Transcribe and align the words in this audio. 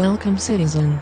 Welcome, 0.00 0.38
citizen. 0.38 0.98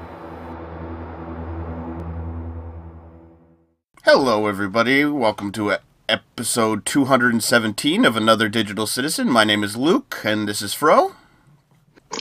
Hello, 4.02 4.48
everybody. 4.48 5.04
Welcome 5.04 5.52
to 5.52 5.76
episode 6.08 6.84
217 6.84 8.04
of 8.04 8.16
Another 8.16 8.48
Digital 8.48 8.88
Citizen. 8.88 9.30
My 9.30 9.44
name 9.44 9.62
is 9.62 9.76
Luke, 9.76 10.22
and 10.24 10.48
this 10.48 10.60
is 10.60 10.74
Fro. 10.74 11.14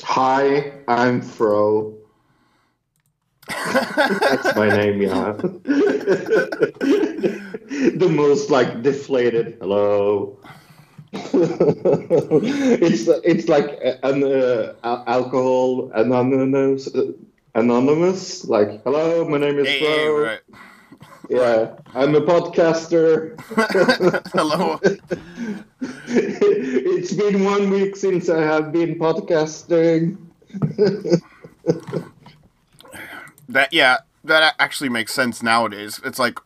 Hi, 0.03 0.71
I'm 0.87 1.19
Fro. 1.19 1.97
That's 3.47 4.55
my 4.55 4.69
name, 4.69 5.01
yeah. 5.01 5.31
the 5.41 5.57
most 8.11 8.51
like 8.51 8.83
deflated 8.83 9.57
hello. 9.59 10.39
it's 11.13 13.07
it's 13.23 13.47
like 13.47 13.79
an 14.03 14.23
uh, 14.23 14.73
alcohol 15.07 15.89
anonymous 15.95 16.89
anonymous 17.55 18.45
like 18.45 18.83
hello 18.83 19.27
my 19.27 19.37
name 19.37 19.57
is 19.57 19.67
Hey, 19.67 20.07
right. 20.07 20.41
Yeah, 21.29 21.75
I'm 21.93 22.15
a 22.15 22.21
podcaster. 22.21 23.37
Hello. 24.33 24.79
it's 26.07 27.13
been 27.13 27.43
one 27.43 27.69
week 27.69 27.95
since 27.95 28.29
I 28.29 28.41
have 28.41 28.71
been 28.71 28.97
podcasting. 28.97 30.17
That 33.49 33.73
yeah, 33.73 33.97
that 34.23 34.55
actually 34.59 34.89
makes 34.89 35.13
sense 35.13 35.43
nowadays. 35.43 35.99
It's 36.03 36.19
like 36.19 36.39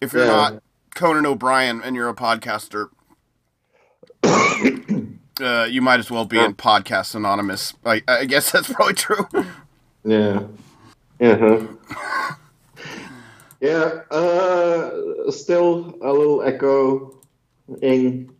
if 0.00 0.12
you're 0.12 0.24
Yeah. 0.24 0.26
not 0.26 0.62
Conan 0.94 1.26
O'Brien 1.26 1.80
and 1.82 1.96
you're 1.96 2.08
a 2.08 2.14
podcaster, 2.14 2.90
uh, 5.40 5.64
you 5.64 5.82
might 5.82 6.00
as 6.00 6.10
well 6.10 6.24
be 6.24 6.38
in 6.38 6.54
Podcast 6.54 7.14
Anonymous. 7.14 7.74
I, 7.84 8.02
I 8.06 8.24
guess 8.24 8.52
that's 8.52 8.72
probably 8.72 8.94
true. 8.94 9.26
Yeah. 10.04 10.44
Uh-huh. 11.20 12.34
Yeah, 13.60 14.02
uh, 14.12 15.30
still 15.32 15.98
a 16.00 16.12
little 16.12 16.42
echoing 16.42 18.30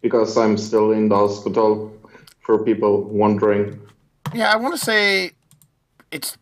because 0.00 0.38
I'm 0.38 0.56
still 0.56 0.92
in 0.92 1.10
the 1.10 1.16
hospital 1.16 1.94
for 2.40 2.64
people 2.64 3.04
wondering. 3.04 3.78
Yeah, 4.32 4.50
I 4.50 4.56
want 4.56 4.74
to 4.74 4.82
say 4.82 5.32
it's 6.10 6.38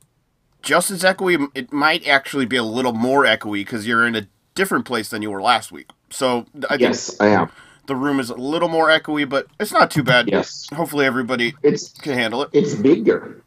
just 0.62 0.92
as 0.92 1.02
echoey. 1.02 1.48
It 1.54 1.72
might 1.72 2.06
actually 2.06 2.46
be 2.46 2.56
a 2.56 2.62
little 2.62 2.92
more 2.92 3.24
echoey 3.24 3.64
because 3.64 3.88
you're 3.88 4.06
in 4.06 4.14
a 4.14 4.28
different 4.54 4.84
place 4.84 5.08
than 5.08 5.22
you 5.22 5.30
were 5.30 5.42
last 5.42 5.72
week. 5.72 5.90
So 6.10 6.46
I 6.66 6.76
think 6.76 6.80
Yes, 6.82 7.20
I 7.20 7.28
am. 7.28 7.50
The 7.86 7.96
room 7.96 8.20
is 8.20 8.30
a 8.30 8.34
little 8.34 8.68
more 8.68 8.88
echoey, 8.88 9.28
but 9.28 9.46
it's 9.60 9.72
not 9.72 9.90
too 9.90 10.02
bad. 10.02 10.28
Yes. 10.28 10.66
Hopefully 10.72 11.06
everybody 11.06 11.54
It's 11.62 11.92
can 11.92 12.14
handle 12.14 12.42
it. 12.42 12.50
it's 12.52 12.74
bigger. 12.74 13.42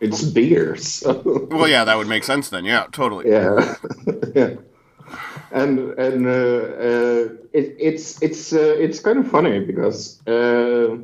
It's 0.00 0.22
bigger. 0.22 0.76
So 0.76 1.48
Well, 1.50 1.68
yeah, 1.68 1.84
that 1.84 1.96
would 1.96 2.08
make 2.08 2.24
sense 2.24 2.48
then. 2.50 2.64
Yeah, 2.64 2.86
totally. 2.92 3.28
yeah. 3.30 3.74
yeah. 4.34 4.54
And 5.52 5.78
and 5.98 6.26
uh, 6.26 6.30
uh, 6.30 7.28
it, 7.52 7.76
it's 7.78 8.20
it's 8.22 8.52
uh, 8.52 8.74
it's 8.78 9.00
kind 9.00 9.18
of 9.18 9.30
funny 9.30 9.60
because 9.60 10.20
uh, 10.26 10.96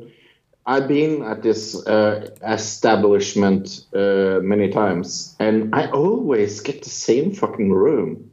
I've 0.65 0.87
been 0.87 1.23
at 1.23 1.41
this 1.41 1.75
uh, 1.87 2.29
establishment 2.43 3.85
uh, 3.95 4.39
many 4.43 4.69
times, 4.69 5.35
and 5.39 5.73
I 5.73 5.89
always 5.91 6.59
get 6.61 6.83
the 6.83 6.89
same 6.89 7.31
fucking 7.33 7.71
room. 7.71 8.31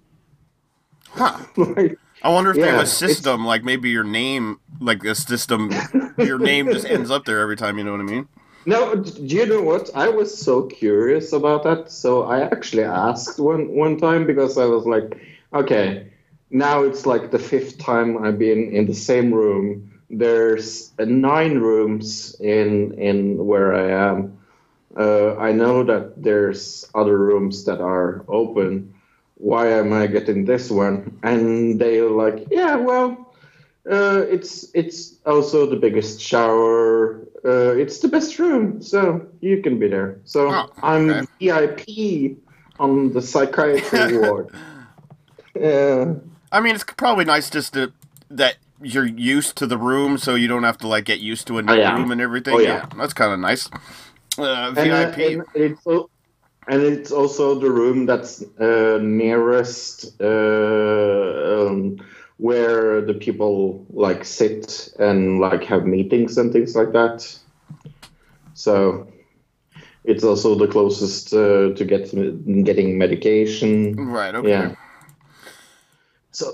Huh. 1.10 1.38
like, 1.56 1.97
I 2.22 2.30
wonder 2.30 2.50
if 2.50 2.56
they 2.56 2.66
have 2.66 2.80
a 2.80 2.86
system 2.86 3.44
like 3.44 3.62
maybe 3.64 3.90
your 3.90 4.04
name, 4.04 4.60
like 4.80 5.04
a 5.04 5.14
system, 5.14 5.70
your 6.18 6.38
name 6.38 6.70
just 6.70 6.86
ends 6.86 7.10
up 7.10 7.24
there 7.24 7.40
every 7.40 7.56
time. 7.56 7.78
You 7.78 7.84
know 7.84 7.92
what 7.92 8.00
I 8.00 8.04
mean? 8.04 8.28
no, 8.66 8.94
do 8.96 9.22
you 9.22 9.46
know 9.46 9.62
what? 9.62 9.90
I 9.94 10.08
was 10.08 10.36
so 10.36 10.62
curious 10.64 11.32
about 11.32 11.64
that, 11.64 11.90
so 11.90 12.24
I 12.24 12.40
actually 12.40 12.84
asked 12.84 13.38
one 13.38 13.74
one 13.74 13.96
time 13.98 14.26
because 14.26 14.58
I 14.58 14.66
was 14.66 14.84
like, 14.84 15.16
okay, 15.54 16.12
now 16.50 16.82
it's 16.82 17.06
like 17.06 17.30
the 17.30 17.38
fifth 17.38 17.78
time 17.78 18.22
I've 18.22 18.38
been 18.38 18.70
in 18.74 18.86
the 18.86 18.94
same 18.94 19.32
room. 19.32 19.92
There's 20.10 20.92
uh, 20.98 21.04
nine 21.06 21.58
rooms 21.58 22.36
in 22.40 22.94
in 22.98 23.46
where 23.46 23.74
I 23.74 24.10
am. 24.10 24.38
Uh, 24.96 25.36
I 25.36 25.52
know 25.52 25.84
that 25.84 26.22
there's 26.22 26.84
other 26.94 27.16
rooms 27.16 27.64
that 27.64 27.80
are 27.80 28.24
open. 28.28 28.94
Why 29.38 29.68
am 29.68 29.92
I 29.92 30.06
getting 30.08 30.44
this 30.44 30.70
one? 30.70 31.18
And 31.22 31.80
they're 31.80 32.10
like, 32.10 32.46
yeah, 32.50 32.74
well, 32.76 33.32
uh, 33.90 34.22
it's 34.28 34.66
it's 34.74 35.14
also 35.24 35.64
the 35.66 35.76
biggest 35.76 36.20
shower. 36.20 37.20
Uh, 37.44 37.72
it's 37.76 38.00
the 38.00 38.08
best 38.08 38.38
room, 38.40 38.82
so 38.82 39.24
you 39.40 39.62
can 39.62 39.78
be 39.78 39.88
there. 39.88 40.18
So 40.24 40.48
Oh, 40.52 40.70
I'm. 40.82 41.26
VIP 41.40 42.36
on 42.80 43.12
the 43.12 43.22
psychiatry 43.22 44.18
ward. 44.28 44.50
Yeah. 45.54 46.14
I 46.52 46.60
mean, 46.60 46.74
it's 46.74 46.84
probably 46.84 47.24
nice 47.24 47.48
just 47.50 47.74
to 47.74 47.92
that 48.30 48.56
you're 48.82 49.06
used 49.06 49.56
to 49.56 49.66
the 49.66 49.78
room, 49.78 50.18
so 50.18 50.34
you 50.34 50.48
don't 50.48 50.62
have 50.64 50.78
to 50.78 50.88
like 50.88 51.04
get 51.04 51.20
used 51.20 51.46
to 51.48 51.58
a 51.58 51.62
new 51.62 51.72
Oh, 51.72 51.76
yeah. 51.76 51.96
room 51.96 52.10
and 52.10 52.20
everything. 52.20 52.54
Oh, 52.54 52.58
yeah. 52.58 52.86
that's 52.96 53.12
kind 53.12 53.32
of 53.32 53.38
nice. 53.40 53.68
Uh, 54.38 54.72
And, 54.76 55.14
VIP. 55.14 55.18
and 55.32 55.44
it's 55.54 55.86
al- 55.86 56.10
and 56.68 56.82
it's 56.82 57.10
also 57.10 57.58
the 57.58 57.70
room 57.70 58.06
that's 58.06 58.42
uh, 58.60 58.98
nearest 59.02 60.20
uh, 60.20 61.66
um, 61.68 61.98
where 62.36 63.00
the 63.00 63.14
people 63.14 63.86
like 63.90 64.24
sit 64.24 64.88
and 64.98 65.40
like 65.40 65.64
have 65.64 65.86
meetings 65.86 66.36
and 66.38 66.52
things 66.52 66.76
like 66.76 66.92
that. 66.92 67.36
So 68.54 69.08
it's 70.04 70.24
also 70.24 70.54
the 70.54 70.68
closest 70.68 71.32
uh, 71.32 71.72
to 71.74 71.84
get 71.84 72.12
getting 72.64 72.98
medication. 72.98 73.96
right. 73.96 74.34
Okay. 74.34 74.48
Yeah. 74.50 74.74
So 76.32 76.52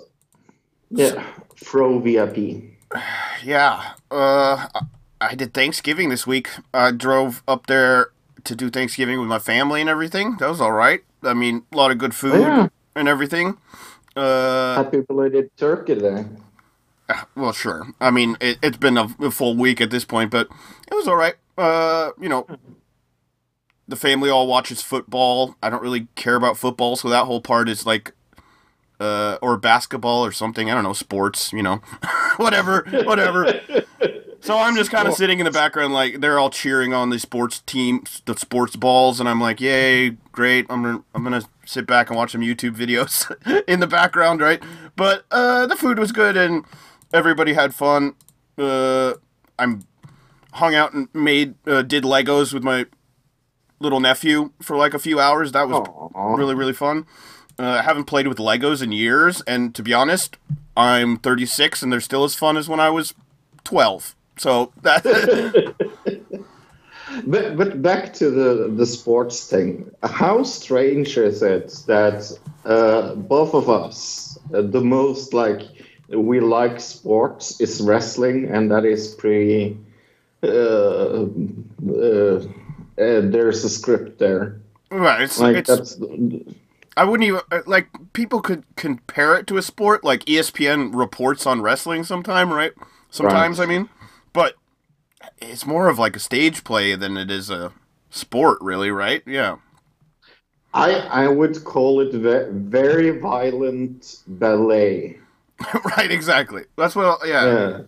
yeah, 0.91 1.25
Fro 1.57 1.99
VIP. 1.99 2.63
Yeah. 3.43 3.93
Uh, 4.11 4.69
I- 4.75 4.81
I 5.21 5.35
did 5.35 5.55
Thanksgiving 5.55 6.11
this 6.11 6.27
week. 6.27 6.49
I 6.75 6.91
drove 6.91 7.43
up 7.49 7.67
there 7.67 8.09
to 8.45 8.55
do 8.55 8.71
Thanksgiving 8.71 9.19
with 9.19 9.29
my 9.29 9.39
family 9.39 9.81
and 9.81 9.91
everything. 9.91 10.37
That 10.39 10.49
was 10.49 10.61
all 10.61 10.73
right. 10.73 11.01
I 11.23 11.35
mean, 11.35 11.65
a 11.73 11.77
lot 11.77 11.91
of 11.91 11.99
good 11.99 12.15
food 12.15 12.41
yeah. 12.41 12.69
and 12.95 13.09
everything. 13.09 13.59
Uh, 14.17 14.77
Happy 14.77 15.01
belated 15.01 15.51
turkey 15.57 15.95
there. 15.95 16.29
well, 17.35 17.53
sure. 17.53 17.87
I 18.01 18.11
mean, 18.11 18.37
it, 18.41 18.59
it's 18.63 18.77
been 18.77 18.97
a, 18.97 19.09
a 19.21 19.31
full 19.31 19.57
week 19.57 19.81
at 19.81 19.91
this 19.91 20.05
point, 20.05 20.31
but 20.31 20.49
it 20.91 20.95
was 20.95 21.09
all 21.09 21.17
right. 21.17 21.35
Uh, 21.57 22.11
you 22.21 22.29
know, 22.29 22.47
the 23.89 23.97
family 23.97 24.31
all 24.31 24.47
watches 24.47 24.83
football. 24.83 25.57
I 25.63 25.71
don't 25.71 25.83
really 25.83 26.09
care 26.15 26.37
about 26.37 26.57
football, 26.57 26.97
so 26.97 27.09
that 27.09 27.25
whole 27.25 27.41
part 27.41 27.69
is 27.69 27.87
like, 27.87 28.13
uh, 29.01 29.39
or 29.43 29.57
basketball 29.57 30.25
or 30.25 30.33
something. 30.33 30.71
I 30.71 30.75
don't 30.75 30.85
know, 30.85 30.93
sports. 30.93 31.53
You 31.53 31.63
know, 31.63 31.77
whatever, 32.37 32.85
whatever. 33.05 33.61
So 34.45 34.59
I'm 34.59 34.77
just 34.77 34.91
kind 34.91 35.09
of 35.09 35.15
sitting 35.15 35.39
in 35.39 35.47
the 35.47 35.51
background, 35.51 35.95
like 35.95 36.21
they're 36.21 36.39
all 36.39 36.51
cheering 36.51 36.93
on 36.93 37.09
the 37.09 37.19
sports 37.19 37.61
team, 37.61 38.05
the 38.27 38.37
sports 38.37 38.77
balls, 38.77 39.19
and 39.19 39.27
I'm 39.27 39.41
like, 39.41 39.59
"Yay, 39.59 40.11
great!" 40.33 40.67
I'm 40.69 40.83
gonna, 40.83 41.03
I'm 41.15 41.25
gonna 41.25 41.45
sit 41.65 41.87
back 41.87 42.11
and 42.11 42.17
watch 42.19 42.33
some 42.33 42.43
YouTube 42.43 42.77
videos 42.77 43.65
in 43.67 43.81
the 43.81 43.87
background, 43.87 44.43
right? 44.43 44.63
But 44.97 45.25
uh, 45.31 45.67
the 45.67 45.77
food 45.77 45.99
was 45.99 46.13
good 46.13 46.37
and 46.37 46.67
everybody 47.11 47.55
had 47.55 47.75
fun. 47.75 48.17
Uh, 48.59 49.15
I'm 49.59 49.87
hung 50.53 50.75
out 50.75 50.93
and 50.93 51.09
made 51.15 51.55
uh, 51.67 51.81
did 51.81 52.05
Legos 52.05 52.53
with 52.53 52.63
my 52.63 52.85
little 53.81 53.99
nephew 53.99 54.53
for 54.61 54.77
like 54.77 54.93
a 54.93 54.99
few 54.99 55.19
hours. 55.19 55.53
That 55.53 55.71
was 55.71 55.89
Aw. 55.89 56.35
really 56.35 56.55
really 56.55 56.75
fun. 56.75 57.07
Uh, 57.59 57.79
I 57.79 57.83
haven't 57.83 58.05
played 58.05 58.29
with 58.29 58.37
Legos 58.37 58.83
in 58.83 58.93
years, 58.93 59.41
and 59.47 59.75
to 59.75 59.83
be 59.83 59.95
honest, 59.95 60.37
I'm 60.77 61.17
36 61.17 61.83
and 61.83 61.91
they're 61.91 62.03
still 62.03 62.25
as 62.25 62.35
fun 62.35 62.59
as 62.59 62.69
when 62.69 62.79
I 62.79 62.91
was 62.91 63.15
12. 63.65 64.15
So 64.37 64.73
that 64.83 65.05
But 67.27 67.57
but 67.57 67.83
back 67.83 68.13
to 68.15 68.31
the 68.31 68.73
the 68.75 68.87
sports 68.87 69.49
thing. 69.49 69.91
How 70.03 70.43
strange 70.43 71.17
is 71.17 71.43
it 71.43 71.69
that 71.87 72.31
uh, 72.65 73.15
both 73.15 73.55
of 73.55 73.69
us, 73.71 74.39
uh, 74.53 74.63
the 74.63 74.81
most 74.81 75.33
like 75.33 75.63
we 76.09 76.41
like 76.41 76.81
sports 76.81 77.61
is 77.61 77.81
wrestling, 77.81 78.49
and 78.49 78.71
that 78.71 78.85
is 78.85 79.15
pretty. 79.15 79.79
Uh, 80.43 81.27
uh, 81.89 82.45
uh, 82.97 83.21
there's 83.33 83.65
a 83.65 83.71
script 83.71 84.19
there. 84.19 84.61
right, 84.91 85.23
it's, 85.23 85.39
Like 85.39 85.57
it's 85.57 85.69
that's 85.69 85.99
I 86.97 87.05
wouldn't 87.05 87.27
even 87.27 87.41
uh, 87.51 87.61
like 87.67 87.89
people 88.13 88.41
could 88.41 88.65
compare 88.77 89.37
it 89.37 89.47
to 89.49 89.57
a 89.57 89.63
sport 89.63 90.05
like 90.05 90.25
ESPN 90.27 90.95
reports 90.95 91.47
on 91.47 91.63
wrestling 91.63 92.05
sometime, 92.05 92.53
right? 92.53 92.73
Sometimes 93.11 93.59
Right. 93.59 93.69
I 93.69 93.69
mean, 93.69 93.89
but 94.35 94.57
it's 95.39 95.67
more 95.67 95.89
of 95.89 95.99
like 95.99 96.17
a 96.17 96.21
stage 96.21 96.65
play 96.65 96.95
than 96.97 97.17
it 97.17 97.31
is 97.31 97.51
a 97.51 97.73
sport, 98.11 98.59
really, 98.61 98.91
right? 98.91 99.23
Yeah. 99.27 99.57
I 100.75 100.93
I 101.25 101.29
would 101.29 101.65
call 101.65 102.01
it 102.01 102.13
ve- 102.13 102.51
very 102.53 103.19
violent 103.19 104.19
ballet. 104.27 105.19
right, 105.97 106.11
exactly. 106.11 106.65
That's 106.77 106.97
what. 106.97 107.21
Yeah. 107.27 107.45
Yeah, 107.47 107.83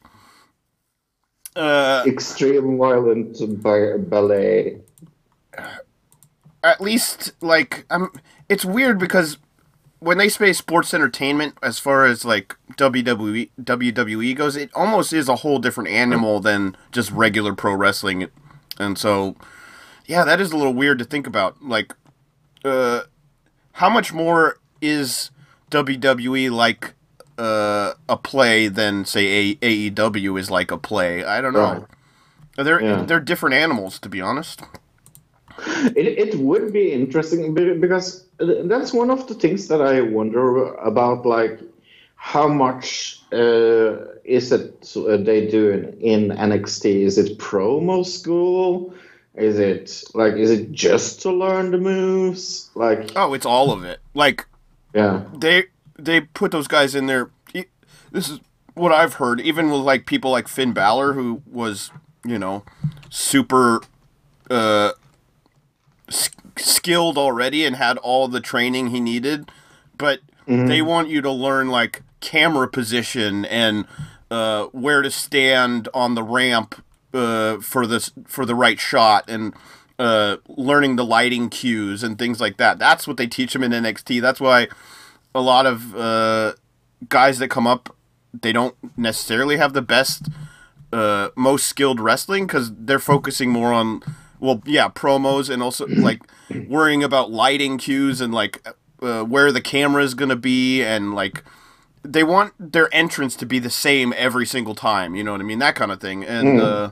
Uh, 1.56 2.04
extreme 2.06 2.76
violent 2.78 3.38
ba- 3.62 3.98
ballet. 3.98 4.80
at 6.62 6.80
least 6.80 7.32
like 7.40 7.86
I'm. 7.90 8.10
It's 8.48 8.64
weird 8.64 8.98
because 8.98 9.38
when 9.98 10.18
they 10.18 10.28
say 10.28 10.52
sports 10.52 10.92
entertainment, 10.94 11.56
as 11.62 11.78
far 11.78 12.04
as 12.04 12.24
like 12.24 12.54
WWE 12.76 13.50
WWE 13.60 14.36
goes, 14.36 14.56
it 14.56 14.70
almost 14.74 15.12
is 15.12 15.28
a 15.28 15.36
whole 15.36 15.58
different 15.58 15.90
animal 15.90 16.40
than 16.40 16.76
just 16.92 17.10
regular 17.10 17.54
pro 17.54 17.74
wrestling, 17.74 18.28
and 18.78 18.98
so 18.98 19.36
yeah, 20.06 20.24
that 20.24 20.40
is 20.40 20.52
a 20.52 20.56
little 20.56 20.74
weird 20.74 20.98
to 21.00 21.04
think 21.04 21.26
about. 21.26 21.62
Like, 21.62 21.94
uh, 22.64 23.00
how 23.72 23.88
much 23.88 24.12
more 24.12 24.58
is 24.80 25.30
WWE 25.70 26.50
like 26.50 26.94
uh, 27.38 27.94
a 28.08 28.16
play 28.16 28.68
than 28.68 29.04
say 29.04 29.56
a- 29.62 29.90
AEW 29.90 30.38
is 30.38 30.50
like 30.50 30.70
a 30.70 30.78
play? 30.78 31.24
I 31.24 31.40
don't 31.40 31.52
know. 31.54 31.86
They're 32.56 32.80
Yeah. 32.82 33.02
they're 33.02 33.20
different 33.20 33.54
animals, 33.54 33.98
to 34.00 34.08
be 34.08 34.20
honest. 34.20 34.62
It, 35.96 36.06
it 36.06 36.34
would 36.38 36.72
be 36.72 36.92
interesting 36.92 37.54
because 37.54 38.26
that's 38.38 38.92
one 38.92 39.10
of 39.10 39.26
the 39.26 39.34
things 39.34 39.68
that 39.68 39.80
I 39.80 40.00
wonder 40.00 40.74
about, 40.74 41.24
like 41.24 41.60
how 42.16 42.48
much 42.48 43.22
uh, 43.32 43.96
is 44.24 44.52
it 44.52 44.92
uh, 44.96 45.16
they 45.16 45.46
do 45.46 45.70
in, 45.70 46.30
in 46.30 46.36
NXT? 46.36 47.02
Is 47.02 47.18
it 47.18 47.38
promo 47.38 48.04
school? 48.04 48.94
Is 49.34 49.58
it 49.58 50.02
like 50.14 50.34
is 50.34 50.50
it 50.50 50.72
just 50.72 51.20
to 51.22 51.30
learn 51.30 51.70
the 51.70 51.78
moves? 51.78 52.70
Like 52.74 53.12
Oh, 53.14 53.34
it's 53.34 53.46
all 53.46 53.70
of 53.70 53.84
it. 53.84 54.00
Like 54.14 54.46
yeah, 54.94 55.24
they 55.34 55.64
they 55.98 56.22
put 56.22 56.50
those 56.52 56.66
guys 56.68 56.94
in 56.94 57.06
there. 57.06 57.30
This 58.12 58.30
is 58.30 58.40
what 58.74 58.92
I've 58.92 59.14
heard. 59.14 59.40
Even 59.40 59.70
with 59.70 59.80
like 59.80 60.06
people 60.06 60.30
like 60.30 60.48
Finn 60.48 60.72
Balor, 60.72 61.12
who 61.12 61.42
was 61.46 61.90
you 62.24 62.38
know 62.38 62.64
super 63.10 63.80
uh, 64.50 64.92
skilled 66.56 67.18
already 67.18 67.64
and 67.64 67.76
had 67.76 67.98
all 67.98 68.28
the 68.28 68.40
training 68.40 68.88
he 68.88 69.00
needed, 69.00 69.50
but 69.98 70.20
they 70.68 70.80
want 70.82 71.08
you 71.08 71.20
to 71.22 71.30
learn 71.30 71.68
like 71.68 72.02
camera 72.20 72.68
position 72.68 73.44
and 73.46 73.84
uh, 74.30 74.66
where 74.66 75.02
to 75.02 75.10
stand 75.10 75.88
on 75.92 76.14
the 76.14 76.22
ramp 76.22 76.82
uh, 77.12 77.58
for 77.58 77.86
this 77.86 78.12
for 78.26 78.44
the 78.46 78.54
right 78.54 78.78
shot 78.78 79.24
and 79.28 79.54
uh, 79.98 80.36
learning 80.48 80.96
the 80.96 81.04
lighting 81.04 81.48
cues 81.48 82.02
and 82.02 82.18
things 82.18 82.40
like 82.40 82.58
that. 82.58 82.78
That's 82.78 83.06
what 83.08 83.16
they 83.16 83.26
teach 83.26 83.52
them 83.52 83.62
in 83.62 83.72
NXT. 83.72 84.20
That's 84.20 84.40
why 84.40 84.68
a 85.34 85.40
lot 85.40 85.66
of 85.66 85.94
uh, 85.96 86.52
guys 87.08 87.38
that 87.38 87.48
come 87.48 87.66
up, 87.66 87.94
they 88.32 88.52
don't 88.52 88.74
necessarily 88.96 89.56
have 89.56 89.72
the 89.72 89.82
best, 89.82 90.28
uh, 90.92 91.30
most 91.36 91.66
skilled 91.66 92.00
wrestling 92.00 92.46
because 92.46 92.72
they're 92.74 92.98
focusing 92.98 93.50
more 93.50 93.72
on, 93.72 94.02
well, 94.40 94.62
yeah, 94.66 94.88
promos 94.88 95.50
and 95.50 95.62
also 95.62 95.86
like 95.88 96.22
worrying 96.68 97.02
about 97.02 97.30
lighting 97.30 97.78
cues 97.78 98.20
and 98.20 98.32
like 98.32 98.66
uh, 99.02 99.22
where 99.24 99.52
the 99.52 99.60
camera 99.60 100.02
is 100.02 100.14
gonna 100.14 100.36
be 100.36 100.82
and 100.82 101.14
like 101.14 101.44
they 102.02 102.22
want 102.22 102.54
their 102.58 102.92
entrance 102.94 103.34
to 103.36 103.46
be 103.46 103.58
the 103.58 103.70
same 103.70 104.14
every 104.16 104.46
single 104.46 104.74
time. 104.74 105.14
You 105.14 105.24
know 105.24 105.32
what 105.32 105.40
I 105.40 105.44
mean? 105.44 105.58
That 105.58 105.74
kind 105.74 105.90
of 105.90 106.00
thing. 106.00 106.24
And 106.24 106.60
uh, 106.60 106.90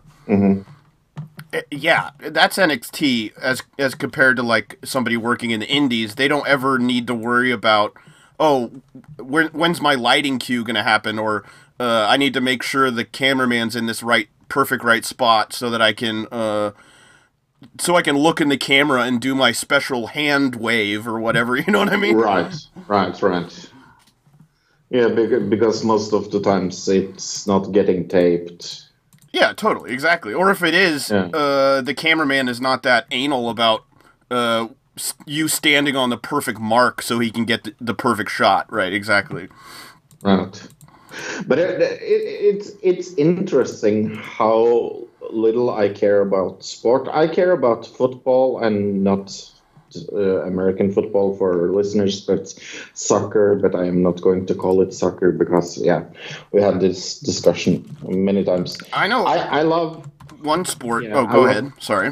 eh, 1.52 1.62
yeah, 1.70 2.11
that's 2.19 2.56
NXT 2.56 3.37
as 3.38 3.62
as 3.79 3.94
compared 3.94 4.37
to 4.37 4.43
like 4.43 4.79
somebody 4.85 5.17
working 5.17 5.50
in 5.50 5.61
the 5.61 5.69
Indies. 5.69 6.17
They 6.17 6.29
don't 6.29 6.46
ever 6.46 6.79
need 6.79 7.06
to 7.06 7.14
worry 7.14 7.50
about 7.50 7.96
oh 8.41 8.82
when, 9.19 9.49
when's 9.49 9.81
my 9.81 9.94
lighting 9.94 10.38
cue 10.38 10.64
gonna 10.64 10.82
happen 10.82 11.19
or 11.19 11.44
uh, 11.79 12.06
I 12.08 12.17
need 12.17 12.35
to 12.35 12.41
make 12.41 12.62
sure 12.62 12.91
the 12.91 13.05
cameraman's 13.05 13.75
in 13.76 13.87
this 13.87 14.02
right 14.02 14.29
perfect 14.49 14.85
right 14.85 15.05
spot 15.05 15.52
so 15.52 15.70
that 15.70 15.82
I 15.82 15.93
can 15.93 16.26
uh, 16.31 16.73
so 17.78 17.96
I 17.96 18.02
can 18.02 18.16
look 18.16 18.40
in 18.40 18.49
the 18.49 18.56
camera 18.56 19.02
and 19.02 19.20
do 19.20 19.34
my 19.34 19.52
special 19.52 20.08
hand 20.08 20.56
wave 20.56 21.06
or 21.06 21.19
whatever. 21.20 21.56
You 21.64 21.72
know 21.72 21.78
what 21.81 21.93
I 21.93 21.96
mean? 21.96 22.16
right, 22.16 22.55
right, 22.88 23.22
right. 23.22 23.70
Yeah, 24.90 25.08
because, 25.08 25.82
most 25.84 26.12
of 26.12 26.31
the 26.31 26.40
times 26.40 26.88
it's 26.88 27.46
not 27.46 27.72
getting 27.72 28.06
taped. 28.06 28.84
Yeah, 29.32 29.52
totally, 29.52 29.93
exactly. 29.93 30.32
Or 30.32 30.50
if 30.50 30.62
it 30.62 30.75
is, 30.75 31.11
Yeah. 31.11 31.25
uh, 31.34 31.81
the 31.81 31.94
cameraman 31.94 32.49
is 32.49 32.61
not 32.61 32.82
that 32.84 33.06
anal 33.11 33.50
about 33.50 33.84
uh, 34.31 34.69
you 35.26 35.49
standing 35.49 35.96
on 35.96 36.10
the 36.10 36.17
perfect 36.17 36.60
mark 36.60 37.02
so 37.02 37.19
he 37.19 37.31
can 37.31 37.44
get 37.44 37.64
the, 37.64 37.75
the 37.81 37.94
perfect 37.94 38.31
shot. 38.31 38.72
Right, 38.72 38.93
exactly. 38.93 39.49
Right. 40.22 40.62
But 41.46 41.58
it, 41.58 41.81
it, 41.81 42.00
it's 42.02 42.70
it's 42.82 43.12
interesting 43.14 44.15
how 44.17 45.05
little 45.34 45.70
I 45.70 45.88
care 45.88 46.20
about 46.20 46.64
sport. 46.64 47.08
I 47.12 47.26
care 47.29 47.53
about 47.53 47.86
football 47.86 48.58
and 48.64 49.03
not 49.05 49.32
uh, 50.12 50.43
American 50.46 50.93
football 50.93 51.36
for 51.36 51.70
listeners, 51.70 52.20
but 52.20 52.55
soccer. 52.94 53.56
But 53.56 53.74
I 53.74 53.84
am 53.86 54.03
not 54.03 54.20
going 54.20 54.46
to 54.46 54.55
call 54.55 54.81
it 54.82 54.93
soccer 54.94 55.32
because 55.32 55.79
yeah, 55.79 56.05
we 56.53 56.62
had 56.62 56.81
this 56.81 57.19
discussion 57.20 57.84
many 58.03 58.44
times. 58.44 58.76
I 58.93 59.06
know 59.08 59.24
I, 59.26 59.60
I 59.60 59.62
love 59.62 60.08
one 60.43 60.64
sport. 60.64 61.05
Yeah, 61.05 61.17
oh, 61.19 61.26
go 61.26 61.41
love- 61.43 61.50
ahead. 61.50 61.72
Sorry. 61.79 62.10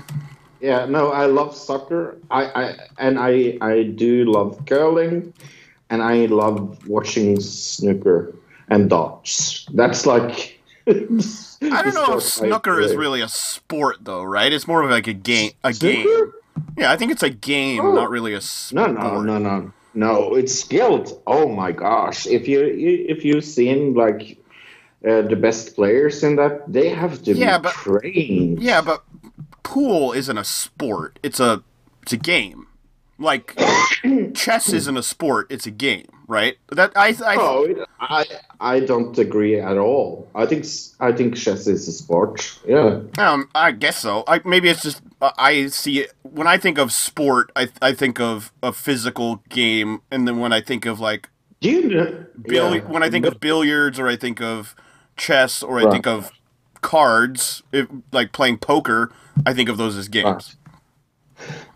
yeah 0.60 0.86
no 0.86 1.10
I 1.10 1.26
love 1.26 1.56
soccer. 1.56 2.16
I, 2.30 2.42
I 2.62 2.76
and 2.98 3.18
I 3.18 3.58
I 3.60 3.82
do 3.82 4.24
love 4.30 4.64
curling, 4.66 5.32
and 5.90 6.02
I 6.02 6.26
love 6.26 6.86
watching 6.86 7.40
snooker 7.40 8.34
and 8.68 8.88
darts. 8.90 9.66
That's 9.74 10.06
like. 10.06 10.58
I 10.86 11.82
don't 11.82 11.94
know 11.94 12.16
if 12.18 12.22
snooker 12.24 12.80
is 12.80 12.94
really 12.94 13.20
a 13.20 13.28
sport, 13.28 13.98
though. 14.00 14.22
Right? 14.24 14.52
It's 14.52 14.66
more 14.66 14.82
of 14.82 14.90
like 14.90 15.06
a 15.06 15.12
game. 15.12 15.52
A 15.64 15.72
game. 15.72 16.32
Yeah, 16.76 16.92
I 16.92 16.96
think 16.96 17.12
it's 17.12 17.22
a 17.22 17.30
game, 17.30 17.80
Oh. 17.80 17.92
not 17.94 18.10
really 18.10 18.32
a 18.32 18.36
No, 18.36 18.40
sport. 18.40 18.92
no, 18.94 19.20
no, 19.22 19.38
no, 19.38 19.72
no. 19.94 20.34
It's 20.34 20.58
skilled. 20.58 21.20
Oh 21.26 21.48
my 21.48 21.72
gosh! 21.72 22.26
If 22.26 22.48
you 22.48 22.64
you- 22.66 23.06
if 23.08 23.24
you've 23.24 23.44
seen 23.44 23.94
like 23.94 24.38
uh, 25.06 25.22
the 25.22 25.36
best 25.36 25.74
players 25.74 26.22
in 26.22 26.36
that, 26.36 26.70
they 26.72 26.88
have 26.88 27.22
to 27.24 27.32
Yeah, 27.34 27.58
be 27.58 27.62
but- 27.64 27.72
trained. 27.72 28.62
Yeah, 28.62 28.80
but 28.80 29.02
pool 29.62 30.12
isn't 30.12 30.36
a 30.38 30.44
sport. 30.44 31.18
It's 31.22 31.40
a 31.40 31.62
it's 32.02 32.12
a 32.12 32.16
game. 32.16 32.66
Like 33.22 33.56
chess 34.34 34.72
isn't 34.72 34.96
a 34.96 35.02
sport. 35.02 35.46
It's 35.50 35.66
a 35.66 35.70
game, 35.70 36.06
right? 36.26 36.56
That 36.70 36.92
I 36.96 37.08
I 37.24 37.36
Oh, 37.38 37.64
it- 37.64 37.78
I 38.00 38.24
I 38.60 38.80
don't 38.80 39.16
agree 39.18 39.58
at 39.60 39.78
all. 39.78 40.28
I 40.34 40.44
think 40.46 40.66
I 41.00 41.12
think 41.12 41.36
chess 41.36 41.66
is 41.66 41.86
a 41.88 41.92
sport. 41.92 42.58
Yeah. 42.66 43.00
Um, 43.18 43.48
I 43.54 43.72
guess 43.72 43.98
so. 43.98 44.24
I 44.26 44.40
maybe 44.44 44.68
it's 44.68 44.82
just 44.82 45.02
uh, 45.20 45.30
I 45.38 45.68
see 45.68 46.00
it 46.00 46.12
when 46.22 46.46
I 46.46 46.58
think 46.58 46.78
of 46.78 46.92
sport. 46.92 47.52
I 47.56 47.68
I 47.80 47.92
think 47.94 48.20
of 48.20 48.52
a 48.62 48.72
physical 48.72 49.36
game, 49.48 50.02
and 50.10 50.26
then 50.26 50.38
when 50.40 50.52
I 50.52 50.60
think 50.60 50.84
of 50.84 50.98
like 51.00 51.30
Do 51.60 51.70
you 51.70 51.88
know? 51.88 52.24
bill, 52.42 52.74
yeah. 52.74 52.82
when 52.82 53.02
I 53.04 53.10
think 53.10 53.24
of 53.26 53.38
billiards, 53.40 53.98
or 54.00 54.08
I 54.08 54.16
think 54.16 54.40
of 54.40 54.74
chess, 55.16 55.62
or 55.62 55.78
I 55.78 55.84
Right. 55.84 55.92
think 55.92 56.06
of 56.08 56.30
cards, 56.80 57.62
if, 57.72 57.86
like 58.10 58.32
playing 58.32 58.58
poker, 58.58 59.12
I 59.46 59.54
think 59.54 59.68
of 59.68 59.76
those 59.76 59.96
as 59.96 60.08
games. 60.08 60.56
Uh, 60.56 60.61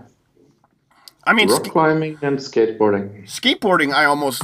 I 1.25 1.33
mean, 1.33 1.49
Rock 1.49 1.65
sk- 1.65 1.71
climbing 1.73 2.17
and 2.21 2.37
skateboarding. 2.39 3.25
skateboarding 3.27 3.93
i 3.93 4.05
almost 4.05 4.43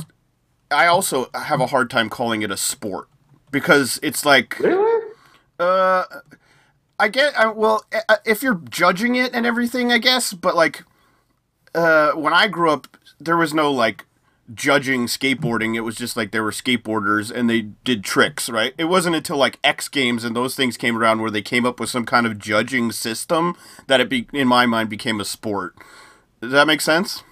i 0.69 0.85
also 0.85 1.27
have 1.33 1.61
a 1.61 1.67
hard 1.67 1.89
time 1.89 2.09
calling 2.09 2.41
it 2.41 2.51
a 2.51 2.57
sport 2.57 3.07
because 3.51 3.99
it's 4.03 4.25
like 4.25 4.59
Really? 4.59 5.01
uh 5.59 6.03
i 6.99 7.07
get 7.07 7.37
I, 7.39 7.47
well 7.47 7.85
if 8.25 8.43
you're 8.43 8.59
judging 8.69 9.15
it 9.15 9.33
and 9.33 9.45
everything 9.45 9.93
i 9.93 9.97
guess 9.97 10.33
but 10.33 10.55
like 10.57 10.83
uh 11.75 12.11
when 12.11 12.33
i 12.33 12.47
grew 12.47 12.69
up 12.69 12.97
there 13.19 13.37
was 13.37 13.53
no 13.53 13.71
like 13.71 14.05
judging 14.53 15.05
skateboarding. 15.05 15.75
It 15.75 15.81
was 15.81 15.95
just 15.95 16.17
like 16.17 16.31
there 16.31 16.43
were 16.43 16.51
skateboarders 16.51 17.31
and 17.31 17.49
they 17.49 17.61
did 17.61 18.03
tricks 18.03 18.49
right? 18.49 18.73
It 18.77 18.85
wasn't 18.85 19.15
until 19.15 19.37
like 19.37 19.59
x 19.63 19.87
games 19.87 20.23
and 20.23 20.35
those 20.35 20.55
things 20.55 20.77
came 20.77 20.97
around 20.97 21.21
where 21.21 21.31
they 21.31 21.41
came 21.41 21.65
up 21.65 21.79
with 21.79 21.89
some 21.89 22.05
kind 22.05 22.25
of 22.25 22.39
judging 22.39 22.91
system 22.91 23.55
that 23.87 23.99
it 23.99 24.09
be 24.09 24.27
in 24.33 24.47
my 24.47 24.65
mind 24.65 24.89
became 24.89 25.19
a 25.19 25.25
sport. 25.25 25.75
Does 26.41 26.51
that 26.51 26.67
make 26.67 26.81
sense? 26.81 27.23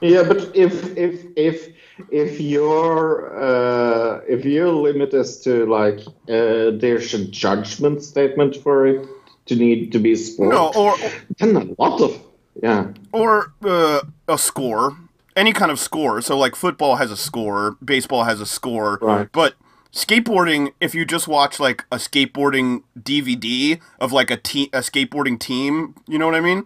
Yeah, 0.00 0.22
but 0.22 0.54
if 0.54 0.96
if 0.96 1.24
if 1.36 1.68
if 2.10 2.40
your 2.40 3.36
uh, 3.36 4.20
if 4.28 4.44
your 4.44 4.70
limit 4.70 5.12
is 5.12 5.40
to 5.40 5.66
like 5.66 6.00
uh, 6.28 6.70
there's 6.78 7.14
a 7.14 7.24
judgment 7.24 8.02
statement 8.02 8.56
for 8.56 8.86
it 8.86 9.08
to 9.46 9.56
need 9.56 9.90
to 9.92 9.98
be 9.98 10.14
sport, 10.14 10.50
no 10.50 10.72
or 10.76 10.94
then 11.38 11.56
a 11.56 11.82
lot 11.82 12.00
of 12.00 12.27
yeah. 12.62 12.92
or 13.12 13.52
uh, 13.64 14.00
a 14.28 14.38
score, 14.38 14.96
any 15.36 15.52
kind 15.52 15.70
of 15.70 15.78
score. 15.78 16.20
So 16.20 16.36
like 16.38 16.54
football 16.56 16.96
has 16.96 17.10
a 17.10 17.16
score, 17.16 17.76
baseball 17.84 18.24
has 18.24 18.40
a 18.40 18.46
score, 18.46 18.98
Right. 19.00 19.28
but 19.32 19.54
skateboarding, 19.92 20.72
if 20.80 20.94
you 20.94 21.04
just 21.04 21.28
watch 21.28 21.58
like 21.58 21.84
a 21.90 21.96
skateboarding 21.96 22.82
DVD 22.98 23.80
of 23.98 24.12
like 24.12 24.30
a 24.30 24.36
te- 24.36 24.70
a 24.72 24.78
skateboarding 24.80 25.38
team, 25.38 25.94
you 26.06 26.18
know 26.18 26.26
what 26.26 26.34
I 26.34 26.40
mean? 26.40 26.64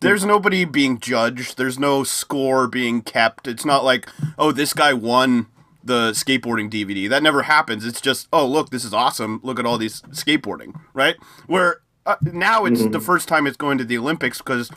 There's 0.00 0.24
nobody 0.24 0.64
being 0.64 0.98
judged. 0.98 1.58
There's 1.58 1.78
no 1.78 2.04
score 2.04 2.66
being 2.66 3.02
kept. 3.02 3.46
It's 3.46 3.66
not 3.66 3.84
like, 3.84 4.08
oh, 4.38 4.50
this 4.50 4.72
guy 4.72 4.94
won 4.94 5.46
the 5.84 6.12
skateboarding 6.12 6.70
DVD. 6.70 7.06
That 7.08 7.22
never 7.22 7.42
happens. 7.42 7.84
It's 7.84 8.00
just, 8.00 8.26
oh, 8.32 8.46
look, 8.46 8.70
this 8.70 8.82
is 8.84 8.94
awesome. 8.94 9.40
Look 9.42 9.58
at 9.58 9.66
all 9.66 9.76
these 9.76 10.00
skateboarding, 10.10 10.78
right? 10.94 11.16
Where 11.46 11.80
uh, 12.06 12.16
now 12.22 12.64
it's 12.64 12.86
the 12.86 13.00
first 13.00 13.28
time 13.28 13.46
it's 13.46 13.58
going 13.58 13.76
to 13.76 13.84
the 13.84 13.98
Olympics 13.98 14.38
because 14.38 14.70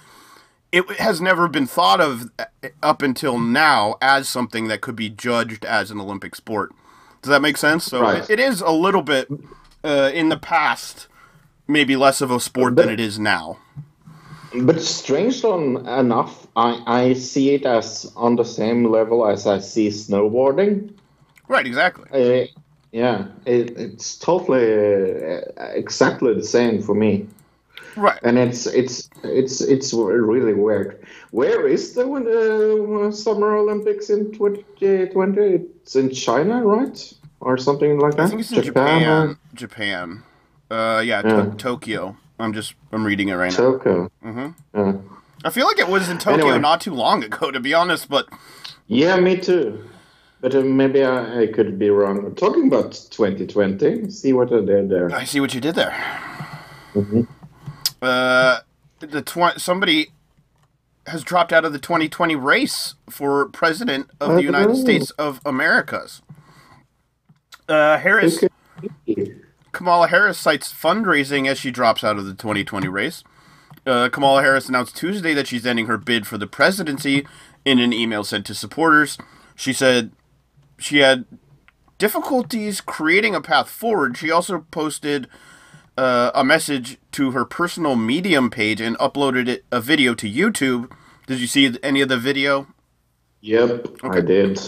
it 0.73 0.89
has 0.99 1.21
never 1.21 1.47
been 1.47 1.67
thought 1.67 2.01
of 2.01 2.31
uh, 2.39 2.45
up 2.81 3.03
until 3.03 3.39
now 3.39 3.95
as 4.01 4.27
something 4.27 4.67
that 4.67 4.81
could 4.81 4.95
be 4.95 5.09
judged 5.09 5.63
as 5.63 5.91
an 5.91 6.01
Olympic 6.01 6.35
sport. 6.35 6.71
Does 7.21 7.29
that 7.29 7.41
make 7.41 7.57
sense? 7.57 7.85
So 7.85 8.01
Right. 8.01 8.23
it, 8.23 8.31
it 8.31 8.39
is 8.39 8.59
a 8.59 8.71
little 8.71 9.03
bit 9.03 9.29
uh, 9.83 10.09
in 10.13 10.29
the 10.29 10.37
past, 10.37 11.07
maybe 11.67 11.95
less 11.95 12.21
of 12.21 12.31
a 12.31 12.39
sport 12.39 12.75
than 12.75 12.89
it 12.89 12.99
is 12.99 13.19
now. 13.19 13.59
But 14.63 14.81
strangely 14.81 15.75
enough, 15.87 16.47
I, 16.55 16.83
I 16.85 17.13
see 17.13 17.53
it 17.53 17.65
as 17.65 18.11
on 18.15 18.35
the 18.35 18.43
same 18.43 18.91
level 18.91 19.27
as 19.27 19.45
I 19.47 19.59
see 19.59 19.89
snowboarding. 19.89 20.91
Right, 21.47 21.65
exactly. 21.67 22.07
Uh, 22.11 22.47
yeah, 22.91 23.27
it, 23.45 23.77
it's 23.77 24.17
totally 24.17 25.35
uh, 25.35 25.41
exactly 25.73 26.33
the 26.33 26.43
same 26.43 26.81
for 26.81 26.95
me. 26.95 27.27
Right. 27.95 28.19
and 28.23 28.38
it's 28.39 28.65
it's 28.65 29.09
it's 29.23 29.62
it's 29.62 29.93
really 29.93 30.53
weird. 30.53 31.05
Where 31.31 31.67
is 31.67 31.93
the 31.93 32.05
uh, 32.07 33.12
Summer 33.12 33.55
Olympics 33.57 34.09
in 34.09 34.31
2020? 34.31 35.41
It's 35.41 35.95
in 35.95 36.09
China, 36.12 36.63
right, 36.63 37.13
or 37.39 37.57
something 37.57 38.00
like 38.00 38.15
that. 38.15 38.23
I 38.23 38.27
think 38.27 38.41
it's 38.41 38.51
in 38.51 38.63
Japan. 38.63 39.03
or 39.29 39.38
Japan. 39.53 40.23
Uh, 40.71 41.01
yeah, 41.05 41.21
to- 41.21 41.53
Tokyo. 41.57 42.15
I'm 42.39 42.53
just 42.53 42.73
I'm 42.91 43.05
reading 43.05 43.29
it 43.29 43.35
right 43.35 43.51
now. 43.51 43.57
Tokyo. 43.57 44.12
hmm 44.21 44.47
Yeah. 44.73 44.93
I 45.45 45.50
feel 45.50 45.65
like 45.67 45.77
it 45.77 45.88
was 45.88 46.09
in 46.09 46.17
Tokyo 46.17 46.45
Anyway. 46.45 46.59
not 46.59 46.81
too 46.81 46.93
long 46.93 47.23
ago, 47.23 47.51
to 47.51 47.59
be 47.59 47.73
honest. 47.73 48.09
But 48.09 48.27
yeah, 48.88 49.19
me 49.19 49.38
too. 49.38 49.83
But 50.41 50.55
uh, 50.55 50.62
maybe 50.62 51.03
I, 51.03 51.41
I 51.43 51.47
could 51.47 51.77
be 51.79 51.89
wrong. 51.89 52.33
Talking 52.35 52.67
about 52.67 52.91
2020, 53.12 54.09
see 54.09 54.33
what 54.33 54.51
I 54.51 54.59
did 54.65 54.89
there. 54.89 55.13
I 55.13 55.23
see 55.25 55.39
what 55.39 55.53
you 55.53 55.62
did 55.62 55.75
there. 55.75 55.93
Mhm. 56.95 57.27
Uh, 58.03 58.60
the 59.00 59.22
tw- 59.22 59.60
somebody 59.60 60.12
has 61.07 61.24
dropped 61.24 61.51
out 61.51 61.65
of 61.65 61.74
the 61.74 61.79
2020 61.79 62.36
race 62.36 62.95
for 63.10 63.48
president 63.50 64.10
of 64.22 64.36
the 64.36 64.43
United 64.43 64.72
Oh. 64.72 64.75
States 64.75 65.12
of 65.12 65.41
Americas. 65.45 66.22
Uh, 67.67 67.98
Harris 67.98 68.43
Kamala 69.72 70.07
Harris 70.07 70.38
cites 70.38 70.72
fundraising 70.72 71.48
as 71.48 71.57
she 71.60 71.72
drops 71.72 72.03
out 72.03 72.17
of 72.17 72.25
the 72.25 72.33
2020 72.33 72.88
race. 72.88 73.24
Uh, 73.86 74.07
Kamala 74.10 74.41
Harris 74.41 74.69
announced 74.69 74.95
Tuesday 74.95 75.33
that 75.33 75.48
she's 75.48 75.65
ending 75.65 75.88
her 75.88 75.98
bid 75.98 76.25
for 76.27 76.38
the 76.38 76.48
presidency 76.48 77.25
in 77.65 77.79
an 77.79 77.91
email 77.91 78.24
sent 78.24 78.45
to 78.45 78.53
supporters. 78.55 79.17
She 79.55 79.74
said 79.74 80.12
she 80.77 81.00
had 81.00 81.25
difficulties 81.98 82.79
creating 82.81 83.36
a 83.36 83.41
path 83.41 83.69
forward. 83.69 84.17
She 84.17 84.31
also 84.31 84.65
posted 84.72 85.27
uh, 85.97 86.31
a 86.33 86.43
message 86.43 86.97
to 87.12 87.31
her 87.31 87.45
personal 87.45 87.95
Medium 87.95 88.50
page 88.50 88.81
and 88.81 88.97
uploaded 88.97 89.47
it, 89.47 89.65
a 89.71 89.81
video 89.81 90.13
to 90.15 90.29
YouTube. 90.29 90.91
Did 91.27 91.39
you 91.39 91.47
see 91.47 91.77
any 91.81 92.01
of 92.01 92.09
the 92.09 92.17
video? 92.17 92.67
Yep, 93.41 93.88
I 94.03 94.21
did. 94.21 94.59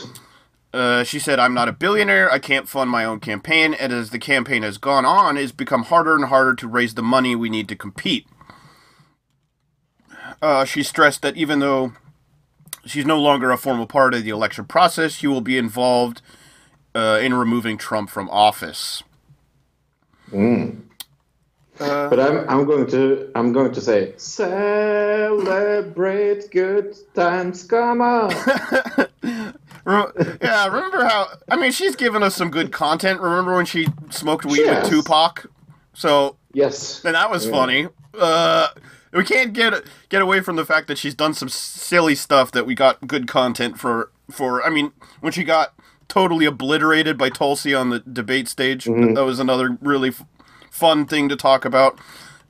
Uh, 0.74 1.03
she 1.03 1.20
said, 1.20 1.39
I'm 1.39 1.53
not 1.53 1.70
a 1.70 1.74
billionaire. 1.74 2.29
I 2.29 2.39
can't 2.39 2.67
fund 2.67 2.89
my 2.89 3.05
own 3.05 3.22
campaign. 3.22 3.74
And 3.74 3.94
as 3.94 4.10
the 4.10 4.20
campaign 4.20 4.63
has 4.63 4.77
gone 4.77 5.05
on, 5.05 5.38
it's 5.38 5.53
become 5.53 5.84
harder 5.84 6.15
and 6.15 6.25
harder 6.25 6.53
to 6.55 6.67
raise 6.67 6.96
the 6.96 7.01
money 7.01 7.36
we 7.36 7.50
need 7.50 7.70
to 7.70 7.75
compete. 7.75 8.27
Uh, 10.41 10.65
she 10.65 10.84
stressed 10.84 11.22
that 11.22 11.38
even 11.38 11.60
though 11.60 11.94
she's 12.86 13.05
no 13.05 13.20
longer 13.20 13.51
a 13.51 13.58
formal 13.58 13.88
part 13.88 14.13
of 14.13 14.24
the 14.24 14.29
election 14.29 14.65
process, 14.65 15.13
she 15.13 15.27
will 15.27 15.41
be 15.41 15.58
involved 15.58 16.22
uh, 16.94 17.20
in 17.22 17.34
removing 17.34 17.77
Trump 17.77 18.10
from 18.10 18.29
office. 18.29 19.01
Mm. 20.32 20.82
Uh, 21.79 22.10
But 22.10 22.20
I'm 22.20 22.48
I'm 22.50 22.65
going 22.65 22.88
to 22.88 23.29
I'm 23.36 23.51
going 23.53 23.72
to 23.74 23.82
say 23.82 24.13
celebrate 25.25 26.50
good 26.51 26.96
times. 27.13 27.63
Come 27.63 28.01
on. 28.01 28.32
Yeah, 29.88 30.65
remember 30.67 31.05
how? 31.05 31.27
I 31.48 31.55
mean, 31.58 31.72
she's 31.72 31.96
given 31.96 32.24
us 32.24 32.36
some 32.36 32.50
good 32.50 32.72
content. 32.72 33.22
Remember 33.22 33.53
when 33.55 33.67
she 33.67 33.88
smoked 34.10 34.44
weed 34.44 34.62
Yes. 34.65 34.84
with 34.89 34.91
Tupac? 34.91 35.46
So 35.94 36.38
yes. 36.53 37.05
And 37.05 37.13
that 37.13 37.29
was 37.29 37.46
Yeah. 37.46 37.51
funny. 37.51 37.88
Uh, 38.20 38.70
we 39.13 39.24
can't 39.24 39.53
get 39.53 39.84
get 40.10 40.24
away 40.24 40.39
from 40.41 40.55
the 40.55 40.65
fact 40.65 40.88
that 40.88 40.98
she's 40.98 41.13
done 41.13 41.36
some 41.36 41.50
silly 41.50 42.15
stuff 42.15 42.51
that 42.51 42.65
we 42.65 42.74
got 42.74 43.05
good 43.08 43.27
content 43.27 43.77
for. 43.79 44.10
For 44.32 44.65
I 44.65 44.72
mean, 44.72 44.91
when 45.22 45.32
she 45.32 45.44
got 45.44 45.74
totally 46.08 46.46
obliterated 46.46 47.15
by 47.15 47.29
Tulsi 47.29 47.75
on 47.75 47.91
the 47.91 48.00
debate 48.00 48.48
stage, 48.48 48.86
that 48.86 49.24
was 49.24 49.39
another 49.39 49.77
really 49.82 50.12
fun 50.75 51.05
thing 51.05 51.29
to 51.29 51.36
talk 51.36 51.65
about. 51.65 51.98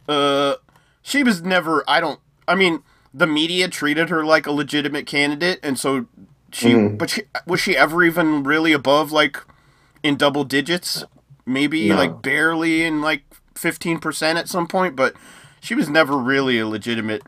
Uh, 0.09 0.55
she 1.01 1.23
was 1.23 1.41
never. 1.43 1.83
I 1.87 1.99
don't. 1.99 2.19
I 2.47 2.55
mean, 2.55 2.83
the 3.13 3.27
media 3.27 3.67
treated 3.67 4.09
her 4.09 4.25
like 4.25 4.47
a 4.47 4.51
legitimate 4.51 5.05
candidate, 5.05 5.59
and 5.63 5.77
so 5.79 6.07
she. 6.51 6.75
But 6.75 7.09
she 7.11 7.21
was 7.45 7.59
she 7.59 7.77
ever 7.77 8.03
even 8.03 8.43
really 8.43 8.73
above 8.73 9.11
like 9.11 9.37
in 10.03 10.15
double 10.17 10.43
digits? 10.43 11.03
Maybe 11.45 11.89
No. 11.89 11.95
like 11.95 12.21
barely 12.23 12.83
in 12.83 13.01
like 13.01 13.23
fifteen 13.53 13.99
percent 13.99 14.39
at 14.39 14.49
some 14.49 14.67
point, 14.67 14.95
but 14.95 15.13
she 15.61 15.75
was 15.75 15.89
never 15.89 16.17
really 16.17 16.59
a 16.59 16.67
legitimate 16.67 17.21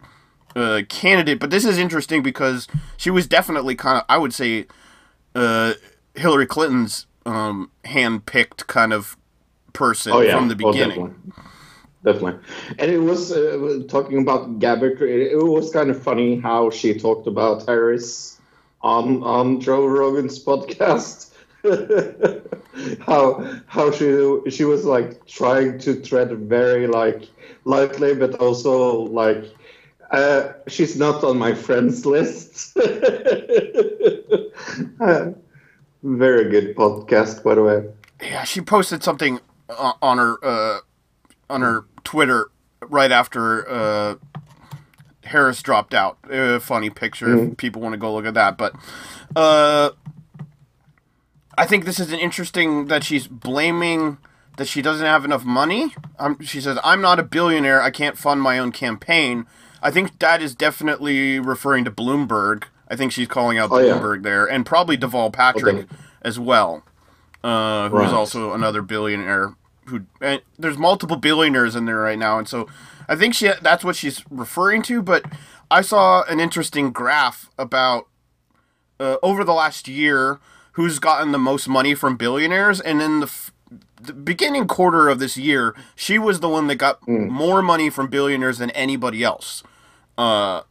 uh, 0.55 0.81
candidate. 0.89 1.39
But 1.39 1.51
this 1.51 1.65
is 1.65 1.77
interesting 1.77 2.23
because 2.23 2.67
she 2.97 3.11
was 3.11 3.27
definitely 3.27 3.75
kind 3.75 3.97
of, 3.99 4.03
I 4.09 4.17
would 4.17 4.33
say, 4.33 4.65
uh, 5.35 5.73
Hillary 6.15 6.47
Clinton's 6.47 7.05
um, 7.25 7.69
hand-picked 7.85 8.65
kind 8.67 8.91
of 8.93 9.17
person 9.77 10.11
Oh 10.13 10.21
yeah, 10.21 10.35
from 10.37 10.47
the 10.49 10.55
Oh, 10.65 10.71
beginning. 10.71 11.05
definitely. 11.05 11.43
definitely. 12.03 12.39
And 12.79 12.91
it 12.91 12.99
was 13.11 13.31
uh, 13.31 13.83
talking 13.87 14.17
about 14.25 14.59
Gabbard. 14.59 15.01
It, 15.01 15.33
it 15.33 15.43
was 15.57 15.71
kind 15.71 15.89
of 15.89 16.01
funny 16.01 16.39
how 16.39 16.69
she 16.69 16.97
talked 16.97 17.27
about 17.27 17.65
Harris 17.67 18.39
on 18.81 19.21
on 19.23 19.59
Joe 19.61 19.85
Rogan's 19.85 20.37
podcast. 20.49 21.25
how 23.09 23.23
how 23.67 23.91
she 23.91 24.07
she 24.55 24.63
was 24.63 24.85
like 24.85 25.25
trying 25.25 25.77
to 25.85 25.99
tread 26.01 26.29
very 26.47 26.87
like 26.87 27.21
lightly, 27.65 28.13
but 28.15 28.35
also 28.35 29.01
like 29.21 29.43
uh, 30.11 30.53
she's 30.67 30.95
not 30.95 31.23
on 31.23 31.37
my 31.37 31.53
friends 31.53 32.05
list. 32.05 32.77
Uh, 34.99 35.31
very 36.03 36.49
good 36.49 36.75
podcast, 36.75 37.43
by 37.43 37.55
the 37.55 37.63
way. 37.63 37.79
Yeah, 38.21 38.43
she 38.43 38.61
posted 38.61 39.03
something 39.03 39.39
on 39.69 40.17
her 40.17 40.37
uh, 40.43 40.79
on 41.49 41.61
her 41.61 41.85
Twitter 42.03 42.49
right 42.81 43.11
after 43.11 43.67
uh, 43.69 44.15
Harris 45.23 45.61
dropped 45.61 45.93
out. 45.93 46.17
A 46.29 46.59
funny 46.59 46.89
picture 46.89 47.35
if 47.49 47.57
people 47.57 47.81
want 47.81 47.93
to 47.93 47.97
go 47.97 48.13
look 48.13 48.25
at 48.25 48.33
that. 48.35 48.57
But 48.57 48.73
uh, 49.35 49.91
I 51.57 51.65
think 51.65 51.85
this 51.85 51.99
is 51.99 52.11
an 52.11 52.19
interesting 52.19 52.85
that 52.85 53.03
she's 53.03 53.27
blaming 53.27 54.17
that 54.57 54.67
she 54.67 54.81
doesn't 54.81 55.05
have 55.05 55.23
enough 55.25 55.43
money. 55.43 55.93
Um, 56.19 56.39
she 56.43 56.61
says, 56.61 56.79
"I'm 56.83 57.01
not 57.01 57.19
a 57.19 57.23
billionaire. 57.23 57.81
I 57.81 57.91
can't 57.91 58.17
fund 58.17 58.41
my 58.41 58.57
own 58.59 58.71
campaign." 58.71 59.45
I 59.81 59.91
think 59.91 60.17
that 60.19 60.41
is 60.41 60.55
definitely 60.55 61.39
referring 61.39 61.85
to 61.85 61.91
Bloomberg. 61.91 62.63
I 62.89 62.95
think 62.95 63.11
she's 63.11 63.27
calling 63.27 63.57
out 63.59 63.69
Oh, 63.71 63.77
yeah. 63.77 63.93
Bloomberg 63.93 64.23
there, 64.23 64.45
and 64.45 64.65
probably 64.65 64.97
Deval 64.97 65.31
Patrick 65.31 65.75
Okay. 65.75 65.87
as 66.23 66.39
well 66.39 66.83
uh, 67.43 67.89
who's 67.89 67.99
Right. 67.99 68.13
also 68.13 68.53
another 68.53 68.81
billionaire. 68.81 69.53
Who 69.87 70.01
and 70.21 70.41
there's 70.59 70.77
multiple 70.77 71.17
billionaires 71.17 71.75
in 71.75 71.85
there 71.85 71.97
right 71.97 72.19
now, 72.19 72.37
and 72.37 72.47
so 72.47 72.67
I 73.07 73.15
think 73.15 73.33
she 73.33 73.49
that's 73.61 73.83
what 73.83 73.95
she's 73.95 74.23
referring 74.29 74.81
to. 74.83 75.01
But 75.01 75.25
I 75.71 75.81
saw 75.81 76.23
an 76.23 76.39
interesting 76.39 76.91
graph 76.91 77.49
about 77.57 78.07
uh, 78.99 79.17
over 79.23 79.43
the 79.43 79.53
last 79.53 79.87
year 79.87 80.39
who's 80.73 80.99
gotten 80.99 81.31
the 81.31 81.39
most 81.39 81.67
money 81.67 81.95
from 81.95 82.17
billionaires, 82.17 82.79
and 82.79 83.01
in 83.01 83.19
the, 83.21 83.25
f- 83.25 83.51
the 83.99 84.13
beginning 84.13 84.67
quarter 84.67 85.09
of 85.09 85.17
this 85.19 85.35
year, 85.37 85.73
she 85.95 86.19
was 86.19 86.39
the 86.39 86.49
one 86.49 86.67
that 86.67 86.75
got 86.75 86.99
more 87.31 87.61
money 87.63 87.89
from 87.89 88.07
billionaires 88.07 88.59
than 88.59 88.69
anybody 88.71 89.23
else. 89.23 89.63
Uh, 90.17 90.61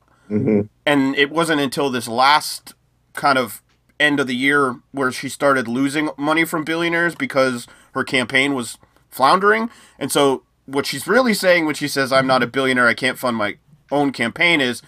and 0.85 1.17
it 1.17 1.31
wasn't 1.31 1.61
until 1.61 1.91
this 1.91 2.07
last 2.09 2.75
kind 3.15 3.39
of 3.39 3.63
end 3.99 4.21
of 4.21 4.27
the 4.27 4.37
year 4.37 4.77
where 4.93 5.11
she 5.11 5.29
started 5.29 5.67
losing 5.67 6.11
money 6.17 6.45
from 6.45 6.65
billionaires 6.65 7.15
because 7.15 7.67
her 7.95 8.05
campaign 8.05 8.55
was 8.55 8.77
floundering. 9.17 9.71
And 9.99 10.13
so 10.13 10.43
what 10.67 10.87
she's 10.87 11.07
really 11.07 11.35
saying 11.35 11.65
when 11.65 11.75
she 11.75 11.89
says 11.89 12.13
I'm 12.13 12.27
not 12.27 12.43
a 12.43 12.47
billionaire, 12.47 12.87
I 12.87 12.95
can't 12.95 13.19
fund 13.19 13.37
my 13.37 13.57
own 13.91 14.13
campaign 14.13 14.61
is 14.61 14.83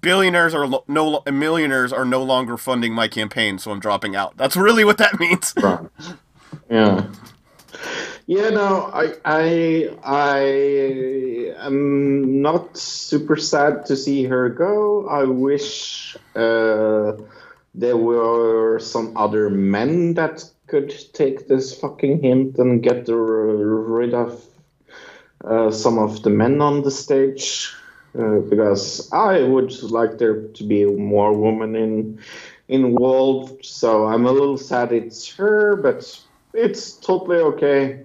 billionaires 0.00 0.54
are 0.54 0.66
lo- 0.66 0.84
no 0.86 1.22
millionaires 1.30 1.92
are 1.92 2.04
no 2.04 2.22
longer 2.22 2.56
funding 2.56 2.92
my 2.92 3.08
campaign, 3.08 3.58
so 3.58 3.70
I'm 3.70 3.80
dropping 3.80 4.14
out. 4.14 4.36
That's 4.36 4.56
really 4.56 4.84
what 4.84 4.98
that 4.98 5.18
means. 5.20 5.52
Right. 5.56 5.86
Yeah. 6.70 7.06
Yeah, 8.26 8.50
no, 8.50 8.90
I, 8.94 9.14
I, 9.24 9.90
I 10.02 10.38
am 11.66 12.40
not 12.40 12.76
super 12.76 13.36
sad 13.36 13.84
to 13.86 13.96
see 13.96 14.24
her 14.24 14.48
go. 14.48 15.06
I 15.08 15.24
wish 15.24 16.16
uh, 16.34 17.12
there 17.74 17.96
were 17.98 18.78
some 18.78 19.14
other 19.16 19.50
men 19.50 20.14
that 20.14 20.42
could 20.74 20.92
take 21.12 21.46
this 21.46 21.72
fucking 21.78 22.20
hint 22.20 22.58
and 22.58 22.82
get 22.82 23.06
the, 23.06 23.14
rid 23.14 24.12
of 24.12 24.44
uh, 25.44 25.70
some 25.70 25.98
of 25.98 26.24
the 26.24 26.30
men 26.30 26.60
on 26.60 26.82
the 26.82 26.90
stage. 26.90 27.72
Uh, 28.18 28.38
because 28.50 29.12
I 29.12 29.42
would 29.42 29.72
like 29.82 30.18
there 30.18 30.42
to 30.42 30.64
be 30.64 30.84
more 30.84 31.32
women 31.32 31.74
in 31.76 32.18
involved. 32.68 33.64
So 33.64 34.06
I'm 34.06 34.24
a 34.26 34.32
little 34.32 34.56
sad 34.56 34.92
it's 34.92 35.28
her, 35.36 35.76
but 35.76 35.98
it's 36.52 36.92
totally 36.92 37.38
okay. 37.38 38.00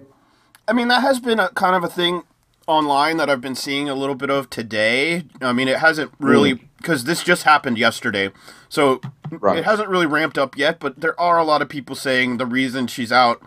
I 0.68 0.72
mean, 0.72 0.88
that 0.88 1.02
has 1.02 1.20
been 1.20 1.40
a 1.40 1.48
kind 1.50 1.74
of 1.76 1.84
a 1.84 1.88
thing 1.88 2.22
online 2.66 3.16
that 3.16 3.30
I've 3.30 3.40
been 3.40 3.54
seeing 3.54 3.88
a 3.88 3.94
little 3.94 4.16
bit 4.16 4.30
of 4.30 4.50
today. 4.50 5.24
I 5.40 5.52
mean, 5.52 5.68
it 5.68 5.78
hasn't 5.78 6.12
really 6.18 6.60
because 6.80 7.04
this 7.04 7.22
just 7.22 7.42
happened 7.44 7.78
yesterday, 7.78 8.30
so 8.68 9.00
Right. 9.30 9.58
it 9.58 9.64
hasn't 9.64 9.88
really 9.88 10.06
ramped 10.06 10.38
up 10.38 10.56
yet. 10.56 10.80
But 10.80 11.00
there 11.00 11.18
are 11.20 11.38
a 11.38 11.44
lot 11.44 11.62
of 11.62 11.68
people 11.68 11.94
saying 11.94 12.38
the 12.38 12.46
reason 12.46 12.86
she's 12.86 13.12
out 13.12 13.40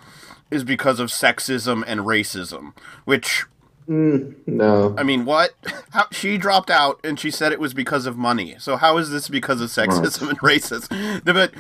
is 0.52 0.64
because 0.64 1.00
of 1.00 1.10
sexism 1.10 1.84
and 1.88 2.02
racism. 2.02 2.74
Which 3.06 3.46
mm, 3.90 4.36
No. 4.48 4.96
I 4.98 5.04
mean, 5.04 5.26
what? 5.26 5.52
How, 5.92 6.06
she 6.12 6.38
dropped 6.38 6.70
out 6.70 7.00
and 7.04 7.20
she 7.20 7.30
said 7.32 7.52
it 7.52 7.60
was 7.60 7.74
because 7.74 8.06
of 8.06 8.18
money. 8.18 8.56
So 8.60 8.78
how 8.78 8.98
is 8.98 9.10
this 9.12 9.28
because 9.30 9.62
of 9.62 9.70
sexism 9.70 10.30
and 10.30 10.40
racism? 10.40 11.24
But 11.26 11.52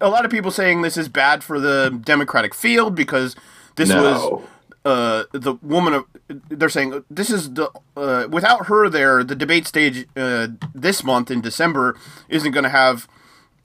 a 0.00 0.08
lot 0.08 0.24
of 0.24 0.30
people 0.30 0.50
saying 0.50 0.82
this 0.82 0.96
is 0.96 1.08
bad 1.08 1.42
for 1.44 1.58
the 1.60 1.98
Democratic 2.04 2.54
field 2.54 2.94
because 2.94 3.36
this 3.76 3.88
No. 3.88 4.02
was 4.02 4.42
uh, 4.84 5.24
the 5.32 5.54
woman 5.62 5.94
of. 5.94 6.04
They're 6.48 6.68
saying 6.68 7.04
this 7.10 7.30
is 7.30 7.52
the 7.54 7.70
uh, 7.96 8.26
without 8.30 8.66
her 8.66 8.88
there, 8.88 9.22
the 9.24 9.34
debate 9.36 9.66
stage 9.66 10.06
uh, 10.16 10.48
this 10.74 11.02
month 11.04 11.30
in 11.30 11.40
December 11.40 11.96
isn't 12.28 12.52
going 12.52 12.64
to 12.64 12.70
have 12.70 13.08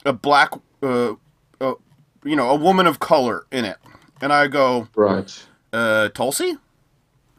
a 0.04 0.12
black, 0.12 0.52
uh, 0.82 1.14
uh, 1.60 1.74
you 2.24 2.36
know, 2.36 2.50
a 2.50 2.54
woman 2.56 2.86
of 2.86 2.98
color 3.00 3.46
in 3.50 3.64
it. 3.64 3.76
And 4.20 4.32
I 4.32 4.46
go, 4.48 4.88
Right. 4.94 5.46
uh, 5.72 6.08
Tulsi? 6.10 6.56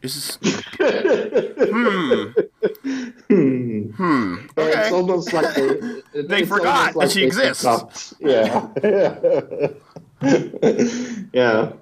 Is 0.02 0.16
this, 0.16 0.38
Hmm. 1.70 2.32
Hmm. 3.28 4.36
Okay. 4.58 4.80
it's 4.80 4.92
almost 4.94 5.34
like 5.34 5.54
they, 5.56 6.02
They 6.24 6.46
forgot 6.46 6.96
almost 6.96 7.14
that 7.16 7.20
she 7.20 7.26
exists. 7.26 8.14
Yeah. 8.20 8.68
yeah. 11.34 11.74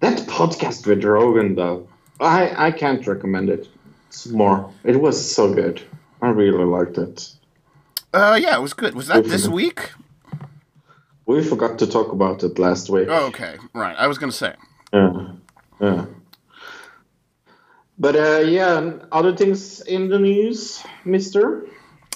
That 0.00 0.18
podcast 0.28 0.86
with 0.86 1.04
Rogan, 1.04 1.54
though, 1.54 1.88
I, 2.20 2.66
I 2.68 2.70
can't 2.70 3.06
recommend 3.06 3.50
it. 3.50 3.68
It's 4.08 4.26
more. 4.26 4.72
It 4.84 5.00
was 5.00 5.34
so 5.34 5.52
good. 5.52 5.82
I 6.22 6.28
really 6.28 6.64
liked 6.64 6.98
it. 6.98 7.30
Uh, 8.12 8.38
yeah, 8.40 8.56
it 8.56 8.62
was 8.62 8.72
good. 8.72 8.94
Was 8.94 9.08
that 9.08 9.24
this 9.24 9.46
week? 9.48 9.90
We 11.26 11.44
forgot 11.44 11.78
to 11.80 11.86
talk 11.86 12.12
about 12.12 12.42
it 12.42 12.58
last 12.58 12.88
week. 12.88 13.08
Oh, 13.10 13.26
okay, 13.26 13.56
right. 13.74 13.94
I 13.96 14.06
was 14.06 14.16
gonna 14.16 14.32
say. 14.32 14.54
Yeah. 14.92 15.32
Yeah. 15.78 16.06
But 17.98 18.16
uh, 18.16 18.38
yeah, 18.46 18.92
other 19.12 19.36
things 19.36 19.82
in 19.82 20.08
the 20.08 20.18
news, 20.18 20.82
Mister. 21.04 21.66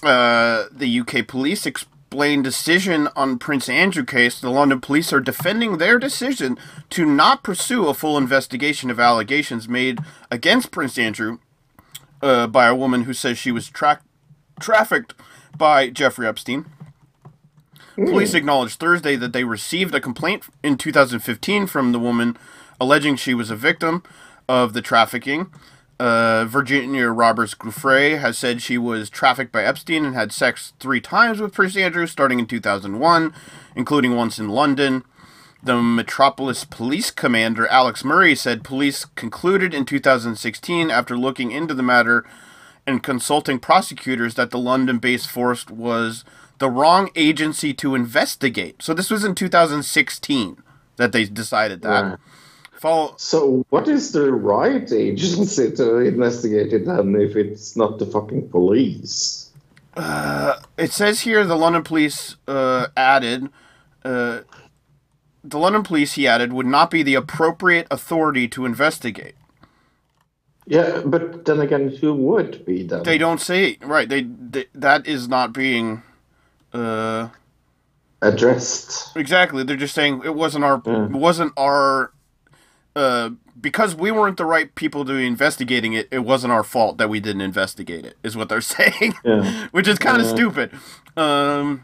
Uh, 0.02 0.64
the 0.72 1.00
UK 1.00 1.26
police 1.28 1.66
explained 2.12 2.44
decision 2.44 3.08
on 3.16 3.38
Prince 3.38 3.70
Andrew 3.70 4.04
case. 4.04 4.38
The 4.38 4.50
London 4.50 4.82
police 4.82 5.14
are 5.14 5.20
defending 5.20 5.78
their 5.78 5.98
decision 5.98 6.58
to 6.90 7.06
not 7.06 7.42
pursue 7.42 7.88
a 7.88 7.94
full 7.94 8.18
investigation 8.18 8.90
of 8.90 9.00
allegations 9.00 9.66
made 9.66 9.98
against 10.30 10.70
Prince 10.70 10.98
Andrew 10.98 11.38
uh, 12.20 12.48
by 12.48 12.66
a 12.66 12.74
woman 12.74 13.04
who 13.04 13.14
says 13.14 13.38
she 13.38 13.50
was 13.50 13.70
tra- 13.70 14.02
trafficked 14.60 15.14
by 15.56 15.88
Jeffrey 15.88 16.26
Epstein. 16.26 16.66
Police 17.96 18.34
acknowledged 18.34 18.78
Thursday 18.78 19.16
that 19.16 19.32
they 19.32 19.44
received 19.44 19.94
a 19.94 20.00
complaint 20.00 20.44
in 20.62 20.76
2015 20.76 21.66
from 21.66 21.92
the 21.92 21.98
woman 21.98 22.36
alleging 22.78 23.16
she 23.16 23.32
was 23.32 23.50
a 23.50 23.56
victim 23.56 24.02
of 24.46 24.74
the 24.74 24.82
trafficking. 24.82 25.50
Uh, 26.02 26.44
Virginia 26.46 27.10
Roberts 27.10 27.54
Giuffre 27.54 28.18
has 28.18 28.36
said 28.36 28.60
she 28.60 28.76
was 28.76 29.08
trafficked 29.08 29.52
by 29.52 29.62
Epstein 29.62 30.04
and 30.04 30.16
had 30.16 30.32
sex 30.32 30.72
three 30.80 31.00
times 31.00 31.40
with 31.40 31.54
Prince 31.54 31.76
Andrew 31.76 32.08
starting 32.08 32.40
in 32.40 32.46
2001, 32.46 33.32
including 33.76 34.16
once 34.16 34.36
in 34.36 34.48
London. 34.48 35.04
The 35.62 35.80
Metropolis 35.80 36.64
Police 36.64 37.12
Commander 37.12 37.68
Alex 37.68 38.04
Murray 38.04 38.34
said 38.34 38.64
police 38.64 39.04
concluded 39.04 39.72
in 39.72 39.84
2016 39.84 40.90
after 40.90 41.16
looking 41.16 41.52
into 41.52 41.72
the 41.72 41.84
matter 41.84 42.24
and 42.84 43.00
consulting 43.00 43.60
prosecutors 43.60 44.34
that 44.34 44.50
the 44.50 44.58
London 44.58 44.98
based 44.98 45.30
force 45.30 45.68
was 45.68 46.24
the 46.58 46.68
wrong 46.68 47.10
agency 47.14 47.72
to 47.74 47.94
investigate. 47.94 48.82
So 48.82 48.92
this 48.92 49.08
was 49.08 49.24
in 49.24 49.36
2016 49.36 50.64
that 50.96 51.12
they 51.12 51.26
decided 51.26 51.82
that. 51.82 52.02
Right. 52.02 52.18
Follow, 52.82 53.14
So, 53.16 53.64
what 53.70 53.86
is 53.86 54.10
the 54.10 54.32
right 54.32 54.90
agency 54.92 55.70
to 55.76 55.98
investigate 55.98 56.72
it 56.72 56.84
then 56.84 57.14
if 57.14 57.36
it's 57.36 57.76
not 57.76 58.00
the 58.00 58.06
fucking 58.06 58.48
police? 58.48 59.50
it 59.96 60.90
says 60.90 61.20
here 61.20 61.44
the 61.44 61.54
London 61.56 61.84
police 61.84 62.34
uh, 62.48 62.88
added, 62.96 63.50
uh, 64.04 64.40
the 65.44 65.58
London 65.58 65.84
police, 65.84 66.14
he 66.14 66.26
added, 66.26 66.52
would 66.52 66.66
not 66.66 66.90
be 66.90 67.04
the 67.04 67.14
appropriate 67.14 67.86
authority 67.88 68.48
to 68.48 68.64
investigate. 68.66 69.36
Yeah, 70.66 71.02
but 71.04 71.44
then 71.44 71.60
again, 71.60 71.88
who 71.88 72.14
would 72.14 72.64
be 72.66 72.82
then? 72.82 73.04
They 73.04 73.18
don't 73.18 73.40
say 73.40 73.78
right. 73.82 74.08
They, 74.08 74.22
they 74.22 74.66
that 74.74 75.06
is 75.06 75.28
not 75.28 75.52
being 75.52 76.02
uh, 76.72 77.28
addressed. 78.20 79.16
exactly. 79.16 79.62
They're 79.62 79.76
just 79.76 79.94
saying 79.94 80.22
it 80.24 80.34
wasn't 80.34 80.64
our 80.64 80.82
Yeah. 80.86 81.06
wasn't 81.06 81.52
our 81.56 82.12
uh, 82.94 83.30
because 83.60 83.94
we 83.94 84.10
weren't 84.10 84.36
the 84.36 84.44
right 84.44 84.74
people 84.74 85.04
to 85.04 85.12
be 85.16 85.26
investigating 85.26 85.92
it. 85.92 86.08
It 86.10 86.20
wasn't 86.20 86.52
our 86.52 86.62
fault 86.64 86.98
that 86.98 87.08
we 87.08 87.20
didn't 87.20 87.42
investigate 87.42 88.04
it. 88.04 88.16
Is 88.22 88.36
what 88.36 88.48
they're 88.48 88.60
saying, 88.78 89.14
Yeah. 89.24 89.68
which 89.70 89.88
is 89.88 89.98
kind 89.98 90.20
of 90.20 90.26
Yeah. 90.26 90.34
stupid. 90.34 90.70
Um, 91.16 91.82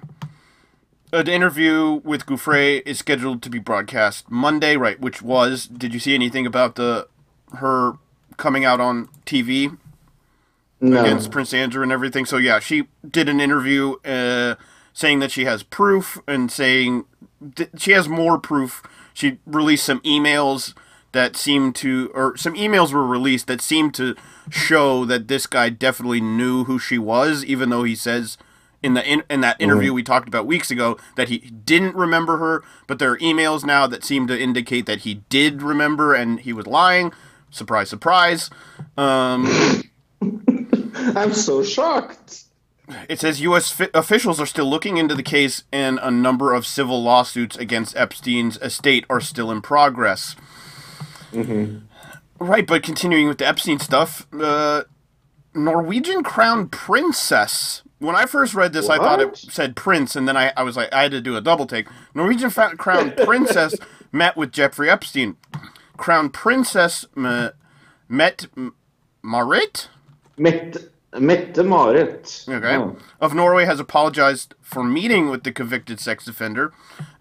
an 1.13 1.27
interview 1.29 2.01
with 2.05 2.27
Giuffre 2.27 2.83
is 2.85 2.99
scheduled 2.99 3.41
to 3.43 3.51
be 3.51 3.59
broadcast 3.59 4.31
Monday, 4.31 4.77
right? 4.77 5.01
Which 5.01 5.23
was. 5.23 5.67
Did 5.67 5.95
you 5.95 6.01
see 6.01 6.15
anything 6.15 6.47
about 6.47 6.75
the 6.75 7.09
her 7.57 7.95
coming 8.37 8.65
out 8.67 8.79
on 8.81 9.09
TV 9.25 9.77
No. 10.81 11.01
against 11.01 11.31
Prince 11.31 11.55
Andrew 11.55 11.83
and 11.83 11.91
everything. 11.91 12.27
So 12.27 12.37
yeah, 12.37 12.59
she 12.61 12.87
did 13.11 13.29
an 13.29 13.41
interview 13.41 13.95
uh, 14.05 14.57
saying 14.93 15.21
that 15.21 15.31
she 15.31 15.45
has 15.47 15.63
proof 15.63 16.19
and 16.29 16.53
saying 16.53 17.05
th- 17.57 17.71
she 17.79 17.93
has 17.93 18.09
more 18.09 18.39
proof. 18.39 18.83
She 19.15 19.39
released 19.47 19.85
some 19.87 20.01
emails 20.01 20.75
that 21.13 21.37
seemed 21.37 21.75
to, 21.77 22.11
or 22.15 22.37
some 22.37 22.55
emails 22.55 22.93
were 22.93 23.07
released 23.07 23.47
that 23.47 23.61
seemed 23.61 23.95
to 23.95 24.15
show 24.51 25.05
that 25.05 25.29
this 25.29 25.47
guy 25.47 25.69
definitely 25.69 26.21
knew 26.21 26.65
who 26.65 26.79
she 26.79 26.99
was, 26.99 27.45
even 27.45 27.71
though 27.71 27.85
he 27.85 27.95
says 27.95 28.37
in 28.83 28.95
the 28.95 29.05
in, 29.05 29.25
in 29.29 29.41
that 29.41 29.61
interview 29.61 29.93
we 29.93 30.05
talked 30.05 30.29
about 30.29 30.47
weeks 30.47 30.71
ago 30.71 30.97
that 31.17 31.29
he 31.29 31.39
didn't 31.39 31.97
remember 31.97 32.39
her. 32.39 32.63
But 32.87 32.99
there 32.99 33.11
are 33.13 33.19
emails 33.19 33.65
now 33.65 33.87
that 33.87 34.05
seem 34.05 34.27
to 34.29 34.41
indicate 34.41 34.87
that 34.87 35.01
he 35.01 35.15
did 35.29 35.63
remember 35.63 36.15
and 36.15 36.41
he 36.41 36.53
was 36.53 36.67
lying. 36.67 37.13
Surprise, 37.51 37.89
surprise. 37.89 38.51
Um, 38.97 39.49
I'm 41.17 41.33
so 41.33 41.63
shocked. 41.63 42.45
It 43.09 43.21
says 43.21 43.41
U.S. 43.43 43.71
Fi- 43.71 43.91
officials 43.93 44.41
are 44.41 44.47
still 44.47 44.69
looking 44.69 44.97
into 44.97 45.15
the 45.15 45.23
case, 45.23 45.65
and 45.71 45.99
a 46.03 46.11
number 46.11 46.55
of 46.55 46.67
civil 46.67 47.03
lawsuits 47.03 47.57
against 47.57 47.97
Epstein's 47.97 48.57
estate 48.59 49.05
are 49.11 49.21
still 49.21 49.51
in 49.51 49.61
progress. 49.61 50.37
Right, 52.41 52.67
but 52.67 52.83
continuing 52.83 53.29
with 53.29 53.39
the 53.39 53.47
Epstein 53.47 53.79
stuff, 53.81 54.27
uh, 54.39 54.85
Norwegian 55.55 56.23
crown 56.23 56.69
princess. 56.69 57.83
When 57.99 58.15
I 58.15 58.27
first 58.27 58.55
read 58.55 58.73
this, 58.73 58.89
I 58.89 58.97
thought 58.99 59.21
it 59.21 59.37
said 59.37 59.75
prince, 59.75 60.15
and 60.15 60.29
then 60.29 60.37
I, 60.37 60.53
I 60.57 60.63
was 60.63 60.77
like, 60.77 60.93
I 60.93 61.03
had 61.03 61.11
to 61.11 61.21
do 61.21 61.37
a 61.37 61.41
double 61.41 61.67
take. 61.67 61.89
Norwegian 62.15 62.51
crown 62.51 63.13
princess 63.25 63.75
met 64.13 64.37
with 64.37 64.53
Jeffrey 64.53 64.89
Epstein. 64.89 65.37
Crown 65.97 66.31
princess 66.31 67.05
uh, 67.17 67.51
met 68.09 68.47
M- 68.57 68.75
Marit. 69.23 69.89
Mette, 70.37 70.91
Mette 71.19 71.57
Marit. 71.65 72.45
Okay. 72.49 72.77
Oh. 72.77 72.97
Of 73.21 73.35
Norway 73.35 73.65
has 73.65 73.81
apologized 73.81 74.55
for 74.61 74.85
meeting 74.85 75.31
with 75.31 75.43
the 75.45 75.53
convicted 75.53 76.01
sex 76.01 76.29
offender. 76.29 76.73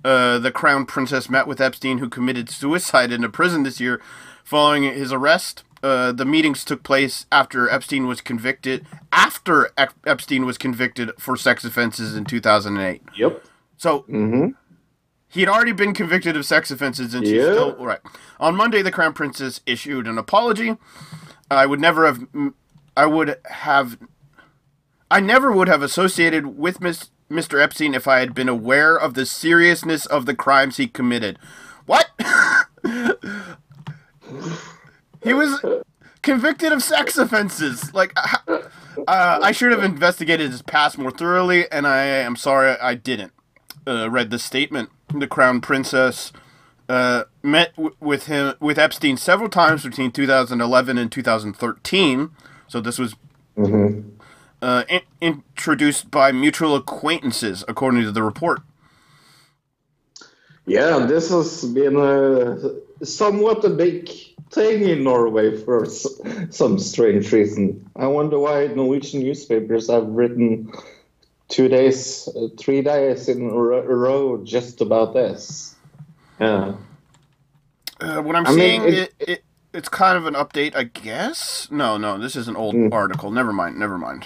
Uh, 0.04 0.40
the 0.40 0.52
crown 0.52 0.86
princess 0.86 1.30
met 1.30 1.48
with 1.48 1.62
Epstein, 1.62 2.00
who 2.00 2.10
committed 2.10 2.50
suicide 2.50 3.12
in 3.12 3.24
a 3.24 3.30
prison 3.30 3.64
this 3.64 3.80
year 3.80 4.02
following 4.44 4.84
his 4.84 5.12
arrest. 5.14 5.64
Uh, 5.84 6.12
the 6.12 6.26
meetings 6.26 6.66
took 6.66 6.84
place 6.84 7.28
after 7.32 7.70
Epstein 7.70 8.08
was 8.08 8.20
convicted. 8.20 8.86
After 9.12 9.70
Ep- 9.78 9.94
Epstein 10.06 10.46
was 10.46 10.58
convicted 10.58 11.12
for 11.20 11.38
sex 11.38 11.64
offenses 11.64 12.16
in 12.16 12.26
2008. 12.26 13.02
Yep. 13.16 13.46
So 13.78 14.00
Mm-hmm. 14.10 14.50
he 15.30 15.42
had 15.42 15.50
already 15.50 15.72
been 15.72 15.94
convicted 15.94 16.36
of 16.36 16.46
sex 16.46 16.72
offenses, 16.72 17.14
and 17.14 17.26
she's 17.26 17.36
Yeah. 17.38 17.54
still 17.54 17.76
right. 17.86 18.00
On 18.40 18.56
Monday, 18.56 18.82
the 18.82 18.92
crown 18.92 19.14
princess 19.14 19.62
issued 19.66 20.08
an 20.08 20.18
apology. 20.18 20.76
I 21.50 21.66
would 21.66 21.80
never 21.80 22.06
have. 22.06 22.26
I 22.98 23.06
would 23.06 23.38
have. 23.46 23.98
I 25.10 25.20
never 25.20 25.52
would 25.52 25.68
have 25.68 25.84
associated 25.84 26.58
with 26.58 26.82
Miss, 26.82 27.12
Mr. 27.30 27.62
Epstein 27.62 27.94
if 27.94 28.08
I 28.08 28.20
had 28.20 28.34
been 28.34 28.50
aware 28.50 28.98
of 28.98 29.14
the 29.14 29.26
seriousness 29.26 30.08
of 30.08 30.26
the 30.26 30.36
crimes 30.36 30.78
he 30.78 30.88
committed. 30.88 31.38
What? 31.86 32.10
he 35.24 35.34
was 35.34 35.64
convicted 36.24 36.74
of 36.74 36.82
sex 36.82 37.18
offenses. 37.18 37.94
Like, 37.94 38.14
uh, 38.18 38.60
I 39.08 39.52
should 39.52 39.72
have 39.72 39.84
investigated 39.84 40.50
his 40.52 40.64
past 40.64 40.98
more 40.98 41.12
thoroughly, 41.12 41.72
and 41.72 41.86
I 41.86 42.04
am 42.04 42.36
sorry 42.36 42.72
I 42.82 42.96
didn't 42.96 43.32
uh, 43.88 44.10
read 44.10 44.32
the 44.32 44.40
statement. 44.40 44.90
The 45.14 45.28
crown 45.28 45.62
princess 45.62 46.34
uh, 46.90 47.26
met 47.44 47.76
w- 47.76 47.96
with 48.00 48.26
him 48.26 48.56
with 48.60 48.80
Epstein 48.80 49.18
several 49.18 49.50
times 49.50 49.84
between 49.84 50.12
2011 50.12 50.98
and 50.98 51.12
2013. 51.12 52.32
So 52.68 52.82
this 52.82 52.98
was 53.00 53.16
Mm-hmm. 53.58 54.10
uh, 54.62 54.84
in- 54.88 55.02
introduced 55.20 56.12
by 56.12 56.32
mutual 56.32 56.76
acquaintances, 56.76 57.64
according 57.68 58.04
to 58.04 58.12
the 58.12 58.22
report. 58.22 58.62
Yeah, 60.68 61.06
this 61.08 61.30
has 61.32 61.64
been 61.66 61.96
a, 61.96 63.06
somewhat 63.06 63.64
a 63.66 63.70
big 63.70 64.10
thing 64.52 64.84
in 64.84 65.04
Norway 65.04 65.58
for 65.58 65.86
s- 65.86 66.06
some 66.52 66.78
strange 66.78 67.32
reason. 67.32 67.90
I 67.96 68.08
wonder 68.08 68.38
why 68.38 68.68
Norwegian 68.68 69.22
newspapers 69.22 69.90
have 69.90 70.06
written 70.08 70.72
two 71.50 71.68
days, 71.70 72.28
uh, 72.36 72.50
three 72.60 72.82
days 72.82 73.30
in 73.30 73.42
a 73.50 73.54
row 73.54 74.44
just 74.44 74.82
about 74.82 75.14
this. 75.14 75.74
Yeah. 76.40 76.76
Uh, 78.00 78.22
what 78.22 78.36
I'm 78.36 78.46
I 78.46 78.52
mean, 78.52 78.82
seeing, 78.82 78.84
it- 78.84 78.94
it, 78.94 79.14
it, 79.30 79.44
it's 79.78 79.90
kind 79.90 80.18
of 80.18 80.26
an 80.26 80.34
update, 80.34 80.76
I 80.76 80.84
guess. 80.86 81.68
No, 81.70 81.98
no, 81.98 82.18
this 82.18 82.36
is 82.36 82.48
an 82.48 82.56
old 82.56 82.74
Mm. 82.76 82.92
article. 82.92 83.30
Never 83.32 83.54
mind. 83.54 83.78
Never 83.78 83.98
mind. 83.98 84.26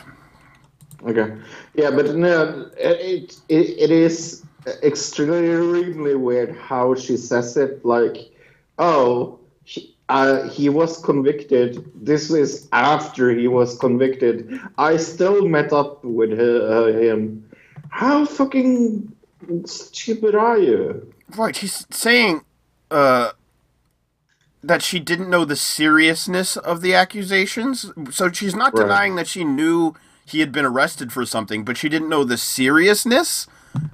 Okay. 1.05 1.33
Yeah, 1.73 1.91
but 1.91 2.15
no, 2.15 2.69
it, 2.77 3.35
it 3.49 3.65
it 3.85 3.91
is 3.91 4.43
extremely 4.81 6.15
weird 6.15 6.55
how 6.55 6.95
she 6.95 7.17
says 7.17 7.57
it. 7.57 7.83
Like, 7.83 8.17
oh, 8.77 9.39
he, 9.65 9.95
uh, 10.09 10.47
he 10.49 10.69
was 10.69 10.97
convicted. 11.03 11.83
This 11.95 12.31
is 12.31 12.69
after 12.71 13.31
he 13.31 13.47
was 13.47 13.77
convicted. 13.77 14.59
I 14.77 14.97
still 14.97 15.47
met 15.47 15.73
up 15.73 16.03
with 16.05 16.31
her, 16.31 16.55
uh, 16.75 16.93
him. 16.99 17.43
How 17.89 18.23
fucking 18.25 19.11
stupid 19.65 20.33
are 20.35 20.57
you? 20.57 21.11
Right, 21.35 21.55
she's 21.55 21.85
saying 21.89 22.41
uh, 22.91 23.31
that 24.63 24.81
she 24.81 24.99
didn't 24.99 25.29
know 25.29 25.43
the 25.45 25.55
seriousness 25.55 26.55
of 26.57 26.81
the 26.81 26.93
accusations. 26.93 27.91
So 28.11 28.31
she's 28.31 28.55
not 28.55 28.73
Right. 28.73 28.83
denying 28.83 29.15
that 29.15 29.27
she 29.27 29.43
knew 29.43 29.95
he 30.25 30.39
had 30.39 30.51
been 30.51 30.65
arrested 30.65 31.11
for 31.11 31.25
something, 31.25 31.63
but 31.65 31.77
she 31.77 31.89
didn't 31.89 32.09
know 32.09 32.23
the 32.23 32.37
seriousness. 32.37 33.47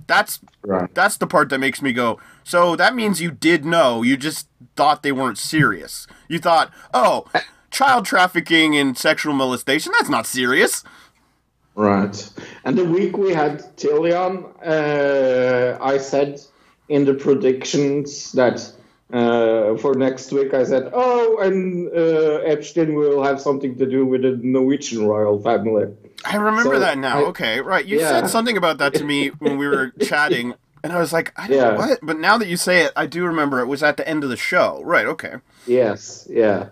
That's 0.07 0.39
Right. 0.63 0.93
that's 0.93 1.17
the 1.17 1.27
part 1.27 1.49
that 1.49 1.59
makes 1.59 1.81
me 1.81 1.93
go. 1.93 2.19
So 2.43 2.75
that 2.75 2.95
means 2.95 3.21
you 3.21 3.31
did 3.31 3.63
know. 3.65 4.01
You 4.03 4.17
just 4.17 4.47
thought 4.75 5.03
they 5.03 5.11
weren't 5.11 5.37
serious. 5.37 6.07
You 6.27 6.39
thought, 6.39 6.71
oh, 6.93 7.25
child 7.71 8.05
trafficking 8.05 8.75
and 8.75 8.97
sexual 8.97 9.33
molestation. 9.33 9.93
That's 9.97 10.09
not 10.09 10.25
serious. 10.25 10.83
Right. 11.75 12.29
And 12.65 12.77
the 12.77 12.85
week 12.85 13.17
we 13.17 13.33
had 13.33 13.59
Tillian, 13.77 14.45
uh, 14.65 15.77
I 15.81 15.97
said 15.99 16.41
in 16.89 17.05
the 17.05 17.13
predictions 17.13 18.31
that 18.33 18.71
uh, 19.13 19.77
for 19.77 19.95
next 19.95 20.31
week, 20.31 20.53
I 20.53 20.63
said, 20.65 20.89
oh, 20.93 21.37
and 21.41 21.87
uh, 21.95 22.41
Epstein 22.45 22.93
will 22.95 23.23
have 23.23 23.39
something 23.39 23.77
to 23.77 23.85
do 23.85 24.05
with 24.05 24.21
the 24.23 24.37
Norwegian 24.41 25.07
royal 25.07 25.41
family. 25.41 25.93
I 26.25 26.35
remember 26.35 26.75
So, 26.75 26.79
that 26.79 26.97
now. 26.97 27.19
I- 27.19 27.27
okay, 27.27 27.61
right. 27.61 27.85
You 27.85 27.99
Yeah. 27.99 28.09
said 28.09 28.29
something 28.29 28.57
about 28.57 28.79
that 28.79 28.93
to 28.95 29.03
me 29.03 29.27
when 29.39 29.57
we 29.57 29.67
were 29.67 29.91
chatting, 30.01 30.55
and 30.83 30.91
I 30.91 30.99
was 30.99 31.13
like, 31.13 31.31
I 31.37 31.47
don't 31.47 31.57
Yeah. 31.57 31.69
know 31.71 31.77
what. 31.77 31.99
But 32.03 32.19
now 32.19 32.37
that 32.37 32.47
you 32.47 32.57
say 32.57 32.81
it, 32.85 32.91
I 32.95 33.05
do 33.05 33.23
remember 33.25 33.59
it 33.61 33.67
was 33.67 33.81
at 33.83 33.97
the 33.97 34.07
end 34.07 34.23
of 34.23 34.29
the 34.29 34.37
show. 34.37 34.81
Right. 34.83 35.05
Okay. 35.05 35.35
Yes, 35.65 36.27
yeah. 36.29 36.69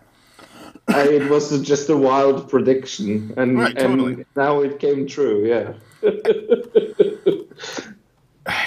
Uh, 0.87 0.97
it 0.99 1.29
was 1.29 1.59
just 1.61 1.89
a 1.89 1.97
wild 1.97 2.47
prediction, 2.49 3.33
and, 3.37 3.57
Right, 3.57 3.75
and 3.77 3.99
totally. 3.99 4.25
now 4.35 4.61
it 4.61 4.77
came 4.79 5.07
true, 5.07 5.45
yeah. 5.45 5.73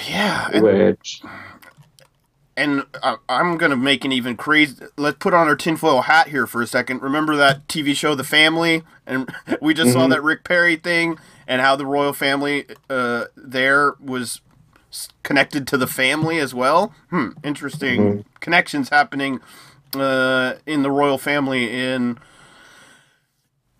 Yeah. 0.09 0.49
And, 0.53 0.63
Which, 0.63 1.21
and 2.59 2.85
uh, 3.01 3.15
I'm 3.29 3.57
gonna 3.57 3.77
make 3.77 4.03
an 4.03 4.11
even 4.11 4.35
crazy. 4.35 4.75
Let's 4.97 5.17
put 5.17 5.33
on 5.33 5.47
our 5.47 5.55
tinfoil 5.55 6.01
hat 6.01 6.27
here 6.27 6.45
for 6.45 6.61
a 6.61 6.67
second. 6.67 7.01
Remember 7.01 7.35
that 7.37 7.67
TV 7.67 7.95
show, 7.95 8.15
The 8.15 8.23
Family, 8.23 8.83
and 9.07 9.33
we 9.61 9.73
just 9.73 9.93
saw 9.93 10.07
that 10.07 10.21
Rick 10.21 10.43
Perry 10.43 10.75
thing, 10.75 11.17
and 11.47 11.61
how 11.61 11.75
the 11.75 11.85
royal 11.85 12.13
family 12.13 12.65
uh, 12.89 13.25
there 13.35 13.93
was 13.99 14.41
connected 15.23 15.67
to 15.67 15.77
the 15.77 15.87
family 15.87 16.39
as 16.39 16.53
well. 16.53 16.93
Hmm, 17.09 17.29
interesting 17.43 18.25
connections 18.39 18.89
happening 18.89 19.39
uh, 19.95 20.55
in 20.65 20.83
the 20.83 20.91
royal 20.91 21.17
family 21.17 21.71
in 21.71 22.17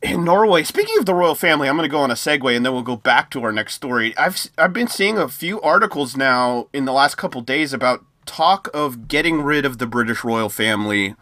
in 0.02 0.24
Norway. 0.24 0.64
Speaking 0.64 0.98
of 0.98 1.06
the 1.06 1.14
royal 1.14 1.36
family, 1.36 1.68
I'm 1.68 1.76
going 1.76 1.88
to 1.88 1.92
go 1.92 2.00
on 2.00 2.12
a 2.12 2.16
segue 2.16 2.56
and 2.56 2.66
then 2.66 2.72
we'll 2.74 2.84
go 2.84 2.96
back 2.96 3.30
to 3.32 3.44
our 3.44 3.52
next 3.52 3.74
story. 3.74 4.16
I've 4.18 4.50
I've 4.58 4.74
been 4.74 4.88
seeing 4.88 5.18
a 5.18 5.28
few 5.28 5.60
articles 5.62 6.16
now 6.16 6.68
in 6.72 6.86
the 6.86 6.94
last 6.94 7.16
couple 7.16 7.42
days 7.42 7.74
about 7.74 8.06
talk 8.30 8.70
of 8.74 9.08
getting 9.08 9.42
rid 9.42 9.66
of 9.66 9.78
the 9.80 9.88
British 9.88 10.24
royal 10.24 10.50
family 10.50 11.16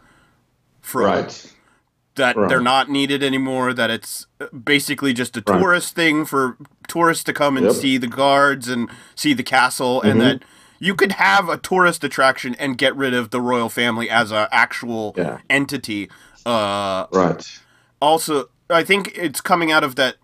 from 0.82 1.04
Right. 1.04 1.52
that 2.16 2.36
Right. 2.36 2.48
they're 2.48 2.60
not 2.60 2.90
needed 2.90 3.22
anymore 3.22 3.72
that 3.72 3.90
it's 3.90 4.26
basically 4.64 5.12
just 5.12 5.36
a 5.36 5.42
Right. 5.46 5.58
tourist 5.58 5.94
thing 5.94 6.24
for 6.26 6.56
tourists 6.86 7.24
to 7.24 7.32
come 7.32 7.56
and 7.56 7.64
Yep. 7.64 7.72
Mm-hmm. 7.72 7.80
see 7.80 7.96
the 7.98 8.06
guards 8.06 8.68
and 8.68 8.88
see 9.14 9.32
the 9.34 9.42
castle 9.42 10.02
and 10.02 10.20
that 10.20 10.42
you 10.78 10.94
could 10.94 11.12
have 11.12 11.48
a 11.48 11.56
tourist 11.56 12.04
attraction 12.04 12.54
and 12.58 12.76
get 12.78 12.94
rid 12.94 13.14
of 13.14 13.30
the 13.30 13.40
royal 13.40 13.68
family 13.68 14.08
as 14.10 14.30
an 14.30 14.46
actual 14.52 15.14
Yeah. 15.16 15.38
entity 15.50 16.08
uh 16.46 17.06
Right. 17.12 17.60
also 18.00 18.48
i 18.70 18.82
think 18.84 19.12
it's 19.14 19.40
coming 19.40 19.72
out 19.72 19.82
of 19.84 19.96
that 19.96 20.16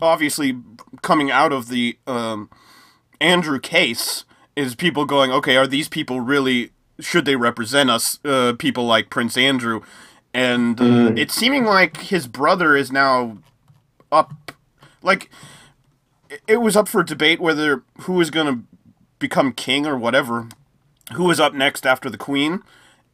obviously 0.00 0.58
coming 1.02 1.30
out 1.30 1.52
of 1.52 1.68
the 1.68 1.96
um 2.06 2.48
andrew 3.20 3.58
case 3.58 4.24
is 4.56 4.74
people 4.74 5.04
going 5.04 5.30
okay 5.32 5.56
are 5.56 5.66
these 5.66 5.88
people 5.88 6.20
really 6.20 6.70
should 7.00 7.24
they 7.24 7.36
represent 7.36 7.90
us 7.90 8.18
uh 8.24 8.52
people 8.58 8.84
like 8.86 9.10
prince 9.10 9.36
andrew? 9.36 9.80
And 10.32 10.80
uh, 10.80 11.12
it's 11.16 11.32
seeming 11.34 11.64
like 11.64 11.96
his 11.98 12.26
brother 12.26 12.74
is 12.76 12.90
now 12.90 13.38
up 14.10 14.52
like 15.02 15.30
it- 16.28 16.42
it 16.48 16.56
was 16.58 16.76
up 16.76 16.88
for 16.88 17.02
debate 17.04 17.40
whether 17.40 17.82
who 18.02 18.20
is 18.20 18.30
going 18.30 18.46
to 18.46 18.62
become 19.20 19.52
king 19.52 19.86
or 19.86 19.96
whatever 19.96 20.48
who 21.14 21.30
is 21.30 21.38
up 21.38 21.54
next 21.54 21.86
after 21.86 22.10
the 22.10 22.18
queen. 22.18 22.62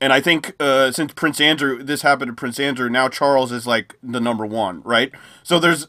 And 0.00 0.12
I 0.14 0.20
think 0.20 0.55
uh, 0.61 0.92
since 0.92 1.12
Prince 1.12 1.40
Andrew, 1.40 1.83
this 1.83 2.03
happened 2.03 2.31
to 2.31 2.35
Prince 2.35 2.59
Andrew, 2.59 2.88
now 2.88 3.09
Charles 3.09 3.53
is 3.53 3.66
like 3.66 3.96
the 4.03 4.20
number 4.20 4.46
one, 4.46 4.81
right? 4.83 5.12
So 5.42 5.59
there's, 5.59 5.88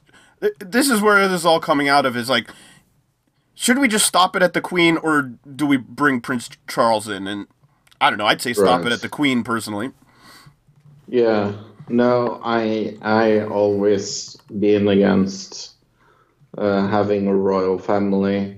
this 0.60 0.90
is 0.90 1.00
where 1.02 1.28
this 1.30 1.42
is 1.42 1.46
all 1.46 1.62
coming 1.62 1.88
out 1.88 2.06
of 2.06 2.18
is 2.18 2.30
like, 2.30 2.50
should 3.56 3.80
we 3.80 3.88
just 3.88 4.06
stop 4.06 4.36
it 4.36 4.44
at 4.44 4.54
the 4.54 4.62
Queen 4.62 4.98
or 4.98 5.34
do 5.56 5.66
we 5.66 5.78
bring 5.78 6.22
Prince 6.22 6.50
Charles 6.68 7.08
in? 7.08 7.28
And 7.28 7.48
I 8.00 8.10
don't 8.10 8.20
know. 8.20 8.26
I'd 8.26 8.42
say 8.42 8.54
stop 8.54 8.86
it 8.86 8.92
at 8.92 9.02
the 9.02 9.10
Queen 9.10 9.44
personally. 9.44 9.92
Yeah. 11.08 11.54
No, 11.90 12.40
I 12.44 12.98
I 13.02 13.42
always 13.42 14.38
been 14.60 14.88
against 14.88 15.72
uh, 16.58 16.88
having 16.88 17.28
a 17.28 17.36
royal 17.36 17.78
family. 17.78 18.58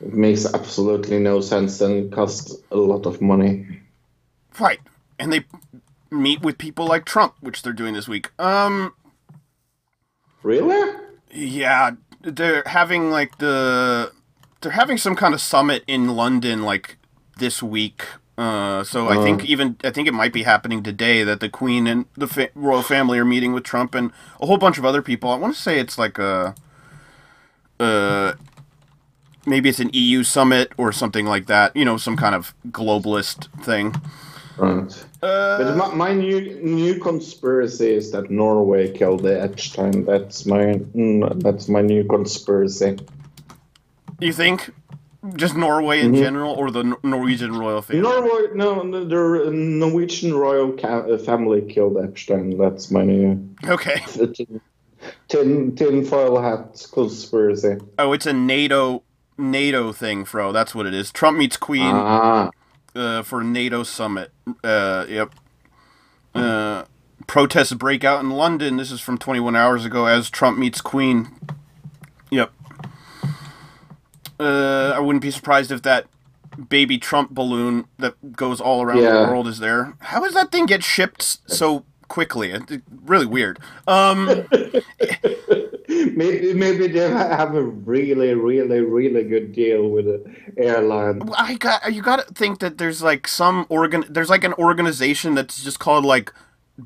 It 0.00 0.14
makes 0.14 0.46
absolutely 0.46 1.18
no 1.18 1.40
sense 1.42 1.80
and 1.80 2.10
costs 2.10 2.56
a 2.70 2.76
lot 2.76 3.04
of 3.04 3.20
money. 3.20 3.80
Right. 4.58 4.80
And 5.18 5.30
they 5.32 5.44
meet 6.10 6.40
with 6.40 6.56
people 6.56 6.86
like 6.86 7.04
Trump, 7.04 7.34
which 7.40 7.62
they're 7.62 7.74
doing 7.74 7.92
this 7.94 8.08
week. 8.08 8.30
Um, 8.40 8.94
Really? 10.42 10.96
Yeah, 11.32 11.92
they're 12.22 12.62
having 12.66 13.10
like 13.10 13.38
the 13.38 14.12
they're 14.60 14.72
having 14.72 14.98
some 14.98 15.16
kind 15.16 15.34
of 15.34 15.40
summit 15.40 15.84
in 15.86 16.08
London 16.16 16.62
like 16.62 16.98
this 17.38 17.62
week. 17.62 18.04
Uh, 18.38 18.82
so 18.84 19.08
I 19.08 19.16
think 19.22 19.44
even 19.44 19.76
I 19.84 19.90
think 19.90 20.08
it 20.08 20.14
might 20.14 20.32
be 20.32 20.44
happening 20.44 20.82
today 20.82 21.22
that 21.24 21.40
the 21.40 21.48
Queen 21.50 21.86
and 21.86 22.06
the 22.16 22.26
fa- 22.26 22.50
royal 22.54 22.82
family 22.82 23.18
are 23.18 23.24
meeting 23.24 23.52
with 23.52 23.64
Trump 23.64 23.94
and 23.94 24.12
a 24.40 24.46
whole 24.46 24.56
bunch 24.58 24.78
of 24.78 24.84
other 24.84 25.02
people. 25.02 25.30
I 25.30 25.36
want 25.36 25.54
to 25.54 25.60
say 25.60 25.78
it's 25.78 25.98
like 25.98 26.18
a 26.18 26.54
uh 27.78 28.32
maybe 29.46 29.68
it's 29.68 29.80
an 29.80 29.90
EU 29.92 30.22
summit 30.22 30.72
or 30.78 30.92
something 30.92 31.26
like 31.26 31.46
that. 31.46 31.76
You 31.76 31.84
know, 31.84 31.96
some 31.98 32.16
kind 32.16 32.34
of 32.34 32.54
globalist 32.68 33.48
thing. 33.62 33.94
Right. 34.56 34.92
Uh, 35.22 35.58
But 35.58 35.76
my, 35.76 35.94
my 35.94 36.14
new 36.14 36.40
new 36.62 36.98
conspiracy 36.98 37.92
is 37.94 38.10
that 38.12 38.30
Norway 38.30 38.92
killed 38.92 39.22
the 39.22 39.40
Epstein. 39.42 40.04
That's 40.04 40.46
my 40.46 40.80
mm, 40.94 41.42
that's 41.42 41.68
my 41.68 41.82
new 41.82 42.04
conspiracy. 42.04 42.98
You 44.26 44.32
think 44.32 44.70
just 45.36 45.54
Norway 45.56 46.00
in 46.00 46.14
general 46.14 46.52
or 46.54 46.70
the 46.70 46.96
Norwegian 47.02 47.58
royal 47.58 47.82
family? 47.82 48.02
Norway, 48.02 48.48
no, 48.54 48.82
no, 48.82 49.04
the 49.04 49.50
Norwegian 49.50 50.34
royal 50.34 50.72
ca- 50.72 51.00
uh, 51.06 51.18
family 51.18 51.62
killed 51.62 51.98
Epstein. 52.02 52.56
That's 52.56 52.90
my 52.90 53.02
new 53.02 53.48
Okay. 53.68 54.02
tin, 54.06 54.60
tin 55.28 55.76
tinfoil 55.76 56.40
hat 56.40 56.86
conspiracy. 56.92 57.76
Oh, 57.98 58.12
it's 58.12 58.26
a 58.26 58.32
NATO 58.32 59.02
NATO 59.38 59.92
thing, 59.92 60.24
Fro. 60.24 60.52
That's 60.52 60.74
what 60.74 60.86
it 60.86 60.94
is. 60.94 61.10
Trump 61.10 61.38
meets 61.38 61.56
Queen 61.56 61.94
Ah, 61.94 62.50
uh, 62.94 63.22
for 63.22 63.42
NATO 63.42 63.82
summit. 63.82 64.32
Uh, 64.62 65.06
yep. 65.08 65.34
Uh, 66.34 66.84
protests 67.26 67.72
break 67.72 68.04
out 68.04 68.20
in 68.22 68.30
London. 68.30 68.76
This 68.76 68.90
is 68.92 69.00
from 69.00 69.18
21 69.18 69.56
hours 69.56 69.84
ago 69.84 70.06
as 70.06 70.28
Trump 70.30 70.58
meets 70.58 70.80
Queen. 70.80 71.28
Yep. 72.30 72.52
Uh, 74.40 74.94
I 74.96 74.98
wouldn't 75.00 75.22
be 75.22 75.30
surprised 75.30 75.70
if 75.70 75.82
that 75.82 76.06
baby 76.68 76.98
Trump 76.98 77.30
balloon 77.30 77.84
that 77.98 78.32
goes 78.32 78.60
all 78.60 78.82
around 78.82 78.98
Yeah. 79.02 79.12
the 79.26 79.28
world 79.30 79.46
is 79.46 79.58
there. 79.60 79.94
How 80.00 80.20
does 80.24 80.34
that 80.34 80.50
thing 80.50 80.66
get 80.66 80.82
shipped 80.82 81.22
so 81.50 81.84
quickly? 82.08 82.50
It, 82.50 82.70
it- 82.70 82.82
really 83.04 83.26
weird. 83.26 83.58
Um, 83.86 84.26
maybe 85.88 86.54
maybe 86.54 86.86
they 86.88 87.08
have 87.10 87.54
a 87.54 87.62
really, 87.62 88.34
really, 88.34 88.80
really 88.80 89.24
good 89.24 89.52
deal 89.52 89.88
with 89.88 90.06
the 90.06 90.24
airline. 90.56 91.20
I 91.36 91.54
got 91.56 91.92
you. 91.92 92.02
Got 92.02 92.26
to 92.26 92.34
think 92.34 92.60
that 92.60 92.78
there's 92.78 93.02
like 93.02 93.26
some 93.28 93.66
organ. 93.68 94.04
There's 94.08 94.30
like 94.30 94.44
an 94.44 94.54
organization 94.54 95.34
that's 95.34 95.62
just 95.62 95.78
called 95.78 96.04
like 96.04 96.32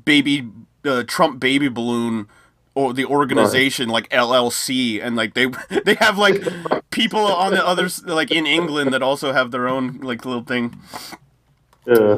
baby 0.03 0.49
uh, 0.83 1.03
Trump 1.07 1.39
baby 1.39 1.67
balloon 1.69 2.27
or 2.75 2.93
the 2.93 3.05
organization 3.05 3.87
like 3.87 4.07
LLC 4.09 5.01
and 5.01 5.15
like 5.15 5.33
they 5.33 5.47
they 5.85 5.95
have 5.95 6.17
like 6.17 6.43
people 6.91 7.21
on 7.21 7.53
the 7.53 7.65
others 7.65 8.03
like 8.03 8.31
in 8.31 8.45
England 8.45 8.93
that 8.93 9.01
also 9.01 9.31
have 9.31 9.51
their 9.51 9.67
own 9.67 9.99
like 10.01 10.25
little 10.25 10.43
thing. 10.43 10.77
Uh, 11.87 12.17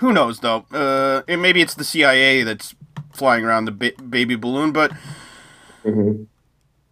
Who 0.00 0.12
knows 0.12 0.40
though? 0.40 0.64
Uh, 0.72 1.22
and 1.28 1.40
maybe 1.40 1.60
it's 1.60 1.74
the 1.74 1.84
CIA 1.84 2.42
that's 2.42 2.74
flying 3.12 3.44
around 3.44 3.66
the 3.66 3.72
ba- 3.72 4.02
baby 4.02 4.34
balloon, 4.34 4.72
but 4.72 4.92
mhm. 5.84 6.26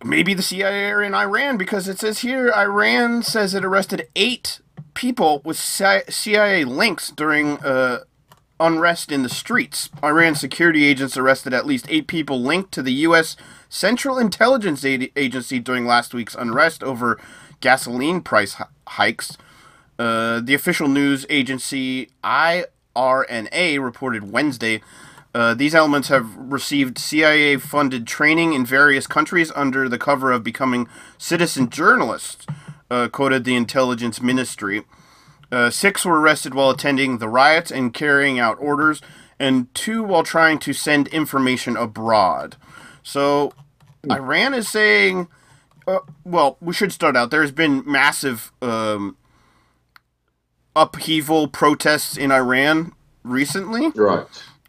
maybe 0.05 0.35
the 0.35 0.43
CIA 0.43 0.91
are 0.91 1.03
in 1.03 1.15
Iran 1.15 1.57
because 1.57 1.89
it 1.89 1.99
says 1.99 2.21
here 2.21 2.53
Iran 2.55 3.23
says 3.23 3.55
it 3.55 3.65
arrested 3.65 4.07
eight 4.15 4.61
people 4.95 5.41
with 5.45 5.57
CIA 5.57 6.65
links 6.65 7.11
during 7.11 7.59
uh, 7.65 8.01
unrest 8.61 9.11
in 9.11 9.23
the 9.23 9.29
streets. 9.29 9.89
Iran 10.05 10.35
security 10.35 10.85
agents 10.85 11.17
arrested 11.17 11.55
at 11.55 11.67
least 11.67 11.87
eight 11.89 12.07
people 12.07 12.41
linked 12.41 12.73
to 12.73 12.83
the 12.83 12.93
U.S. 13.09 13.37
Central 13.69 14.19
Intelligence 14.19 14.85
Agency 14.85 15.59
during 15.59 15.87
last 15.87 16.15
week's 16.15 16.35
unrest 16.35 16.83
over 16.83 17.19
gasoline 17.61 18.21
price 18.21 18.55
hi- 18.55 18.67
hikes. 18.87 19.37
Uh, 19.99 20.41
the 20.41 20.55
official 20.55 20.89
news 20.89 21.27
agency 21.29 22.11
IRNA 22.23 23.83
reported 23.83 24.31
Wednesday 24.31 24.81
uh, 25.35 25.55
these 25.55 25.75
elements 25.75 26.09
have 26.09 26.37
received 26.37 26.99
CIA 26.99 27.57
funded 27.57 28.07
training 28.07 28.53
in 28.53 28.67
various 28.67 29.07
countries 29.07 29.53
under 29.55 29.89
the 29.89 29.99
cover 29.99 30.33
of 30.33 30.43
becoming 30.43 30.89
citizen 31.19 31.71
journalists, 31.71 32.47
uh, 32.91 33.09
quoted 33.09 33.45
the 33.45 33.55
intelligence 33.55 34.21
ministry. 34.21 34.83
Uh, 35.53 35.71
six 35.71 36.05
were 36.05 36.21
arrested 36.21 36.55
while 36.55 36.71
attending 36.71 37.19
the 37.19 37.29
riots 37.29 37.71
and 37.71 37.93
carrying 37.93 38.39
out 38.39 38.57
orders, 38.61 39.01
and 39.39 39.73
two 39.75 40.03
while 40.03 40.23
trying 40.23 40.59
to 40.61 40.73
send 40.73 41.09
information 41.09 41.77
abroad. 41.77 42.57
So, 43.03 43.53
Iran 44.11 44.55
is 44.55 44.69
saying, 44.69 45.29
uh, 45.87 46.01
well, 46.25 46.57
we 46.61 46.73
should 46.73 46.93
start 46.93 47.17
out. 47.17 47.31
There's 47.31 47.51
been 47.53 47.83
massive 47.85 48.53
um, 48.63 49.17
upheaval 50.77 51.49
protests 51.49 52.17
in 52.17 52.31
Iran 52.31 52.93
recently. 53.25 53.91
Right. 53.91 54.27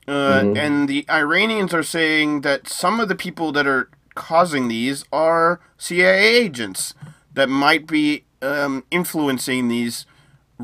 Uh, 0.07 0.53
And 0.55 0.89
the 0.89 1.05
Iranians 1.09 1.73
are 1.73 1.83
saying 1.83 2.41
that 2.41 2.67
some 2.67 2.99
of 2.99 3.07
the 3.07 3.15
people 3.15 3.51
that 3.51 3.67
are 3.67 3.89
causing 4.15 4.67
these 4.67 5.05
are 5.13 5.61
CIA 5.77 6.35
agents 6.37 6.93
that 7.33 7.47
might 7.49 7.87
be 7.87 8.25
um, 8.41 8.83
influencing 8.91 9.67
these 9.67 10.05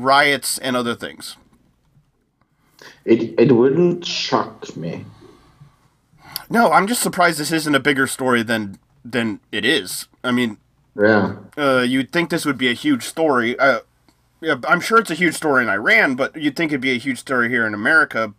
riots 0.04 0.58
and 0.58 0.76
other 0.76 0.94
things. 0.94 1.36
It 3.04 3.34
it 3.38 3.52
wouldn't 3.52 4.04
shock 4.04 4.76
me. 4.76 5.04
No, 6.50 6.72
I'm 6.72 6.86
just 6.86 7.02
surprised 7.02 7.38
this 7.38 7.52
isn't 7.52 7.74
a 7.74 7.80
bigger 7.80 8.06
story 8.06 8.42
than 8.42 8.78
than 9.04 9.40
it 9.52 9.64
is. 9.64 10.06
I 10.22 10.30
mean, 10.32 10.58
Yeah. 10.96 11.36
uh, 11.56 11.80
you'd 11.86 12.10
think 12.12 12.30
this 12.30 12.44
would 12.44 12.58
be 12.58 12.68
a 12.68 12.74
huge 12.74 13.04
story. 13.04 13.58
Uh, 13.58 13.80
yeah, 14.40 14.56
I'm 14.68 14.80
sure 14.80 14.98
it's 14.98 15.10
a 15.10 15.14
huge 15.14 15.34
story 15.34 15.62
in 15.64 15.68
Iran, 15.68 16.14
but 16.14 16.36
you'd 16.36 16.56
think 16.56 16.70
it'd 16.70 16.80
be 16.80 16.92
a 16.92 16.98
huge 16.98 17.18
story 17.18 17.48
here 17.48 17.66
in 17.66 17.74
America. 17.74 18.32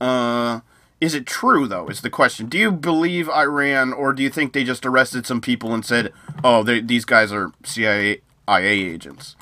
Uh, 0.00 0.60
is 1.00 1.14
it 1.14 1.26
true 1.26 1.66
though? 1.66 1.88
Is 1.88 2.00
the 2.02 2.10
question. 2.10 2.46
Do 2.46 2.58
you 2.58 2.70
believe 2.72 3.28
Iran, 3.30 3.92
or 3.92 4.12
do 4.12 4.22
you 4.22 4.30
think 4.30 4.52
they 4.52 4.64
just 4.64 4.84
arrested 4.84 5.26
some 5.26 5.40
people 5.40 5.72
and 5.72 5.84
said, 5.84 6.12
"Oh, 6.44 6.62
these 6.62 7.04
guys 7.04 7.32
are 7.32 7.52
CIA 7.64 8.20
agents"? 8.48 9.36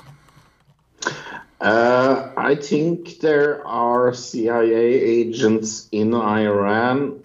Uh, 1.59 2.31
I 2.37 2.55
think 2.55 3.19
there 3.19 3.65
are 3.65 4.13
CIA 4.13 4.73
agents 4.73 5.87
in 5.91 6.13
Iran. 6.13 7.23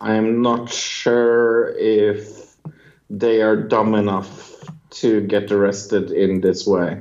I'm 0.00 0.42
not 0.42 0.70
sure 0.70 1.76
if 1.76 2.56
they 3.10 3.42
are 3.42 3.56
dumb 3.56 3.94
enough 3.94 4.52
to 4.90 5.20
get 5.22 5.50
arrested 5.50 6.10
in 6.12 6.40
this 6.40 6.66
way. 6.66 7.00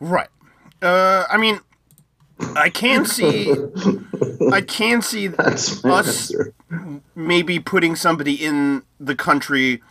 Right. 0.00 0.28
Uh, 0.80 1.24
I 1.28 1.36
mean, 1.38 1.60
I 2.54 2.70
can 2.70 3.04
see, 3.04 3.52
I 4.52 4.60
can 4.60 5.02
see 5.02 5.26
That's 5.26 5.84
us 5.84 6.30
answer. 6.30 6.54
maybe 7.16 7.58
putting 7.58 7.96
somebody 7.96 8.34
in 8.34 8.82
the 9.00 9.16
country 9.16 9.82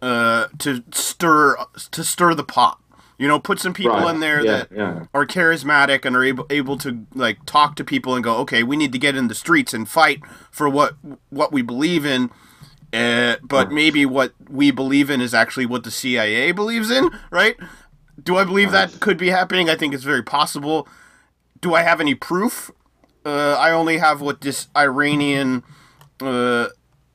uh, 0.00 0.46
to 0.58 0.84
stir 0.92 1.56
to 1.90 2.04
stir 2.04 2.34
the 2.34 2.44
pot. 2.44 2.80
You 3.18 3.26
know, 3.26 3.40
put 3.40 3.58
some 3.58 3.74
people 3.74 3.96
Right, 3.96 4.14
in 4.14 4.20
there 4.20 4.44
yeah, 4.44 4.52
that 4.58 4.68
yeah. 4.72 5.04
are 5.12 5.26
charismatic 5.26 6.04
and 6.04 6.14
are 6.14 6.24
able 6.24 6.46
able 6.50 6.78
to 6.78 7.04
like 7.14 7.44
talk 7.46 7.74
to 7.76 7.84
people 7.84 8.14
and 8.14 8.22
go, 8.22 8.36
okay, 8.38 8.62
we 8.62 8.76
need 8.76 8.92
to 8.92 8.98
get 8.98 9.16
in 9.16 9.26
the 9.28 9.34
streets 9.34 9.74
and 9.74 9.88
fight 9.88 10.20
for 10.52 10.68
what 10.68 10.94
what 11.30 11.52
we 11.52 11.62
believe 11.62 12.06
in. 12.06 12.30
Uh, 12.92 13.36
but 13.42 13.70
maybe 13.72 14.06
what 14.06 14.32
we 14.48 14.70
believe 14.70 15.10
in 15.10 15.20
is 15.20 15.34
actually 15.34 15.66
what 15.66 15.82
the 15.84 15.90
CIA 15.90 16.52
believes 16.52 16.90
in, 16.90 17.10
right? 17.30 17.56
Do 18.22 18.36
I 18.38 18.44
believe 18.44 18.70
that 18.72 19.00
could 19.00 19.18
be 19.18 19.28
happening? 19.30 19.68
I 19.68 19.76
think 19.76 19.94
it's 19.94 20.04
very 20.04 20.22
possible. 20.22 20.88
Do 21.60 21.74
I 21.74 21.82
have 21.82 22.00
any 22.00 22.14
proof? 22.14 22.70
Uh, 23.26 23.56
I 23.58 23.72
only 23.72 23.98
have 23.98 24.20
what 24.20 24.40
this 24.40 24.68
Iranian 24.76 25.64
uh, 26.20 26.68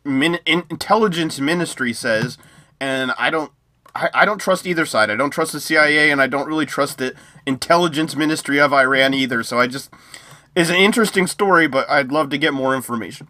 min- 0.05 0.39
in- 0.45 0.65
intelligence 0.69 1.39
ministry 1.39 1.93
says, 1.93 2.37
and 2.79 3.13
I 3.17 3.29
don't. 3.29 3.51
I, 3.95 4.09
I 4.13 4.25
don't 4.25 4.39
trust 4.39 4.65
either 4.65 4.85
side. 4.85 5.09
I 5.09 5.15
don't 5.15 5.29
trust 5.29 5.53
the 5.53 5.59
CIA, 5.59 6.11
and 6.11 6.21
I 6.21 6.27
don't 6.27 6.47
really 6.47 6.65
trust 6.65 6.97
the 6.97 7.13
intelligence 7.45 8.15
ministry 8.15 8.59
of 8.59 8.73
Iran 8.73 9.13
either. 9.13 9.43
So 9.43 9.59
I 9.59 9.67
just 9.67 9.91
is 10.55 10.69
an 10.69 10.75
interesting 10.77 11.27
story, 11.27 11.67
but 11.67 11.89
I'd 11.89 12.11
love 12.11 12.29
to 12.29 12.37
get 12.37 12.53
more 12.53 12.75
information. 12.75 13.27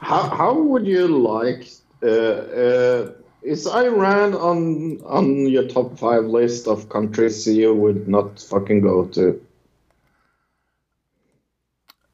How, 0.00 0.28
how 0.28 0.54
would 0.54 0.86
you 0.86 1.08
like? 1.08 1.68
Uh, 2.02 2.06
uh, 2.06 3.12
is 3.42 3.66
Iran 3.66 4.34
on 4.34 5.00
on 5.04 5.46
your 5.48 5.66
top 5.68 5.98
five 5.98 6.24
list 6.24 6.68
of 6.68 6.88
countries 6.88 7.46
you 7.46 7.74
would 7.74 8.08
not 8.08 8.40
fucking 8.40 8.80
go 8.80 9.06
to? 9.06 9.40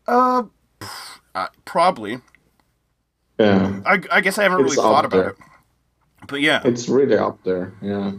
Uh, 0.07 0.45
uh 1.35 1.49
probably. 1.65 2.21
Yeah, 3.39 3.81
I, 3.85 4.01
I 4.13 4.21
guess 4.21 4.39
I 4.39 4.45
haven't 4.45 4.61
It's 4.61 4.77
really 4.77 4.77
thought 4.77 5.05
about 5.05 5.25
there. 5.25 5.31
it. 5.31 5.37
But 6.27 6.41
yeah, 6.41 6.61
it's 6.65 6.89
really 6.89 7.17
up 7.17 7.43
there. 7.45 7.73
Yeah, 7.83 8.13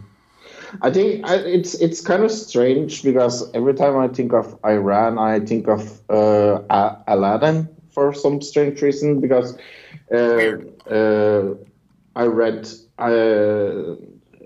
I 0.82 0.90
think 0.90 1.28
I, 1.28 1.36
it's 1.36 1.74
it's 1.74 2.00
kind 2.00 2.22
of 2.22 2.30
strange 2.30 3.02
because 3.02 3.50
every 3.54 3.74
time 3.74 3.96
I 3.96 4.08
think 4.08 4.32
of 4.32 4.58
Iran, 4.64 5.18
I 5.18 5.40
think 5.40 5.68
of 5.68 6.00
uh, 6.10 6.62
A- 6.70 7.02
Aladdin 7.08 7.68
for 7.90 8.12
some 8.12 8.40
strange 8.42 8.82
reason 8.82 9.20
because 9.20 9.56
uh, 10.12 10.58
uh, 10.90 11.54
I 12.14 12.24
read 12.24 12.68
uh, 12.98 13.96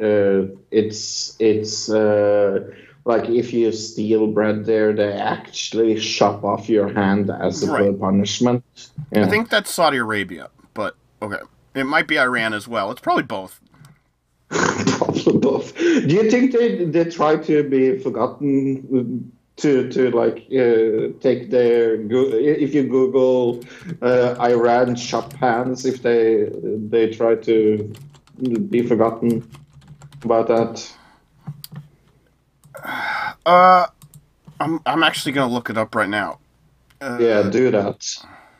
uh, 0.00 0.46
it's 0.70 1.36
it's 1.38 1.90
uh, 1.90 2.60
like 3.04 3.28
if 3.28 3.52
you 3.52 3.72
steal 3.72 4.26
bread 4.28 4.64
there, 4.66 4.92
they 4.92 5.12
actually 5.12 5.98
chop 6.00 6.44
off 6.44 6.68
your 6.68 6.88
hand 6.92 7.30
as 7.30 7.62
a 7.62 7.70
Right. 7.72 7.98
punishment. 8.00 8.64
Yeah. 9.12 9.26
I 9.26 9.28
think 9.28 9.50
that's 9.50 9.70
Saudi 9.70 9.98
Arabia, 9.98 10.48
but 10.74 10.96
okay. 11.20 11.42
It 11.74 11.85
might 11.85 12.06
be 12.06 12.18
Iran 12.18 12.52
as 12.54 12.66
well. 12.66 12.90
It's 12.90 13.00
probably 13.00 13.22
both. 13.22 13.61
Probably 14.48 15.38
both. 15.38 15.76
Do 15.76 16.09
you 16.09 16.30
think 16.30 16.52
they 16.52 16.85
they 16.85 17.04
try 17.04 17.37
to 17.37 17.62
be 17.68 17.98
forgotten? 17.98 19.33
To, 19.56 19.90
to 19.90 20.11
like 20.12 20.46
uh, 20.52 21.12
take 21.20 21.50
their 21.50 22.00
if 22.00 22.72
you 22.72 22.85
Google 22.85 23.62
uh, 24.00 24.35
Iran 24.40 24.96
shop 24.96 25.35
hands 25.35 25.85
if 25.85 26.00
they 26.00 26.48
they 26.88 27.11
try 27.11 27.35
to 27.35 27.92
be 28.70 28.80
forgotten 28.87 29.46
about 30.22 30.48
that. 30.48 30.90
Uh, 33.44 33.87
I'm 34.61 34.80
I'm 34.87 35.02
actually 35.02 35.33
gonna 35.33 35.52
look 35.52 35.68
it 35.68 35.76
up 35.76 35.94
right 35.94 36.09
now. 36.09 36.38
Uh, 37.02 37.18
Yeah, 37.20 37.42
do 37.50 37.70
that. 37.70 38.06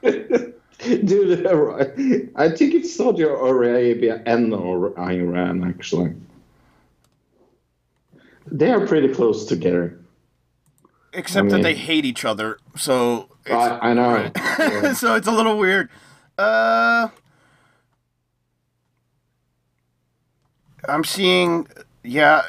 do 0.83 1.37
that. 1.37 2.31
I 2.37 2.49
think 2.49 2.75
it's 2.75 2.95
Saudi 2.95 3.23
Arabia 3.23 4.23
and 4.27 4.55
or 4.55 4.99
Iran 4.99 5.64
actually. 5.64 6.14
They 8.47 8.71
are 8.71 8.87
pretty 8.87 9.12
close 9.12 9.47
together. 9.47 9.99
Except 11.12 11.47
I 11.47 11.51
that 11.51 11.62
they 11.62 11.75
hate 11.75 12.05
each 12.05 12.25
other, 12.25 12.59
so 12.77 13.29
it's, 13.45 13.53
I, 13.53 13.90
I 13.90 13.95
know. 13.95 14.31
Yeah. 14.37 14.93
so 14.95 15.16
it's 15.16 15.27
a 15.27 15.33
little 15.33 15.59
weird. 15.59 15.88
Uh, 16.38 17.09
I'm 20.88 21.03
seeing, 21.03 21.66
yeah, 22.05 22.43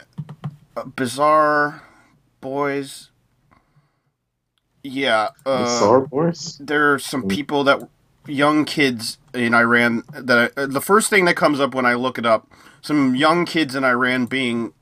uh, 0.77 0.83
bizarre 0.85 1.81
boys. 2.39 3.09
Yeah, 4.83 5.29
uh, 5.45 5.63
Bizarre 5.63 6.01
Boys? 6.01 6.57
there 6.57 6.93
are 6.93 6.99
some 6.99 7.27
people 7.27 7.63
that 7.65 7.87
young 8.27 8.65
kids 8.65 9.17
in 9.33 9.53
Iran 9.53 10.03
that 10.13 10.51
I, 10.57 10.61
uh, 10.61 10.65
the 10.67 10.81
first 10.81 11.09
thing 11.09 11.25
that 11.25 11.35
comes 11.35 11.59
up 11.59 11.73
when 11.73 11.85
I 11.85 11.93
look 11.95 12.17
it 12.17 12.25
up, 12.25 12.47
some 12.81 13.15
young 13.15 13.45
kids 13.45 13.75
in 13.75 13.83
Iran 13.83 14.25
being 14.25 14.73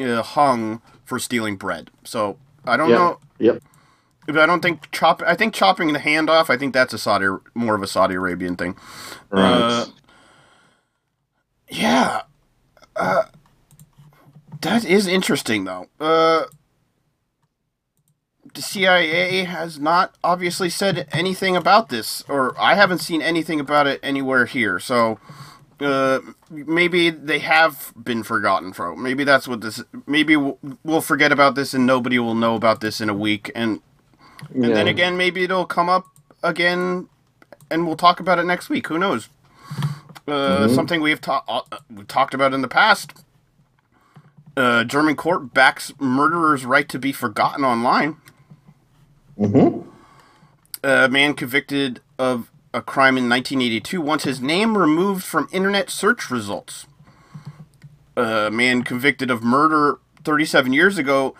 uh, 0.00 0.22
hung 0.22 0.80
for 1.04 1.18
stealing 1.18 1.56
bread. 1.56 1.90
So 2.04 2.38
I 2.64 2.76
don't 2.76 2.90
Yeah. 2.90 2.96
know. 2.96 3.18
Yep. 3.38 3.62
But 4.26 4.38
I 4.38 4.46
don't 4.46 4.60
think 4.60 4.90
chop. 4.92 5.22
I 5.26 5.34
think 5.34 5.54
chopping 5.54 5.92
the 5.94 5.98
hand 5.98 6.28
off. 6.28 6.50
I 6.50 6.58
think 6.58 6.74
that's 6.74 6.92
a 6.92 6.98
Saudi, 6.98 7.26
more 7.54 7.74
of 7.74 7.82
a 7.82 7.86
Saudi 7.86 8.14
Arabian 8.14 8.56
thing. 8.56 8.76
Right. 9.30 9.42
Uh, 9.42 9.86
yeah, 11.70 12.22
uh, 12.96 13.24
that 14.60 14.84
is 14.84 15.06
interesting 15.06 15.64
though. 15.64 15.86
Uh, 15.98 16.44
the 18.58 18.62
CIA 18.62 19.44
has 19.44 19.78
not 19.78 20.16
obviously 20.24 20.68
said 20.68 21.06
anything 21.12 21.54
about 21.54 21.90
this, 21.90 22.24
or 22.28 22.60
I 22.60 22.74
haven't 22.74 22.98
seen 22.98 23.22
anything 23.22 23.60
about 23.60 23.86
it 23.86 24.00
anywhere 24.02 24.46
here. 24.46 24.78
So. 24.80 25.18
Uh, 25.80 26.18
maybe 26.50 27.08
they 27.08 27.38
have 27.38 27.92
been 27.96 28.24
forgotten 28.24 28.72
from. 28.72 29.00
Maybe 29.00 29.22
that's 29.22 29.46
what 29.46 29.60
this. 29.60 29.80
Maybe 30.08 30.36
we'll, 30.36 30.58
we'll 30.82 31.00
forget 31.00 31.30
about 31.30 31.54
this, 31.54 31.72
and 31.72 31.86
nobody 31.86 32.18
will 32.18 32.34
know 32.34 32.56
about 32.56 32.80
this 32.80 33.00
in 33.00 33.08
a 33.08 33.14
week. 33.14 33.52
And 33.54 33.80
and 34.52 34.64
then 34.64 34.88
again, 34.88 35.16
maybe 35.16 35.44
it'll 35.44 35.66
come 35.66 35.88
up 35.88 36.06
again, 36.42 37.08
and 37.70 37.86
we'll 37.86 37.94
talk 37.94 38.18
about 38.18 38.40
it 38.40 38.44
next 38.44 38.68
week. 38.68 38.88
Who 38.88 38.98
knows? 38.98 39.28
Uh, 40.26 40.66
Something 40.66 41.00
we've, 41.00 41.20
ta- 41.20 41.44
uh, 41.46 41.60
we've 41.88 42.08
talked 42.08 42.34
about 42.34 42.52
in 42.52 42.62
the 42.62 42.66
past. 42.66 43.24
Uh, 44.56 44.82
German 44.82 45.14
court 45.14 45.54
backs 45.54 45.92
murderers' 46.00 46.64
right 46.64 46.88
to 46.88 46.98
be 46.98 47.12
forgotten 47.12 47.64
online. 47.64 48.16
Mhm. 49.38 49.84
A 50.82 51.08
man 51.08 51.34
convicted 51.34 52.00
of 52.18 52.50
a 52.74 52.82
crime 52.82 53.16
in 53.16 53.28
1982 53.28 54.00
wants 54.00 54.24
his 54.24 54.40
name 54.40 54.76
removed 54.76 55.24
from 55.24 55.48
internet 55.52 55.90
search 55.90 56.30
results. 56.30 56.86
A 58.16 58.50
man 58.50 58.82
convicted 58.82 59.30
of 59.30 59.42
murder 59.42 59.98
37 60.24 60.72
years 60.72 60.98
ago 60.98 61.34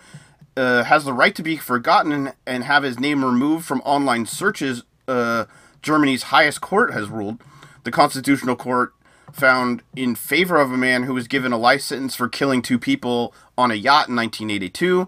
uh, 0.57 0.83
has 0.83 1.05
the 1.05 1.13
right 1.13 1.35
to 1.35 1.43
be 1.43 1.57
forgotten 1.57 2.11
and, 2.11 2.33
and 2.45 2.63
have 2.63 2.83
his 2.83 2.99
name 2.99 3.23
removed 3.23 3.65
from 3.65 3.81
online 3.81 4.25
searches. 4.25 4.83
Uh, 5.07 5.45
Germany's 5.81 6.23
highest 6.23 6.61
court 6.61 6.93
has 6.93 7.09
ruled. 7.09 7.41
The 7.83 7.91
Constitutional 7.91 8.55
Court 8.55 8.93
found 9.31 9.83
in 9.95 10.15
favor 10.15 10.57
of 10.57 10.71
a 10.71 10.77
man 10.77 11.03
who 11.03 11.13
was 11.13 11.27
given 11.27 11.51
a 11.53 11.57
life 11.57 11.81
sentence 11.81 12.15
for 12.15 12.27
killing 12.27 12.61
two 12.61 12.79
people 12.79 13.33
on 13.57 13.71
a 13.71 13.75
yacht 13.75 14.09
in 14.09 14.15
1982. 14.15 15.07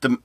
The 0.00 0.18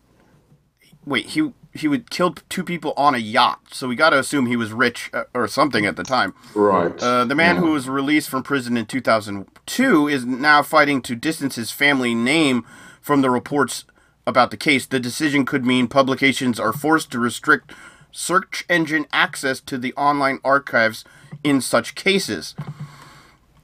wait, 1.05 1.27
he 1.27 1.51
he 1.73 1.87
would 1.87 2.09
kill 2.11 2.35
two 2.49 2.63
people 2.63 2.93
on 2.95 3.15
a 3.15 3.17
yacht, 3.17 3.59
so 3.71 3.87
we 3.87 3.95
got 3.95 4.11
to 4.11 4.19
assume 4.19 4.45
he 4.45 4.55
was 4.55 4.71
rich 4.71 5.09
uh, 5.13 5.23
or 5.33 5.47
something 5.47 5.85
at 5.85 5.95
the 5.95 6.03
time. 6.03 6.33
Right. 6.53 6.93
Uh, 7.01 7.25
the 7.25 7.35
man 7.35 7.55
Yeah. 7.55 7.61
who 7.61 7.71
was 7.71 7.89
released 7.89 8.29
from 8.29 8.43
prison 8.43 8.77
in 8.77 8.85
2002 8.85 10.07
is 10.07 10.25
now 10.25 10.61
fighting 10.61 11.01
to 11.01 11.15
distance 11.15 11.55
his 11.55 11.71
family 11.71 12.13
name 12.13 12.63
from 13.01 13.21
the 13.21 13.29
reports 13.31 13.85
about 14.27 14.51
the 14.51 14.57
case. 14.57 14.85
The 14.85 14.99
decision 14.99 15.45
could 15.45 15.65
mean 15.65 15.87
publications 15.87 16.59
are 16.59 16.73
forced 16.73 17.11
to 17.11 17.19
restrict 17.19 17.71
search 18.11 18.63
engine 18.69 19.07
access 19.11 19.59
to 19.61 19.77
the 19.77 19.93
online 19.95 20.39
archives 20.43 21.03
in 21.43 21.59
such 21.59 21.95
cases. 21.95 22.53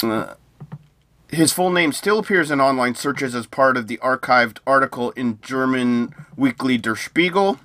Uh, 0.04 0.34
His 1.32 1.54
full 1.54 1.70
name 1.70 1.92
still 1.92 2.18
appears 2.18 2.50
in 2.50 2.60
online 2.60 2.96
searches 2.96 3.36
as 3.36 3.46
part 3.46 3.78
of 3.78 3.86
the 3.88 3.98
archived 3.98 4.58
article 4.66 5.12
in 5.12 5.38
German 5.44 6.16
weekly 6.36 6.78
Der 6.80 6.96
Spiegel. 6.96 7.60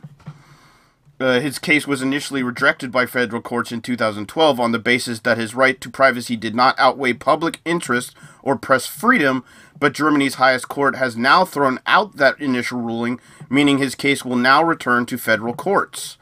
Uh, 1.25 1.41
his 1.41 1.59
case 1.59 1.87
was 1.87 2.03
initially 2.03 2.43
rejected 2.43 2.93
by 2.93 3.07
federal 3.07 3.41
courts 3.41 3.72
in 3.72 3.81
2012 3.81 4.61
on 4.61 4.72
the 4.72 4.79
basis 4.79 5.20
that 5.20 5.39
his 5.39 5.55
right 5.55 5.81
to 5.81 5.89
privacy 5.89 6.37
did 6.37 6.55
not 6.55 6.79
outweigh 6.79 7.14
public 7.14 7.61
interest 7.64 8.14
or 8.43 8.59
press 8.59 8.87
freedom, 8.87 9.43
but 9.81 9.95
Germany's 9.95 10.35
highest 10.35 10.68
court 10.68 10.97
has 10.97 11.16
now 11.16 11.47
thrown 11.47 11.81
out 11.87 12.18
that 12.18 12.39
initial 12.39 12.79
ruling, 12.79 13.18
meaning 13.49 13.79
his 13.79 13.95
case 13.95 14.22
will 14.22 14.37
now 14.37 14.62
return 14.62 15.07
to 15.07 15.16
federal 15.16 15.55
courts. 15.55 16.18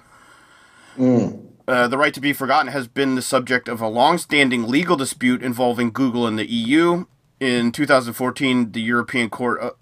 Uh, 1.67 1.89
the 1.89 1.99
right 1.99 2.15
to 2.15 2.21
be 2.21 2.33
forgotten 2.33 2.71
has 2.71 2.87
been 2.87 3.17
the 3.17 3.23
subject 3.23 3.69
of 3.69 3.81
a 3.81 3.89
long-standing 3.89 4.69
legal 4.69 4.97
dispute 4.97 5.43
involving 5.43 5.91
Google 5.91 6.29
and 6.29 6.39
the 6.39 6.49
EU. 6.49 7.07
In 7.41 7.73
2014, 7.73 8.71
the 8.71 8.81
European 8.81 9.31
Court 9.31 9.77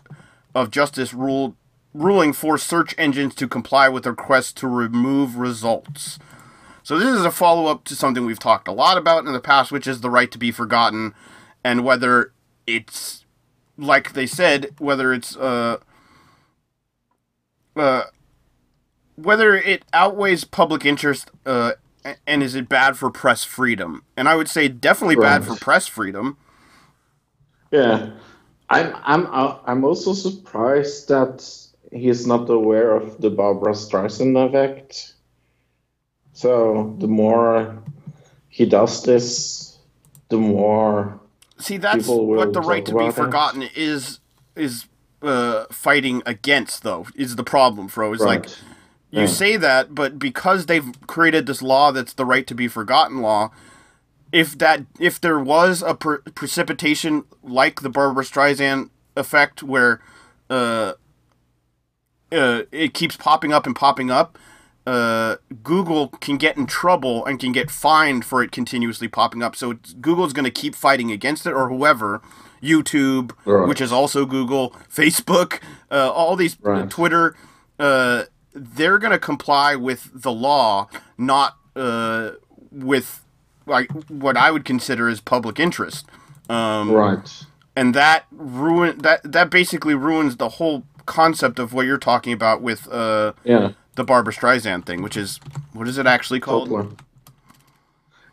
of 0.54 0.70
Justice 0.70 1.12
ruled 1.12 1.56
ruling 1.92 2.32
forced 2.32 2.66
search 2.66 2.94
engines 2.98 3.34
to 3.36 3.48
comply 3.48 3.88
with 3.88 4.06
requests 4.06 4.52
to 4.54 4.68
remove 4.68 5.36
results. 5.36 6.18
So 6.82 6.98
this 6.98 7.08
is 7.08 7.24
a 7.24 7.30
follow-up 7.30 7.84
to 7.84 7.96
something 7.96 8.24
we've 8.24 8.38
talked 8.38 8.68
a 8.68 8.72
lot 8.72 8.96
about 8.96 9.26
in 9.26 9.32
the 9.32 9.40
past, 9.40 9.70
which 9.70 9.86
is 9.86 10.00
the 10.00 10.10
right 10.10 10.30
to 10.30 10.38
be 10.38 10.50
forgotten, 10.50 11.14
and 11.62 11.84
whether 11.84 12.32
it's 12.66 13.24
like 13.76 14.12
they 14.12 14.26
said, 14.26 14.74
whether 14.78 15.12
it's 15.12 15.36
uh, 15.36 15.78
uh, 17.76 18.04
whether 19.16 19.54
it 19.54 19.84
outweighs 19.92 20.44
public 20.44 20.84
interest 20.84 21.30
uh, 21.46 21.72
and 22.26 22.42
is 22.42 22.54
it 22.54 22.68
bad 22.68 22.96
for 22.96 23.10
press 23.10 23.44
freedom? 23.44 24.04
And 24.16 24.28
I 24.28 24.34
would 24.34 24.48
say 24.48 24.68
definitely 24.68 25.16
bad 25.16 25.44
for 25.44 25.56
press 25.56 25.86
freedom. 25.86 26.38
Yeah, 27.70 28.10
I'm 28.68 28.94
I'm 29.02 29.26
uh, 29.30 29.58
I'm 29.64 29.84
also 29.84 30.12
surprised 30.12 31.08
that 31.08 31.69
he's 31.90 32.26
not 32.26 32.48
aware 32.50 32.94
of 32.94 33.20
the 33.20 33.30
Barbara 33.30 33.72
Streisand 33.72 34.36
effect. 34.48 35.14
So 36.32 36.96
the 36.98 37.08
more 37.08 37.82
he 38.48 38.66
does 38.66 39.02
this, 39.02 39.78
the 40.28 40.38
more 40.38 41.20
See, 41.58 41.76
that's 41.76 42.06
what 42.08 42.52
the 42.52 42.60
right 42.60 42.84
to 42.86 42.94
be 42.94 43.10
forgotten 43.10 43.62
is 43.74 44.20
is 44.56 44.86
uh, 45.22 45.66
fighting 45.70 46.22
against, 46.24 46.82
though, 46.82 47.06
is 47.14 47.36
the 47.36 47.44
problem, 47.44 47.88
Fro. 47.88 48.12
Is 48.14 48.20
like 48.20 48.46
you 49.10 49.22
Yeah. 49.22 49.26
say 49.26 49.56
that, 49.56 49.94
but 49.94 50.18
because 50.18 50.66
they've 50.66 50.90
created 51.06 51.46
this 51.46 51.60
law 51.60 51.90
that's 51.92 52.14
the 52.14 52.24
right 52.24 52.46
to 52.46 52.54
be 52.54 52.68
forgotten 52.68 53.20
law, 53.20 53.50
if 54.32 54.56
that 54.58 54.86
if 54.98 55.20
there 55.20 55.38
was 55.38 55.82
a 55.82 55.94
pre- 55.94 56.18
precipitation 56.34 57.24
like 57.42 57.82
the 57.82 57.90
Barbara 57.90 58.24
Streisand 58.24 58.88
effect, 59.16 59.62
where 59.62 60.00
uh, 60.48 60.94
uh, 62.32 62.62
it 62.72 62.94
keeps 62.94 63.16
popping 63.16 63.52
up 63.52 63.66
and 63.66 63.74
popping 63.76 64.10
up, 64.10 64.38
uh, 64.86 65.36
Google 65.62 66.08
can 66.08 66.36
get 66.36 66.56
in 66.56 66.66
trouble 66.66 67.24
and 67.26 67.38
can 67.38 67.52
get 67.52 67.70
fined 67.70 68.24
for 68.24 68.42
it 68.42 68.50
continuously 68.52 69.08
popping 69.08 69.42
up. 69.42 69.54
So 69.56 69.72
it's, 69.72 69.92
Google's 69.94 70.32
going 70.32 70.44
to 70.46 70.50
keep 70.50 70.74
fighting 70.74 71.10
against 71.10 71.46
it, 71.46 71.52
or 71.52 71.68
whoever. 71.68 72.22
YouTube, 72.62 73.32
Right. 73.46 73.66
which 73.68 73.80
is 73.80 73.90
also 73.90 74.26
Google, 74.26 74.70
Facebook, 74.94 75.60
uh, 75.90 76.10
all 76.10 76.36
these 76.36 76.58
Right. 76.60 76.90
Twitter, 76.90 77.34
uh, 77.78 78.24
they're 78.52 78.98
going 78.98 79.12
to 79.12 79.18
comply 79.18 79.76
with 79.76 80.10
the 80.14 80.30
law, 80.32 80.88
not 81.16 81.56
uh, 81.74 82.32
with 82.70 83.22
like 83.66 83.90
what 84.08 84.36
I 84.36 84.50
would 84.50 84.64
consider 84.66 85.08
as 85.08 85.20
public 85.20 85.58
interest. 85.58 86.04
Um, 86.50 86.90
Right. 86.92 87.44
and 87.76 87.94
that 87.94 88.26
ruin 88.30 88.98
that 88.98 89.20
that 89.24 89.48
basically 89.50 89.94
ruins 89.94 90.36
the 90.36 90.48
whole 90.50 90.84
concept 91.10 91.58
of 91.58 91.72
what 91.74 91.86
you're 91.86 91.98
talking 91.98 92.32
about 92.32 92.62
with 92.62 92.86
uh, 92.92 93.32
Yeah. 93.44 93.72
the 93.96 94.04
Barbara 94.04 94.32
Streisand 94.32 94.86
thing, 94.86 95.02
which 95.02 95.16
is 95.16 95.40
what 95.72 95.88
is 95.88 95.98
it 95.98 96.06
actually 96.06 96.40
called? 96.40 96.68
Totally. 96.68 96.96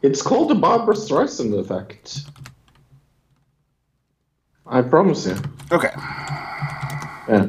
It's 0.04 0.22
called 0.22 0.50
the 0.50 0.56
Barbara 0.56 0.94
Streisand 0.96 1.58
effect. 1.60 2.22
I 4.68 4.82
promise 4.84 5.26
you. 5.26 5.36
Okay, 5.72 5.92
Yeah. 7.28 7.48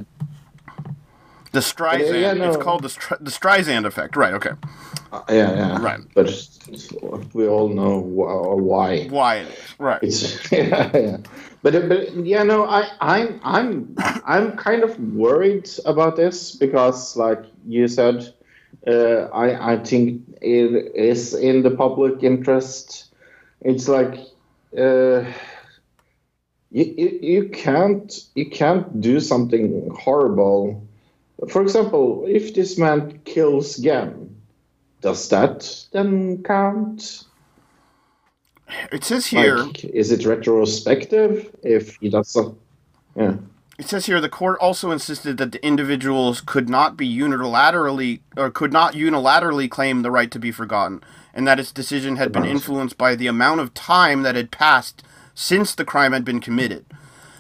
The 1.53 1.61
Streisand. 1.61 2.21
Yeah, 2.21 2.33
yeah, 2.33 2.49
It's 2.49 2.57
called 2.63 2.83
the 2.83 2.89
Stri- 2.89 3.19
the 3.19 3.31
Streisand 3.31 3.87
effect, 3.87 4.17
right? 4.17 4.35
Okay, 4.35 4.51
Uh, 5.13 5.23
yeah, 5.29 5.55
yeah. 5.55 5.83
Right. 5.83 6.01
But 6.15 6.29
we 7.33 7.49
all 7.49 7.69
know 7.69 7.99
why. 7.99 9.07
why 9.09 9.37
it 9.37 9.49
is 9.49 9.75
right? 9.79 10.03
It's 10.03 10.53
yeah, 10.53 10.91
yeah. 10.95 11.17
But 11.63 11.89
but 11.89 12.15
yeah, 12.27 12.43
no, 12.43 12.65
I 12.65 12.91
I'm 13.01 13.41
I'm 13.43 13.95
I'm 14.27 14.57
kind 14.57 14.83
of 14.83 14.99
worried 15.15 15.69
about 15.85 16.17
this 16.17 16.55
because, 16.55 17.17
like 17.17 17.43
you 17.67 17.89
said, 17.89 18.35
uh, 18.87 19.29
I 19.33 19.75
I 19.75 19.77
think 19.79 20.23
it 20.41 20.93
is 20.95 21.35
in 21.35 21.63
the 21.63 21.71
public 21.71 22.23
interest. 22.23 23.13
It's 23.61 23.89
like 23.89 24.15
uh, 24.77 25.25
you, 26.71 26.85
you 26.97 27.19
you 27.23 27.49
can't 27.49 28.13
you 28.35 28.51
can't 28.51 29.01
do 29.01 29.21
something 29.21 29.91
horrible. 29.99 30.87
For 31.49 31.63
example, 31.63 32.25
if 32.27 32.55
this 32.55 32.79
man 32.79 33.21
kills 33.25 33.77
Gam, 33.77 34.35
does 35.01 35.29
that 35.29 35.87
then 35.93 36.43
count? 36.43 37.25
It 38.93 39.05
says 39.05 39.27
here. 39.27 39.59
Like, 39.59 39.85
is 39.85 40.11
it 40.11 40.27
retrospective 40.27 41.55
if 41.63 41.97
he 41.97 42.11
does 42.11 42.29
so? 42.29 42.59
Yeah. 43.17 43.37
It 43.79 43.89
says 43.89 44.07
here 44.07 44.21
the 44.21 44.29
court 44.29 44.59
also 44.61 44.91
insisted 44.91 45.39
that 45.39 45.53
the 45.53 45.65
individuals 45.65 46.41
could 46.41 46.69
not 46.69 46.97
be 46.97 47.09
unilaterally 47.09 48.21
or 48.37 48.51
could 48.51 48.73
not 48.73 48.95
unilaterally 48.95 49.71
claim 49.71 50.03
the 50.03 50.11
right 50.11 50.33
to 50.33 50.39
be 50.41 50.51
forgotten, 50.51 51.01
and 51.33 51.47
that 51.47 51.61
its 51.61 51.71
decision 51.71 52.17
had 52.17 52.33
been 52.33 52.45
influenced 52.45 52.99
by 52.99 53.15
the 53.15 53.29
amount 53.29 53.61
of 53.61 53.75
time 53.75 54.23
that 54.23 54.35
had 54.35 54.51
passed 54.51 55.05
since 55.33 55.77
the 55.77 55.85
crime 55.85 56.13
had 56.13 56.25
been 56.25 56.41
committed. 56.41 56.87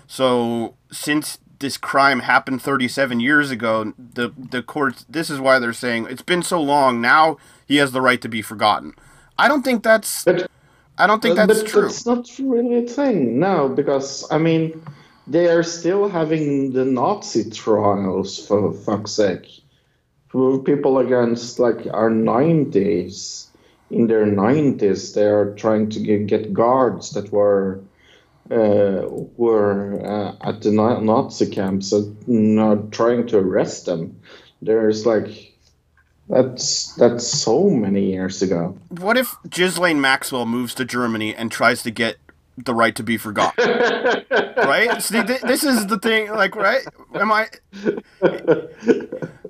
So, 0.07 0.77
since 0.93 1.39
this 1.59 1.77
crime 1.77 2.21
happened 2.21 2.63
37 2.63 3.21
years 3.21 3.51
ago, 3.51 3.93
the 3.99 4.33
the 4.37 4.63
court 4.63 5.05
this 5.09 5.31
is 5.31 5.41
why 5.41 5.59
they're 5.59 5.73
saying 5.73 6.07
it's 6.11 6.23
been 6.23 6.43
so 6.43 6.61
long, 6.61 7.01
now 7.01 7.37
he 7.67 7.77
has 7.77 7.93
the 7.93 8.01
right 8.01 8.21
to 8.23 8.29
be 8.29 8.43
forgotten. 8.43 8.95
I 9.39 9.49
don't 9.49 9.63
think 9.63 9.83
that's 9.83 10.25
But 10.25 10.51
I 10.99 11.07
don't 11.07 11.23
think 11.23 11.37
but 11.37 11.47
that's 11.47 11.63
true. 11.63 11.83
that's 11.83 12.07
not 12.07 12.29
really 12.39 12.85
a 12.85 12.89
thing, 12.89 13.39
no, 13.39 13.69
because 13.69 14.27
I 14.31 14.39
mean, 14.39 14.83
they 15.27 15.49
are 15.49 15.63
still 15.63 16.09
having 16.09 16.73
the 16.73 16.85
Nazi 16.85 17.51
trials 17.51 18.45
for 18.47 18.73
fuck's 18.73 19.13
sake. 19.13 19.63
For 20.29 20.59
people 20.59 20.99
against 20.99 21.59
like 21.59 21.87
our 21.93 22.11
nineties, 22.11 23.49
in 23.91 24.07
their 24.09 24.27
nineties, 24.27 25.15
they 25.15 25.25
are 25.27 25.55
trying 25.55 25.89
to 25.91 26.01
get, 26.01 26.27
get 26.27 26.53
guards 26.53 27.13
that 27.13 27.33
were 27.33 27.81
were 28.57 30.01
uh, 30.05 30.49
at 30.49 30.63
the 30.63 30.71
Nazi 30.73 31.51
camps 31.51 31.93
and 31.93 32.59
are 32.59 32.77
trying 32.91 33.27
to 33.29 33.39
arrest 33.39 33.87
them. 33.87 34.21
There's 34.63 35.07
like 35.07 35.55
that's 36.29 36.95
that's 36.95 37.27
so 37.27 37.71
many 37.71 38.11
years 38.13 38.43
ago. 38.43 38.77
What 38.91 39.17
if 39.17 39.35
Ghislaine 39.49 40.01
Maxwell 40.01 40.47
moves 40.47 40.75
to 40.75 40.85
Germany 40.85 41.35
and 41.35 41.51
tries 41.51 41.83
to 41.85 41.91
get 41.91 42.17
the 42.57 42.75
right 42.75 42.95
to 42.97 43.03
be 43.03 43.17
forgotten? 43.17 43.65
right? 44.57 45.01
See, 45.03 45.23
th- 45.23 45.43
this 45.43 45.65
is 45.65 45.87
the 45.87 45.99
thing. 45.99 46.31
Like, 46.31 46.57
right? 46.57 46.85
Am 47.15 47.33
I? 47.33 47.49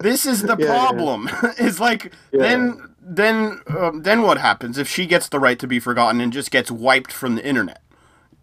This 0.01 0.27
is 0.27 0.43
the 0.43 0.57
Yeah, 0.59 0.67
yeah. 0.67 0.67
problem. 0.67 1.29
is 1.59 1.81
like 1.81 2.13
then 2.33 2.95
then 3.01 3.61
um, 3.69 4.03
then 4.03 4.23
what 4.23 4.39
happens 4.39 4.79
if 4.79 4.89
she 4.89 5.07
gets 5.07 5.29
the 5.29 5.41
right 5.41 5.59
to 5.59 5.67
be 5.67 5.81
forgotten 5.81 6.21
and 6.21 6.33
just 6.33 6.51
gets 6.51 6.71
wiped 6.71 7.13
from 7.13 7.35
the 7.35 7.45
internet? 7.45 7.81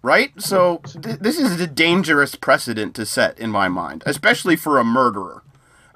Right? 0.05 0.39
So 0.39 0.81
th- 1.01 1.17
this 1.19 1.39
is 1.39 1.59
a 1.59 1.65
dangerous 1.65 2.35
precedent 2.35 2.93
to 2.95 3.07
set 3.07 3.39
in 3.39 3.49
my 3.49 3.67
mind, 3.69 4.03
especially 4.05 4.55
for 4.55 4.77
a 4.77 4.83
murderer 4.83 5.41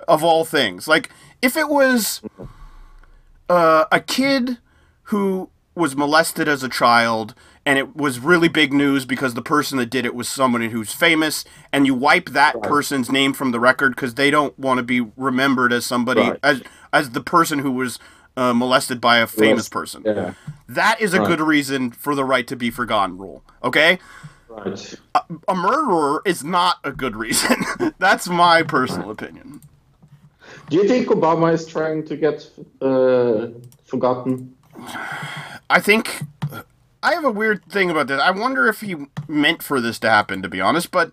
of 0.08 0.24
all 0.24 0.46
things. 0.46 0.88
Like 0.88 1.12
if 1.44 1.56
it 1.56 1.70
was 1.70 2.20
uh, 3.48 3.86
a 3.92 4.00
kid 4.00 4.58
who 5.04 5.52
was 5.76 5.96
molested 5.96 6.48
as 6.48 6.64
a 6.64 6.70
child 6.70 7.36
and 7.68 7.78
it 7.78 7.96
was 7.96 8.20
really 8.20 8.48
big 8.48 8.74
news 8.74 9.06
because 9.06 9.36
the 9.36 9.44
person 9.44 9.78
that 9.78 9.92
did 9.92 10.06
it 10.08 10.16
was 10.16 10.28
someone 10.28 10.62
who's 10.62 10.92
famous 10.92 11.46
and 11.72 11.86
you 11.86 11.94
wipe 11.94 12.30
that 12.30 12.60
person's 12.64 13.12
name 13.12 13.32
from 13.32 13.52
the 13.52 13.60
record 13.60 13.96
because 13.96 14.16
they 14.16 14.32
don't 14.32 14.58
want 14.58 14.80
to 14.80 14.84
be 14.84 15.02
remembered 15.18 15.72
as 15.72 15.86
somebody 15.86 16.22
Right. 16.22 16.40
as 16.42 16.64
as 16.92 17.12
the 17.12 17.22
person 17.22 17.60
who 17.60 17.72
was 17.72 18.00
uh, 18.40 18.54
molested 18.54 19.00
by 19.02 19.18
a 19.20 19.28
famous 19.28 19.68
person 19.70 20.02
Yeah, 20.06 20.34
that 20.68 21.02
is 21.02 21.14
a 21.14 21.20
Right. 21.20 21.28
good 21.32 21.42
reason 21.42 21.92
for 21.92 22.16
the 22.16 22.26
right 22.34 22.48
to 22.48 22.56
be 22.56 22.70
forgotten 22.72 23.18
rule 23.18 23.44
okay 23.64 24.00
right. 24.48 24.96
a 25.48 25.56
murderer 25.56 26.22
is 26.26 26.44
not 26.44 26.78
a 26.84 26.92
good 26.92 27.16
reason 27.16 27.58
that's 28.00 28.28
my 28.30 28.64
personal 28.64 29.10
opinion 29.12 29.62
Do 30.70 30.78
you 30.78 30.88
think 30.88 31.08
Obama 31.10 31.54
is 31.54 31.66
trying 31.66 32.06
to 32.10 32.16
get 32.26 32.38
uh, 32.82 33.48
forgotten? 33.86 34.54
I 35.70 35.80
think 35.80 36.22
I 37.02 37.14
have 37.14 37.26
a 37.26 37.32
weird 37.32 37.66
thing 37.66 37.90
about 37.90 38.08
this. 38.08 38.22
I 38.22 38.32
wonder 38.32 38.68
if 38.68 38.82
he 38.82 38.96
meant 39.28 39.64
for 39.64 39.80
this 39.82 40.00
to 40.00 40.10
happen, 40.10 40.42
to 40.42 40.50
be 40.50 40.62
honest. 40.62 40.92
But 40.92 41.12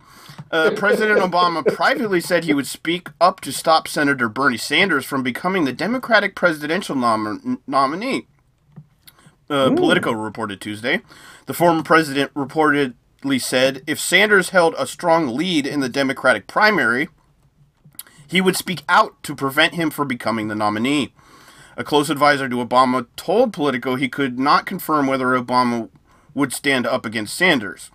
uh, 0.50 0.70
President 0.76 1.20
Obama 1.20 1.64
privately 1.74 2.20
said 2.20 2.44
he 2.44 2.54
would 2.54 2.66
speak 2.66 3.08
up 3.20 3.40
to 3.40 3.52
stop 3.52 3.88
Senator 3.88 4.28
Bernie 4.28 4.56
Sanders 4.56 5.04
from 5.04 5.22
becoming 5.22 5.64
the 5.64 5.72
Democratic 5.72 6.34
presidential 6.34 6.94
nom- 6.94 7.60
nominee. 7.66 8.26
Uh, 9.48 9.70
Politico 9.70 10.12
reported 10.12 10.60
Tuesday. 10.60 11.00
The 11.46 11.54
former 11.54 11.82
president 11.82 12.34
reportedly 12.34 13.40
said 13.40 13.82
if 13.86 14.00
Sanders 14.00 14.50
held 14.50 14.74
a 14.76 14.86
strong 14.86 15.36
lead 15.36 15.66
in 15.66 15.80
the 15.80 15.88
Democratic 15.88 16.46
primary, 16.46 17.08
he 18.26 18.40
would 18.40 18.56
speak 18.56 18.82
out 18.88 19.22
to 19.22 19.36
prevent 19.36 19.74
him 19.74 19.90
from 19.90 20.08
becoming 20.08 20.48
the 20.48 20.56
nominee. 20.56 21.12
A 21.76 21.84
close 21.84 22.10
advisor 22.10 22.48
to 22.48 22.64
Obama 22.64 23.06
told 23.16 23.52
Politico 23.52 23.94
he 23.94 24.08
could 24.08 24.38
not 24.38 24.66
confirm 24.66 25.06
whether 25.06 25.26
Obama 25.26 25.90
would 26.34 26.52
stand 26.52 26.86
up 26.86 27.06
against 27.06 27.36
Sanders. 27.36 27.90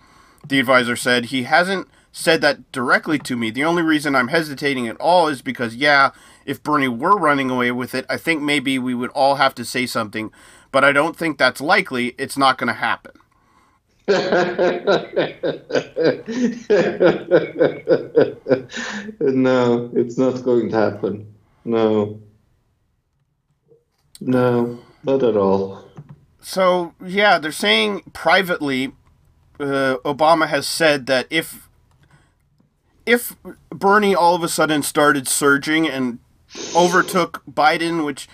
The 0.46 0.58
advisor 0.58 0.96
said 0.96 1.26
he 1.26 1.42
hasn't 1.44 1.88
said 2.12 2.42
that 2.42 2.70
directly 2.70 3.18
to 3.18 3.36
me. 3.36 3.50
The 3.50 3.64
only 3.64 3.82
reason 3.82 4.14
I'm 4.14 4.28
hesitating 4.28 4.86
at 4.86 4.96
all 4.98 5.28
is 5.28 5.42
because, 5.42 5.74
yeah, 5.74 6.10
if 6.44 6.62
Bernie 6.62 6.88
were 6.88 7.16
running 7.16 7.50
away 7.50 7.72
with 7.72 7.94
it, 7.94 8.04
I 8.08 8.18
think 8.18 8.42
maybe 8.42 8.78
we 8.78 8.94
would 8.94 9.10
all 9.10 9.36
have 9.36 9.54
to 9.56 9.64
say 9.64 9.86
something, 9.86 10.30
but 10.70 10.84
I 10.84 10.92
don't 10.92 11.16
think 11.16 11.38
that's 11.38 11.60
likely. 11.60 12.14
It's 12.18 12.36
not 12.36 12.58
going 12.58 12.68
to 12.68 12.74
happen. 12.74 13.12
no, 14.08 14.16
it's 19.94 20.18
not 20.18 20.42
going 20.42 20.70
to 20.70 20.76
happen. 20.76 21.32
No. 21.64 22.20
No, 24.20 24.80
not 25.04 25.22
at 25.22 25.36
all. 25.36 25.84
So, 26.40 26.94
yeah, 27.04 27.38
they're 27.38 27.52
saying 27.52 28.02
privately, 28.12 28.92
uh, 29.60 29.98
Obama 30.04 30.48
has 30.48 30.66
said 30.66 31.06
that 31.06 31.28
if 31.30 31.68
if 33.06 33.36
Bernie 33.70 34.14
all 34.14 34.34
of 34.34 34.42
a 34.42 34.48
sudden 34.48 34.82
started 34.82 35.26
surging 35.28 35.88
and 35.88 36.18
overtook 36.74 37.42
Biden, 37.50 38.04
which 38.04 38.28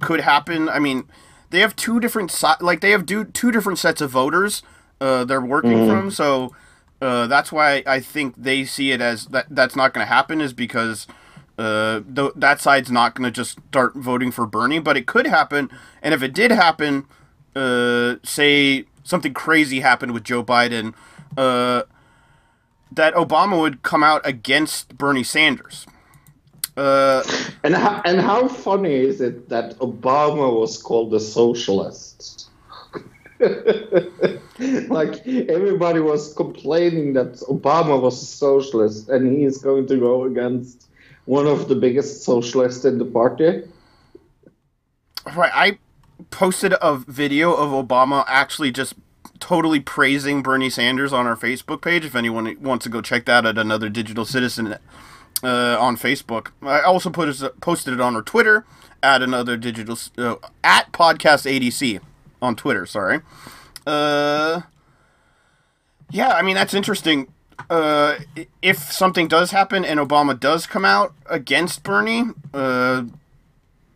could 0.00 0.20
happen, 0.20 0.68
I 0.68 0.78
mean, 0.78 1.04
they 1.50 1.60
have 1.60 1.76
two 1.76 2.00
different 2.00 2.30
si- 2.30 2.46
like 2.60 2.80
they 2.80 2.90
have 2.90 3.06
do- 3.06 3.24
two 3.24 3.50
different 3.52 3.78
sets 3.78 4.00
of 4.00 4.10
voters 4.10 4.62
uh, 5.00 5.24
they're 5.24 5.40
working 5.40 5.86
from, 5.88 6.10
so 6.10 6.54
uh, 7.00 7.26
that's 7.26 7.50
why 7.50 7.82
I 7.86 7.98
think 8.00 8.34
they 8.36 8.64
see 8.64 8.92
it 8.92 9.00
as 9.00 9.26
that 9.26 9.46
that's 9.50 9.74
not 9.74 9.92
going 9.92 10.06
to 10.06 10.12
happen 10.12 10.40
is 10.40 10.52
because 10.52 11.06
uh, 11.58 12.00
th- 12.14 12.32
that 12.36 12.60
side's 12.60 12.90
not 12.90 13.14
going 13.14 13.24
to 13.24 13.30
just 13.32 13.58
start 13.68 13.94
voting 13.96 14.30
for 14.30 14.46
Bernie, 14.46 14.78
but 14.78 14.96
it 14.96 15.06
could 15.06 15.26
happen, 15.26 15.70
and 16.02 16.14
if 16.14 16.22
it 16.22 16.32
did 16.32 16.52
happen, 16.52 17.04
uh, 17.56 18.14
say 18.22 18.84
something 19.02 19.34
crazy 19.34 19.80
happened 19.80 20.12
with 20.12 20.22
Joe 20.24 20.44
Biden, 20.44 20.94
uh, 21.36 21.82
that 22.96 23.14
Obama 23.14 23.60
would 23.60 23.82
come 23.82 24.02
out 24.02 24.22
against 24.24 24.96
Bernie 24.96 25.24
Sanders. 25.24 25.86
Uh, 26.76 27.22
And 27.64 27.74
how, 27.74 28.00
and 28.04 28.20
how 28.20 28.48
funny 28.48 28.94
is 28.94 29.20
it 29.20 29.48
that 29.50 29.78
Obama 29.78 30.58
was 30.58 30.80
called 30.80 31.12
a 31.14 31.20
socialist? 31.20 32.48
like 34.88 35.26
everybody 35.26 36.00
was 36.00 36.32
complaining 36.34 37.12
that 37.12 37.32
Obama 37.48 38.00
was 38.00 38.22
a 38.22 38.26
socialist 38.26 39.08
and 39.08 39.36
he 39.36 39.44
is 39.44 39.58
going 39.58 39.86
to 39.88 39.96
go 39.96 40.24
against 40.24 40.88
one 41.24 41.46
of 41.46 41.68
the 41.68 41.74
biggest 41.74 42.22
socialists 42.22 42.84
in 42.84 42.98
the 42.98 43.04
party. 43.04 43.62
right, 45.34 45.52
I 45.54 45.78
posted 46.30 46.74
a 46.80 46.96
video 46.96 47.52
of 47.52 47.70
Obama 47.70 48.24
actually 48.28 48.70
just 48.70 48.94
totally 49.42 49.80
praising 49.80 50.40
Bernie 50.40 50.70
Sanders 50.70 51.12
on 51.12 51.26
our 51.26 51.34
Facebook 51.34 51.82
page. 51.82 52.04
If 52.04 52.14
anyone 52.14 52.56
wants 52.60 52.84
to 52.84 52.88
go 52.88 53.02
check 53.02 53.24
that 53.24 53.44
at 53.44 53.58
another 53.58 53.88
digital 53.88 54.24
citizen 54.24 54.78
uh, 55.42 55.76
on 55.80 55.96
Facebook, 55.96 56.52
I 56.62 56.80
also 56.82 57.10
put 57.10 57.28
posted 57.60 57.94
it 57.94 58.00
on 58.00 58.14
our 58.14 58.22
Twitter 58.22 58.64
at 59.02 59.20
another 59.20 59.56
digital 59.56 59.98
uh, 60.16 60.36
at 60.62 60.92
podcast 60.92 61.44
ADC 61.50 62.00
on 62.40 62.54
Twitter. 62.54 62.86
Sorry. 62.86 63.18
Uh, 63.84 64.62
yeah, 66.12 66.28
I 66.28 66.42
mean 66.42 66.54
that's 66.54 66.72
interesting. 66.72 67.26
Uh, 67.68 68.18
if 68.62 68.78
something 68.78 69.26
does 69.26 69.50
happen 69.50 69.84
and 69.84 69.98
Obama 69.98 70.38
does 70.38 70.68
come 70.68 70.84
out 70.84 71.14
against 71.26 71.82
Bernie, 71.82 72.26
uh, 72.54 73.02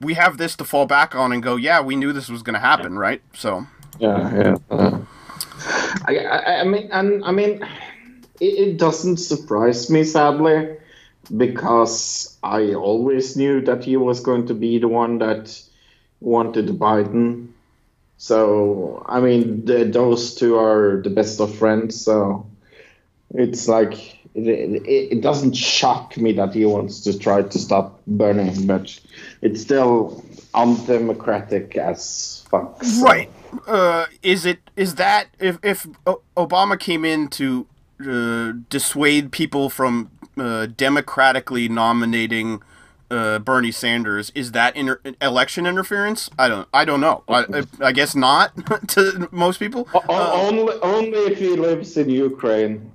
we 0.01 0.15
have 0.15 0.39
this 0.39 0.57
to 0.57 0.65
fall 0.65 0.87
back 0.87 1.15
on 1.15 1.33
and 1.33 1.41
go, 1.41 1.55
yeah, 1.55 1.81
we 1.81 1.95
knew 1.95 2.13
this 2.13 2.29
was 2.29 2.43
going 2.43 2.55
to 2.55 2.61
happen, 2.61 2.99
right? 2.99 3.23
So, 3.33 3.67
Yeah, 3.99 4.35
yeah. 4.35 4.57
Uh, 4.71 5.01
I, 6.07 6.19
I, 6.19 6.61
I 6.61 6.65
mean, 6.65 6.89
and 6.93 7.25
I 7.25 7.33
mean, 7.33 7.63
it, 8.41 8.45
it 8.45 8.77
doesn't 8.79 9.19
surprise 9.19 9.91
me, 9.91 10.05
sadly, 10.05 10.77
because 11.37 12.37
I 12.43 12.75
always 12.75 13.37
knew 13.37 13.61
that 13.63 13.85
he 13.85 13.97
was 13.97 14.21
going 14.21 14.47
to 14.47 14.55
be 14.55 14.79
the 14.79 14.89
one 14.89 15.19
that 15.19 15.61
wanted 16.21 16.67
Biden. 16.79 17.49
So, 18.19 19.05
I 19.09 19.21
mean, 19.21 19.65
the, 19.67 19.85
those 19.85 20.35
two 20.35 20.59
are 20.59 21.03
the 21.03 21.11
best 21.11 21.41
of 21.41 21.55
friends. 21.55 22.01
So, 22.01 22.47
it's 23.35 23.69
like 23.69 23.95
it, 24.35 24.47
it, 24.47 25.13
it 25.13 25.21
doesn't 25.21 25.55
shock 25.55 26.17
me 26.17 26.33
that 26.33 26.55
he 26.55 26.65
wants 26.65 27.01
to 27.03 27.19
try 27.19 27.43
to 27.43 27.59
stop 27.59 28.01
Bernie, 28.07 28.53
but 28.67 28.99
it's 29.43 29.63
still 29.63 30.25
undemocratic 30.55 31.77
as 31.77 32.45
fuck. 32.51 32.83
so- 32.83 33.05
right. 33.05 33.31
Uh, 33.67 34.07
is 34.23 34.45
it 34.45 34.59
is 34.77 34.97
that 34.97 35.29
if 35.39 35.59
if 35.63 35.87
Obama 36.37 36.79
came 36.79 37.05
in 37.05 37.29
to 37.29 37.67
uh, 38.07 38.53
dissuade 38.69 39.33
people 39.33 39.71
from 39.71 40.11
uh, 40.37 40.67
democratically 40.67 41.69
nominating 41.69 42.63
uh, 43.11 43.39
Bernie 43.39 43.73
Sanders, 43.73 44.31
is 44.35 44.53
that 44.53 44.77
inter- 44.77 45.01
election 45.23 45.67
interference? 45.67 46.29
I 46.39 46.49
don't 46.49 46.69
I 46.75 46.85
don't 46.85 47.01
know. 47.01 47.23
I, 47.29 47.45
I, 47.53 47.63
I 47.81 47.93
guess 47.93 48.15
not 48.15 48.53
to 48.89 49.29
most 49.31 49.59
people. 49.59 49.89
Uh, 49.95 50.33
only, 50.33 50.75
only 50.83 51.19
if 51.33 51.39
he 51.39 51.51
lives 51.51 51.97
in 51.97 52.11
Ukraine. 52.11 52.91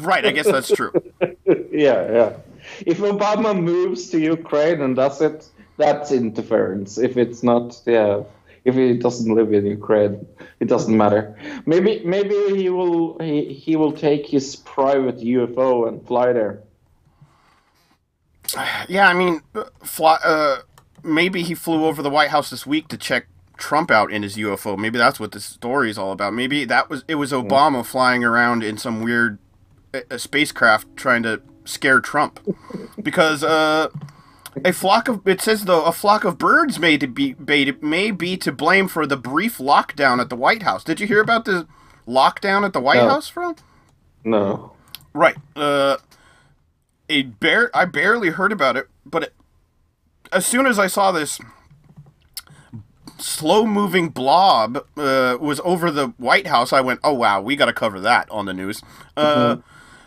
right. 0.00 0.24
I 0.24 0.30
guess 0.30 0.46
that's 0.46 0.70
true. 0.70 0.92
yeah, 1.70 2.12
yeah. 2.12 2.32
If 2.84 2.98
Obama 2.98 3.58
moves 3.58 4.10
to 4.10 4.18
Ukraine 4.18 4.80
and 4.80 4.96
does 4.96 5.20
it, 5.20 5.48
that's 5.76 6.10
interference. 6.12 6.98
If 6.98 7.16
it's 7.16 7.42
not, 7.42 7.80
yeah. 7.86 8.22
If 8.66 8.74
he 8.74 8.94
doesn't 8.94 9.32
live 9.32 9.52
in 9.52 9.64
Ukraine, 9.64 10.26
it 10.58 10.66
doesn't 10.66 10.94
matter. 10.94 11.38
Maybe, 11.66 12.02
maybe 12.04 12.34
he 12.56 12.68
will 12.68 13.16
he, 13.20 13.52
he 13.52 13.76
will 13.76 13.92
take 13.92 14.26
his 14.26 14.56
private 14.56 15.18
UFO 15.18 15.88
and 15.88 16.04
fly 16.06 16.32
there. 16.32 16.62
Yeah, 18.88 19.08
I 19.08 19.14
mean, 19.14 19.42
fly, 19.82 20.18
uh, 20.24 20.58
maybe 21.02 21.42
he 21.42 21.54
flew 21.54 21.84
over 21.84 22.02
the 22.02 22.10
White 22.10 22.30
House 22.30 22.50
this 22.50 22.66
week 22.66 22.88
to 22.88 22.96
check 22.96 23.26
Trump 23.56 23.90
out 23.90 24.12
in 24.12 24.22
his 24.22 24.36
UFO. 24.36 24.76
Maybe 24.76 24.98
that's 24.98 25.18
what 25.20 25.32
this 25.32 25.44
story 25.44 25.88
is 25.90 25.98
all 25.98 26.12
about. 26.12 26.34
Maybe 26.34 26.64
that 26.64 26.90
was 26.90 27.04
it 27.08 27.14
was 27.16 27.32
Obama 27.32 27.84
flying 27.84 28.24
around 28.24 28.62
in 28.62 28.78
some 28.78 29.02
weird 29.02 29.38
uh, 29.94 30.18
spacecraft 30.18 30.96
trying 30.96 31.22
to 31.22 31.40
scare 31.64 32.00
Trump, 32.00 32.40
because 33.02 33.42
uh, 33.42 33.88
a 34.64 34.72
flock 34.72 35.08
of 35.08 35.26
it 35.26 35.40
says 35.40 35.64
though 35.64 35.84
a 35.84 35.92
flock 35.92 36.24
of 36.24 36.38
birds 36.38 36.78
may 36.78 36.96
to 36.98 37.06
be 37.06 37.34
may, 37.38 38.10
be 38.10 38.36
to 38.36 38.52
blame 38.52 38.88
for 38.88 39.06
the 39.06 39.16
brief 39.16 39.58
lockdown 39.58 40.20
at 40.20 40.30
the 40.30 40.36
White 40.36 40.62
House. 40.62 40.84
Did 40.84 41.00
you 41.00 41.06
hear 41.06 41.20
about 41.20 41.44
the 41.44 41.66
lockdown 42.06 42.64
at 42.64 42.72
the 42.72 42.80
White 42.80 42.96
No. 42.96 43.08
House, 43.08 43.30
bro? 43.30 43.54
No. 44.24 44.72
Right. 45.12 45.36
Uh, 45.54 45.98
a 47.08 47.22
bare 47.22 47.70
I 47.74 47.84
barely 47.84 48.30
heard 48.30 48.52
about 48.52 48.76
it, 48.76 48.88
but 49.04 49.24
it, 49.24 49.34
as 50.32 50.46
soon 50.46 50.66
as 50.66 50.78
I 50.78 50.86
saw 50.86 51.12
this 51.12 51.38
slow-moving 53.18 54.10
blob 54.10 54.76
uh, 54.96 55.38
was 55.40 55.60
over 55.64 55.90
the 55.90 56.08
White 56.18 56.46
House, 56.46 56.72
I 56.72 56.80
went, 56.80 57.00
"Oh 57.04 57.14
wow, 57.14 57.40
we 57.40 57.56
got 57.56 57.66
to 57.66 57.72
cover 57.72 58.00
that 58.00 58.28
on 58.30 58.46
the 58.46 58.52
news." 58.52 58.82
Uh, 59.16 59.56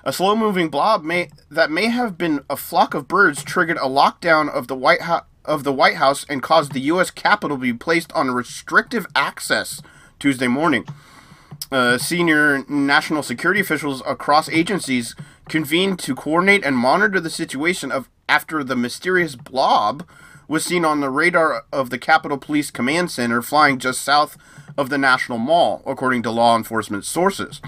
a 0.03 0.13
slow-moving 0.13 0.69
blob 0.69 1.03
may 1.03 1.29
that 1.49 1.71
may 1.71 1.87
have 1.87 2.17
been 2.17 2.43
a 2.49 2.55
flock 2.55 2.93
of 2.93 3.07
birds 3.07 3.43
triggered 3.43 3.77
a 3.77 3.81
lockdown 3.81 4.49
of 4.49 4.67
the 4.67 4.75
White 4.75 5.01
House 5.01 5.25
of 5.45 5.63
the 5.63 5.73
White 5.73 5.95
House 5.95 6.25
and 6.29 6.43
caused 6.43 6.73
the 6.73 6.81
U.S. 6.81 7.09
Capitol 7.09 7.57
to 7.57 7.61
be 7.61 7.73
placed 7.73 8.11
on 8.13 8.29
restrictive 8.29 9.07
access 9.15 9.81
Tuesday 10.19 10.47
morning 10.47 10.85
uh, 11.71 11.97
senior 11.97 12.63
national 12.67 13.23
security 13.23 13.59
officials 13.59 14.01
across 14.05 14.49
agencies 14.49 15.15
convened 15.47 15.99
to 15.99 16.15
coordinate 16.15 16.63
and 16.63 16.77
monitor 16.77 17.19
the 17.19 17.29
situation 17.29 17.91
of 17.91 18.09
after 18.27 18.63
the 18.63 18.75
mysterious 18.75 19.35
blob 19.35 20.07
was 20.47 20.65
seen 20.65 20.83
on 20.83 20.99
the 20.99 21.09
radar 21.09 21.63
of 21.71 21.89
the 21.89 21.97
Capitol 21.97 22.37
Police 22.37 22.71
Command 22.71 23.11
Center 23.11 23.41
flying 23.41 23.77
just 23.77 24.01
south 24.01 24.37
of 24.77 24.89
the 24.89 24.97
National 24.97 25.37
Mall, 25.37 25.83
according 25.85 26.23
to 26.23 26.31
law 26.31 26.55
enforcement 26.55 27.05
sources. 27.05 27.61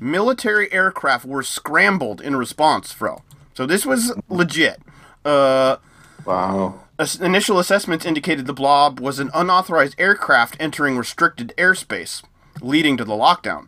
Military 0.00 0.72
aircraft 0.72 1.24
were 1.24 1.42
scrambled 1.42 2.20
in 2.20 2.36
response, 2.36 2.92
Fro. 2.92 3.22
So 3.54 3.66
this 3.66 3.84
was 3.86 4.12
legit. 4.28 4.80
Uh, 5.24 5.76
Wow. 6.24 6.80
Initial 7.20 7.58
assessments 7.58 8.06
indicated 8.06 8.46
the 8.46 8.54
blob 8.54 8.98
was 8.98 9.18
an 9.18 9.30
unauthorized 9.34 9.94
aircraft 9.98 10.56
entering 10.58 10.96
restricted 10.96 11.52
airspace. 11.58 12.22
leading 12.62 12.96
to 12.96 13.04
the 13.04 13.12
lockdown. 13.14 13.66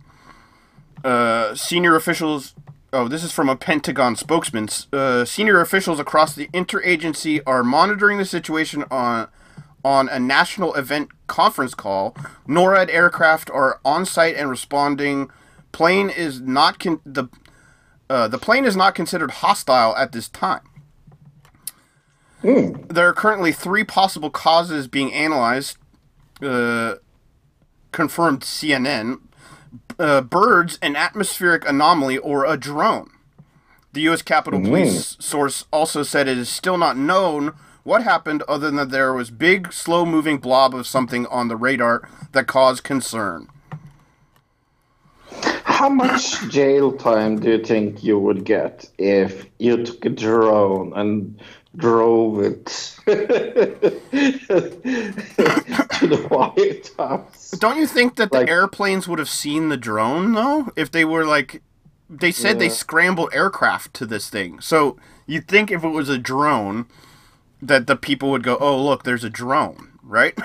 Uh, 1.05 1.55
senior 1.55 1.97
officials. 1.97 2.55
Oh, 2.93 3.09
this 3.09 3.23
is 3.25 3.33
from 3.33 3.49
a 3.49 3.57
Pentagon 3.57 4.15
spokesman. 4.17 4.69
Uh, 4.93 5.25
senior 5.25 5.61
officials 5.61 5.99
across 6.01 6.35
the 6.35 6.47
interagency 6.55 7.41
are 7.47 7.63
monitoring 7.65 8.17
the 8.19 8.25
situation 8.25 8.85
on 8.91 9.29
on 9.85 10.09
a 10.09 10.19
national 10.19 10.75
event 10.75 11.11
conference 11.27 11.75
call. 11.75 12.17
NORAD 12.49 12.89
aircraft 12.91 13.51
are 13.51 13.81
on 13.85 14.07
site 14.07 14.35
and 14.37 14.49
responding. 14.49 15.31
Plane 15.77 16.09
is 16.09 16.41
not 16.41 16.79
con- 16.79 17.03
the 17.05 17.27
uh, 18.09 18.29
the 18.29 18.39
plane 18.39 18.65
is 18.65 18.77
not 18.77 18.95
considered 18.95 19.31
hostile 19.31 19.95
at 19.95 20.13
this 20.13 20.27
time. 20.27 20.63
There 22.89 23.07
are 23.07 23.13
currently 23.13 23.53
three 23.53 23.85
possible 23.85 24.31
causes 24.31 24.89
being 24.89 25.13
analyzed. 25.13 25.77
Uh, 26.41 26.95
confirmed 27.93 28.41
CNN. 28.41 29.21
Uh, 29.99 30.23
birds, 30.23 30.79
an 30.81 30.97
atmospheric 30.97 31.69
anomaly, 31.69 32.17
or 32.17 32.47
a 32.47 32.57
drone. 32.57 33.11
The 33.93 34.01
U.S. 34.03 34.23
Capitol 34.23 34.61
Police 34.61 35.19
source 35.21 35.67
also 35.71 36.03
said 36.03 36.27
it 36.27 36.39
is 36.39 36.49
still 36.49 36.79
not 36.79 36.97
known 36.97 37.53
what 37.83 38.03
happened, 38.03 38.43
other 38.49 38.69
than 38.69 38.77
that 38.77 38.89
there 38.89 39.13
was 39.13 39.31
big, 39.31 39.75
slow-moving 39.75 40.39
blob 40.39 40.75
of 40.75 40.87
something 40.87 41.27
on 41.27 41.49
the 41.49 41.57
radar 41.57 42.09
that 42.33 42.47
caused 42.47 42.83
concern. 42.83 43.49
How 45.43 45.89
much 45.89 46.49
jail 46.49 46.93
time 46.93 47.39
do 47.39 47.51
you 47.51 47.59
think 47.65 48.03
you 48.03 48.19
would 48.19 48.45
get 48.45 48.89
if 48.99 49.47
you 49.59 49.85
took 49.85 50.05
a 50.05 50.09
drone 50.09 50.93
and 50.97 51.41
drove 51.77 52.41
it 52.41 52.67
to 53.07 53.15
the 56.07 56.27
White 56.31 56.91
House? 56.99 57.51
Don't 57.51 57.77
you 57.77 57.87
think 57.87 58.17
that 58.17 58.33
the 58.33 58.49
airplanes 58.49 59.07
would 59.07 59.19
have 59.19 59.29
seen 59.29 59.69
the 59.69 59.77
drone 59.77 60.33
though? 60.33 60.69
If 60.77 60.91
they 60.91 61.05
were 61.05 61.27
like, 61.27 61.63
they 62.09 62.33
said 62.33 62.59
they 62.59 62.69
scrambled 62.69 63.31
aircraft 63.33 63.95
to 63.95 64.07
this 64.07 64.31
thing. 64.31 64.61
So 64.61 64.97
you'd 65.27 65.49
think 65.49 65.71
if 65.71 65.85
it 65.85 65.89
was 65.89 66.09
a 66.09 66.19
drone, 66.19 66.87
that 67.61 67.87
the 67.87 67.97
people 67.97 68.31
would 68.31 68.43
go, 68.43 68.57
"Oh, 68.61 68.83
look, 68.83 69.05
there's 69.05 69.25
a 69.25 69.31
drone," 69.31 69.99
right? 70.03 70.39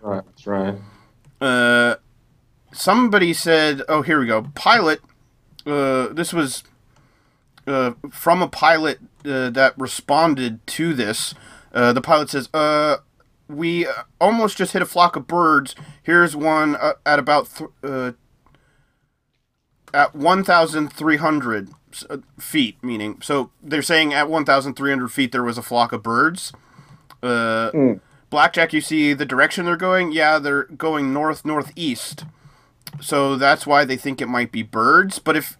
Right, 0.00 0.24
right. 0.46 0.74
Uh, 1.40 1.96
somebody 2.74 3.32
said, 3.32 3.82
"Oh, 3.88 4.02
here 4.02 4.18
we 4.20 4.26
go." 4.26 4.50
Pilot. 4.54 5.00
Uh, 5.66 6.08
this 6.08 6.32
was 6.32 6.62
uh, 7.66 7.92
from 8.10 8.42
a 8.42 8.48
pilot 8.48 8.98
uh, 9.24 9.48
that 9.50 9.72
responded 9.78 10.66
to 10.66 10.92
this. 10.92 11.34
Uh, 11.72 11.92
the 11.92 12.02
pilot 12.02 12.30
says, 12.30 12.48
"Uh, 12.52 12.96
we 13.48 13.86
almost 14.20 14.56
just 14.58 14.72
hit 14.72 14.82
a 14.82 14.86
flock 14.86 15.16
of 15.16 15.26
birds. 15.26 15.74
Here's 16.02 16.34
one 16.36 16.76
uh, 16.76 16.94
at 17.06 17.18
about 17.18 17.48
th- 17.56 17.70
uh, 17.82 18.12
at 19.92 20.14
1,300 20.14 21.68
s- 21.92 22.04
uh, 22.10 22.18
feet. 22.38 22.76
Meaning, 22.82 23.20
so 23.22 23.50
they're 23.62 23.82
saying 23.82 24.12
at 24.12 24.28
1,300 24.28 25.08
feet 25.12 25.32
there 25.32 25.42
was 25.42 25.58
a 25.58 25.62
flock 25.62 25.92
of 25.92 26.02
birds. 26.02 26.52
Uh, 27.22 27.70
Blackjack, 28.30 28.72
you 28.72 28.80
see 28.80 29.12
the 29.14 29.24
direction 29.24 29.64
they're 29.64 29.76
going? 29.76 30.12
Yeah, 30.12 30.38
they're 30.38 30.64
going 30.64 31.12
north 31.12 31.44
northeast. 31.44 32.24
So 33.00 33.36
that's 33.36 33.66
why 33.66 33.84
they 33.84 33.96
think 33.96 34.20
it 34.20 34.28
might 34.28 34.52
be 34.52 34.62
birds. 34.62 35.18
But 35.18 35.36
if 35.36 35.56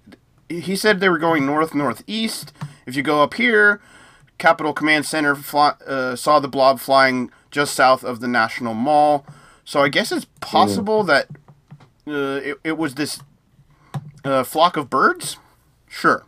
he 0.49 0.77
said 0.77 1.01
they 1.01 1.09
were 1.09 1.19
going 1.19 1.47
north 1.47 1.75
northeast, 1.75 2.53
if 2.87 2.97
you 2.97 3.03
go 3.03 3.23
up 3.23 3.35
here, 3.35 3.81
Capitol 4.39 4.73
Command 4.73 5.07
Center 5.07 5.35
fly, 5.35 5.75
uh, 5.87 6.17
saw 6.17 6.39
the 6.41 6.49
blob 6.49 6.81
flying 6.81 7.31
just 7.51 7.75
south 7.75 8.05
of 8.05 8.21
the 8.21 8.29
National 8.29 8.75
Mall. 8.75 9.25
So 9.65 9.81
I 9.81 9.89
guess 9.89 10.13
it's 10.13 10.27
possible 10.41 11.05
that 11.05 11.29
uh, 12.07 12.41
it, 12.43 12.59
it 12.65 12.79
was 12.79 12.95
this 12.95 13.21
uh, 14.25 14.45
flock 14.45 14.77
of 14.77 14.91
birds. 14.91 15.39
Sure. 15.89 16.25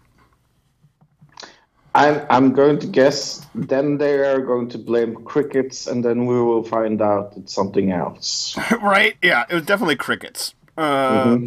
I'm, 1.95 2.27
I'm 2.29 2.53
going 2.53 2.79
to 2.81 2.87
guess 2.87 3.47
then 3.55 3.97
they 3.97 4.19
are 4.19 4.41
going 4.41 4.69
to 4.69 4.79
blame 4.79 5.25
crickets 5.25 5.87
and 5.87 6.05
then 6.05 6.27
we 6.27 6.41
will 6.41 6.63
find 6.63 7.01
out 7.01 7.33
it's 7.37 7.55
something 7.55 7.91
else. 7.91 8.57
right? 8.83 9.17
Yeah, 9.23 9.45
it 9.49 9.55
was 9.55 9.65
definitely 9.65 9.97
crickets. 9.97 10.55
Uh, 10.77 11.39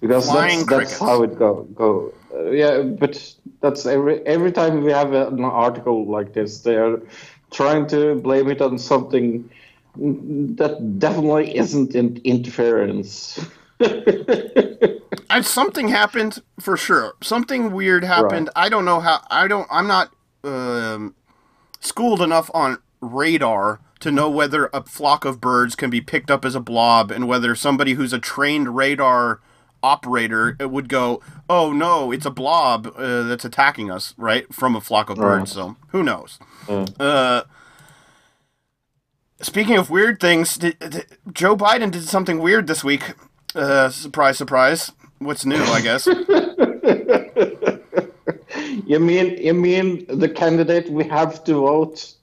Because 0.00 0.24
Flying 0.26 0.64
that's, 0.64 0.92
that's 0.92 0.98
how 0.98 1.22
it 1.22 1.38
go 1.38 1.64
go. 1.74 2.12
Uh, 2.34 2.50
yeah, 2.50 2.80
but 2.80 3.34
that's 3.60 3.84
every 3.84 4.24
every 4.26 4.50
time 4.50 4.82
we 4.82 4.92
have 4.92 5.12
an 5.12 5.44
article 5.44 6.06
like 6.06 6.32
this, 6.32 6.60
they 6.60 6.76
are 6.76 7.02
trying 7.50 7.86
to 7.88 8.14
blame 8.14 8.48
it 8.48 8.62
on 8.62 8.78
something 8.78 9.50
that 9.96 10.98
definitely 10.98 11.56
isn't 11.56 11.94
in 11.94 12.20
interference. 12.24 13.38
Something 15.42 15.88
happened 15.88 16.42
for 16.58 16.76
sure. 16.76 17.14
Something 17.22 17.72
weird 17.72 18.04
happened. 18.04 18.50
I 18.56 18.68
don't 18.68 18.84
know 18.84 19.00
how. 19.00 19.20
I 19.30 19.46
don't. 19.48 19.66
I'm 19.70 19.86
not 19.86 20.12
um, 20.44 21.14
schooled 21.80 22.20
enough 22.20 22.50
on 22.52 22.78
radar 23.00 23.80
to 24.00 24.10
know 24.10 24.30
whether 24.30 24.70
a 24.72 24.82
flock 24.82 25.24
of 25.24 25.40
birds 25.40 25.74
can 25.74 25.90
be 25.90 26.00
picked 26.00 26.30
up 26.30 26.44
as 26.44 26.54
a 26.54 26.60
blob, 26.60 27.10
and 27.10 27.28
whether 27.28 27.54
somebody 27.54 27.94
who's 27.94 28.12
a 28.12 28.18
trained 28.18 28.74
radar 28.76 29.40
operator 29.82 30.56
would 30.60 30.88
go, 30.88 31.20
"Oh 31.48 31.72
no, 31.72 32.10
it's 32.12 32.26
a 32.26 32.30
blob 32.30 32.86
uh, 32.96 33.22
that's 33.24 33.44
attacking 33.44 33.90
us," 33.90 34.14
right 34.16 34.52
from 34.54 34.74
a 34.76 34.80
flock 34.80 35.10
of 35.10 35.16
birds. 35.18 35.52
So 35.52 35.76
who 35.88 36.02
knows? 36.02 36.38
Uh, 36.68 37.42
speaking 39.40 39.76
of 39.76 39.90
weird 39.90 40.20
things, 40.20 40.56
did, 40.56 40.78
did- 40.78 41.06
Joe 41.32 41.56
Biden 41.56 41.90
did 41.90 42.04
something 42.04 42.38
weird 42.38 42.66
this 42.66 42.82
week. 42.84 43.14
Uh, 43.54 43.88
surprise, 43.90 44.38
surprise. 44.38 44.92
What's 45.18 45.44
new? 45.44 45.62
I 45.62 45.80
guess. 45.80 46.08
You 48.86 48.98
mean 48.98 49.36
you 49.38 49.54
mean 49.54 50.04
the 50.08 50.28
candidate 50.28 50.90
we 50.90 51.04
have 51.04 51.44
to 51.44 51.54
vote 51.54 52.14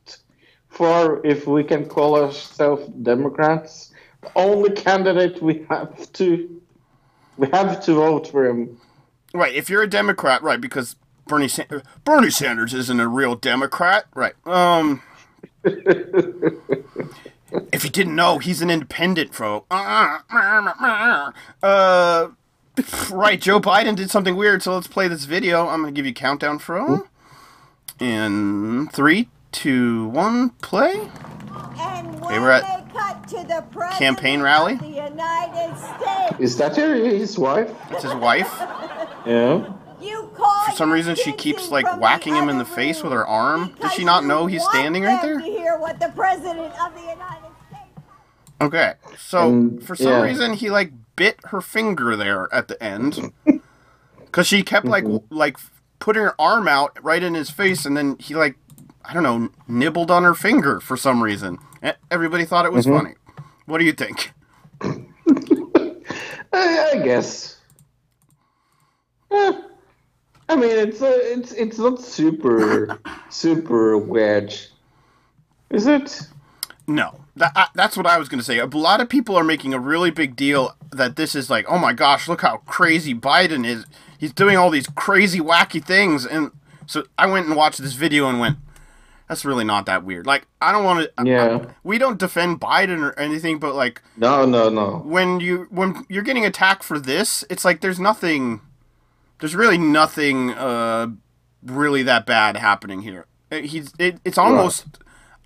for 0.77 1.25
if 1.25 1.47
we 1.47 1.63
can 1.63 1.87
call 1.87 2.15
ourselves 2.15 2.87
Democrats? 3.01 3.91
The 4.21 4.31
only 4.35 4.71
candidate 4.71 5.41
we 5.41 5.65
have 5.69 6.11
to 6.13 6.61
we 7.37 7.47
have 7.49 7.83
to 7.85 7.95
vote 7.95 8.27
for 8.27 8.45
him. 8.45 8.79
Right, 9.33 9.53
if 9.53 9.69
you're 9.69 9.83
a 9.83 9.89
Democrat, 9.89 10.41
right, 10.41 10.61
because 10.61 10.95
Bernie 11.27 11.47
Sa- 11.47 11.63
Bernie 12.03 12.29
Sanders 12.29 12.73
isn't 12.73 12.99
a 12.99 13.07
real 13.07 13.35
Democrat, 13.35 14.05
right? 14.15 14.33
Um, 14.45 15.01
if 15.63 16.53
you 17.83 17.89
didn't 17.89 18.15
know, 18.15 18.37
he's 18.37 18.61
an 18.61 18.69
independent, 18.69 19.33
bro. 19.33 19.65
Uh, 19.69 20.19
right, 23.11 23.41
Joe 23.41 23.59
Biden 23.59 23.95
did 23.95 24.09
something 24.09 24.35
weird, 24.35 24.63
so 24.63 24.75
let's 24.75 24.87
play 24.87 25.07
this 25.07 25.25
video. 25.25 25.67
I'm 25.67 25.81
gonna 25.81 25.91
give 25.91 26.05
you 26.05 26.11
a 26.11 26.15
countdown, 26.15 26.59
fro. 26.59 27.07
In 27.99 28.89
three, 28.91 29.29
two, 29.51 30.07
one, 30.09 30.49
play. 30.61 31.09
And 31.79 32.19
when 32.21 32.41
we're 32.41 32.51
at 32.51 32.63
they 32.85 32.91
cut 32.93 33.27
to 33.29 33.35
the 33.47 33.63
campaign 33.97 34.41
rally. 34.41 34.73
of 34.73 34.79
the 34.79 34.87
United 34.87 35.77
States, 35.77 36.39
Is 36.39 36.57
that 36.57 36.75
his 36.75 37.37
wife? 37.37 37.71
It's 37.91 38.03
his 38.03 38.13
wife. 38.15 38.51
Yeah. 39.25 39.73
you 39.99 40.31
call 40.37 40.65
For 40.67 40.71
some 40.71 40.89
reason, 40.89 41.15
she 41.15 41.33
keeps 41.33 41.69
like 41.69 41.99
whacking 41.99 42.33
him 42.33 42.47
in 42.47 42.57
the 42.59 42.63
face 42.63 43.03
with 43.03 43.11
her 43.11 43.27
arm. 43.27 43.75
Does 43.81 43.91
she 43.91 44.05
not 44.05 44.23
know 44.23 44.45
he's 44.45 44.63
standing 44.63 45.03
right 45.03 45.21
there? 45.21 45.37
To 45.39 45.43
hear 45.43 45.77
what 45.77 45.99
the 45.99 46.07
president 46.15 46.71
of 46.79 46.93
the 46.95 47.01
United 47.01 47.51
States. 47.69 47.99
Okay, 48.61 48.93
so 49.17 49.39
Um, 49.49 49.79
for 49.79 49.97
some 49.97 50.07
yeah. 50.07 50.21
reason 50.21 50.53
he 50.53 50.69
like 50.69 50.93
bit 51.17 51.39
her 51.47 51.59
finger 51.59 52.15
there 52.15 52.47
at 52.53 52.69
the 52.69 52.81
end, 52.81 53.33
because 54.19 54.47
she 54.47 54.63
kept 54.63 54.85
like 54.85 55.03
w- 55.03 55.23
like 55.29 55.57
putting 55.99 56.23
her 56.23 56.39
arm 56.39 56.69
out 56.69 56.97
right 57.03 57.21
in 57.21 57.33
his 57.33 57.49
face, 57.49 57.85
and 57.85 57.97
then 57.97 58.15
he 58.17 58.33
like 58.33 58.55
I 59.07 59.13
don't 59.13 59.23
know 59.23 59.49
nibbled 59.67 60.11
on 60.11 60.23
her 60.23 60.33
finger 60.33 60.79
for 60.79 60.97
some 60.97 61.23
reason. 61.23 61.57
Everybody 62.11 62.45
thought 62.45 62.65
it 62.65 62.73
was 62.73 62.85
funny. 62.85 63.15
What 63.65 63.77
do 63.79 63.85
you 63.85 63.93
think? 63.93 64.33
I, 66.53 66.89
I 66.93 67.01
guess. 67.03 67.57
Eh, 69.31 69.61
I 70.49 70.55
mean, 70.55 70.71
it's 70.71 71.01
uh, 71.01 71.17
it's 71.19 71.51
it's 71.53 71.77
not 71.77 72.01
super 72.01 72.99
super 73.29 73.97
weird, 73.97 74.57
is 75.69 75.87
it? 75.87 76.21
No, 76.87 77.19
that, 77.35 77.51
I, 77.55 77.67
that's 77.75 77.97
what 77.97 78.07
I 78.07 78.17
was 78.17 78.29
going 78.29 78.39
to 78.39 78.45
say. 78.45 78.59
A 78.59 78.65
lot 78.65 79.01
of 79.01 79.09
people 79.09 79.35
are 79.35 79.43
making 79.43 79.73
a 79.73 79.79
really 79.79 80.09
big 80.09 80.37
deal 80.37 80.75
that 80.91 81.17
this 81.17 81.35
is 81.35 81.49
like, 81.49 81.65
oh 81.67 81.77
my 81.77 81.91
gosh, 81.91 82.29
look 82.29 82.41
how 82.41 82.57
crazy 82.65 83.13
Biden 83.13 83.65
is. 83.65 83.85
He's 84.17 84.31
doing 84.31 84.55
all 84.55 84.69
these 84.69 84.87
crazy, 84.87 85.39
wacky 85.39 85.83
things. 85.83 86.25
And 86.25 86.51
so 86.85 87.03
I 87.17 87.27
went 87.27 87.47
and 87.47 87.55
watched 87.57 87.79
this 87.79 87.93
video 87.93 88.29
and 88.29 88.39
went, 88.39 88.57
that's 89.27 89.43
really 89.45 89.63
not 89.65 89.85
that 89.87 90.03
weird. 90.05 90.25
Like, 90.25 90.47
I 90.61 90.71
don't 90.71 90.83
want 90.85 91.09
to. 91.17 91.23
Yeah. 91.25 91.65
we 91.83 91.97
don't 91.97 92.17
defend 92.17 92.61
Biden 92.61 92.99
or 93.01 93.17
anything, 93.19 93.59
but 93.59 93.75
like 93.75 94.01
No, 94.15 94.45
no, 94.45 94.69
no. 94.69 95.01
when 95.05 95.39
you 95.39 95.67
when 95.69 96.05
you're 96.09 96.23
getting 96.23 96.45
attacked 96.45 96.83
for 96.83 96.99
this, 96.99 97.43
it's 97.49 97.65
like 97.65 97.81
there's 97.81 97.99
nothing. 97.99 98.61
There's 99.39 99.55
really 99.55 99.77
nothing 99.77 100.51
uh, 100.51 101.07
really 101.63 102.03
that 102.03 102.25
bad 102.25 102.57
happening 102.57 103.01
here. 103.01 103.25
He's 103.51 103.93
it, 103.99 104.19
it's 104.25 104.37
almost 104.37 104.85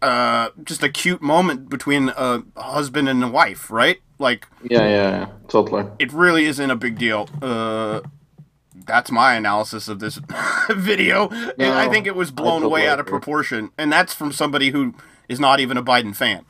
uh, 0.01 0.49
just 0.63 0.82
a 0.84 0.89
cute 0.89 1.21
moment 1.21 1.69
between 1.69 2.09
a 2.09 2.43
husband 2.57 3.09
and 3.09 3.23
a 3.23 3.27
wife, 3.27 3.69
right? 3.69 3.97
Like 4.17 4.47
Yeah, 4.63 4.82
yeah, 4.82 4.88
yeah, 5.19 5.27
totally. 5.47 5.86
it 5.99 6.11
really 6.13 6.45
isn't 6.45 6.71
a 6.71 6.75
big 6.75 6.97
deal. 6.97 7.27
Uh, 7.41 8.01
that's 8.91 9.09
my 9.09 9.35
analysis 9.35 9.87
of 9.87 9.99
this 9.99 10.19
video. 10.69 11.29
And 11.29 11.73
I 11.73 11.87
think 11.87 12.05
it 12.07 12.15
was 12.15 12.29
blown 12.29 12.63
way 12.63 12.81
totally 12.81 12.87
out 12.87 12.99
of 12.99 13.05
proportion, 13.05 13.71
and 13.77 13.91
that's 13.91 14.13
from 14.13 14.33
somebody 14.33 14.71
who 14.71 14.93
is 15.29 15.39
not 15.39 15.61
even 15.61 15.77
a 15.77 15.83
Biden 15.83 16.13
fan. 16.13 16.45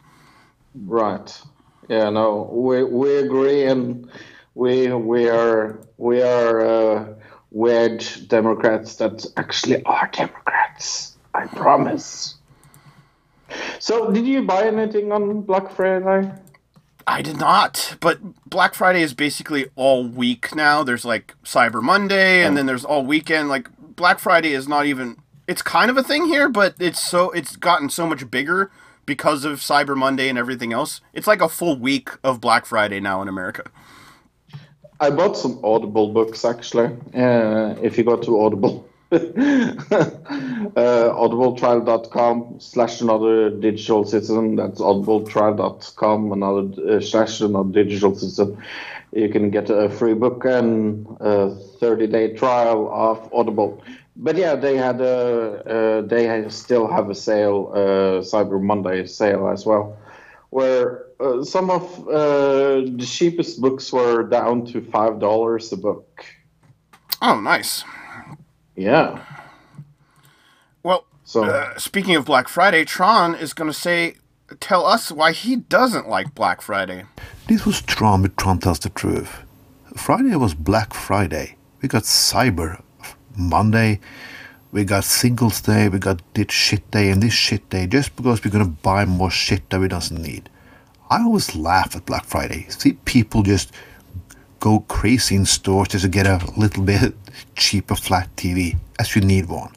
Right. 0.74 1.42
Yeah, 1.88 2.10
no, 2.10 2.50
we 2.52 2.84
we 2.84 3.18
agree, 3.18 3.66
and 3.66 4.10
we 4.56 4.92
we 4.92 5.30
are 5.30 5.80
we 5.98 6.22
are 6.22 6.66
uh, 6.66 7.14
wedge 7.52 8.28
Democrats 8.28 8.96
that 8.96 9.26
actually 9.38 9.84
are 9.86 10.10
Democrats. 10.12 11.18
I 11.34 11.46
promise. 11.46 12.36
So, 13.80 14.12
did 14.12 14.26
you 14.26 14.44
buy 14.44 14.66
anything 14.66 15.12
on 15.12 15.42
Black 15.42 15.72
Friday? 15.72 16.32
I 17.12 17.22
did 17.22 17.38
not, 17.38 17.98
but 18.00 18.20
Black 18.50 18.74
Friday 18.74 19.02
is 19.02 19.14
basically 19.14 19.66
all 19.76 20.08
week 20.08 20.56
now. 20.56 20.82
There's 20.82 21.04
like 21.04 21.36
Cyber 21.44 21.82
Monday, 21.82 22.42
and 22.42 22.56
then 22.56 22.68
there's 22.68 22.86
all 22.86 23.06
weekend. 23.06 23.50
Like 23.50 23.68
Black 23.98 24.18
Friday 24.18 24.54
is 24.54 24.66
not 24.66 24.86
even. 24.86 25.18
It's 25.46 25.62
kind 25.62 25.92
of 25.92 25.98
a 25.98 26.04
thing 26.04 26.28
here, 26.28 26.48
but 26.48 26.76
it's 26.80 27.04
so 27.04 27.30
it's 27.32 27.58
gotten 27.58 27.90
so 27.90 28.08
much 28.08 28.32
bigger 28.32 28.72
because 29.06 29.44
of 29.44 29.60
Cyber 29.60 29.98
Monday 29.98 30.30
and 30.30 30.38
everything 30.38 30.72
else. 30.72 31.02
It's 31.12 31.28
like 31.28 31.42
a 31.42 31.50
full 31.50 31.78
week 31.78 32.12
of 32.24 32.40
Black 32.40 32.66
Friday 32.66 33.02
now 33.02 33.22
in 33.22 33.28
America. 33.28 33.70
I 35.02 35.10
bought 35.10 35.36
some 35.36 35.60
Audible 35.66 36.14
books 36.14 36.46
actually. 36.46 36.96
Uh, 37.14 37.76
if 37.82 37.98
you 37.98 38.06
go 38.06 38.16
to 38.16 38.40
Audible, 38.40 38.88
uh, 39.14 39.18
audibletrial.com 40.76 42.56
slash 42.60 43.02
another 43.02 43.50
digital 43.50 44.06
citizen. 44.06 44.56
That's 44.56 44.80
audibletrial.com 44.80 46.32
another 46.32 46.96
uh, 46.98 47.02
slash 47.02 47.42
another 47.42 47.72
digital 47.72 48.16
citizen. 48.16 48.58
You 49.12 49.30
can 49.30 49.50
get 49.50 49.70
a 49.70 49.90
free 49.90 50.14
book 50.14 50.46
and 50.46 51.06
a 51.20 51.54
30 51.80 52.08
day 52.08 52.34
trial 52.34 52.90
of 52.94 53.34
Audible. 53.34 53.84
But 54.16 54.38
yeah, 54.38 54.56
they 54.56 54.78
had 54.78 55.02
a 55.02 56.00
uh, 56.00 56.02
they 56.02 56.50
still 56.50 56.88
have 56.88 57.10
a 57.10 57.16
sale, 57.16 57.72
uh, 57.74 58.22
Cyber 58.22 58.62
Monday 58.62 59.06
sale 59.08 59.50
as 59.50 59.66
well 59.66 59.98
where 60.52 61.06
uh, 61.20 61.44
some 61.44 61.70
of 61.70 62.08
uh, 62.08 62.82
the 62.82 63.08
cheapest 63.10 63.62
books 63.62 63.92
were 63.92 64.24
down 64.24 64.66
to 64.66 64.82
five 64.82 65.20
dollars 65.20 65.72
a 65.72 65.78
book. 65.78 66.26
Oh, 67.22 67.40
nice. 67.40 67.84
Yeah. 68.76 69.24
Well, 70.84 71.06
So 71.24 71.44
uh, 71.46 71.78
speaking 71.78 72.16
of 72.16 72.26
Black 72.26 72.48
Friday, 72.48 72.86
Tron 72.86 73.36
is 73.36 73.54
going 73.54 73.70
to 73.70 73.78
say, 73.78 74.16
tell 74.60 74.86
us 74.86 75.12
why 75.12 75.32
he 75.32 75.56
doesn't 75.56 76.10
like 76.10 76.34
Black 76.36 76.62
Friday. 76.62 77.06
This 77.48 77.66
was 77.66 77.82
Tron, 77.82 78.22
but 78.22 78.38
Tron 78.38 78.60
tells 78.60 78.80
the 78.80 78.90
truth. 78.90 79.44
Friday 79.96 80.36
was 80.36 80.54
Black 80.54 80.94
Friday. 80.94 81.58
We 81.82 81.90
got 81.90 82.04
Cyber 82.04 82.82
Monday. 83.38 84.00
We 84.72 84.86
got 84.86 85.04
Singles 85.04 85.60
Day. 85.62 85.90
We 85.90 86.00
got 86.00 86.22
this 86.34 86.52
shit 86.52 86.90
day 86.92 87.10
and 87.10 87.22
this 87.22 87.34
shit 87.34 87.70
day 87.70 87.88
just 87.88 88.16
because 88.16 88.44
we're 88.44 88.52
gonna 88.52 88.66
buy 88.66 89.04
more 89.04 89.30
shit 89.32 89.70
that 89.70 89.82
we 89.82 89.90
doesn't 89.90 90.22
need. 90.22 90.50
I 91.10 91.22
always 91.24 91.56
laugh 91.56 91.94
at 91.96 92.06
Black 92.06 92.24
Friday. 92.24 92.68
See 92.70 92.94
people 92.94 93.44
just 93.44 93.74
go 94.62 94.82
crazy 94.82 95.36
in 95.36 95.44
stores 95.44 95.90
just 95.90 96.04
to 96.04 96.10
get 96.10 96.28
a 96.28 96.40
little 96.56 96.84
bit 96.84 97.16
cheaper 97.56 97.96
flat 97.96 98.34
TV, 98.36 98.78
as 99.00 99.16
you 99.16 99.22
need 99.22 99.50
one. 99.50 99.74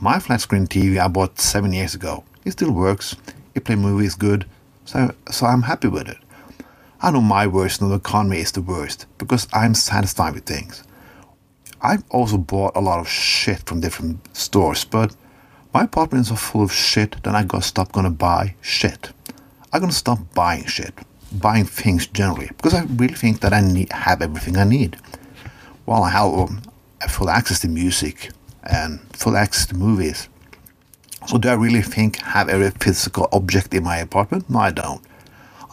My 0.00 0.18
flat 0.18 0.40
screen 0.40 0.66
TV 0.66 0.98
I 0.98 1.06
bought 1.08 1.38
seven 1.40 1.72
years 1.72 1.94
ago. 1.94 2.24
It 2.44 2.50
still 2.50 2.72
works. 2.72 3.14
It 3.54 3.64
play 3.64 3.76
movies 3.76 4.16
good, 4.16 4.44
so 4.84 5.14
so 5.30 5.46
I'm 5.46 5.62
happy 5.62 5.88
with 5.88 6.08
it. 6.08 6.18
I 7.00 7.12
know 7.12 7.20
my 7.20 7.46
version 7.46 7.84
of 7.84 7.90
the 7.90 7.96
economy 7.96 8.38
is 8.40 8.50
the 8.50 8.62
worst 8.62 9.06
because 9.16 9.46
I'm 9.52 9.74
satisfied 9.74 10.34
with 10.34 10.44
things. 10.44 10.82
I've 11.80 12.02
also 12.10 12.36
bought 12.36 12.76
a 12.76 12.80
lot 12.80 12.98
of 12.98 13.08
shit 13.08 13.60
from 13.68 13.80
different 13.80 14.36
stores, 14.36 14.84
but 14.84 15.14
my 15.72 15.84
apartments 15.84 16.32
are 16.32 16.36
full 16.36 16.62
of 16.62 16.72
shit 16.72 17.22
then 17.22 17.36
I 17.36 17.44
gotta 17.44 17.64
stop 17.64 17.92
gonna 17.92 18.10
buy 18.10 18.56
shit. 18.60 19.12
I'm 19.72 19.80
gonna 19.80 19.92
stop 19.92 20.18
buying 20.34 20.66
shit, 20.66 20.94
buying 21.36 21.64
things 21.64 22.06
generally, 22.06 22.48
because 22.48 22.74
I 22.74 22.82
really 22.84 23.14
think 23.14 23.40
that 23.40 23.52
I 23.52 23.60
need 23.60 23.92
have 23.92 24.22
everything 24.22 24.56
I 24.56 24.64
need. 24.64 24.96
While 25.84 26.02
I 26.02 26.10
have 26.10 26.32
um, 26.34 26.62
full 27.08 27.30
access 27.30 27.60
to 27.60 27.68
music 27.68 28.30
and 28.64 29.00
full 29.12 29.36
access 29.36 29.66
to 29.66 29.76
movies, 29.76 30.28
so 31.26 31.38
do 31.38 31.48
I 31.48 31.54
really 31.54 31.82
think 31.82 32.16
have 32.16 32.48
every 32.48 32.70
physical 32.70 33.28
object 33.32 33.74
in 33.74 33.84
my 33.84 33.98
apartment? 33.98 34.48
No, 34.50 34.58
I 34.58 34.70
don't. 34.70 35.02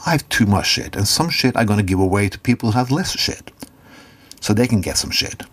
I 0.06 0.12
have 0.12 0.30
too 0.30 0.46
much 0.46 0.68
shit, 0.68 0.96
and 0.96 1.08
some 1.08 1.30
shit 1.30 1.56
I'm 1.56 1.66
gonna 1.66 1.84
give 1.84 2.00
away 2.00 2.30
to 2.30 2.40
people 2.40 2.72
who 2.72 2.78
have 2.78 2.92
less 2.92 3.18
shit, 3.18 3.52
so 4.42 4.54
they 4.54 4.68
can 4.68 4.82
get 4.82 4.98
some 4.98 5.12
shit. 5.12 5.44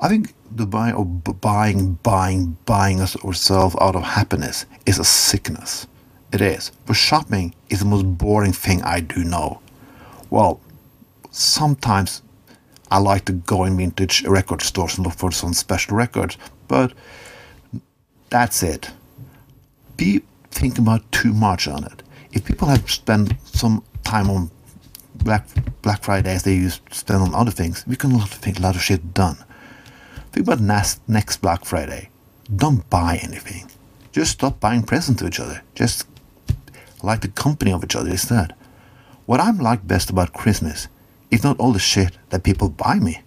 I 0.00 0.08
think 0.08 0.34
the 0.54 0.66
buy 0.66 0.92
of 0.92 1.24
b- 1.24 1.32
buying, 1.32 1.94
buying, 2.02 2.56
buying 2.66 3.00
us 3.00 3.16
ourselves 3.24 3.74
out 3.80 3.96
of 3.96 4.02
happiness 4.02 4.66
is 4.84 4.98
a 4.98 5.04
sickness. 5.04 5.86
It 6.36 6.42
is. 6.42 6.70
But 6.84 6.96
shopping 6.96 7.54
is 7.70 7.78
the 7.78 7.86
most 7.86 8.18
boring 8.18 8.52
thing 8.52 8.82
I 8.82 9.00
do 9.00 9.24
know. 9.24 9.62
Well, 10.28 10.60
sometimes 11.30 12.20
I 12.90 12.98
like 12.98 13.24
to 13.24 13.32
go 13.32 13.64
in 13.64 13.78
vintage 13.78 14.22
record 14.24 14.60
stores 14.60 14.98
and 14.98 15.06
look 15.06 15.16
for 15.16 15.32
some 15.32 15.54
special 15.54 15.96
records, 15.96 16.36
but 16.68 16.92
that's 18.28 18.62
it. 18.62 18.90
Be 19.96 20.20
thinking 20.50 20.84
about 20.84 21.10
too 21.10 21.32
much 21.32 21.66
on 21.68 21.84
it. 21.84 22.02
If 22.32 22.44
people 22.44 22.68
have 22.68 22.90
spent 22.90 23.32
some 23.46 23.82
time 24.04 24.28
on 24.28 24.50
Black 25.14 25.46
Black 25.80 26.02
Friday 26.04 26.34
as 26.34 26.42
they 26.42 26.54
used 26.54 26.84
to 26.90 26.98
spend 26.98 27.22
on 27.22 27.34
other 27.34 27.50
things, 27.50 27.82
we 27.86 27.96
can 27.96 28.10
things, 28.20 28.58
a 28.58 28.62
lot 28.62 28.76
of 28.76 28.82
shit 28.82 29.14
done. 29.14 29.38
Think 30.32 30.46
about 30.46 30.60
next 30.60 31.00
next 31.08 31.38
Black 31.38 31.64
Friday. 31.64 32.10
Don't 32.54 32.90
buy 32.90 33.20
anything. 33.22 33.70
Just 34.12 34.32
stop 34.32 34.60
buying 34.60 34.82
presents 34.82 35.22
to 35.22 35.28
each 35.28 35.40
other. 35.40 35.62
Just 35.74 36.06
like 37.02 37.20
the 37.20 37.28
company 37.28 37.72
of 37.72 37.84
each 37.84 37.96
other 37.96 38.10
instead. 38.10 38.54
What 39.26 39.40
I'm 39.40 39.58
like 39.58 39.86
best 39.86 40.10
about 40.10 40.32
Christmas 40.32 40.88
is 41.30 41.42
not 41.42 41.58
all 41.58 41.72
the 41.72 41.78
shit 41.78 42.16
that 42.30 42.44
people 42.44 42.68
buy 42.68 42.98
me. 42.98 43.22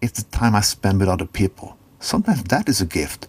It's 0.00 0.22
the 0.22 0.36
time 0.36 0.54
I 0.54 0.60
spend 0.60 1.00
with 1.00 1.08
other 1.08 1.26
people. 1.26 1.76
Sometimes 1.98 2.44
that 2.44 2.68
is 2.68 2.80
a 2.80 2.86
gift. 2.86 3.26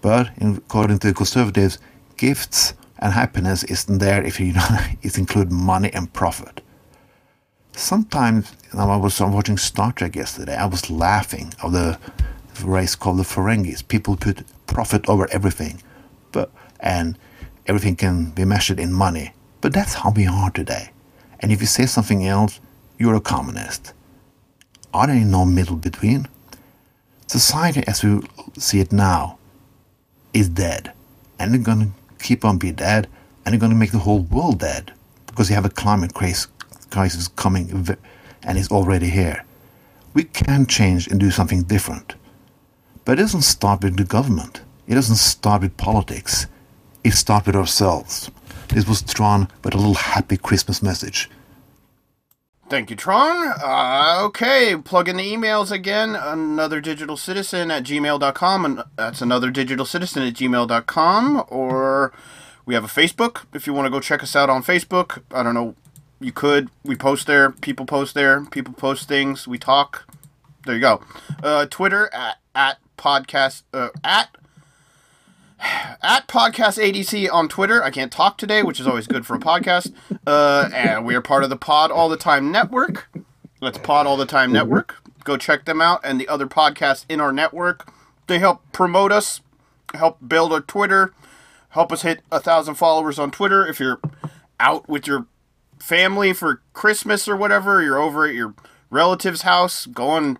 But 0.00 0.30
in, 0.38 0.56
according 0.56 0.98
to 1.00 1.08
the 1.08 1.14
conservatives, 1.14 1.78
gifts 2.16 2.74
and 2.98 3.12
happiness 3.12 3.64
isn't 3.64 3.98
there 3.98 4.24
if 4.24 4.40
you 4.40 4.54
it 5.02 5.18
include 5.18 5.52
money 5.52 5.90
and 5.92 6.12
profit. 6.12 6.60
Sometimes 7.72 8.56
you 8.72 8.78
know, 8.78 8.90
I 8.90 8.96
was 8.96 9.20
watching 9.20 9.56
Star 9.56 9.92
Trek 9.92 10.16
yesterday. 10.16 10.56
I 10.56 10.66
was 10.66 10.90
laughing 10.90 11.54
of 11.62 11.72
the 11.72 11.98
race 12.64 12.96
called 12.96 13.18
the 13.18 13.22
Ferengis. 13.22 13.86
People 13.86 14.16
put 14.16 14.44
profit 14.66 15.08
over 15.08 15.28
everything, 15.30 15.80
but 16.32 16.50
and 16.80 17.18
everything 17.68 17.94
can 17.94 18.30
be 18.30 18.44
measured 18.44 18.80
in 18.80 18.92
money. 18.92 19.32
But 19.60 19.72
that's 19.72 19.94
how 19.94 20.10
we 20.10 20.26
are 20.26 20.50
today. 20.50 20.90
And 21.40 21.52
if 21.52 21.60
you 21.60 21.66
say 21.66 21.86
something 21.86 22.26
else, 22.26 22.60
you're 22.98 23.14
a 23.14 23.20
communist. 23.20 23.92
Are 24.92 25.06
there 25.06 25.24
no 25.24 25.44
middle 25.44 25.76
between? 25.76 26.26
Society 27.26 27.84
as 27.86 28.02
we 28.02 28.22
see 28.56 28.80
it 28.80 28.90
now 28.90 29.38
is 30.32 30.48
dead. 30.48 30.92
And 31.38 31.52
they're 31.52 31.60
gonna 31.60 31.90
keep 32.18 32.44
on 32.44 32.58
being 32.58 32.74
dead, 32.74 33.06
and 33.44 33.52
they're 33.52 33.60
gonna 33.60 33.74
make 33.74 33.92
the 33.92 33.98
whole 33.98 34.20
world 34.20 34.60
dead. 34.60 34.92
Because 35.26 35.48
you 35.50 35.54
have 35.54 35.66
a 35.66 35.70
climate 35.70 36.14
crisis 36.14 37.28
coming 37.36 37.96
and 38.42 38.58
it's 38.58 38.72
already 38.72 39.10
here. 39.10 39.44
We 40.14 40.24
can 40.24 40.66
change 40.66 41.06
and 41.06 41.20
do 41.20 41.30
something 41.30 41.62
different. 41.62 42.14
But 43.04 43.18
it 43.18 43.22
doesn't 43.22 43.42
start 43.42 43.84
with 43.84 43.96
the 43.96 44.04
government. 44.04 44.62
It 44.86 44.94
doesn't 44.94 45.16
start 45.16 45.62
with 45.62 45.76
politics. 45.76 46.46
It 47.08 47.14
starts 47.14 47.46
with 47.46 47.56
ourselves. 47.56 48.30
This 48.68 48.86
was 48.86 49.00
Tron 49.00 49.48
with 49.64 49.72
a 49.72 49.78
little 49.78 49.94
happy 49.94 50.36
Christmas 50.36 50.82
message. 50.82 51.30
Thank 52.68 52.90
you, 52.90 52.96
Tron. 52.96 53.54
Uh, 53.64 54.20
okay, 54.24 54.76
plug 54.76 55.08
in 55.08 55.16
the 55.16 55.22
emails 55.22 55.72
again. 55.72 56.14
Another 56.14 56.82
digital 56.82 57.16
citizen 57.16 57.70
at 57.70 57.84
gmail.com. 57.84 58.64
And 58.66 58.82
that's 58.96 59.22
another 59.22 59.50
digital 59.50 59.86
citizen 59.86 60.22
at 60.22 60.34
gmail.com. 60.34 61.44
Or 61.48 62.12
we 62.66 62.74
have 62.74 62.84
a 62.84 62.88
Facebook 62.88 63.46
if 63.54 63.66
you 63.66 63.72
want 63.72 63.86
to 63.86 63.90
go 63.90 64.00
check 64.00 64.22
us 64.22 64.36
out 64.36 64.50
on 64.50 64.62
Facebook. 64.62 65.22
I 65.32 65.42
don't 65.42 65.54
know. 65.54 65.76
You 66.20 66.32
could. 66.32 66.68
We 66.84 66.94
post 66.94 67.26
there. 67.26 67.52
People 67.52 67.86
post 67.86 68.14
there. 68.14 68.44
People 68.44 68.74
post 68.74 69.08
things. 69.08 69.48
We 69.48 69.56
talk. 69.56 70.06
There 70.66 70.74
you 70.74 70.82
go. 70.82 71.00
Uh, 71.42 71.64
Twitter 71.64 72.12
at, 72.12 72.36
at 72.54 72.76
podcast, 72.98 73.62
uh, 73.72 73.88
at 74.04 74.28
at 76.02 76.28
podcast 76.28 76.78
ADC 76.78 77.32
on 77.32 77.48
Twitter. 77.48 77.82
I 77.82 77.90
can't 77.90 78.12
talk 78.12 78.38
today, 78.38 78.62
which 78.62 78.80
is 78.80 78.86
always 78.86 79.06
good 79.06 79.26
for 79.26 79.34
a 79.34 79.40
podcast. 79.40 79.92
Uh, 80.26 80.68
and 80.72 81.04
we 81.04 81.14
are 81.14 81.20
part 81.20 81.44
of 81.44 81.50
the 81.50 81.56
Pod 81.56 81.90
All 81.90 82.08
the 82.08 82.16
Time 82.16 82.52
Network. 82.52 83.08
That's 83.60 83.78
Pod 83.78 84.06
All 84.06 84.16
the 84.16 84.26
Time 84.26 84.52
Network. 84.52 84.96
Go 85.24 85.36
check 85.36 85.64
them 85.64 85.80
out 85.80 86.00
and 86.04 86.20
the 86.20 86.28
other 86.28 86.46
podcasts 86.46 87.04
in 87.08 87.20
our 87.20 87.32
network. 87.32 87.92
They 88.28 88.38
help 88.38 88.62
promote 88.72 89.12
us, 89.12 89.40
help 89.94 90.18
build 90.26 90.52
our 90.52 90.60
Twitter, 90.60 91.12
help 91.70 91.92
us 91.92 92.02
hit 92.02 92.20
a 92.30 92.40
thousand 92.40 92.76
followers 92.76 93.18
on 93.18 93.30
Twitter. 93.30 93.66
If 93.66 93.80
you're 93.80 94.00
out 94.60 94.88
with 94.88 95.06
your 95.06 95.26
family 95.78 96.32
for 96.32 96.62
Christmas 96.72 97.26
or 97.26 97.36
whatever, 97.36 97.82
you're 97.82 98.00
over 98.00 98.26
at 98.26 98.34
your 98.34 98.54
relative's 98.90 99.42
house, 99.42 99.86
go 99.86 100.08
on, 100.08 100.38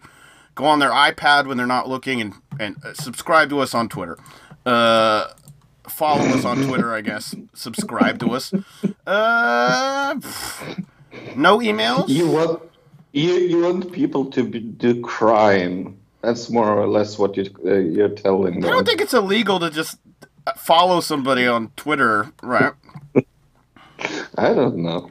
go 0.55 0.65
on 0.65 0.79
their 0.79 0.91
iPad 0.91 1.47
when 1.47 1.57
they're 1.57 1.67
not 1.67 1.89
looking, 1.89 2.21
and 2.21 2.35
and 2.59 2.77
uh, 2.85 2.95
subscribe 2.95 3.49
to 3.51 3.61
us 3.61 3.75
on 3.75 3.89
Twitter. 3.89 4.19
Uh, 4.69 5.33
follow 5.89 6.25
us 6.27 6.45
on 6.45 6.63
Twitter, 6.67 6.93
I 6.93 7.01
guess. 7.01 7.35
Subscribe 7.55 8.19
to 8.21 8.33
us. 8.33 8.53
Uh, 9.07 10.15
pff, 10.15 10.85
no 11.35 11.59
emails. 11.59 12.09
You 12.09 12.29
want 12.29 12.63
you 13.13 13.33
you 13.33 13.63
want 13.63 13.91
people 13.93 14.27
to 14.27 14.45
be, 14.45 14.61
do 14.61 15.01
crime. 15.01 15.97
That's 16.21 16.51
more 16.51 16.71
or 16.71 16.87
less 16.87 17.19
what 17.19 17.37
you 17.39 17.51
uh, 17.65 17.77
you're 17.77 18.11
telling 18.11 18.61
me. 18.61 18.69
I 18.69 18.71
don't 18.71 18.87
think 18.87 19.01
it's 19.01 19.15
illegal 19.15 19.59
to 19.61 19.71
just 19.71 19.99
uh, 20.47 20.53
follow 20.53 21.01
somebody 21.01 21.47
on 21.47 21.73
Twitter, 21.77 22.31
right? 22.43 22.75
I 24.37 24.53
don't 24.53 24.77
know. 24.77 25.11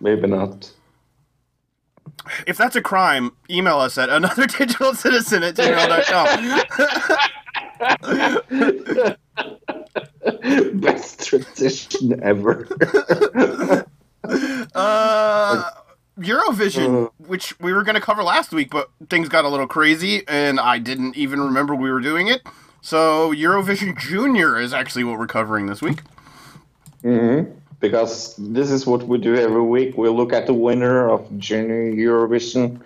Maybe 0.00 0.28
not. 0.28 0.70
If 2.46 2.56
that's 2.56 2.76
a 2.76 2.82
crime, 2.82 3.32
email 3.50 3.78
us 3.78 3.98
at 3.98 4.08
another 4.08 4.46
digital 4.58 4.94
citizen 4.94 5.42
at 5.42 5.56
gmail.com. 5.56 7.18
Best 10.74 11.26
transition 11.26 12.22
ever. 12.22 12.68
Uh, 14.74 15.70
Eurovision, 16.18 17.10
which 17.18 17.58
we 17.60 17.72
were 17.72 17.82
going 17.82 17.94
to 17.94 18.00
cover 18.00 18.22
last 18.22 18.52
week, 18.52 18.68
but 18.70 18.90
things 19.08 19.28
got 19.28 19.44
a 19.46 19.48
little 19.48 19.66
crazy, 19.66 20.22
and 20.28 20.60
I 20.60 20.78
didn't 20.78 21.16
even 21.16 21.40
remember 21.40 21.74
we 21.74 21.90
were 21.90 22.00
doing 22.00 22.28
it. 22.28 22.42
So 22.82 23.32
Eurovision 23.32 23.98
Junior 23.98 24.58
is 24.58 24.74
actually 24.74 25.04
what 25.04 25.18
we're 25.18 25.26
covering 25.28 25.66
this 25.66 25.80
week. 25.80 26.00
Mhm. 27.04 27.52
because 27.80 28.34
this 28.36 28.70
is 28.72 28.84
what 28.86 29.04
we 29.04 29.18
do 29.18 29.36
every 29.36 29.62
week. 29.62 29.96
We 29.96 30.08
look 30.08 30.32
at 30.32 30.46
the 30.46 30.54
winner 30.54 31.08
of 31.08 31.26
Junior 31.38 31.92
Eurovision 31.92 32.80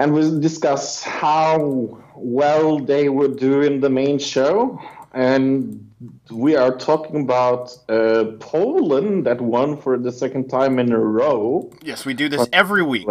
and 0.00 0.14
we 0.14 0.40
discuss 0.40 1.02
how 1.02 2.02
well 2.16 2.78
they 2.78 3.10
would 3.10 3.38
do 3.38 3.60
in 3.60 3.80
the 3.80 3.90
main 3.90 4.18
show. 4.18 4.80
And 5.12 5.90
we 6.30 6.56
are 6.56 6.74
talking 6.76 7.20
about 7.20 7.76
uh, 7.90 8.24
Poland 8.40 9.26
that 9.26 9.40
won 9.42 9.76
for 9.76 9.98
the 9.98 10.10
second 10.10 10.48
time 10.48 10.78
in 10.78 10.90
a 10.92 10.98
row 10.98 11.70
Yes, 11.82 12.06
we 12.06 12.14
do 12.14 12.28
this 12.30 12.48
every 12.52 12.82
week. 12.82 13.08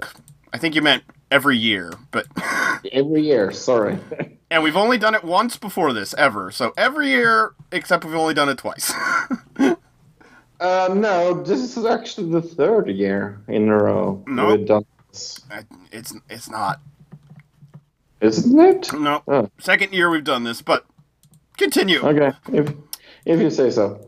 I 0.51 0.57
think 0.57 0.73
you 0.73 0.81
meant 0.81 1.03
every 1.29 1.57
year, 1.57 1.93
but 2.09 2.25
every 2.91 3.21
year. 3.21 3.51
Sorry. 3.51 3.99
and 4.49 4.63
we've 4.63 4.77
only 4.77 4.97
done 4.97 5.13
it 5.13 5.23
once 5.23 5.57
before 5.57 5.93
this 5.93 6.15
ever. 6.15 6.49
So 6.49 6.73
every 6.75 7.09
year, 7.09 7.53
except 7.71 8.03
we've 8.03 8.15
only 8.15 8.33
done 8.33 8.49
it 8.49 8.57
twice. 8.57 8.91
uh, 9.59 10.89
no, 10.91 11.43
this 11.43 11.77
is 11.77 11.85
actually 11.85 12.31
the 12.31 12.41
third 12.41 12.89
year 12.89 13.39
in 13.47 13.69
a 13.69 13.77
row 13.77 14.23
No. 14.25 14.55
we've 14.55 14.65
it's 15.91 16.14
it's 16.30 16.49
not. 16.49 16.80
Isn't 18.22 18.60
it? 18.60 18.91
No, 18.93 19.22
Oh. 19.28 19.49
second 19.60 19.93
year 19.93 20.10
we've 20.10 20.24
done 20.26 20.43
this, 20.43 20.62
but 20.62 20.86
continue. 21.57 21.99
Okay, 22.01 22.32
if 22.51 22.74
if 23.26 23.39
you 23.39 23.49
say 23.49 23.70
so. 23.72 23.99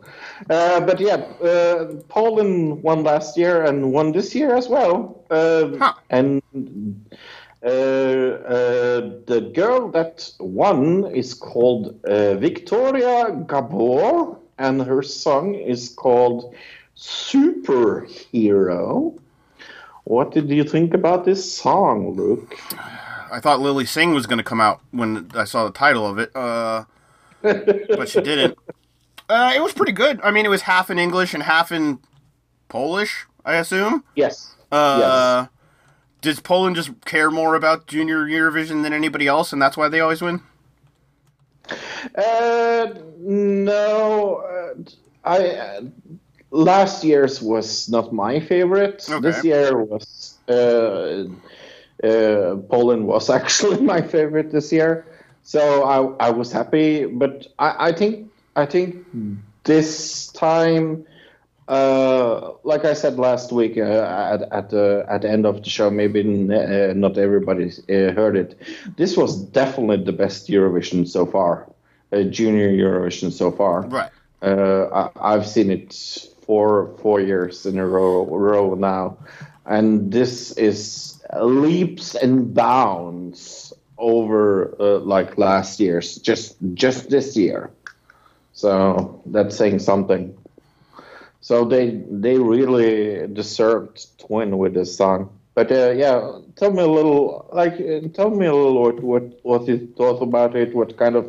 Uh, 0.50 0.80
but 0.82 1.00
yeah, 1.00 1.16
uh, 1.44 1.86
Poland 2.10 2.82
won 2.84 3.04
last 3.04 3.38
year 3.38 3.64
and 3.64 3.94
won 3.94 4.12
this 4.12 4.34
year 4.36 4.54
as 4.56 4.68
well. 4.68 5.24
Uh, 5.30 5.78
Huh. 5.78 5.94
And 6.10 6.42
uh, 7.64 7.68
uh, 7.68 9.02
the 9.28 9.52
girl 9.54 9.90
that 9.92 10.32
won 10.40 11.06
is 11.14 11.34
called 11.36 11.96
uh, 12.06 12.34
Victoria 12.36 13.32
Gabor, 13.48 14.36
and 14.58 14.82
her 14.82 15.04
song 15.04 15.54
is 15.56 15.90
called 15.90 16.54
Superhero. 16.98 19.14
What 20.12 20.32
did 20.32 20.50
you 20.50 20.66
think 20.66 20.94
about 20.94 21.24
this 21.24 21.56
song, 21.56 22.18
Luke? 22.18 22.60
I 23.32 23.40
thought 23.40 23.62
Lilly 23.62 23.86
Singh 23.86 24.14
was 24.14 24.26
going 24.26 24.40
to 24.40 24.44
come 24.44 24.60
out 24.60 24.82
when 24.92 25.32
I 25.34 25.46
saw 25.46 25.64
the 25.64 25.72
title 25.72 26.06
of 26.06 26.20
it, 26.20 26.36
uh, 26.36 26.84
but 27.42 28.10
she 28.10 28.20
didn't. 28.20 28.58
Uh, 29.30 29.54
it 29.56 29.62
was 29.64 29.72
pretty 29.72 29.94
good. 29.94 30.20
I 30.22 30.32
mean, 30.32 30.46
it 30.46 30.50
was 30.50 30.64
half 30.64 30.90
in 30.90 31.00
English 31.00 31.34
and 31.34 31.42
half 31.42 31.72
in 31.72 32.00
Polish, 32.68 33.26
I 33.46 33.56
assume. 33.56 34.04
Yes. 34.16 34.54
Uh, 34.70 35.46
Does 36.20 36.42
Poland 36.42 36.76
just 36.76 36.92
care 37.06 37.32
more 37.32 37.56
about 37.56 37.88
Junior 37.88 38.26
Eurovision 38.26 38.84
than 38.84 38.92
anybody 38.92 39.28
else, 39.28 39.54
and 39.54 39.62
that's 39.62 39.78
why 39.78 39.88
they 39.88 40.02
always 40.02 40.22
win? 40.22 40.42
Uh, 42.18 42.88
no, 43.18 44.44
uh, 44.76 44.84
I 45.24 45.56
uh, 45.56 45.82
last 46.52 47.04
year's 47.04 47.42
was 47.42 47.90
not 47.90 48.14
my 48.14 48.40
favorite. 48.40 49.06
Okay. 49.10 49.20
This 49.22 49.44
year 49.44 49.78
was 49.84 50.38
uh, 50.48 51.26
uh, 52.04 52.56
Poland 52.70 53.08
was 53.08 53.30
actually 53.40 53.82
my 53.82 54.02
favorite 54.02 54.52
this 54.52 54.72
year, 54.72 55.06
so 55.44 55.84
I 55.84 56.28
I 56.28 56.30
was 56.32 56.52
happy. 56.52 57.06
But 57.06 57.48
I, 57.58 57.90
I 57.90 57.92
think 57.94 58.32
I 58.56 58.66
think 58.66 59.06
this 59.64 60.28
time. 60.28 61.06
Uh, 61.68 62.52
like 62.66 62.84
I 62.84 62.92
said 62.92 63.18
last 63.18 63.54
week 63.54 63.78
uh, 63.78 64.34
at 64.34 64.42
at 64.52 64.72
the 64.72 65.06
at 65.08 65.22
the 65.22 65.30
end 65.30 65.46
of 65.46 65.64
the 65.64 65.70
show, 65.70 65.90
maybe 65.90 66.20
uh, 66.20 66.92
not 66.94 67.18
everybody 67.18 67.70
uh, 67.70 68.12
heard 68.12 68.36
it. 68.36 68.60
This 68.98 69.16
was 69.16 69.38
definitely 69.38 70.04
the 70.04 70.12
best 70.12 70.50
Eurovision 70.50 71.08
so 71.08 71.26
far, 71.26 71.72
uh, 72.12 72.24
junior 72.24 72.70
Eurovision 72.70 73.32
so 73.32 73.52
far. 73.52 73.84
Right. 73.84 74.12
Uh, 74.42 75.10
I, 75.16 75.34
I've 75.34 75.48
seen 75.48 75.72
it 75.72 75.94
for 76.42 76.96
four 77.02 77.20
years 77.20 77.66
in 77.66 77.78
a 77.78 77.88
row, 77.88 78.26
row 78.26 78.74
now, 78.76 79.18
and 79.66 80.12
this 80.12 80.52
is 80.54 81.22
leaps 81.40 82.16
and 82.16 82.54
bounds 82.54 83.74
over 83.98 84.76
uh, 84.80 85.00
like 85.00 85.38
last 85.38 85.80
year's, 85.80 86.18
just 86.18 86.58
just 86.74 87.10
this 87.10 87.38
year. 87.38 87.72
So 88.54 89.22
that's 89.26 89.56
saying 89.56 89.80
something. 89.80 90.38
So 91.42 91.66
they 91.66 92.02
they 92.10 92.38
really 92.38 93.28
deserved 93.28 94.20
to 94.20 94.26
win 94.30 94.58
with 94.58 94.74
this 94.74 94.96
song. 94.96 95.30
But 95.54 95.72
uh, 95.72 95.92
yeah, 95.92 96.40
tell 96.56 96.72
me 96.72 96.82
a 96.82 96.88
little, 96.88 97.50
like, 97.52 97.74
uh, 97.74 98.08
tell 98.14 98.30
me 98.30 98.46
a 98.46 98.56
little 98.56 98.82
what 98.82 99.02
what 99.02 99.40
what 99.44 99.68
you 99.68 99.88
thought 99.98 100.22
about 100.22 100.56
it. 100.56 100.74
What 100.74 100.98
kind 100.98 101.16
of 101.16 101.26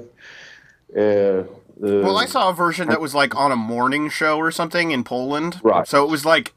uh, 0.96 1.44
Well, 1.82 2.16
I 2.16 2.26
saw 2.26 2.48
a 2.50 2.52
version 2.54 2.88
that 2.88 3.00
was 3.00 3.12
like 3.12 3.34
on 3.34 3.50
a 3.50 3.56
morning 3.56 4.08
show 4.08 4.38
or 4.38 4.52
something 4.52 4.92
in 4.92 5.02
Poland. 5.02 5.60
Right. 5.64 5.86
So 5.86 6.04
it 6.04 6.10
was 6.10 6.24
like 6.24 6.54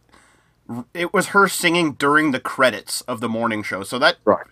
it 0.93 1.13
was 1.13 1.27
her 1.27 1.47
singing 1.47 1.93
during 1.93 2.31
the 2.31 2.39
credits 2.39 3.01
of 3.01 3.21
the 3.21 3.29
morning 3.29 3.63
show. 3.63 3.81
So 3.81 3.97
that 3.99 4.17
right. 4.23 4.45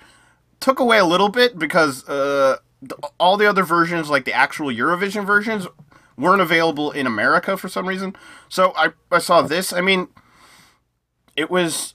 took 0.59 0.79
away 0.79 0.97
a 0.97 1.05
little 1.05 1.29
bit 1.29 1.59
because 1.59 2.07
uh, 2.09 2.57
th- 2.81 2.99
all 3.19 3.37
the 3.37 3.45
other 3.45 3.63
versions, 3.63 4.09
like 4.09 4.25
the 4.25 4.33
actual 4.33 4.67
Eurovision 4.67 5.25
versions, 5.27 5.67
weren't 6.17 6.41
available 6.41 6.91
in 6.91 7.05
America 7.05 7.55
for 7.55 7.67
some 7.69 7.87
reason. 7.87 8.15
So 8.49 8.73
I, 8.75 8.93
I 9.11 9.19
saw 9.19 9.43
this. 9.43 9.73
I 9.73 9.81
mean, 9.81 10.07
it 11.35 11.51
was, 11.51 11.93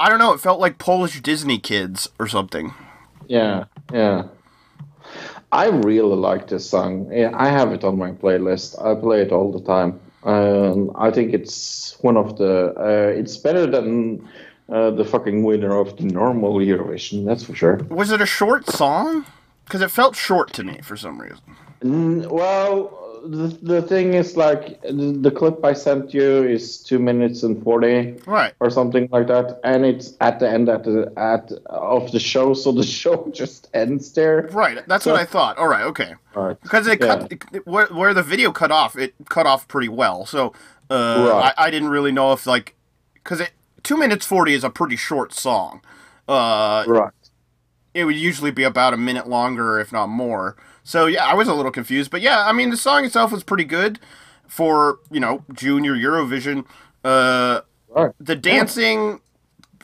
I 0.00 0.08
don't 0.08 0.18
know, 0.18 0.32
it 0.32 0.40
felt 0.40 0.60
like 0.60 0.78
Polish 0.78 1.20
Disney 1.20 1.58
kids 1.58 2.08
or 2.18 2.26
something. 2.26 2.74
Yeah, 3.28 3.64
yeah. 3.92 4.24
I 5.52 5.68
really 5.68 6.16
like 6.16 6.48
this 6.48 6.68
song. 6.68 7.10
I 7.12 7.48
have 7.48 7.72
it 7.72 7.84
on 7.84 7.96
my 7.96 8.12
playlist. 8.12 8.80
I 8.84 8.94
play 9.00 9.22
it 9.22 9.32
all 9.32 9.50
the 9.50 9.62
time. 9.62 10.00
Um, 10.24 10.92
I 10.94 11.10
think 11.10 11.32
it's 11.32 11.96
one 12.00 12.16
of 12.16 12.36
the. 12.36 12.74
Uh, 12.76 13.18
it's 13.18 13.36
better 13.36 13.66
than 13.66 14.28
uh, 14.68 14.90
the 14.90 15.04
fucking 15.04 15.42
winner 15.44 15.74
of 15.78 15.96
the 15.96 16.04
normal 16.04 16.54
Eurovision. 16.56 17.24
That's 17.24 17.44
for 17.44 17.54
sure. 17.54 17.76
Was 17.88 18.10
it 18.10 18.20
a 18.20 18.26
short 18.26 18.68
song? 18.68 19.24
Because 19.64 19.80
it 19.80 19.90
felt 19.90 20.16
short 20.16 20.52
to 20.54 20.64
me 20.64 20.80
for 20.82 20.96
some 20.96 21.20
reason. 21.20 21.40
Mm, 21.82 22.26
well, 22.30 23.07
the, 23.30 23.48
the 23.62 23.82
thing 23.82 24.14
is 24.14 24.36
like 24.36 24.80
the, 24.82 25.16
the 25.20 25.30
clip 25.30 25.64
I 25.64 25.72
sent 25.72 26.14
you 26.14 26.44
is 26.44 26.78
two 26.82 26.98
minutes 26.98 27.42
and 27.42 27.62
forty 27.62 28.12
Right. 28.26 28.54
or 28.60 28.70
something 28.70 29.08
like 29.12 29.26
that, 29.28 29.60
and 29.64 29.84
it's 29.84 30.14
at 30.20 30.40
the 30.40 30.48
end 30.48 30.68
at 30.68 30.84
the 30.84 31.12
at 31.16 31.50
of 31.66 32.10
the 32.12 32.18
show, 32.20 32.54
so 32.54 32.72
the 32.72 32.82
show 33.00 33.30
just 33.32 33.68
ends 33.74 34.12
there. 34.12 34.48
Right. 34.52 34.78
That's 34.88 35.06
what 35.06 35.16
I 35.16 35.24
thought. 35.24 35.58
All 35.58 35.68
right. 35.68 35.84
Okay. 35.84 36.14
Right. 36.34 36.60
Because 36.62 36.86
it 36.86 37.00
Yeah. 37.00 37.06
cut 37.18 37.32
it- 37.32 37.66
where, 37.66 37.86
where 37.88 38.14
the 38.14 38.22
video 38.22 38.50
cut 38.52 38.70
off, 38.70 38.96
it 38.96 39.14
cut 39.28 39.46
off 39.46 39.68
pretty 39.68 39.88
well. 39.88 40.24
So 40.26 40.52
uh, 40.90 41.28
Right. 41.30 41.52
I, 41.58 41.66
I 41.66 41.70
didn't 41.70 41.90
really 41.90 42.12
know 42.12 42.32
if 42.32 42.46
like 42.46 42.74
because 43.14 43.40
it 43.40 43.50
two 43.82 43.96
minutes 43.96 44.24
forty 44.26 44.54
is 44.54 44.64
a 44.64 44.70
pretty 44.70 44.96
short 44.96 45.32
song. 45.34 45.82
Uh, 46.28 46.84
Right. 46.86 47.12
it 47.94 48.04
would 48.04 48.16
usually 48.16 48.50
be 48.50 48.62
about 48.64 48.92
a 48.94 48.96
minute 48.96 49.28
longer, 49.28 49.78
if 49.80 49.92
not 49.92 50.08
more. 50.08 50.56
So 50.88 51.04
yeah, 51.04 51.26
I 51.26 51.34
was 51.34 51.48
a 51.48 51.52
little 51.54 51.70
confused, 51.70 52.10
but 52.10 52.22
yeah, 52.22 52.46
I 52.46 52.52
mean 52.52 52.70
the 52.70 52.76
song 52.78 53.04
itself 53.04 53.30
was 53.30 53.42
pretty 53.44 53.64
good 53.64 54.00
for 54.46 55.00
you 55.10 55.20
know 55.20 55.44
junior 55.52 55.94
Eurovision. 55.94 56.64
Uh, 57.04 57.60
Right. 57.90 58.12
the 58.18 58.34
dancing, 58.36 59.20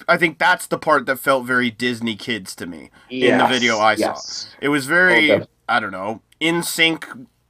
I 0.09 0.17
think 0.17 0.39
that's 0.39 0.67
the 0.67 0.79
part 0.79 1.05
that 1.07 1.19
felt 1.19 1.45
very 1.47 1.71
Disney 1.71 2.17
kids 2.17 2.55
to 2.57 2.67
me 2.67 2.91
in 3.11 3.37
the 3.37 3.47
video 3.47 3.77
I 3.79 3.95
yes. 3.97 4.27
saw. 4.27 4.49
It 4.63 4.69
was 4.71 4.87
very 4.87 5.27
def- 5.27 5.47
I 5.69 5.79
don't 5.79 5.91
know 5.93 6.23
in 6.41 6.63
sync 6.63 7.07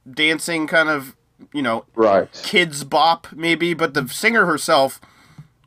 dancing 0.09 0.67
kind 0.67 0.89
of 0.89 1.15
you 1.53 1.61
know 1.61 1.85
Right. 1.95 2.29
Kidz 2.33 2.83
Bop 2.89 3.27
maybe, 3.33 3.73
but 3.73 3.93
the 3.93 4.05
singer 4.09 4.45
herself, 4.45 4.99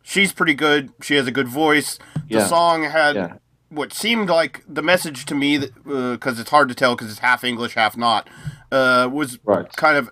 she's 0.03 0.34
pretty 0.34 0.55
good. 0.55 0.91
She 1.01 1.14
has 1.14 1.26
a 1.26 1.32
good 1.32 1.49
voice. 1.49 1.99
The 2.28 2.36
Yeah. 2.41 2.47
song 2.47 2.82
had 2.84 3.16
Yeah. 3.16 3.32
What 3.71 3.93
seemed 3.93 4.29
like 4.31 4.64
the 4.69 4.83
message 4.83 5.25
to 5.27 5.35
me, 5.35 5.59
because 5.59 6.39
it's 6.41 6.51
hard 6.51 6.69
to 6.69 6.75
tell 6.75 6.95
because 6.97 7.11
it's 7.11 7.21
half 7.21 7.45
English, 7.45 7.75
half 7.75 7.97
not, 7.97 8.29
uh, 8.73 9.09
was 9.12 9.39
Right. 9.45 9.71
kind 9.77 9.97
of 9.97 10.11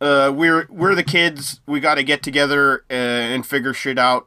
uh, 0.00 0.32
we're 0.34 0.66
we're 0.70 0.94
the 0.94 1.02
kids. 1.02 1.60
We 1.66 1.80
got 1.80 1.96
to 1.96 2.04
get 2.04 2.22
together 2.22 2.84
uh, 2.90 2.94
and 2.94 3.44
figure 3.46 3.74
shit 3.74 3.98
out 3.98 4.26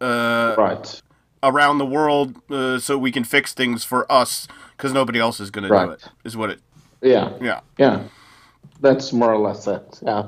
uh, 0.00 0.54
Right. 0.56 1.02
around 1.42 1.78
the 1.78 1.86
world 1.86 2.36
uh, 2.50 2.78
so 2.78 2.96
we 2.96 3.10
can 3.10 3.24
fix 3.24 3.52
things 3.52 3.84
for 3.84 4.10
us 4.10 4.46
because 4.76 4.92
nobody 4.92 5.18
else 5.18 5.40
is 5.40 5.50
gonna 5.50 5.68
do 5.68 5.90
it. 5.90 6.04
Is 6.24 6.36
what 6.36 6.50
it? 6.50 6.60
Yeah. 7.02 7.32
Yeah. 7.40 7.60
Yeah. 7.78 8.04
That's 8.80 9.12
more 9.12 9.32
or 9.32 9.38
less 9.38 9.66
it. 9.66 9.98
Yeah. 10.02 10.26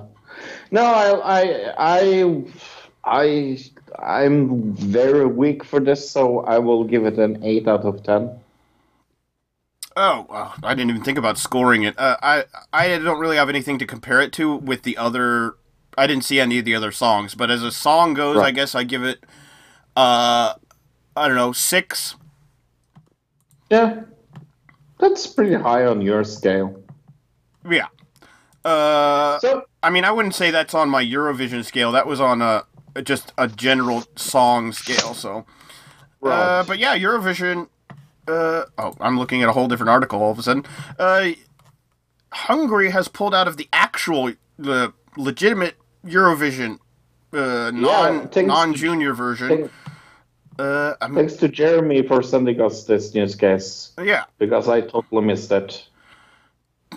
No, 0.70 0.83
I, 0.83 1.41
I, 1.41 1.74
I, 1.78 2.45
I, 3.05 3.59
I'm 3.99 4.72
very 4.74 5.26
weak 5.26 5.64
for 5.64 5.80
this, 5.80 6.09
so 6.09 6.40
I 6.40 6.59
will 6.59 6.84
give 6.84 7.05
it 7.07 7.18
an 7.18 7.43
eight 7.45 7.68
out 7.68 7.84
of 7.84 8.03
ten. 8.03 8.30
Oh, 9.97 10.26
wow. 10.30 10.55
I 10.62 10.74
didn't 10.74 10.90
even 10.90 11.05
think 11.05 11.18
about 11.18 11.36
scoring 11.36 11.82
it. 11.82 11.99
Uh, 11.99 12.16
I 12.22 12.45
I 12.72 12.88
don't 12.99 13.18
really 13.20 13.36
have 13.36 13.49
anything 13.49 13.78
to 13.78 13.86
compare 13.86 14.20
it 14.20 14.32
to 14.34 14.57
with 14.57 14.82
the 14.82 14.97
other. 14.97 15.57
I 15.99 16.07
didn't 16.07 16.24
see 16.24 16.40
any 16.40 16.59
of 16.59 16.64
the 16.64 16.74
other 16.74 16.93
songs, 16.93 17.34
but 17.34 17.51
as 17.51 17.62
a 17.62 17.70
song 17.70 18.14
goes, 18.14 18.38
I 18.38 18.51
guess 18.51 18.74
I 18.74 18.84
give 18.84 19.05
it. 19.05 19.24
Uh, 19.95 20.55
I 21.14 21.28
don't 21.28 21.36
know 21.36 21.53
six. 21.53 22.16
Yeah. 23.70 24.03
That's 24.99 25.26
pretty 25.26 25.55
high 25.55 25.84
on 25.84 26.01
your 26.01 26.24
scale. 26.24 26.80
Yeah. 27.68 27.88
Uh, 28.64 29.38
So, 29.40 29.64
I 29.82 29.90
mean, 29.90 30.05
I 30.05 30.12
wouldn't 30.12 30.34
say 30.34 30.51
that's 30.51 30.74
on 30.74 30.88
my 30.88 31.05
Eurovision 31.05 31.64
scale. 31.64 31.93
That 31.93 32.07
was 32.07 32.20
on 32.20 32.40
a 32.40 32.64
just 33.03 33.32
a 33.38 33.49
general 33.49 34.05
song 34.16 34.72
scale. 34.72 35.14
So, 35.14 35.47
uh, 36.22 36.64
but 36.64 36.78
yeah, 36.78 36.97
Eurovision. 36.99 37.68
Uh, 38.28 38.64
oh, 38.78 38.95
I'm 39.01 39.18
looking 39.18 39.43
at 39.43 39.49
a 39.49 39.53
whole 39.53 39.66
different 39.68 39.90
article 39.90 40.22
all 40.22 40.30
of 40.30 40.38
a 40.38 40.43
sudden. 40.43 40.64
Uh, 40.99 41.30
Hungary 42.32 42.90
has 42.90 43.09
pulled 43.09 43.34
out 43.34 43.49
of 43.49 43.57
the 43.57 43.68
actual, 43.72 44.32
the 44.59 44.93
legitimate 45.16 45.74
Eurovision, 46.07 46.78
uh, 47.32 47.70
non 47.74 48.28
thanks- 48.28 48.49
non 48.49 48.74
junior 48.74 49.12
version. 49.14 49.49
Thank- 49.49 49.70
Uh, 50.59 50.95
thanks 51.14 51.32
to 51.32 51.49
Jeremy 51.49 52.07
for 52.07 52.22
sending 52.22 52.61
us 52.61 52.84
this 52.84 53.14
newscast, 53.14 53.99
yeah, 54.01 54.24
because 54.38 54.68
I 54.68 54.82
totally 54.82 55.22
missed 55.24 55.51
it. 55.51 55.88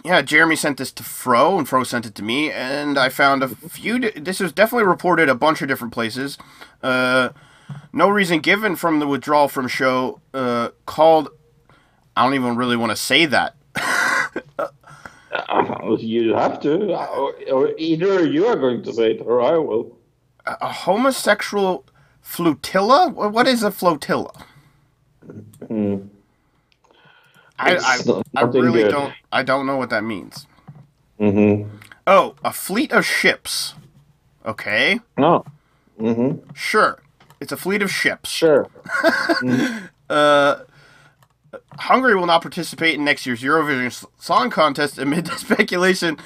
Yeah. 0.04 0.22
Jeremy 0.22 0.56
sent 0.56 0.78
this 0.78 0.92
to 0.94 1.04
Fro, 1.04 1.58
and 1.58 1.68
Fro 1.68 1.84
sent 1.84 2.06
it 2.06 2.16
to 2.16 2.24
me, 2.24 2.52
and 2.52 2.98
I 2.98 3.10
found 3.10 3.44
a 3.44 3.48
few. 3.50 4.00
di- 4.00 4.12
This 4.20 4.40
was 4.40 4.52
definitely 4.52 4.88
reported 4.88 5.30
a 5.30 5.36
bunch 5.36 5.62
of 5.62 5.68
different 5.68 5.94
places. 5.94 6.38
Uh, 6.84 7.30
no 7.94 8.10
reason 8.10 8.40
given 8.40 8.76
from 8.76 9.00
the 9.00 9.08
withdrawal 9.08 9.48
from 9.48 9.68
show. 9.68 10.20
Uh, 10.34 10.70
called. 10.86 11.30
I 12.16 12.24
don't 12.24 12.34
even 12.36 12.56
really 12.56 12.78
want 12.78 12.92
to 12.92 12.96
say 12.96 13.26
that. 13.26 13.56
Uh, 15.32 15.96
you 16.00 16.34
have 16.34 16.62
to, 16.62 16.94
or, 16.96 17.34
or 17.52 17.74
either 17.78 18.26
you 18.26 18.46
are 18.48 18.56
going 18.56 18.82
to 18.84 18.94
say 18.94 19.12
it 19.16 19.22
or 19.22 19.42
I 19.42 19.58
will. 19.58 19.98
a 20.46 20.72
homosexual 20.72 21.86
flotilla? 22.22 23.10
What 23.10 23.46
is 23.48 23.62
a 23.62 23.72
flotilla? 23.72 24.32
I, 27.58 27.76
I, 27.78 28.00
I 28.36 28.42
really 28.44 28.84
good. 28.84 28.92
don't 28.92 29.14
I 29.32 29.44
don't 29.44 29.66
know 29.66 29.78
what 29.78 29.90
that 29.90 30.04
means. 30.04 30.48
Mm-hmm. 31.20 31.70
Oh, 32.08 32.36
a 32.44 32.52
fleet 32.52 32.92
of 32.92 33.06
ships. 33.06 33.74
Okay, 34.46 35.00
No. 35.18 35.44
Mm-hmm. 36.00 36.52
sure. 36.54 37.02
It's 37.40 37.52
a 37.52 37.58
fleet 37.58 37.82
of 37.82 37.92
ships. 37.92 38.30
Sure. 38.30 38.68
Hungary 41.80 42.16
will 42.16 42.26
not 42.26 42.42
participate 42.42 42.96
in 42.96 43.04
next 43.06 43.26
year's 43.26 43.42
Eurovision 43.42 44.06
Song 44.20 44.50
Contest 44.50 44.98
amid 44.98 45.26
the 45.26 45.36
speculation. 45.38 46.18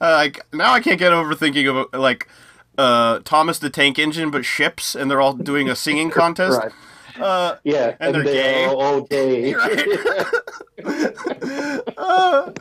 Uh, 0.00 0.12
like 0.12 0.40
now, 0.52 0.72
I 0.72 0.80
can't 0.80 0.98
get 0.98 1.12
over 1.12 1.34
thinking 1.34 1.66
of 1.68 1.86
like 1.92 2.28
uh, 2.76 3.20
Thomas 3.24 3.58
the 3.58 3.70
Tank 3.70 3.98
Engine, 3.98 4.30
but 4.30 4.44
ships, 4.44 4.94
and 4.94 5.10
they're 5.10 5.20
all 5.20 5.34
doing 5.34 5.68
a 5.68 5.76
singing 5.76 6.10
contest. 6.22 6.58
Right. 6.60 6.72
Uh, 7.20 7.56
Yeah, 7.64 7.94
And 8.00 8.14
they're 8.14 8.24
they 8.24 8.32
gay. 8.32 8.64
are 8.64 8.74
all 8.74 9.02
gay. 9.02 9.54
Uh, 11.98 12.52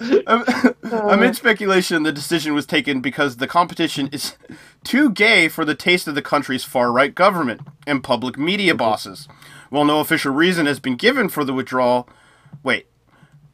amid 0.92 1.36
speculation, 1.36 2.04
the 2.04 2.12
decision 2.12 2.54
was 2.54 2.66
taken 2.66 3.00
because 3.02 3.38
the 3.38 3.48
competition 3.48 4.10
is 4.12 4.36
too 4.84 5.10
gay 5.12 5.48
for 5.48 5.64
the 5.64 5.76
taste 5.76 6.08
of 6.08 6.16
the 6.16 6.22
country's 6.22 6.64
far 6.64 6.92
right 6.92 7.14
government 7.14 7.62
and 7.86 8.04
public 8.04 8.38
media 8.38 8.74
bosses. 8.76 9.28
While 9.70 9.86
no 9.86 10.00
official 10.00 10.34
reason 10.34 10.66
has 10.66 10.80
been 10.80 10.96
given 10.96 11.30
for 11.30 11.44
the 11.44 11.54
withdrawal, 11.54 12.10
wait, 12.64 12.88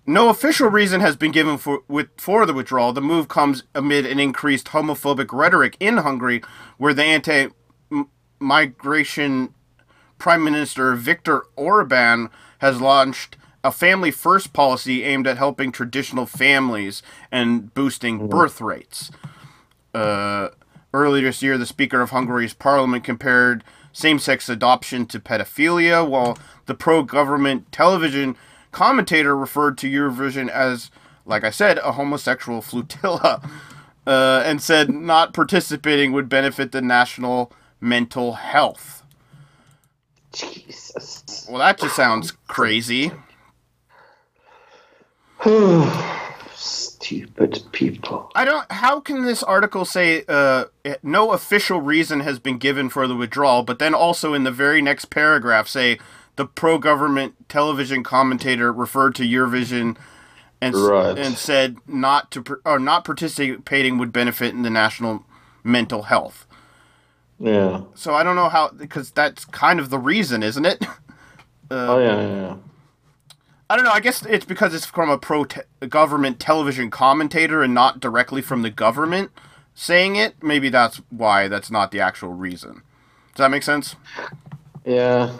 no 0.05 0.29
official 0.29 0.69
reason 0.69 1.01
has 1.01 1.15
been 1.15 1.31
given 1.31 1.57
for 1.57 1.81
with 1.87 2.07
for 2.17 2.45
the 2.45 2.53
withdrawal. 2.53 2.93
The 2.93 3.01
move 3.01 3.27
comes 3.27 3.63
amid 3.75 4.05
an 4.05 4.19
increased 4.19 4.67
homophobic 4.67 5.31
rhetoric 5.33 5.75
in 5.79 5.97
Hungary, 5.97 6.41
where 6.77 6.93
the 6.93 7.03
anti-migration 7.03 9.53
Prime 10.23 10.45
Minister 10.45 10.95
Viktor 10.95 11.43
Orban 11.57 12.29
has 12.59 12.79
launched 12.79 13.35
a 13.61 13.73
family 13.73 14.09
first 14.09 14.53
policy 14.53 15.03
aimed 15.03 15.27
at 15.27 15.37
helping 15.37 15.69
traditional 15.69 16.25
families 16.25 17.03
and 17.29 17.73
boosting 17.73 18.29
birth 18.29 18.61
rates. 18.61 19.11
Uh, 19.93 20.47
earlier 20.93 21.25
this 21.25 21.43
year, 21.43 21.57
the 21.57 21.65
Speaker 21.65 21.99
of 21.99 22.11
Hungary's 22.11 22.53
parliament 22.53 23.03
compared 23.03 23.65
same 23.91 24.17
sex 24.17 24.47
adoption 24.47 25.05
to 25.07 25.19
pedophilia, 25.19 26.07
while 26.07 26.37
the 26.67 26.73
pro 26.73 27.03
government 27.03 27.69
television 27.73 28.37
commentator 28.71 29.35
referred 29.35 29.77
to 29.79 29.91
Eurovision 29.91 30.47
as, 30.47 30.89
like 31.25 31.43
I 31.43 31.49
said, 31.49 31.79
a 31.79 31.91
homosexual 31.91 32.61
flotilla, 32.69 33.41
uh, 34.07 34.41
and 34.45 34.61
said 34.61 34.89
not 34.89 35.33
participating 35.33 36.13
would 36.13 36.29
benefit 36.29 36.71
the 36.71 36.81
national 36.81 37.51
mental 37.81 38.35
health. 38.35 39.02
Jesus. 40.39 41.47
Well, 41.49 41.59
that 41.59 41.79
just 41.79 41.95
sounds 41.95 42.31
crazy. 42.47 43.11
Stupid 46.55 47.61
people. 47.71 48.31
I 48.35 48.45
don't. 48.45 48.71
How 48.71 48.99
can 48.99 49.23
this 49.25 49.43
article 49.43 49.85
say 49.85 50.23
uh, 50.27 50.65
no 51.01 51.31
official 51.33 51.81
reason 51.81 52.21
has 52.21 52.39
been 52.39 52.57
given 52.57 52.89
for 52.89 53.07
the 53.07 53.15
withdrawal, 53.15 53.63
but 53.63 53.79
then 53.79 53.93
also 53.93 54.33
in 54.33 54.43
the 54.43 54.51
very 54.51 54.81
next 54.81 55.05
paragraph 55.05 55.67
say 55.67 55.99
the 56.35 56.45
pro-government 56.45 57.49
television 57.49 58.03
commentator 58.03 58.71
referred 58.71 59.15
to 59.15 59.23
Eurovision 59.23 59.97
and 60.61 60.75
Right. 60.75 61.17
and 61.17 61.35
said 61.37 61.77
not 61.87 62.31
to 62.31 62.43
or 62.65 62.79
not 62.79 63.03
participating 63.03 63.97
would 63.97 64.13
benefit 64.13 64.53
in 64.53 64.61
the 64.61 64.69
national 64.69 65.25
mental 65.63 66.03
health. 66.03 66.47
Yeah. 67.43 67.81
So 67.93 68.15
I 68.15 68.23
don't 68.23 68.37
know 68.37 68.47
how 68.47 68.69
because 68.69 69.11
that's 69.11 69.43
kind 69.43 69.81
of 69.81 69.89
the 69.89 69.99
reason, 69.99 70.41
isn't 70.41 70.65
it? 70.65 70.83
Uh, 71.71 71.87
oh 71.89 71.97
yeah, 71.97 72.21
yeah, 72.21 72.35
yeah. 72.35 72.55
I 73.67 73.75
don't 73.75 73.85
know. 73.85 73.91
I 73.91 74.01
guess 74.01 74.23
it's 74.25 74.45
because 74.45 74.75
it's 74.75 74.85
from 74.85 75.09
a 75.09 75.17
pro 75.17 75.45
te- 75.45 75.61
government 75.89 76.39
television 76.39 76.91
commentator 76.91 77.63
and 77.63 77.73
not 77.73 77.99
directly 77.99 78.41
from 78.41 78.61
the 78.61 78.69
government 78.69 79.31
saying 79.73 80.15
it. 80.15 80.35
Maybe 80.43 80.69
that's 80.69 80.97
why 81.09 81.47
that's 81.47 81.71
not 81.71 81.89
the 81.89 82.01
actual 82.01 82.33
reason. 82.33 82.83
Does 83.33 83.37
that 83.37 83.49
make 83.49 83.63
sense? 83.63 83.95
Yeah. 84.85 85.35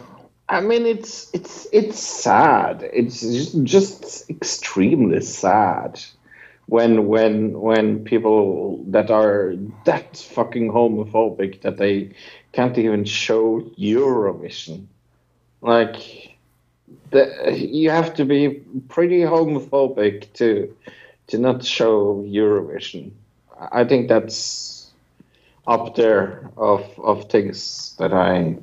I 0.50 0.62
mean, 0.62 0.88
it's 0.88 1.30
it's 1.34 1.68
it's 1.72 2.00
sad. 2.00 2.90
It's 2.92 3.20
just, 3.22 3.64
just 3.64 4.30
extremely 4.30 5.22
sad 5.22 6.02
when 6.68 7.08
when 7.08 7.60
when 7.60 8.04
people 8.04 8.84
that 8.88 9.12
are 9.12 9.54
that 9.86 10.18
fucking 10.18 10.72
homophobic 10.72 11.62
that 11.62 11.78
they 11.78 12.12
can't 12.54 12.78
even 12.78 13.04
show 13.06 13.62
Eurovision. 13.78 14.86
Like, 15.62 16.36
the, 17.12 17.58
you 17.58 17.90
have 17.90 18.14
to 18.16 18.26
be 18.26 18.62
pretty 18.90 19.22
homophobic 19.22 20.32
to 20.34 20.76
to 21.28 21.38
not 21.38 21.64
show 21.64 22.24
Eurovision. 22.28 23.12
I 23.72 23.84
think 23.84 24.08
that's 24.08 24.92
up 25.68 25.96
there 25.96 26.50
of 26.58 26.84
of 27.00 27.30
things 27.30 27.96
that 28.00 28.14
I. 28.14 28.58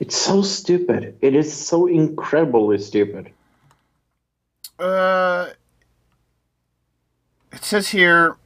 It's 0.00 0.16
so 0.16 0.42
stupid. 0.42 1.16
It 1.20 1.34
is 1.34 1.52
so 1.52 1.86
incredibly 1.86 2.78
stupid. 2.78 3.30
Uh, 4.78 5.50
it 7.52 7.64
says 7.64 7.88
here, 7.88 8.36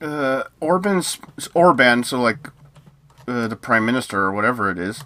uh, 0.00 0.44
Orban's 0.60 1.18
Orban, 1.54 2.04
so 2.04 2.20
like 2.20 2.48
uh, 3.28 3.48
the 3.48 3.56
prime 3.56 3.86
minister 3.86 4.20
or 4.20 4.32
whatever 4.32 4.70
it 4.70 4.78
is. 4.78 5.04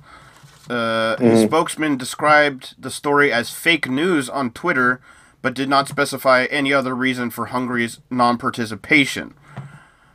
Uh, 0.69 1.17
his 1.19 1.43
spokesman 1.43 1.97
described 1.97 2.75
the 2.79 2.91
story 2.91 3.33
as 3.33 3.51
fake 3.51 3.89
news 3.89 4.29
on 4.29 4.51
Twitter, 4.51 5.01
but 5.41 5.55
did 5.55 5.69
not 5.69 5.87
specify 5.89 6.45
any 6.47 6.73
other 6.73 6.95
reason 6.95 7.31
for 7.31 7.47
Hungary's 7.47 8.01
non-participation. 8.11 9.35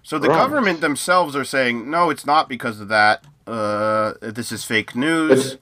So 0.03 0.19
the 0.19 0.27
Right. 0.27 0.37
government 0.37 0.81
themselves 0.81 1.35
are 1.35 1.45
saying 1.45 1.89
no, 1.89 2.09
it's 2.09 2.25
not 2.25 2.49
because 2.49 2.79
of 2.81 2.87
that. 2.89 3.23
Uh, 3.47 3.51
Uh, 4.21 4.31
this 4.31 4.51
is 4.51 4.63
fake 4.65 4.95
news. 4.95 5.57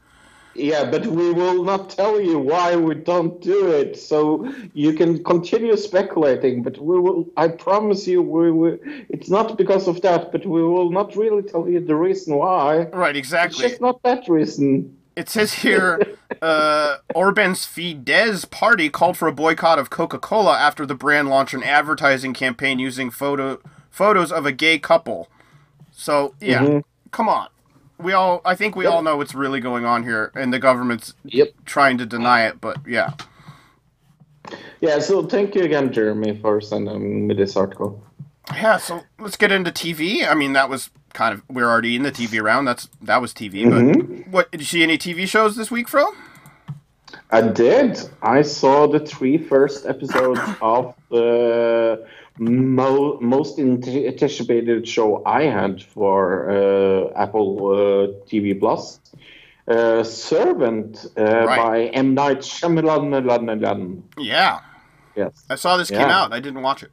Yeah, 0.56 0.90
but 0.90 1.06
we 1.06 1.32
will 1.32 1.64
not 1.64 1.90
tell 1.90 2.20
you 2.20 2.40
why 2.40 2.76
we 2.76 2.96
don't 2.96 3.40
do 3.42 3.72
it. 3.72 3.98
So 3.98 4.52
you 4.74 4.94
can 4.94 5.24
continue 5.24 5.78
speculating, 5.78 6.64
but 6.64 6.78
we 6.78 7.00
will. 7.00 7.28
I 7.38 7.48
promise 7.50 8.08
you, 8.08 8.22
we 8.22 8.52
will. 8.52 8.78
It's 9.10 9.30
not 9.30 9.58
because 9.58 9.88
of 9.88 10.02
that, 10.02 10.32
but 10.32 10.46
we 10.46 10.64
will 10.64 10.90
not 10.92 11.16
really 11.16 11.44
tell 11.44 11.70
you 11.70 11.80
the 11.80 11.96
reason 11.96 12.36
why. 12.36 12.86
right, 12.86 13.16
exactly. 13.16 13.64
It's 13.64 13.74
just 13.74 13.82
not 13.82 14.02
that 14.04 14.28
reason. 14.28 14.98
It 15.16 15.30
says 15.30 15.54
here, 15.54 16.00
uh, 16.42 16.98
Orban's 17.14 17.66
Fidesz 17.66 18.50
party 18.50 18.90
called 18.90 19.18
for 19.18 19.28
a 19.28 19.34
boycott 19.34 19.78
of 19.78 19.90
Coca-Cola 19.90 20.58
after 20.58 20.86
the 20.86 20.96
brand 20.96 21.30
launched 21.30 21.54
an 21.54 21.64
advertising 21.64 22.34
campaign 22.34 22.80
using 22.80 23.12
photo 23.12 23.60
photos 23.92 24.32
of 24.32 24.46
a 24.46 24.52
gay 24.52 24.80
couple. 24.80 25.28
So 25.92 26.36
yeah, 26.40 26.62
Mhm. 26.62 26.84
come 27.12 27.28
on. 27.28 27.48
We 28.00 28.14
all, 28.14 28.42
I 28.46 28.56
think 28.56 28.76
we 28.76 28.86
all 28.86 29.02
know 29.02 29.18
what's 29.18 29.36
really 29.36 29.60
going 29.60 29.86
on 29.86 30.04
here, 30.04 30.32
and 30.36 30.54
the 30.54 30.60
government's 30.60 31.14
Yep. 31.26 31.50
trying 31.66 31.98
to 31.98 32.06
deny 32.06 32.46
it. 32.48 32.62
But 32.62 32.78
yeah, 32.88 33.12
Yeah. 34.82 35.00
So 35.00 35.24
thank 35.24 35.56
you 35.56 35.64
again, 35.64 35.92
Jeremy, 35.92 36.38
for 36.42 36.62
sending 36.62 37.28
me 37.28 37.36
this 37.36 37.56
article. 37.58 38.02
yeah. 38.54 38.78
So 38.78 39.02
let's 39.20 39.36
get 39.38 39.52
into 39.52 39.72
TV. 39.72 40.26
I 40.28 40.34
mean, 40.34 40.54
that 40.54 40.70
was 40.70 40.90
kind 41.14 41.34
of 41.34 41.42
we're 41.50 41.68
already 41.70 41.96
in 41.96 42.04
the 42.04 42.12
TV 42.12 42.42
round. 42.42 42.68
That's 42.68 42.88
that 43.02 43.22
was 43.22 43.34
TV. 43.34 43.66
But 43.70 43.82
Mhm. 43.82 44.28
what 44.30 44.50
did 44.52 44.62
you 44.62 44.66
see 44.66 44.82
any 44.84 44.98
TV 44.98 45.28
shows 45.28 45.56
this 45.56 45.70
week, 45.70 45.88
Fro? 45.90 46.06
I 47.32 47.42
did. 47.42 48.00
I 48.22 48.42
saw 48.44 48.88
the 48.88 49.00
three 49.00 49.38
first 49.38 49.86
episodes 49.86 50.40
of 50.62 50.96
the 51.12 52.06
mo- 52.40 53.20
most 53.22 53.60
anticipated 53.60 54.88
show 54.88 55.22
I 55.26 55.44
had 55.44 55.84
for 55.84 56.50
uh, 56.50 57.12
Apple 57.16 57.58
uh, 57.68 57.76
TV 58.30 58.58
Plus. 58.60 59.00
Uh, 59.68 60.04
Servant 60.04 61.06
uh, 61.16 61.24
Right. 61.46 61.58
by 61.58 61.82
M. 61.94 62.16
Night 62.16 62.40
Shyamalan. 62.40 64.02
Yeah, 64.18 64.62
Yes. 65.16 65.46
I 65.50 65.56
saw 65.56 65.78
this 65.78 65.90
came 65.92 66.10
out. 66.10 66.34
I 66.34 66.40
didn't 66.40 66.62
watch 66.64 66.82
it. 66.82 66.92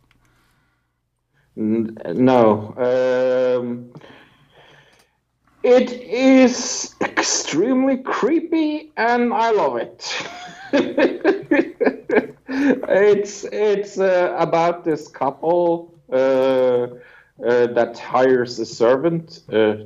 N- 1.56 1.96
No. 2.14 2.74
Um, 2.76 3.92
it 5.62 5.90
is 5.92 6.94
extremely 7.00 7.96
creepy, 7.98 8.92
and 8.96 9.32
I 9.32 9.50
love 9.52 9.76
it. 9.78 10.02
it's 12.88 13.44
it's 13.44 13.98
uh, 13.98 14.34
about 14.38 14.84
this 14.84 15.08
couple 15.08 15.94
uh, 16.10 16.16
uh, 16.16 16.88
that 17.38 17.98
hires 17.98 18.58
a 18.58 18.66
servant, 18.66 19.42
uh, 19.52 19.76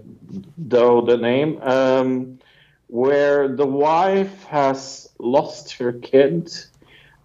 though 0.56 1.00
the 1.00 1.16
name, 1.16 1.60
um, 1.62 2.38
where 2.86 3.48
the 3.48 3.66
wife 3.66 4.44
has 4.44 5.08
lost 5.18 5.72
her 5.78 5.92
kid 5.92 6.52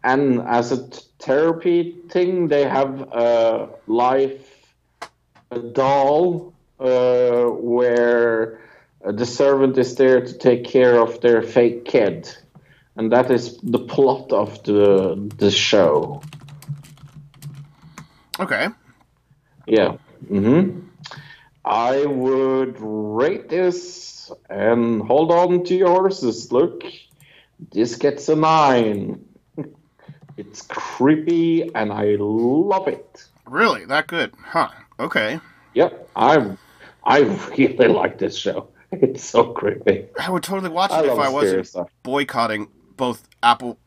and 0.06 0.40
as 0.42 0.72
a 0.72 0.88
t- 0.88 1.02
therapy 1.20 1.96
thing, 2.10 2.48
they 2.48 2.64
have 2.64 3.02
a 3.02 3.70
life 3.88 4.74
a 5.52 5.60
doll 5.60 6.54
uh, 6.80 7.46
where 7.46 8.62
the 9.04 9.26
servant 9.26 9.78
is 9.78 9.96
there 9.96 10.22
to 10.22 10.34
take 10.38 10.64
care 10.64 11.00
of 11.00 11.22
their 11.22 11.42
fake 11.42 11.86
kid, 11.86 12.30
and 12.96 13.12
that 13.12 13.32
is 13.32 13.58
the 13.62 13.80
plot 13.80 14.32
of 14.32 14.64
the 14.64 15.16
the 15.38 15.52
show. 15.52 16.22
Okay. 18.40 18.68
Yeah. 19.68 19.98
hmm 20.28 20.80
I 21.64 22.06
would 22.06 22.78
rate 22.80 23.50
this 23.50 24.32
and 24.50 25.02
hold 25.02 25.32
on 25.32 25.64
to 25.66 25.76
your 25.76 25.90
horses. 25.90 26.52
Look, 26.52 26.84
this 27.72 27.96
gets 27.96 28.30
a 28.30 28.36
nine. 28.36 29.26
It's 30.38 30.64
creepy 30.64 31.74
and 31.74 31.94
I 31.94 32.18
love 32.20 32.90
it. 32.90 33.24
Really? 33.46 33.86
That 33.86 34.08
good? 34.08 34.34
Huh. 34.38 34.68
Okay. 35.00 35.40
Yep, 35.74 36.10
I 36.14 36.58
I 37.06 37.20
really 37.58 37.88
like 38.02 38.18
this 38.18 38.36
show. 38.36 38.68
It's 38.92 39.24
so 39.24 39.54
creepy. 39.54 40.08
I 40.20 40.30
would 40.30 40.44
totally 40.44 40.70
watch 40.70 40.92
I 40.92 41.00
it 41.00 41.06
if 41.06 41.20
I 41.20 41.30
wasn't 41.30 41.70
boycotting 42.04 42.68
both 42.98 43.28
Apple, 43.44 43.78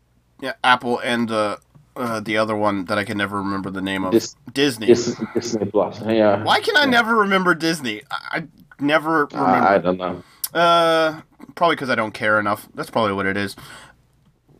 yeah, 0.40 0.54
Apple 0.62 0.98
and 1.00 1.30
uh, 1.30 1.56
uh, 1.96 2.20
the 2.20 2.36
other 2.36 2.56
one 2.56 2.84
that 2.86 2.98
I 2.98 3.04
can 3.04 3.18
never 3.18 3.38
remember 3.38 3.70
the 3.70 3.82
name 3.82 4.04
of. 4.04 4.12
Dis- 4.12 4.36
Disney. 4.52 4.86
This 4.86 5.08
is 5.08 5.16
Disney 5.34 5.66
Plus. 5.66 6.00
Yeah. 6.06 6.42
Why 6.42 6.60
can 6.60 6.76
I 6.76 6.86
never 6.86 7.16
remember 7.16 7.54
Disney? 7.54 8.02
I, 8.10 8.38
I 8.38 8.44
never 8.80 9.26
remember. 9.26 9.68
I 9.68 9.78
don't 9.78 9.98
know. 9.98 10.22
Uh, 10.54 11.20
probably 11.54 11.76
because 11.76 11.90
I 11.90 11.94
don't 11.94 12.14
care 12.14 12.38
enough. 12.38 12.68
That's 12.74 12.90
probably 12.90 13.12
what 13.12 13.26
it 13.26 13.36
is. 13.36 13.56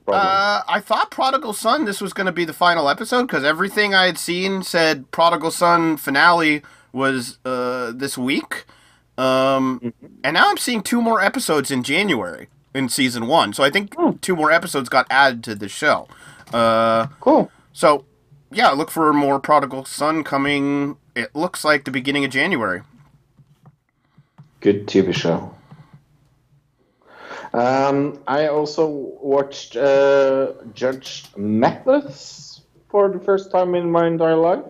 Uh, 0.07 0.63
I 0.67 0.81
thought 0.81 1.11
Prodigal 1.11 1.53
Son 1.53 1.85
this 1.85 2.01
was 2.01 2.15
going 2.15 2.27
to 2.27 2.33
be 2.33 2.47
the 2.47 2.55
final 2.55 2.89
episode 2.89 3.23
because 3.23 3.45
everything 3.45 3.95
I 3.95 4.07
had 4.07 4.17
seen 4.17 4.63
said 4.63 5.11
Prodigal 5.11 5.51
Son 5.51 5.99
finale 5.99 6.63
was 6.93 7.39
uh, 7.45 7.93
this 7.95 8.17
week. 8.17 8.65
Um, 9.19 9.93
and 10.25 10.35
now 10.35 10.49
I'm 10.49 10.57
seeing 10.57 10.83
two 10.83 11.03
more 11.03 11.21
episodes 11.21 11.71
in 11.71 11.83
January 11.83 12.49
in 12.75 12.89
season 12.89 13.27
one. 13.27 13.53
So 13.53 13.63
I 13.65 13.71
think 13.71 13.95
two 14.21 14.37
more 14.37 14.51
episodes 14.51 14.89
got 14.89 15.07
added 15.11 15.43
to 15.45 15.55
the 15.55 15.69
show. 15.69 16.09
Uh, 16.53 17.07
cool. 17.21 17.51
so 17.73 18.05
yeah, 18.51 18.71
look 18.71 18.91
for 18.91 19.13
more 19.13 19.39
Prodigal 19.41 19.85
Son 19.85 20.25
coming. 20.25 20.97
It 21.15 21.35
looks 21.35 21.65
like 21.65 21.85
the 21.85 21.91
beginning 21.91 22.25
of 22.25 22.31
January. 22.31 22.83
Good 24.61 24.87
TV 24.87 25.13
show. 25.15 25.55
Um, 27.53 28.19
I 28.27 28.47
also 28.49 28.87
watched 28.87 29.77
uh, 29.77 30.53
Judge 30.75 31.25
Mathis 31.37 32.61
for 32.91 33.09
the 33.11 33.19
first 33.21 33.51
time 33.51 33.75
in 33.75 33.91
my 33.91 34.07
entire 34.07 34.37
life. 34.37 34.65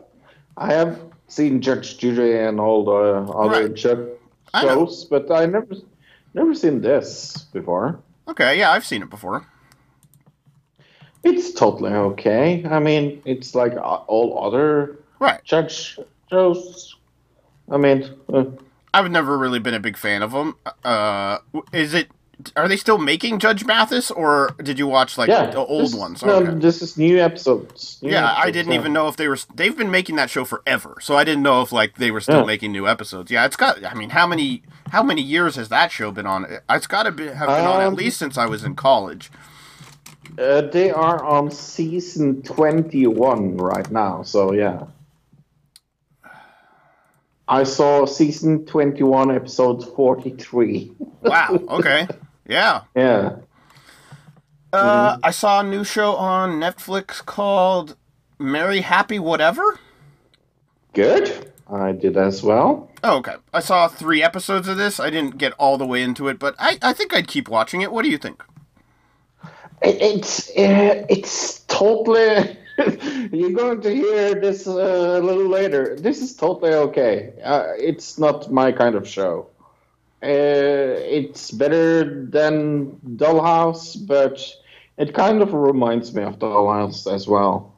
I 0.56 0.72
have 0.72 1.00
seen 1.28 1.60
Judge 1.60 1.98
Judy 1.98 2.36
and 2.36 2.60
all 2.60 2.84
the 2.84 3.32
other 3.32 3.64
Right. 3.66 3.74
judge 3.74 4.08
I 4.54 4.62
shows, 4.62 5.04
but 5.04 5.30
I 5.30 5.46
never 5.46 5.74
never 6.34 6.54
seen 6.54 6.80
this 6.80 7.46
before. 7.52 7.98
Okay, 8.28 8.58
yeah, 8.58 8.70
I've 8.72 8.84
seen 8.86 9.02
it 9.02 9.10
before. 9.10 9.46
It's 11.24 11.52
totally 11.52 11.92
okay. 11.92 12.64
I 12.64 12.78
mean, 12.78 13.20
it's 13.24 13.54
like 13.54 13.74
all 13.76 14.44
other 14.46 14.98
Right. 15.18 15.42
judge 15.44 15.98
shows. 16.30 16.94
I 17.70 17.76
mean, 17.76 18.08
uh, 18.32 18.44
I've 18.94 19.10
never 19.10 19.36
really 19.36 19.58
been 19.58 19.74
a 19.74 19.80
big 19.80 19.96
fan 19.96 20.22
of 20.22 20.32
them. 20.32 20.56
Uh, 20.84 21.38
is 21.72 21.92
it? 21.94 22.08
Are 22.54 22.68
they 22.68 22.76
still 22.76 22.98
making 22.98 23.40
Judge 23.40 23.64
Mathis, 23.64 24.12
or 24.12 24.54
did 24.62 24.78
you 24.78 24.86
watch 24.86 25.18
like 25.18 25.28
yeah, 25.28 25.46
the 25.50 25.58
old 25.58 25.86
this- 25.86 25.94
ones? 25.94 26.24
No, 26.24 26.34
Okay. 26.34 26.54
this 26.54 26.80
is 26.82 26.96
new 26.96 27.18
episodes. 27.18 27.98
New 28.00 28.12
yeah, 28.12 28.32
I 28.36 28.52
didn't 28.52 28.72
yeah. 28.72 28.78
even 28.78 28.92
know 28.92 29.08
if 29.08 29.16
they 29.16 29.26
were. 29.26 29.38
They've 29.54 29.76
been 29.76 29.90
making 29.90 30.14
that 30.16 30.30
show 30.30 30.44
forever, 30.44 30.98
so 31.00 31.16
I 31.16 31.24
didn't 31.24 31.42
know 31.42 31.62
if 31.62 31.72
like 31.72 31.96
they 31.96 32.12
were 32.12 32.20
still 32.20 32.40
Yeah. 32.40 32.44
making 32.46 32.70
new 32.70 32.86
episodes. 32.86 33.30
Yeah, 33.32 33.44
it's 33.44 33.56
got. 33.56 33.84
I 33.84 33.94
mean, 33.94 34.10
how 34.10 34.26
many 34.26 34.62
how 34.90 35.02
many 35.02 35.20
years 35.20 35.56
has 35.56 35.68
that 35.70 35.90
show 35.90 36.12
been 36.12 36.26
on? 36.26 36.46
It's 36.70 36.86
got 36.86 37.02
to 37.04 37.10
be, 37.12 37.26
have 37.26 37.48
been 37.48 37.66
on 37.66 37.80
at 37.80 37.88
Um, 37.88 37.94
least 37.96 38.18
since 38.18 38.38
I 38.38 38.46
was 38.46 38.62
in 38.62 38.76
college. 38.76 39.32
Uh, 40.38 40.60
they 40.60 40.92
are 40.92 41.24
on 41.24 41.50
season 41.50 42.42
21 42.42 43.56
right 43.56 43.90
now, 43.90 44.22
so 44.22 44.52
yeah. 44.52 44.84
I 47.48 47.64
saw 47.64 48.04
season 48.04 48.66
21, 48.66 49.34
episode 49.34 49.82
43. 49.96 50.92
Wow. 51.22 51.58
Okay. 51.70 52.06
Yeah. 52.48 52.82
Yeah. 52.96 53.36
Uh, 54.72 55.16
Mm-hmm. 55.16 55.20
I 55.24 55.30
saw 55.30 55.60
a 55.60 55.64
new 55.64 55.84
show 55.84 56.16
on 56.16 56.60
Netflix 56.60 57.24
called 57.24 57.96
Merry 58.38 58.82
Happy 58.82 59.18
Whatever. 59.18 59.78
Good. 60.94 61.52
I 61.70 61.92
did 61.92 62.16
as 62.16 62.42
well. 62.42 62.90
Oh, 63.04 63.18
okay. 63.18 63.34
I 63.52 63.60
saw 63.60 63.88
three 63.88 64.22
episodes 64.22 64.68
of 64.68 64.76
this. 64.78 65.00
I 65.00 65.10
didn't 65.10 65.38
get 65.38 65.52
all 65.54 65.78
the 65.78 65.86
way 65.86 66.02
into 66.02 66.28
it, 66.28 66.38
but 66.38 66.54
I, 66.58 66.78
I 66.82 66.92
think 66.94 67.14
I'd 67.14 67.28
keep 67.28 67.48
watching 67.48 67.82
it. 67.82 67.92
What 67.92 68.02
do 68.04 68.10
you 68.10 68.18
think? 68.18 68.42
It, 69.82 70.00
it's 70.02 70.50
uh, 70.50 71.06
it's 71.08 71.60
totally. 71.60 72.56
You're 73.32 73.50
going 73.52 73.80
to 73.82 73.94
hear 73.94 74.34
this 74.34 74.66
uh, 74.66 75.18
a 75.20 75.20
little 75.20 75.48
later. 75.48 75.96
This 75.98 76.22
is 76.22 76.34
totally 76.36 76.72
okay. 76.74 77.32
Uh, 77.44 77.72
it's 77.76 78.18
not 78.18 78.50
my 78.52 78.72
kind 78.72 78.94
of 78.94 79.06
show. 79.08 79.48
Uh, 80.20 80.98
it's 80.98 81.50
better 81.52 82.24
than 82.26 82.96
Dollhouse, 83.16 83.96
but 84.06 84.44
it 84.96 85.14
kind 85.14 85.40
of 85.42 85.52
reminds 85.52 86.12
me 86.12 86.24
of 86.24 86.38
Dollhouse 86.40 87.12
as 87.12 87.28
well. 87.28 87.74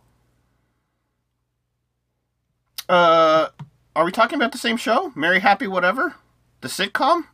Uh, 2.89 3.49
are 3.95 4.05
we 4.05 4.11
talking 4.11 4.37
about 4.37 4.53
the 4.53 4.59
same 4.59 4.77
show? 4.77 5.13
Merry 5.15 5.39
Happy 5.41 5.67
Whatever? 5.67 6.15
The 6.63 6.69
sitcom? 6.69 7.25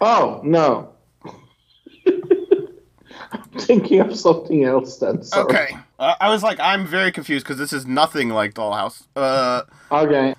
Oh 0.00 0.40
no. 0.44 0.92
I'm 2.06 3.42
thinking 3.58 4.00
of 4.00 4.16
something 4.16 4.64
else 4.64 4.98
then. 4.98 5.22
Sorry. 5.22 5.44
Okay. 5.44 5.76
Uh, 5.98 6.14
I 6.20 6.30
was 6.30 6.42
like, 6.42 6.60
I'm 6.60 6.86
very 6.86 7.10
confused 7.10 7.44
because 7.44 7.58
this 7.58 7.72
is 7.72 7.86
nothing 7.86 8.28
like 8.28 8.54
Dollhouse. 8.54 9.06
Uh, 9.16 9.62
Okay. 9.90 10.34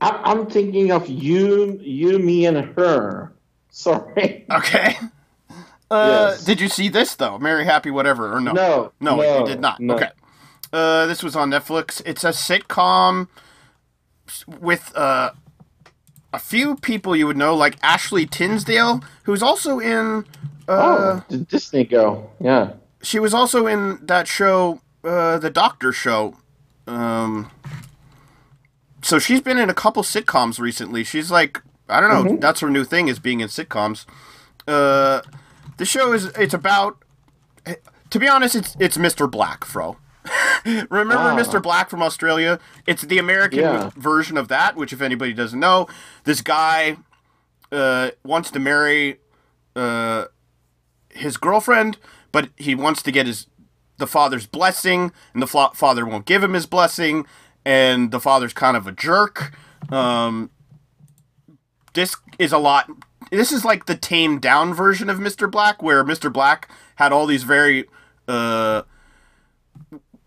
I, 0.00 0.20
I'm 0.24 0.46
thinking 0.46 0.90
of 0.92 1.08
you, 1.08 1.78
you, 1.82 2.18
me, 2.18 2.46
and 2.46 2.56
her. 2.76 3.32
Sorry. 3.70 4.44
Okay. 4.50 4.96
Uh, 5.90 6.30
Yes. 6.32 6.44
Did 6.44 6.60
you 6.60 6.68
see 6.68 6.88
this 6.88 7.14
though? 7.16 7.38
Merry 7.38 7.64
Happy 7.64 7.90
Whatever 7.90 8.32
or 8.34 8.40
no? 8.40 8.52
No, 8.52 8.92
No, 9.00 9.16
no, 9.16 9.40
you 9.40 9.46
did 9.46 9.60
not. 9.60 9.78
no. 9.80 9.94
Okay. 9.94 10.08
Uh, 10.72 11.06
this 11.06 11.22
was 11.22 11.36
on 11.36 11.50
Netflix. 11.50 12.02
It's 12.04 12.24
a 12.24 12.30
sitcom 12.30 13.28
with 14.60 14.90
uh, 14.96 15.30
a 16.32 16.38
few 16.38 16.76
people 16.76 17.14
you 17.14 17.26
would 17.26 17.36
know, 17.36 17.54
like 17.54 17.76
Ashley 17.82 18.26
Tisdale, 18.26 19.02
who's 19.24 19.42
also 19.42 19.78
in. 19.78 20.24
Uh, 20.66 21.20
oh, 21.30 21.36
Disney 21.48 21.84
Go. 21.84 22.30
Yeah. 22.40 22.72
She 23.02 23.18
was 23.20 23.34
also 23.34 23.66
in 23.66 23.98
that 24.06 24.26
show, 24.26 24.80
uh, 25.04 25.38
the 25.38 25.50
Doctor 25.50 25.92
Show. 25.92 26.36
Um, 26.86 27.50
so 29.04 29.18
she's 29.18 29.40
been 29.40 29.58
in 29.58 29.70
a 29.70 29.74
couple 29.74 30.02
sitcoms 30.02 30.58
recently. 30.58 31.04
She's 31.04 31.30
like, 31.30 31.60
I 31.88 32.00
don't 32.00 32.10
know, 32.26 32.36
that's 32.38 32.60
her 32.60 32.70
new 32.70 32.84
thing 32.84 33.08
is 33.08 33.18
being 33.18 33.40
in 33.40 33.48
sitcoms. 33.48 34.06
Uh, 34.66 35.20
the 35.76 35.84
show 35.84 36.12
is 36.12 36.26
it's 36.38 36.54
about. 36.54 36.98
To 38.10 38.18
be 38.20 38.28
honest, 38.28 38.54
it's 38.54 38.76
it's 38.78 38.96
Mr. 38.96 39.28
Black, 39.30 39.64
Fro. 39.64 39.96
Remember 40.64 41.16
Ah. 41.16 41.36
Mr. 41.36 41.62
Black 41.62 41.90
from 41.90 42.02
Australia? 42.02 42.58
It's 42.86 43.02
the 43.02 43.18
American 43.18 43.58
Yeah. 43.60 43.90
version 43.96 44.36
of 44.38 44.48
that. 44.48 44.76
Which, 44.76 44.92
if 44.92 45.02
anybody 45.02 45.32
doesn't 45.32 45.58
know, 45.60 45.86
this 46.24 46.40
guy 46.40 46.96
uh, 47.72 48.10
wants 48.24 48.50
to 48.52 48.58
marry 48.60 49.18
uh, 49.76 50.26
his 51.10 51.36
girlfriend, 51.36 51.98
but 52.32 52.48
he 52.56 52.74
wants 52.74 53.02
to 53.02 53.10
get 53.10 53.26
his 53.26 53.46
the 53.96 54.06
father's 54.06 54.46
blessing, 54.46 55.12
and 55.32 55.42
the 55.42 55.46
fla- 55.46 55.70
father 55.74 56.04
won't 56.06 56.24
give 56.26 56.42
him 56.42 56.54
his 56.54 56.66
blessing, 56.66 57.26
and 57.64 58.10
the 58.10 58.20
father's 58.20 58.52
kind 58.52 58.76
of 58.76 58.86
a 58.86 58.92
jerk. 58.92 59.54
Um, 59.90 60.50
this 61.94 62.16
is 62.38 62.52
a 62.52 62.58
lot. 62.58 62.90
This 63.30 63.52
is 63.52 63.64
like 63.64 63.86
the 63.86 63.94
tamed 63.96 64.42
down 64.42 64.74
version 64.74 65.08
of 65.10 65.18
Mr. 65.18 65.50
Black, 65.50 65.82
where 65.82 66.04
Mr. 66.04 66.32
Black 66.32 66.68
had 66.96 67.12
all 67.12 67.26
these 67.26 67.42
very 67.44 67.84
uh, 68.28 68.82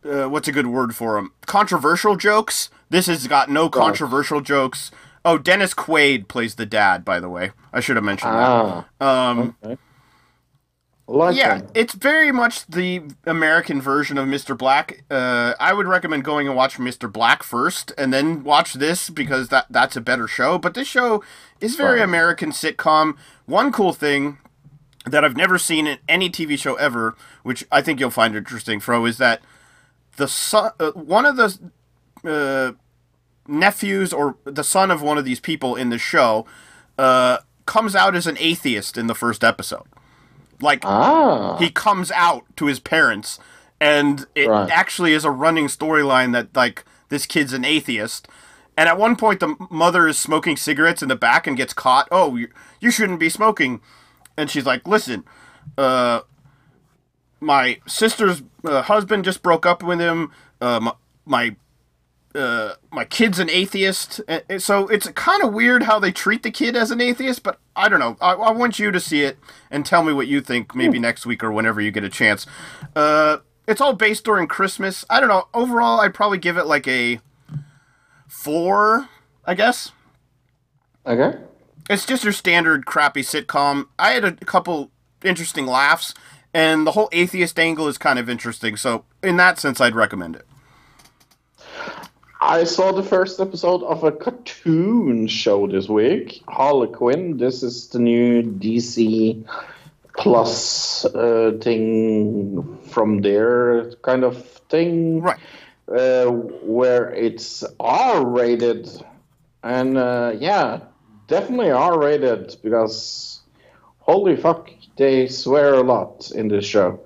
uh, 0.06 0.28
what's 0.30 0.48
a 0.48 0.52
good 0.52 0.68
word 0.68 0.96
for 0.96 1.18
him? 1.18 1.32
Controversial 1.46 2.16
jokes. 2.16 2.70
This 2.90 3.08
has 3.08 3.28
got 3.28 3.50
no 3.50 3.70
controversial 3.70 4.42
jokes. 4.42 4.92
Oh, 5.26 5.38
Dennis 5.38 5.74
Quaid 5.74 6.28
plays 6.30 6.56
the 6.56 6.66
dad, 6.66 7.04
by 7.04 7.20
the 7.20 7.28
way. 7.30 7.52
I 7.74 7.82
should 7.82 7.98
have 7.98 8.06
mentioned 8.06 8.32
Ah. 8.34 8.86
that. 9.00 9.06
Um, 9.06 9.56
Okay. 9.64 9.78
Like 11.10 11.38
yeah, 11.38 11.60
him. 11.60 11.68
it's 11.74 11.94
very 11.94 12.34
much 12.34 12.68
the 12.68 13.02
American 13.26 13.82
version 13.82 14.18
of 14.18 14.28
Mr. 14.28 14.58
Black. 14.58 15.06
Uh, 15.10 15.54
I 15.58 15.72
would 15.72 15.88
recommend 15.88 16.26
going 16.26 16.48
and 16.48 16.56
watch 16.56 16.78
Mr. 16.78 17.12
Black 17.12 17.44
first, 17.44 17.94
and 17.98 18.12
then 18.14 18.44
watch 18.44 18.74
this 18.74 19.10
because 19.10 19.48
that 19.48 19.68
that's 19.70 19.96
a 19.96 20.02
better 20.02 20.28
show. 20.28 20.58
But 20.58 20.74
this 20.74 20.88
show 20.88 21.24
is 21.62 21.78
very. 21.78 22.02
American 22.02 22.52
sitcom. 22.52 23.16
One 23.46 23.72
cool 23.72 23.94
thing 23.94 24.38
that 25.06 25.24
I've 25.24 25.38
never 25.38 25.58
seen 25.58 25.88
in 25.88 26.00
any 26.10 26.30
TV 26.30 26.60
show 26.60 26.76
ever, 26.76 27.16
which 27.44 27.66
I 27.72 27.82
think 27.82 28.02
you'll 28.02 28.12
find 28.12 28.36
interesting, 28.36 28.82
Fro, 28.82 29.06
is 29.06 29.18
that 29.18 29.42
the 30.18 30.28
son, 30.28 30.72
uh, 30.80 30.92
one 30.92 31.26
of 31.26 31.38
the 31.38 31.58
uh, 32.26 32.74
nephews 33.48 34.12
or 34.12 34.36
the 34.44 34.64
son 34.64 34.92
of 34.92 35.02
one 35.02 35.18
of 35.18 35.24
these 35.24 35.40
people 35.40 35.76
in 35.76 35.90
the 35.90 35.98
show 35.98 36.46
uh, 36.98 37.38
comes 37.66 37.96
out 37.96 38.16
as 38.16 38.28
an 38.28 38.38
atheist 38.40 38.98
in 38.98 39.08
the 39.08 39.16
first 39.16 39.44
episode. 39.44 39.86
Like 40.62 40.84
Ah. 40.86 41.58
he 41.58 41.70
comes 41.70 42.12
out 42.12 42.44
to 42.58 42.66
his 42.66 42.80
parents 42.80 43.40
and 43.80 44.26
it 44.36 44.48
Right. 44.50 44.70
actually 44.72 45.14
is 45.14 45.24
a 45.26 45.32
running 45.32 45.68
storyline 45.68 46.34
that 46.34 46.56
like 46.56 46.84
this 47.10 47.26
kid's 47.26 47.54
an 47.54 47.64
atheist 47.64 48.28
and 48.76 48.90
at 48.90 48.98
one 48.98 49.16
point 49.16 49.40
the 49.40 49.56
mother 49.70 50.08
is 50.08 50.18
smoking 50.18 50.58
cigarettes 50.58 51.02
in 51.04 51.10
the 51.10 51.16
back 51.16 51.46
and 51.48 51.56
gets 51.58 51.74
caught 51.74 52.08
oh 52.12 52.36
you, 52.36 52.48
you 52.80 52.90
shouldn't 52.90 53.20
be 53.20 53.30
smoking 53.30 53.80
and 54.36 54.50
she's 54.50 54.66
like 54.66 54.88
listen 54.88 55.24
uh 55.78 56.22
my 57.40 57.80
sister's 57.86 58.42
uh, 58.66 58.82
husband 58.82 59.24
just 59.26 59.44
broke 59.44 59.66
up 59.66 59.84
with 59.84 60.00
him 60.00 60.32
uh, 60.60 60.80
my, 60.80 60.94
my 61.26 61.56
uh, 62.38 62.76
my 62.92 63.04
kid's 63.04 63.40
an 63.40 63.50
atheist, 63.50 64.22
and- 64.28 64.62
so 64.62 64.88
it's 64.88 65.08
kind 65.10 65.44
of 65.44 65.54
weird 65.54 65.84
how 65.84 66.00
they 66.00 66.12
treat 66.12 66.44
the 66.44 66.52
kid 66.52 66.76
as 66.76 66.92
an 66.92 67.02
atheist. 67.02 67.44
But 67.44 67.60
I 67.76 67.90
don't 67.90 68.00
know. 68.00 68.16
I, 68.22 68.34
I 68.34 68.52
want 68.52 68.80
you 68.80 68.92
to 68.92 69.00
see 69.00 69.24
it 69.24 69.38
and 69.72 69.86
tell 69.86 70.04
me 70.04 70.14
what 70.14 70.28
you 70.28 70.40
think. 70.42 70.74
Maybe 70.76 71.00
next 71.00 71.26
week 71.26 71.44
or 71.44 71.52
whenever 71.52 71.82
you 71.82 71.92
get 71.92 72.04
a 72.04 72.10
chance. 72.10 72.46
Uh, 72.96 73.38
it's 73.68 73.82
all 73.82 73.94
based 73.94 74.24
during 74.24 74.48
Christmas. 74.48 75.04
I 75.10 75.20
don't 75.20 75.28
know. 75.30 75.48
Overall, 75.54 76.00
I'd 76.00 76.14
probably 76.14 76.38
give 76.38 76.56
it 76.58 76.66
like 76.68 76.88
a 76.88 77.20
four. 78.28 79.10
I 79.46 79.54
guess 79.54 79.92
Okay. 81.06 81.38
it's 81.90 82.06
just 82.06 82.24
your 82.24 82.34
standard 82.34 82.86
crappy 82.86 83.22
sitcom. 83.22 83.88
I 84.00 84.12
had 84.12 84.24
a 84.26 84.32
couple 84.34 84.92
interesting 85.24 85.66
laughs, 85.66 86.14
and 86.54 86.88
the 86.88 86.92
whole 86.92 87.10
atheist 87.12 87.60
angle 87.60 87.88
is 87.88 87.98
kind 87.98 88.18
of 88.20 88.30
interesting. 88.30 88.76
So 88.78 89.04
in 89.22 89.38
that 89.38 89.60
sense, 89.60 89.80
I'd 89.82 89.96
recommend 89.96 90.36
it. 90.38 90.47
I 92.40 92.66
saw 92.66 92.92
the 92.92 93.04
first 93.04 93.40
episode 93.40 93.84
of 93.84 94.04
a 94.04 94.12
cartoon 94.12 95.28
show 95.28 95.68
this 95.68 95.90
week, 95.90 96.44
Harley 96.48 96.88
Quinn. 96.88 97.38
This 97.38 97.64
is 97.64 97.88
the 97.88 98.00
new 98.00 98.44
DC 98.44 99.44
Plus 100.16 101.06
uh, 101.06 101.58
thing 101.62 102.78
from 102.90 103.22
there, 103.22 103.92
kind 104.04 104.24
of 104.24 104.44
thing. 104.70 105.22
Right. 105.22 105.40
uh, 105.88 106.26
where 106.28 107.12
it's 107.12 107.64
R 107.80 108.26
rated, 108.26 108.90
and 109.64 109.98
uh, 109.98 110.34
yeah, 110.40 110.82
definitely 111.28 111.72
R 111.72 112.00
rated 112.00 112.58
because 112.64 113.42
holy 114.00 114.36
fuck, 114.36 114.70
they 114.98 115.28
swear 115.28 115.76
a 115.76 115.82
lot 115.82 116.32
in 116.32 116.48
this 116.48 116.66
show. 116.66 117.00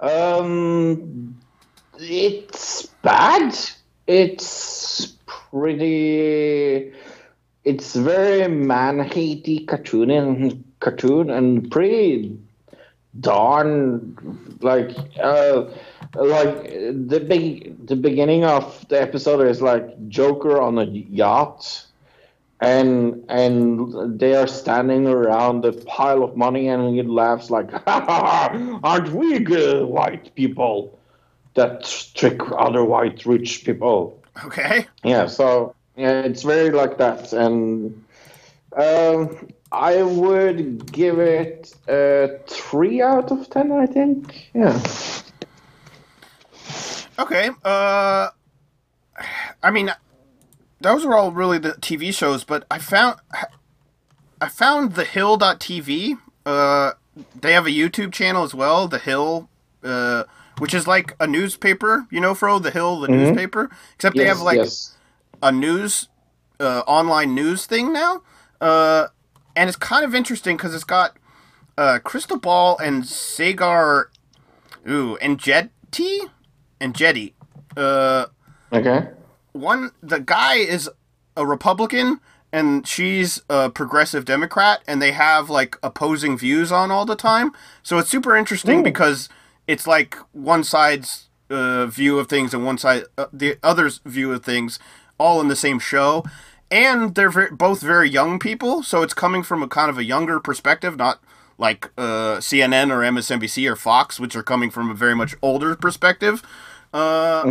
Um, 0.00 1.40
it's 1.98 2.86
bad. 3.02 3.56
It's 4.06 5.14
pretty. 5.26 6.92
It's 7.64 7.94
very 7.94 8.48
man 8.48 8.98
hatey 8.98 9.66
cartoon 9.66 10.10
and 10.10 10.64
cartoon 10.80 11.30
and 11.30 11.70
pretty 11.70 12.38
darn 13.20 14.58
like 14.60 14.90
uh 15.22 15.64
like 16.14 16.64
the 16.64 17.24
big 17.26 17.86
the 17.86 17.96
beginning 17.96 18.44
of 18.44 18.86
the 18.88 19.00
episode 19.00 19.46
is 19.46 19.62
like 19.62 20.08
Joker 20.08 20.60
on 20.60 20.78
a 20.78 20.84
yacht 20.84 21.86
and 22.60 23.24
and 23.28 24.18
they 24.18 24.34
are 24.34 24.46
standing 24.46 25.06
around 25.06 25.64
a 25.64 25.72
pile 25.72 26.24
of 26.24 26.36
money 26.36 26.68
and 26.68 26.94
he 26.94 27.02
laughs 27.02 27.50
like 27.50 27.70
aren't 27.86 29.10
we 29.12 29.38
good 29.38 29.86
white 29.86 30.34
people 30.34 30.98
that 31.54 31.84
trick 32.14 32.40
other 32.52 32.84
white 32.84 33.24
rich 33.26 33.64
people 33.64 34.20
Okay. 34.44 34.86
yeah 35.04 35.26
so 35.26 35.74
yeah 35.96 36.20
it's 36.22 36.42
very 36.42 36.70
like 36.70 36.98
that 36.98 37.32
and 37.32 38.04
um 38.76 39.48
i 39.72 40.02
would 40.02 40.90
give 40.92 41.18
it 41.18 41.74
a 41.88 42.38
three 42.48 43.00
out 43.02 43.30
of 43.30 43.48
ten 43.50 43.70
i 43.72 43.86
think 43.86 44.50
yeah 44.54 44.80
Okay. 47.18 47.50
Uh, 47.64 48.30
I 49.62 49.70
mean, 49.70 49.92
those 50.80 51.04
are 51.04 51.14
all 51.14 51.30
really 51.30 51.58
the 51.58 51.70
TV 51.72 52.12
shows, 52.12 52.44
but 52.44 52.66
I 52.70 52.78
found 52.78 53.20
I 54.40 54.48
found 54.48 54.94
the 54.94 55.04
Hill.tv. 55.04 56.18
Uh, 56.44 56.92
they 57.40 57.52
have 57.52 57.66
a 57.66 57.70
YouTube 57.70 58.12
channel 58.12 58.42
as 58.42 58.54
well, 58.54 58.88
The 58.88 58.98
Hill, 58.98 59.48
uh, 59.84 60.24
which 60.58 60.74
is 60.74 60.86
like 60.86 61.16
a 61.20 61.26
newspaper. 61.26 62.06
You 62.10 62.20
know, 62.20 62.34
Fro, 62.34 62.58
The 62.58 62.70
Hill, 62.70 63.00
the 63.00 63.08
newspaper. 63.08 63.70
Except 63.94 64.16
they 64.16 64.26
have 64.26 64.40
like 64.40 64.58
yes. 64.58 64.94
a 65.42 65.52
news, 65.52 66.08
uh, 66.60 66.82
online 66.86 67.34
news 67.34 67.66
thing 67.66 67.92
now. 67.92 68.22
Uh, 68.60 69.08
and 69.56 69.68
it's 69.68 69.76
kind 69.76 70.04
of 70.04 70.14
interesting 70.14 70.56
because 70.56 70.74
it's 70.74 70.84
got 70.84 71.16
uh, 71.76 71.98
Krystal 72.04 72.40
Ball 72.40 72.78
and 72.78 73.04
Saagar, 73.04 74.06
ooh, 74.88 75.16
Enjeti, 75.20 76.30
and 76.80 76.94
Jetty. 76.94 77.34
Uh, 77.76 78.26
okay 78.72 79.08
one, 79.54 79.92
the 80.02 80.20
guy 80.20 80.56
is 80.56 80.90
a 81.36 81.46
Republican 81.46 82.20
and 82.52 82.86
she's 82.86 83.42
a 83.48 83.70
progressive 83.70 84.24
Democrat, 84.24 84.80
and 84.86 85.02
they 85.02 85.10
have 85.10 85.50
like 85.50 85.76
opposing 85.82 86.38
views 86.38 86.70
on 86.70 86.90
all 86.90 87.04
the 87.04 87.16
time. 87.16 87.50
So 87.82 87.98
it's 87.98 88.10
super 88.10 88.36
interesting 88.36 88.82
because 88.84 89.28
it's 89.66 89.86
like 89.86 90.16
one 90.32 90.64
side's 90.64 91.28
uh, 91.50 91.86
view 91.86 92.18
of 92.18 92.28
things 92.28 92.54
and 92.54 92.64
one 92.64 92.78
side 92.78 93.04
uh, 93.18 93.26
the 93.32 93.56
other's 93.62 94.00
view 94.04 94.32
of 94.32 94.44
things, 94.44 94.78
all 95.18 95.40
in 95.40 95.48
the 95.48 95.56
same 95.56 95.78
show. 95.78 96.24
And 96.70 97.14
they're 97.14 97.30
ver- 97.30 97.50
both 97.52 97.82
very 97.82 98.08
young 98.08 98.38
people, 98.38 98.82
so 98.82 99.02
it's 99.02 99.14
coming 99.14 99.42
from 99.42 99.62
a 99.62 99.68
kind 99.68 99.90
of 99.90 99.98
a 99.98 100.04
younger 100.04 100.40
perspective, 100.40 100.96
not 100.96 101.22
like 101.58 101.86
uh, 101.96 102.38
CNN 102.38 102.90
or 102.90 103.00
MSNBC 103.00 103.70
or 103.70 103.76
Fox, 103.76 104.18
which 104.18 104.34
are 104.34 104.42
coming 104.42 104.70
from 104.70 104.90
a 104.90 104.94
very 104.94 105.14
much 105.14 105.34
older 105.42 105.76
perspective. 105.76 106.42
Uh, 106.92 107.44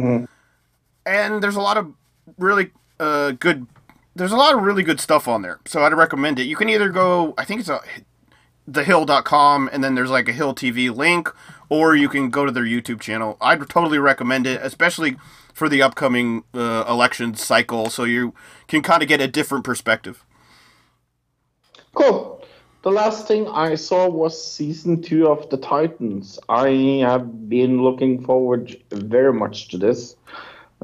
And 1.06 1.44
there's 1.44 1.56
a 1.56 1.62
lot 1.62 1.78
of 1.78 1.94
really 2.38 2.72
uh, 3.00 3.32
good 3.32 3.68
there's 4.16 4.32
a 4.32 4.38
lot 4.38 4.54
of 4.54 4.62
really 4.62 4.84
good 4.84 5.00
stuff 5.00 5.28
on 5.28 5.42
there. 5.42 5.60
So 5.66 5.84
I'd 5.84 5.94
recommend 5.94 6.38
it. 6.40 6.44
You 6.44 6.56
can 6.56 6.70
either 6.70 6.90
go, 6.90 7.34
I 7.38 7.46
think 7.46 7.62
it's 7.62 7.70
a 7.70 7.82
thehill.com 8.70 9.70
and 9.74 9.84
then 9.84 9.96
there's 9.96 10.10
like 10.12 10.30
a 10.30 10.34
Hill 10.34 10.56
TV 10.56 10.96
link 10.96 11.30
or 11.74 11.96
you 11.96 12.08
can 12.08 12.30
go 12.30 12.46
to 12.46 12.52
their 12.52 12.66
YouTube 12.76 13.02
channel. 13.02 13.36
I'd 13.42 13.68
totally 13.68 13.98
recommend 13.98 14.46
it, 14.46 14.62
especially 14.62 15.16
for 15.56 15.68
the 15.68 15.82
upcoming 15.82 16.44
uh, 16.54 16.86
election 16.88 17.34
cycle 17.34 17.90
so 17.90 18.04
you 18.04 18.36
can 18.68 18.84
kind 18.84 19.02
of 19.02 19.10
get 19.10 19.20
a 19.20 19.28
different 19.28 19.64
perspective. 19.64 20.24
Cool. 21.96 22.46
The 22.84 22.92
last 22.92 23.28
thing 23.28 23.48
I 23.48 23.74
saw 23.74 24.08
was 24.08 24.34
season 24.40 25.02
two 25.02 25.26
of 25.28 25.50
The 25.50 25.58
Titans. 25.58 26.38
I 26.48 26.70
have 27.10 27.50
been 27.50 27.82
looking 27.82 28.24
forward 28.24 28.78
very 28.92 29.34
much 29.34 29.70
to 29.70 29.80
this. 29.80 30.16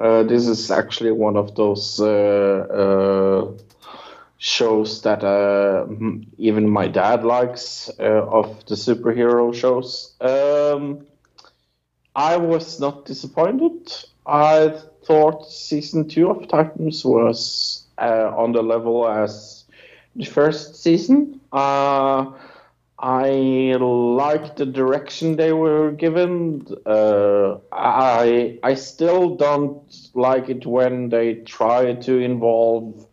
Uh, 0.02 0.24
this 0.24 0.48
is 0.48 0.72
actually 0.72 1.12
one 1.12 1.38
of 1.38 1.54
those 1.54 2.00
uh, 2.00 2.66
uh, 2.82 3.52
shows 4.40 5.02
that 5.04 5.24
uh, 5.24 5.86
even 6.38 6.68
my 6.68 6.88
dad 6.88 7.24
likes 7.26 7.90
uh, 8.00 8.04
of 8.04 8.66
the 8.68 8.76
superhero 8.76 9.54
shows. 9.54 10.16
Um, 10.22 11.06
I 12.16 12.38
was 12.38 12.80
not 12.80 13.06
disappointed. 13.06 13.94
I 14.26 14.74
thought 15.06 15.50
season 15.52 16.08
two 16.08 16.30
of 16.30 16.48
Titans 16.48 17.04
was 17.04 17.86
uh, 17.98 18.32
on 18.36 18.54
the 18.54 18.64
level 18.64 19.08
as 19.08 19.66
the 20.16 20.26
first 20.26 20.82
season. 20.82 21.42
Uh, 21.52 22.32
I 22.98 23.76
like 23.80 24.56
the 24.56 24.66
direction 24.66 25.36
they 25.36 25.52
were 25.54 25.92
given. 25.92 26.66
Uh, 26.86 27.58
I 27.72 28.60
I 28.64 28.74
still 28.76 29.36
don't 29.36 29.84
like 30.14 30.50
it 30.50 30.66
when 30.66 31.10
they 31.10 31.36
try 31.36 31.94
to 31.94 32.18
involve 32.20 33.09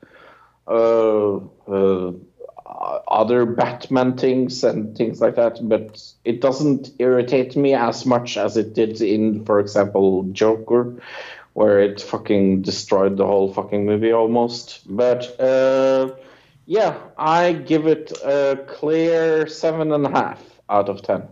other 3.09 3.47
Batman 3.47 4.17
things 4.17 4.65
and 4.65 4.97
things 4.97 5.21
like 5.21 5.37
that, 5.37 5.59
but 5.69 6.03
it 6.25 6.41
doesn't 6.41 6.91
irritate 6.99 7.57
me 7.57 7.75
as 7.75 8.05
much 8.07 8.37
as 8.37 8.57
it 8.57 8.75
did 8.75 9.01
in, 9.01 9.45
for 9.45 9.61
example, 9.61 10.25
Joker, 10.33 11.01
where 11.55 11.81
it 11.81 12.01
fucking 12.01 12.63
destroyed 12.63 13.17
the 13.17 13.27
whole 13.27 13.53
fucking 13.53 13.87
movie 13.87 14.13
almost. 14.13 14.83
But 14.87 15.39
uh, 15.41 16.15
yeah, 16.67 16.99
I 17.17 17.53
give 17.53 17.87
it 17.87 18.13
a 18.25 18.65
clear 18.67 19.47
seven 19.47 19.93
and 19.93 20.07
a 20.07 20.11
half 20.11 20.43
out 20.69 20.89
of 20.89 21.03
ten. 21.03 21.29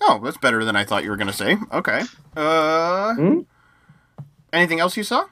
Oh, 0.00 0.20
that's 0.22 0.36
better 0.38 0.64
than 0.64 0.76
I 0.76 0.84
thought 0.84 1.04
you 1.04 1.10
were 1.10 1.16
going 1.16 1.28
to 1.28 1.32
say. 1.32 1.56
Okay. 1.72 2.02
Uh, 2.36 3.14
Hmm? 3.14 3.40
Anything 4.52 4.80
else 4.80 4.96
you 4.96 5.04
saw? 5.04 5.26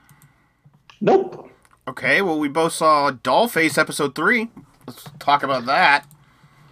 Nope. 1.00 1.49
Okay, 1.90 2.22
well, 2.22 2.38
we 2.38 2.46
both 2.46 2.72
saw 2.72 3.10
Dollface 3.10 3.76
episode 3.76 4.14
3. 4.14 4.48
Let's 4.86 5.04
talk 5.18 5.42
about 5.42 5.66
that. 5.66 6.06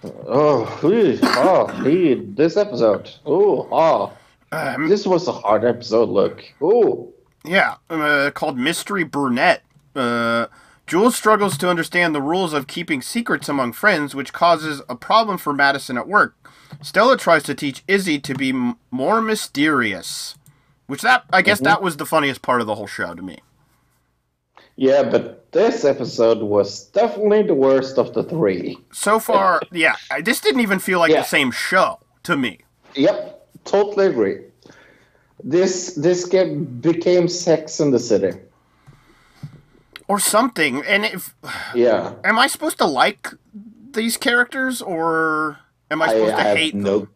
Oh, 0.04 0.80
ooh, 0.84 1.18
oh, 1.24 1.82
dude, 1.82 2.36
this 2.36 2.56
episode. 2.56 3.10
Oh, 3.26 3.66
oh, 3.72 4.12
Um, 4.52 4.88
this 4.88 5.04
was 5.08 5.26
a 5.26 5.32
hard 5.32 5.64
episode. 5.64 6.08
Look. 6.08 6.44
Oh, 6.62 7.12
Yeah, 7.44 7.74
uh, 7.90 8.30
called 8.32 8.56
Mystery 8.58 9.02
Brunette. 9.02 9.64
Uh, 9.96 10.46
Jules 10.86 11.16
struggles 11.16 11.58
to 11.58 11.68
understand 11.68 12.14
the 12.14 12.22
rules 12.22 12.52
of 12.52 12.68
keeping 12.68 13.02
secrets 13.02 13.48
among 13.48 13.72
friends, 13.72 14.14
which 14.14 14.32
causes 14.32 14.82
a 14.88 14.94
problem 14.94 15.36
for 15.36 15.52
Madison 15.52 15.98
at 15.98 16.06
work. 16.06 16.36
Stella 16.80 17.16
tries 17.16 17.42
to 17.42 17.56
teach 17.56 17.82
Izzy 17.88 18.20
to 18.20 18.34
be 18.34 18.50
m- 18.50 18.76
more 18.92 19.20
mysterious, 19.20 20.36
which 20.86 21.02
that 21.02 21.24
I 21.32 21.42
guess 21.42 21.58
that 21.58 21.82
was 21.82 21.96
the 21.96 22.06
funniest 22.06 22.40
part 22.40 22.60
of 22.60 22.68
the 22.68 22.76
whole 22.76 22.86
show 22.86 23.14
to 23.14 23.22
me. 23.22 23.38
Yeah, 24.78 25.02
but 25.02 25.50
this 25.50 25.84
episode 25.84 26.38
was 26.38 26.84
definitely 26.94 27.42
the 27.42 27.54
worst 27.54 27.98
of 27.98 28.14
the 28.14 28.22
three. 28.22 28.78
So 28.92 29.18
far, 29.18 29.60
yeah, 29.72 29.96
this 30.22 30.40
didn't 30.40 30.60
even 30.60 30.78
feel 30.78 31.00
like 31.00 31.10
Yeah. 31.10 31.22
the 31.22 31.26
same 31.26 31.50
show 31.50 31.98
to 32.22 32.36
me. 32.36 32.60
Yep, 32.94 33.46
totally 33.64 34.06
agree. 34.06 34.38
This 35.42 35.94
this 35.94 36.24
game 36.26 36.64
became 36.64 37.26
Sex 37.28 37.80
in 37.80 37.90
the 37.90 37.98
City. 37.98 38.38
Or 40.06 40.18
something. 40.20 40.82
And 40.86 41.04
if 41.04 41.34
Yeah, 41.74 42.14
am 42.24 42.38
I 42.38 42.46
supposed 42.46 42.78
to 42.78 42.86
like 42.86 43.28
these 43.92 44.16
characters 44.16 44.80
or 44.80 45.58
am 45.90 46.02
I 46.02 46.06
I, 46.06 46.08
supposed 46.08 46.34
I 46.34 46.36
to 46.36 46.42
have 46.48 46.56
hate 46.56 46.74
no. 46.74 46.98
them? 47.00 47.08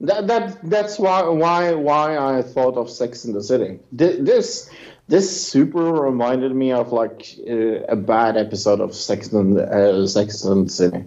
That, 0.00 0.26
that 0.26 0.58
that's 0.68 0.98
why 0.98 1.22
why 1.22 1.72
why 1.72 2.18
I 2.18 2.42
thought 2.42 2.76
of 2.76 2.90
Sex 2.90 3.24
in 3.24 3.32
the 3.32 3.42
City. 3.42 3.78
This 3.92 4.68
this 5.08 5.46
super 5.48 5.92
reminded 5.92 6.54
me 6.54 6.72
of 6.72 6.92
like 6.92 7.26
uh, 7.48 7.80
a 7.88 7.96
bad 7.96 8.36
episode 8.36 8.80
of 8.80 8.94
Sex 8.94 9.32
in 9.32 9.58
uh, 9.58 10.06
Sex 10.06 10.44
in 10.44 10.64
the 10.64 10.70
City. 10.70 11.04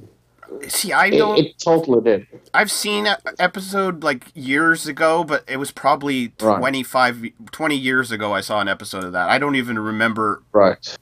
See, 0.68 0.92
I 0.92 1.12
don't 1.12 1.38
it 1.38 1.60
totally 1.60 2.02
did. 2.02 2.28
I've 2.54 2.72
seen 2.72 3.06
an 3.06 3.18
episode 3.38 4.04
like 4.04 4.26
years 4.34 4.88
ago, 4.88 5.24
but 5.24 5.44
it 5.48 5.58
was 5.58 5.72
probably 5.72 6.34
Right. 6.42 6.58
25, 6.58 7.26
20 7.52 7.76
years 7.76 8.12
ago 8.12 8.34
I 8.34 8.42
saw 8.42 8.60
an 8.60 8.68
episode 8.68 9.04
of 9.04 9.12
that. 9.12 9.30
I 9.30 9.38
don't 9.38 9.56
even 9.56 9.78
remember. 9.78 10.42
Right. 10.52 10.98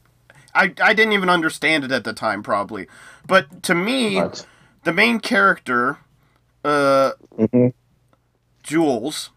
I, 0.54 0.74
I 0.82 0.94
didn't 0.94 1.14
even 1.14 1.30
understand 1.30 1.84
it 1.86 1.92
at 1.92 2.04
the 2.04 2.14
time, 2.14 2.44
probably. 2.44 2.88
But 3.28 3.64
to 3.64 3.74
me, 3.76 4.20
Right. 4.20 4.46
the 4.84 4.94
main 4.94 5.20
character, 5.20 6.00
uh, 6.68 7.12
Mhm. 7.38 7.74
Jules, 8.64 9.30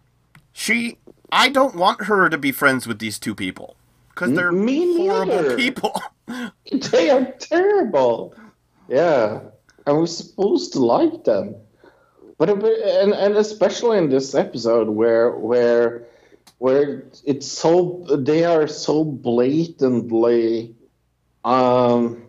she, 0.52 0.98
I 1.30 1.48
don't 1.48 1.76
want 1.76 2.04
her 2.04 2.28
to 2.28 2.36
be 2.38 2.50
friends 2.52 2.86
with 2.86 2.98
these 2.98 3.18
two 3.18 3.34
people. 3.34 3.76
Because 4.08 4.32
they're 4.34 4.52
Me 4.52 4.96
horrible 4.98 5.34
neither. 5.42 5.56
people. 5.56 5.94
They 6.92 7.10
are 7.10 7.24
terrible. 7.40 8.34
Yeah, 8.88 9.40
and 9.86 9.96
we're 9.98 10.06
supposed 10.06 10.72
to 10.74 10.78
like 10.80 11.24
them, 11.24 11.56
but 12.38 12.50
and 12.50 13.12
and 13.12 13.36
especially 13.36 13.98
in 13.98 14.10
this 14.10 14.34
episode 14.34 14.88
where 14.88 15.30
where 15.32 16.06
where 16.58 17.04
it's 17.24 17.46
so 17.50 18.04
they 18.16 18.44
are 18.44 18.68
so 18.68 19.02
blatantly 19.04 20.74
um 21.44 22.22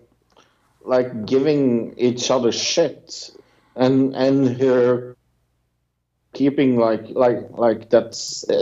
like 0.84 1.26
giving 1.26 1.94
each 1.98 2.32
other 2.32 2.52
shit 2.52 3.30
and 3.76 4.15
and 4.15 4.60
her 4.61 5.15
keeping 6.34 6.77
like 6.77 7.10
like 7.10 7.39
like 7.52 7.89
that's 7.89 8.49
uh, 8.49 8.53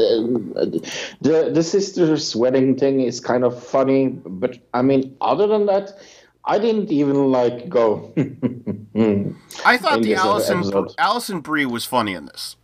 the 1.21 1.51
the 1.53 1.63
sister's 1.63 2.35
wedding 2.35 2.75
thing 2.75 3.01
is 3.01 3.19
kind 3.19 3.43
of 3.43 3.63
funny 3.63 4.07
but 4.09 4.57
i 4.73 4.81
mean 4.81 5.15
other 5.21 5.45
than 5.45 5.67
that 5.67 5.91
i 6.45 6.57
didn't 6.57 6.91
even 6.91 7.31
like 7.31 7.69
go 7.69 8.11
I 9.65 9.77
thought 9.77 10.01
the 10.01 10.15
Alison 10.15 10.59
episode. 10.59 10.93
Alison 10.97 11.39
Brie 11.41 11.65
was 11.65 11.85
funny 11.85 12.13
in 12.13 12.25
this. 12.25 12.57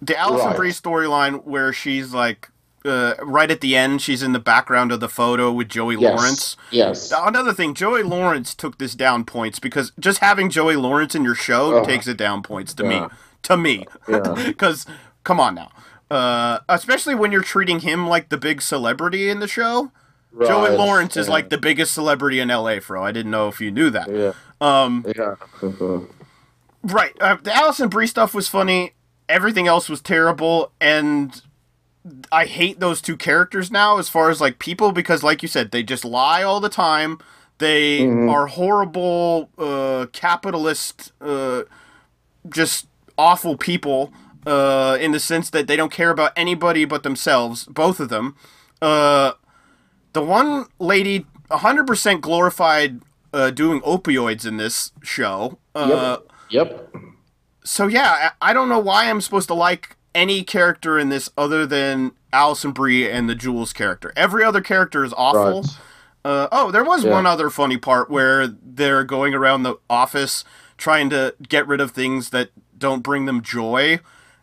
The 0.00 0.16
Alison 0.16 0.48
Right. 0.48 0.56
Brie 0.56 0.70
storyline 0.70 1.44
where 1.44 1.72
she's 1.72 2.14
like 2.14 2.50
uh, 2.84 3.14
right 3.22 3.50
at 3.50 3.60
the 3.60 3.76
end, 3.76 4.02
she's 4.02 4.22
in 4.22 4.32
the 4.32 4.38
background 4.38 4.92
of 4.92 5.00
the 5.00 5.08
photo 5.08 5.50
with 5.50 5.68
Joey 5.68 5.96
yes 5.96 6.16
Lawrence. 6.18 6.56
yes 6.70 7.12
Another 7.16 7.52
thing, 7.52 7.74
Joey 7.74 8.02
Lawrence 8.02 8.54
took 8.54 8.78
this 8.78 8.94
down 8.94 9.24
points 9.24 9.58
because 9.58 9.92
just 9.98 10.18
having 10.18 10.50
Joey 10.50 10.76
Lawrence 10.76 11.14
in 11.14 11.24
your 11.24 11.34
show 11.34 11.78
Ugh. 11.78 11.86
takes 11.86 12.06
it 12.06 12.16
down 12.16 12.42
points 12.42 12.74
to 12.74 12.82
Yeah. 12.84 12.88
me. 13.02 13.06
To 13.42 13.56
me, 13.56 13.86
Yeah. 14.08 14.20
because 14.46 14.86
come 15.24 15.40
on 15.40 15.54
now, 15.54 15.70
uh, 16.10 16.58
especially 16.68 17.14
when 17.14 17.32
you're 17.32 17.42
treating 17.42 17.80
him 17.80 18.06
like 18.08 18.28
the 18.28 18.36
big 18.38 18.60
celebrity 18.62 19.28
in 19.30 19.40
the 19.40 19.48
show. 19.48 19.90
Right. 20.32 20.48
Joey 20.48 20.76
Lawrence 20.76 21.16
is 21.16 21.28
like 21.28 21.48
the 21.50 21.58
biggest 21.58 21.94
celebrity 21.94 22.40
in 22.40 22.48
LA, 22.48 22.80
Fro. 22.80 23.04
I 23.04 23.12
didn't 23.12 23.30
know 23.30 23.48
if 23.48 23.60
you 23.60 23.70
knew 23.70 23.88
that. 23.90 24.10
yeah 24.10 24.32
Um, 24.60 25.04
yeah 25.16 25.36
Right. 26.82 27.12
Uh, 27.20 27.36
the 27.42 27.54
Alison 27.54 27.88
Brie 27.88 28.06
stuff 28.06 28.34
was 28.34 28.48
funny. 28.48 28.92
Everything 29.28 29.66
else 29.66 29.88
was 29.88 30.02
terrible, 30.02 30.70
and 30.80 31.40
I 32.30 32.44
hate 32.46 32.80
those 32.80 33.00
two 33.00 33.16
characters 33.16 33.70
now 33.70 33.98
as 33.98 34.08
far 34.08 34.28
as 34.30 34.40
like 34.40 34.58
people 34.58 34.92
because, 34.92 35.22
like 35.22 35.42
you 35.42 35.48
said, 35.48 35.70
they 35.70 35.82
just 35.82 36.04
lie 36.04 36.42
all 36.42 36.60
the 36.60 36.68
time. 36.68 37.18
They 37.58 38.00
Mhm. 38.00 38.30
are 38.30 38.46
horrible, 38.48 39.48
uh, 39.56 40.06
capitalist, 40.12 41.12
uh, 41.20 41.62
just 42.48 42.86
awful 43.16 43.56
people. 43.56 44.12
Uh, 44.46 44.98
in 45.00 45.12
the 45.12 45.18
sense 45.18 45.48
that 45.48 45.66
they 45.66 45.74
don't 45.74 45.90
care 45.90 46.10
about 46.10 46.30
anybody 46.36 46.84
but 46.84 47.02
themselves. 47.02 47.64
Both 47.64 47.98
of 47.98 48.10
them. 48.10 48.36
Uh, 48.82 49.32
the 50.12 50.20
one 50.20 50.66
lady, 50.78 51.24
hundred 51.50 51.86
percent 51.86 52.20
glorified, 52.20 53.00
uh, 53.32 53.48
doing 53.48 53.80
opioids 53.80 54.44
in 54.44 54.58
this 54.58 54.92
show. 55.02 55.56
Uh, 55.74 56.18
yep 56.50 56.90
so 57.64 57.86
yeah, 57.86 58.30
I 58.42 58.50
I 58.50 58.52
don't 58.52 58.68
know 58.68 58.78
why 58.78 59.08
I'm 59.08 59.22
supposed 59.22 59.48
to 59.48 59.54
like 59.54 59.93
any 60.14 60.42
character 60.42 60.98
in 60.98 61.08
this 61.08 61.28
other 61.36 61.66
than 61.66 62.12
Alison 62.32 62.72
Brie 62.72 63.08
and 63.10 63.28
the 63.28 63.34
Jules 63.34 63.72
character. 63.72 64.12
Every 64.16 64.44
other 64.44 64.60
character 64.60 65.04
is 65.04 65.12
awful. 65.16 65.62
right 65.62 65.78
Uh, 66.24 66.48
oh, 66.50 66.70
there 66.70 66.84
was 66.84 67.04
Yeah. 67.04 67.10
one 67.10 67.26
other 67.26 67.50
funny 67.50 67.76
part 67.76 68.08
where 68.08 68.46
they're 68.46 69.04
going 69.04 69.34
around 69.34 69.62
the 69.62 69.76
office 69.90 70.42
trying 70.78 71.10
to 71.10 71.34
get 71.48 71.66
rid 71.68 71.80
of 71.82 71.90
things 71.90 72.30
that 72.30 72.48
don't 72.78 73.02
bring 73.02 73.26
them 73.26 73.42
joy, 73.42 74.00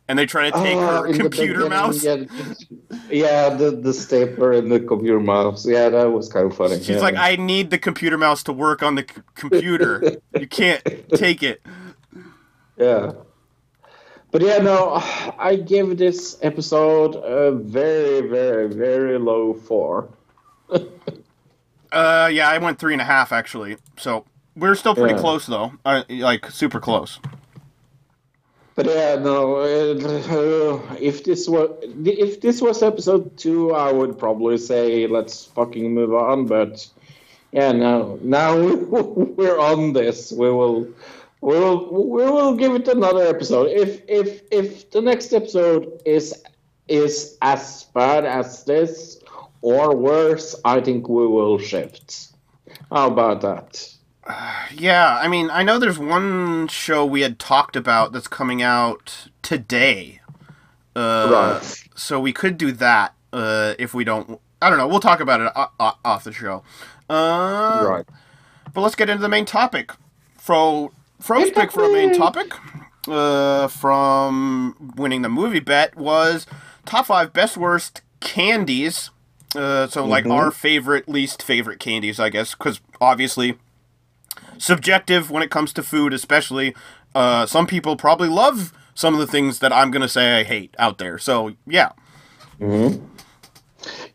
and 0.08 0.18
they 0.20 0.26
try 0.28 0.50
to 0.50 0.52
take 0.58 0.78
Ah, 0.78 1.02
her 1.04 1.14
computer 1.14 1.68
mouse. 1.68 2.04
Yeah, 2.04 2.18
yeah, 3.10 3.50
the 3.50 3.72
the 3.72 3.94
stapler 3.94 4.52
and 4.52 4.72
the 4.72 4.80
computer 4.80 5.20
mouse. 5.20 5.66
Yeah, 5.66 5.90
that 5.90 6.12
was 6.12 6.30
kind 6.30 6.46
of 6.52 6.56
funny. 6.56 6.78
She's 6.78 6.90
yeah. 6.90 7.00
like, 7.02 7.16
I 7.16 7.36
need 7.36 7.72
the 7.72 7.80
computer 7.80 8.18
mouse 8.18 8.44
to 8.44 8.54
work 8.54 8.84
on 8.84 8.94
the 8.96 9.02
c- 9.02 9.22
computer. 9.36 10.18
you 10.40 10.48
can't 10.48 10.84
take 11.16 11.42
it. 11.44 11.62
Yeah. 12.78 13.14
But 14.32 14.42
yeah, 14.42 14.60
no, 14.60 14.94
I 15.38 15.56
give 15.58 15.98
this 15.98 16.38
episode 16.42 17.16
a 17.16 17.52
very, 17.52 18.28
very, 18.28 18.68
very 18.70 19.20
low 19.20 19.54
four. 19.54 20.08
Uh, 21.92 22.30
yeah, 22.32 22.48
I 22.50 22.58
went 22.58 22.80
three 22.80 22.94
and 22.94 23.02
a 23.02 23.06
half 23.06 23.34
actually. 23.34 23.76
So 23.98 24.24
we're 24.56 24.76
still 24.76 24.96
pretty 24.96 25.16
Yeah. 25.16 25.20
close 25.20 25.46
though. 25.46 25.74
Uh, 25.84 26.04
like 26.10 26.50
super 26.50 26.80
close. 26.80 27.20
But 28.76 28.86
yeah, 28.86 29.18
no, 29.18 29.58
uh, 29.58 30.96
if 31.00 31.26
this 31.26 31.50
was 31.50 31.70
if 32.06 32.40
this 32.40 32.62
was 32.62 32.82
episode 32.82 33.36
two, 33.38 33.74
I 33.74 33.92
would 33.92 34.18
probably 34.18 34.58
say 34.58 35.08
let's 35.08 35.46
fucking 35.48 35.94
move 35.94 36.14
on. 36.14 36.46
But 36.46 36.88
yeah, 37.52 37.74
no, 37.74 38.18
now 38.24 38.56
we're 38.76 39.60
on 39.60 39.92
this. 39.92 40.32
We 40.32 40.50
will, 40.50 40.88
we 41.42 41.58
will, 41.60 41.92
we 41.92 42.24
will 42.24 42.56
give 42.56 42.74
it 42.76 42.88
another 42.88 43.24
episode. 43.26 43.70
If 43.72 44.02
if 44.08 44.42
if 44.52 44.92
the 44.92 45.02
next 45.02 45.34
episode 45.34 46.02
is 46.06 46.44
is 46.88 47.38
as 47.42 47.86
bad 47.94 48.26
as 48.26 48.64
this 48.64 49.20
or 49.62 49.96
worse, 49.96 50.56
I 50.66 50.82
think 50.82 51.08
we 51.10 51.28
will 51.28 51.58
shift. 51.60 52.34
How 52.92 53.08
about 53.08 53.42
that? 53.42 53.88
Yeah, 54.74 55.20
I 55.22 55.28
mean, 55.28 55.50
I 55.50 55.64
know 55.64 55.78
there's 55.80 56.00
one 56.00 56.68
show 56.70 57.06
we 57.06 57.22
had 57.22 57.38
talked 57.40 57.76
about 57.76 58.14
that's 58.14 58.28
coming 58.30 58.62
out 58.62 59.28
today. 59.42 60.22
Uh, 60.96 61.28
Right. 61.32 61.84
So 61.96 62.20
we 62.22 62.32
could 62.32 62.58
do 62.58 62.72
that 62.74 63.14
uh, 63.34 63.74
if 63.78 63.94
we 63.94 64.04
don't. 64.06 64.40
I 64.62 64.70
don't 64.70 64.78
know. 64.78 64.88
We'll 64.88 65.00
talk 65.02 65.20
about 65.20 65.42
it 65.42 65.52
o- 65.56 65.72
o- 65.80 65.98
off 66.06 66.24
the 66.24 66.32
show. 66.32 66.64
Uh, 67.10 67.84
right. 67.84 68.06
But 68.74 68.82
let's 68.82 68.96
get 68.96 69.10
into 69.10 69.22
the 69.22 69.30
main 69.30 69.46
topic. 69.46 69.92
Fro 70.38 70.92
Fro's 71.22 71.52
pick 71.52 71.72
for 71.72 71.84
a 71.84 71.94
main 71.94 72.14
topic 72.16 72.52
uh, 73.08 73.68
from 73.68 74.94
winning 74.96 75.22
the 75.22 75.30
movie 75.30 75.60
bet 75.60 75.96
was 75.96 76.46
top 76.86 77.06
five 77.08 77.32
best 77.34 77.58
worst 77.58 78.02
candies. 78.20 79.12
Uh, 79.56 79.88
so 79.88 80.06
like 80.06 80.26
our 80.26 80.50
favorite, 80.52 81.10
least 81.10 81.44
favorite 81.44 81.80
candies, 81.80 82.20
I 82.20 82.30
guess, 82.30 82.56
because 82.56 82.80
obviously 83.00 83.58
subjective 84.58 85.30
when 85.30 85.44
it 85.44 85.52
comes 85.52 85.74
to 85.74 85.84
food, 85.84 86.14
especially. 86.14 86.76
Uh, 87.14 87.46
some 87.46 87.68
people 87.68 87.98
probably 87.98 88.30
love 88.30 88.72
some 88.96 89.14
of 89.14 89.20
the 89.20 89.28
things 89.28 89.60
that 89.60 89.74
I'm 89.74 89.92
gonna 89.92 90.08
say 90.08 90.40
I 90.40 90.44
hate 90.44 90.74
out 90.80 90.98
there. 90.98 91.18
So 91.18 91.56
yeah, 91.68 91.92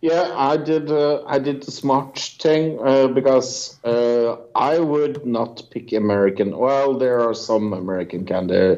Yeah, 0.01 0.33
I 0.37 0.57
did. 0.57 0.91
Uh, 0.91 1.23
I 1.27 1.39
did 1.39 1.63
the 1.63 1.71
smart 1.71 2.19
thing 2.19 2.79
uh, 2.81 3.09
because 3.09 3.79
uh, 3.85 4.37
I 4.55 4.79
would 4.79 5.27
not 5.27 5.63
pick 5.71 5.93
American. 5.93 6.57
Well, 6.57 6.99
there 6.99 7.21
are 7.21 7.35
some 7.35 7.73
American 7.73 8.25
candy 8.27 8.77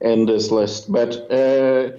in 0.00 0.26
this 0.26 0.50
list, 0.50 0.90
but 0.92 1.14
uh, 1.30 1.92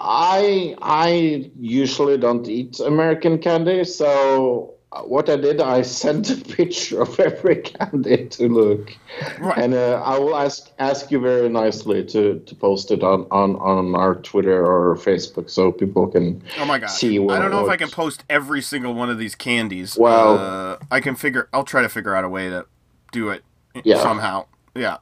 I 0.00 0.76
I 0.80 1.50
usually 1.58 2.18
don't 2.18 2.46
eat 2.48 2.78
American 2.80 3.38
candy. 3.38 3.82
So 3.84 4.74
what 5.04 5.28
I 5.28 5.36
did, 5.36 5.60
I 5.60 5.82
sent 6.02 6.30
a 6.30 6.36
picture 6.36 7.02
of 7.02 7.18
every 7.20 7.56
candy 7.56 8.26
to 8.28 8.48
look, 8.48 8.94
Right. 9.38 9.58
and 9.58 9.74
uh, 9.74 10.00
I 10.04 10.18
will 10.18 10.36
ask 10.36 10.70
ask 10.78 11.10
you 11.10 11.18
very 11.20 11.48
nicely 11.48 12.04
to, 12.06 12.38
to 12.38 12.54
post 12.54 12.90
it 12.90 13.02
on, 13.02 13.26
on, 13.30 13.56
on 13.56 13.94
our 13.94 14.14
Twitter 14.14 14.64
or 14.64 14.96
Facebook 14.96 15.50
so 15.50 15.72
people 15.72 16.06
can 16.06 16.42
Oh 16.58 16.64
my 16.64 16.78
god! 16.78 16.90
see 16.90 17.16
I 17.18 17.38
don't 17.38 17.50
know 17.50 17.64
if 17.64 17.70
I 17.70 17.76
can 17.76 17.90
post 17.90 18.24
every 18.30 18.62
single 18.62 18.94
one 18.94 19.10
of 19.10 19.18
these 19.18 19.34
candies. 19.34 19.96
Well- 19.98 20.38
uh, 20.38 20.78
I 20.90 21.00
can 21.00 21.16
figure. 21.16 21.48
I'll 21.52 21.64
try 21.64 21.82
to 21.82 21.88
figure 21.88 22.14
out 22.14 22.24
a 22.24 22.28
way 22.28 22.48
to 22.48 22.64
do 23.12 23.30
it 23.30 23.42
Yeah. 23.84 24.00
somehow. 24.00 24.46
Yeah. 24.76 24.98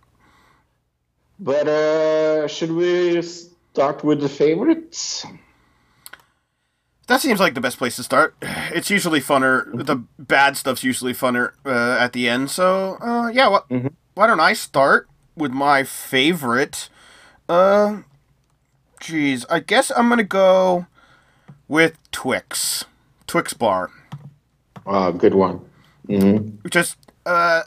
But 1.38 1.68
uh, 1.68 2.48
should 2.48 2.72
we 2.72 3.22
start 3.76 4.02
with 4.02 4.22
the 4.22 4.28
favorites? 4.28 5.26
That 7.08 7.20
seems 7.20 7.38
like 7.38 7.52
the 7.52 7.60
best 7.60 7.76
place 7.76 7.96
to 7.96 8.02
start. 8.02 8.34
It's 8.72 8.88
usually 8.88 9.20
funner. 9.20 9.66
The 9.86 9.96
bad 10.18 10.56
stuff's 10.56 10.82
usually 10.82 11.12
funner 11.12 11.52
uh, 11.66 11.98
at 12.00 12.14
the 12.14 12.26
end. 12.26 12.50
So 12.50 12.96
uh, 13.02 13.28
yeah, 13.28 13.48
what? 13.48 13.70
Why 14.14 14.26
don't 14.26 14.40
I 14.40 14.54
start 14.54 15.08
with 15.36 15.52
my 15.52 15.84
favorite? 15.84 16.88
Uh, 17.50 18.00
geez, 18.98 19.44
I 19.50 19.60
guess 19.60 19.92
I'm 19.94 20.08
gonna 20.08 20.24
go 20.24 20.86
with 21.68 21.98
Twix, 22.12 22.86
Twix 23.26 23.52
bar. 23.52 23.90
Ah, 24.86 25.10
good 25.10 25.34
one. 25.34 25.60
hmm 26.08 26.48
just 26.70 26.96
uh 27.26 27.62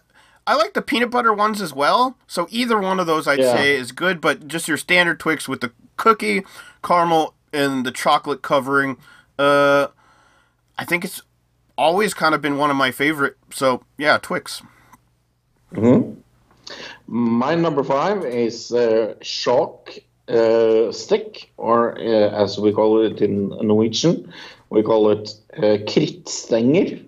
I 0.47 0.55
like 0.55 0.73
the 0.73 0.81
peanut 0.81 1.11
butter 1.11 1.31
ones 1.31 1.61
as 1.61 1.71
well. 1.71 2.17
So 2.25 2.47
either 2.49 2.79
one 2.79 2.99
of 2.99 3.05
those 3.05 3.27
I'd 3.27 3.39
Yeah. 3.39 3.53
say 3.55 3.75
is 3.75 3.91
good, 3.91 4.19
but 4.19 4.47
just 4.47 4.67
your 4.67 4.77
standard 4.77 5.19
Twix 5.19 5.47
with 5.47 5.61
the 5.61 5.71
cookie, 5.99 6.43
caramel, 6.83 7.35
and 7.53 7.85
the 7.85 7.91
chocolate 7.91 8.41
covering. 8.41 8.97
Uh 9.37 9.87
I 10.79 10.85
think 10.85 11.03
it's 11.05 11.21
always 11.77 12.13
kind 12.13 12.33
of 12.35 12.41
been 12.41 12.57
one 12.57 12.69
of 12.71 12.75
my 12.75 12.91
favorite. 12.91 13.37
So 13.51 13.83
yeah, 13.97 14.17
Twix. 14.17 14.61
hmm 15.73 16.01
My 17.07 17.55
number 17.55 17.83
five 17.83 18.25
is 18.25 18.71
uh, 18.71 19.15
shock 19.21 19.89
uh, 20.27 20.91
stick, 20.91 21.51
or 21.57 21.97
uh, 21.99 22.43
as 22.43 22.59
we 22.59 22.71
call 22.71 23.01
it 23.05 23.21
in 23.21 23.49
Norwegian, 23.49 24.31
we 24.69 24.83
call 24.83 25.09
it 25.09 25.25
uh, 25.57 25.77
krittstenger. 25.89 27.05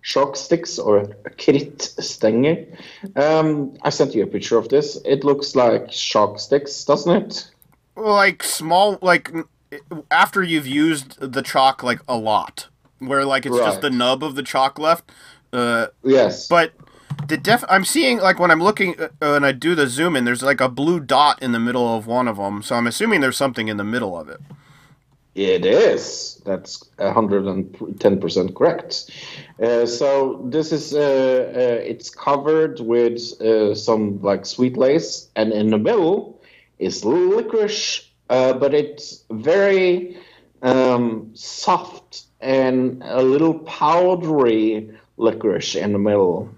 Shock 0.00 0.34
sticks 0.36 0.78
or 0.80 1.04
krittstenger. 1.42 2.66
Um, 3.14 3.76
I 3.82 3.90
sent 3.90 4.14
you 4.14 4.24
a 4.24 4.26
picture 4.26 4.58
of 4.58 4.68
this. 4.68 4.98
It 5.04 5.22
looks 5.22 5.54
like 5.54 5.92
shock 5.92 6.40
sticks, 6.40 6.84
doesn't 6.84 7.14
it? 7.22 7.50
Like 7.96 8.42
small 8.42 8.98
like 9.02 9.30
after 10.10 10.42
you've 10.42 10.66
used 10.66 11.20
the 11.20 11.42
chalk 11.42 11.82
like 11.82 12.00
a 12.08 12.16
lot, 12.16 12.68
where 12.98 13.24
like 13.24 13.46
it's 13.46 13.56
just 13.56 13.80
the 13.80 13.90
nub 13.90 14.22
of 14.24 14.34
the 14.34 14.42
chalk 14.42 14.78
left. 14.78 15.10
Uh 15.52 15.88
Yes. 16.02 16.48
But 16.48 16.72
the 17.28 17.36
def 17.36 17.64
I'm 17.68 17.84
seeing 17.84 18.18
like 18.18 18.38
when 18.38 18.50
I'm 18.50 18.62
looking 18.62 18.98
uh, 19.00 19.08
and 19.20 19.44
I 19.44 19.52
do 19.52 19.74
the 19.74 19.86
zoom 19.86 20.16
in, 20.16 20.24
there's 20.24 20.42
like 20.42 20.60
a 20.60 20.68
blue 20.68 21.00
dot 21.00 21.42
in 21.42 21.52
the 21.52 21.60
middle 21.60 21.96
of 21.96 22.06
one 22.06 22.28
of 22.28 22.36
them. 22.36 22.62
So 22.62 22.76
I'm 22.76 22.86
assuming 22.86 23.20
there's 23.20 23.36
something 23.36 23.68
in 23.68 23.76
the 23.76 23.84
middle 23.84 24.18
of 24.18 24.28
it. 24.28 24.40
It 25.34 25.64
is. 25.64 26.42
That's 26.44 26.84
110% 26.98 28.54
correct. 28.54 29.10
Uh, 29.62 29.86
so 29.86 30.42
this 30.44 30.72
is, 30.72 30.92
uh, 30.92 30.98
uh, 30.98 31.82
it's 31.82 32.10
covered 32.10 32.80
with 32.80 33.40
uh, 33.40 33.74
some 33.74 34.20
like 34.20 34.44
sweet 34.44 34.76
lace, 34.76 35.28
and 35.34 35.52
in 35.52 35.70
the 35.70 35.78
middle 35.78 36.38
is 36.82 37.04
licorice, 37.04 38.08
uh, 38.28 38.52
but 38.54 38.74
it's 38.74 39.24
very 39.30 40.18
um, 40.62 41.30
soft 41.34 42.24
and 42.40 43.02
a 43.04 43.22
little 43.22 43.54
powdery 43.60 44.90
licorice 45.16 45.76
in 45.76 45.92
the 45.92 45.98
middle. 45.98 46.48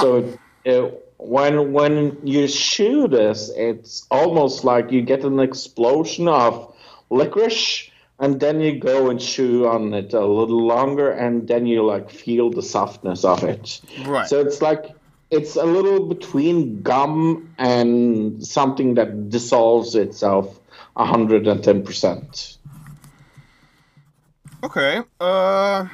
So 0.00 0.38
uh, 0.66 0.90
when 1.18 1.72
when 1.72 2.18
you 2.24 2.48
chew 2.48 3.08
this, 3.08 3.50
it's 3.56 4.06
almost 4.10 4.64
like 4.64 4.90
you 4.90 5.02
get 5.02 5.24
an 5.24 5.40
explosion 5.40 6.28
of 6.28 6.74
licorice, 7.10 7.90
and 8.18 8.40
then 8.40 8.60
you 8.60 8.78
go 8.78 9.10
and 9.10 9.20
chew 9.20 9.66
on 9.68 9.94
it 9.94 10.14
a 10.14 10.24
little 10.24 10.66
longer, 10.66 11.10
and 11.10 11.46
then 11.46 11.66
you 11.66 11.84
like 11.84 12.10
feel 12.10 12.50
the 12.50 12.62
softness 12.62 13.24
of 13.24 13.44
it. 13.44 13.80
Right. 14.06 14.28
So 14.28 14.40
it's 14.40 14.62
like 14.62 14.95
it's 15.30 15.56
a 15.56 15.64
little 15.64 16.06
between 16.06 16.82
gum 16.82 17.52
and 17.58 18.44
something 18.46 18.94
that 18.94 19.28
dissolves 19.30 19.94
itself 19.94 20.58
110%. 20.96 22.56
Okay. 24.64 25.02
Uh 25.20 25.86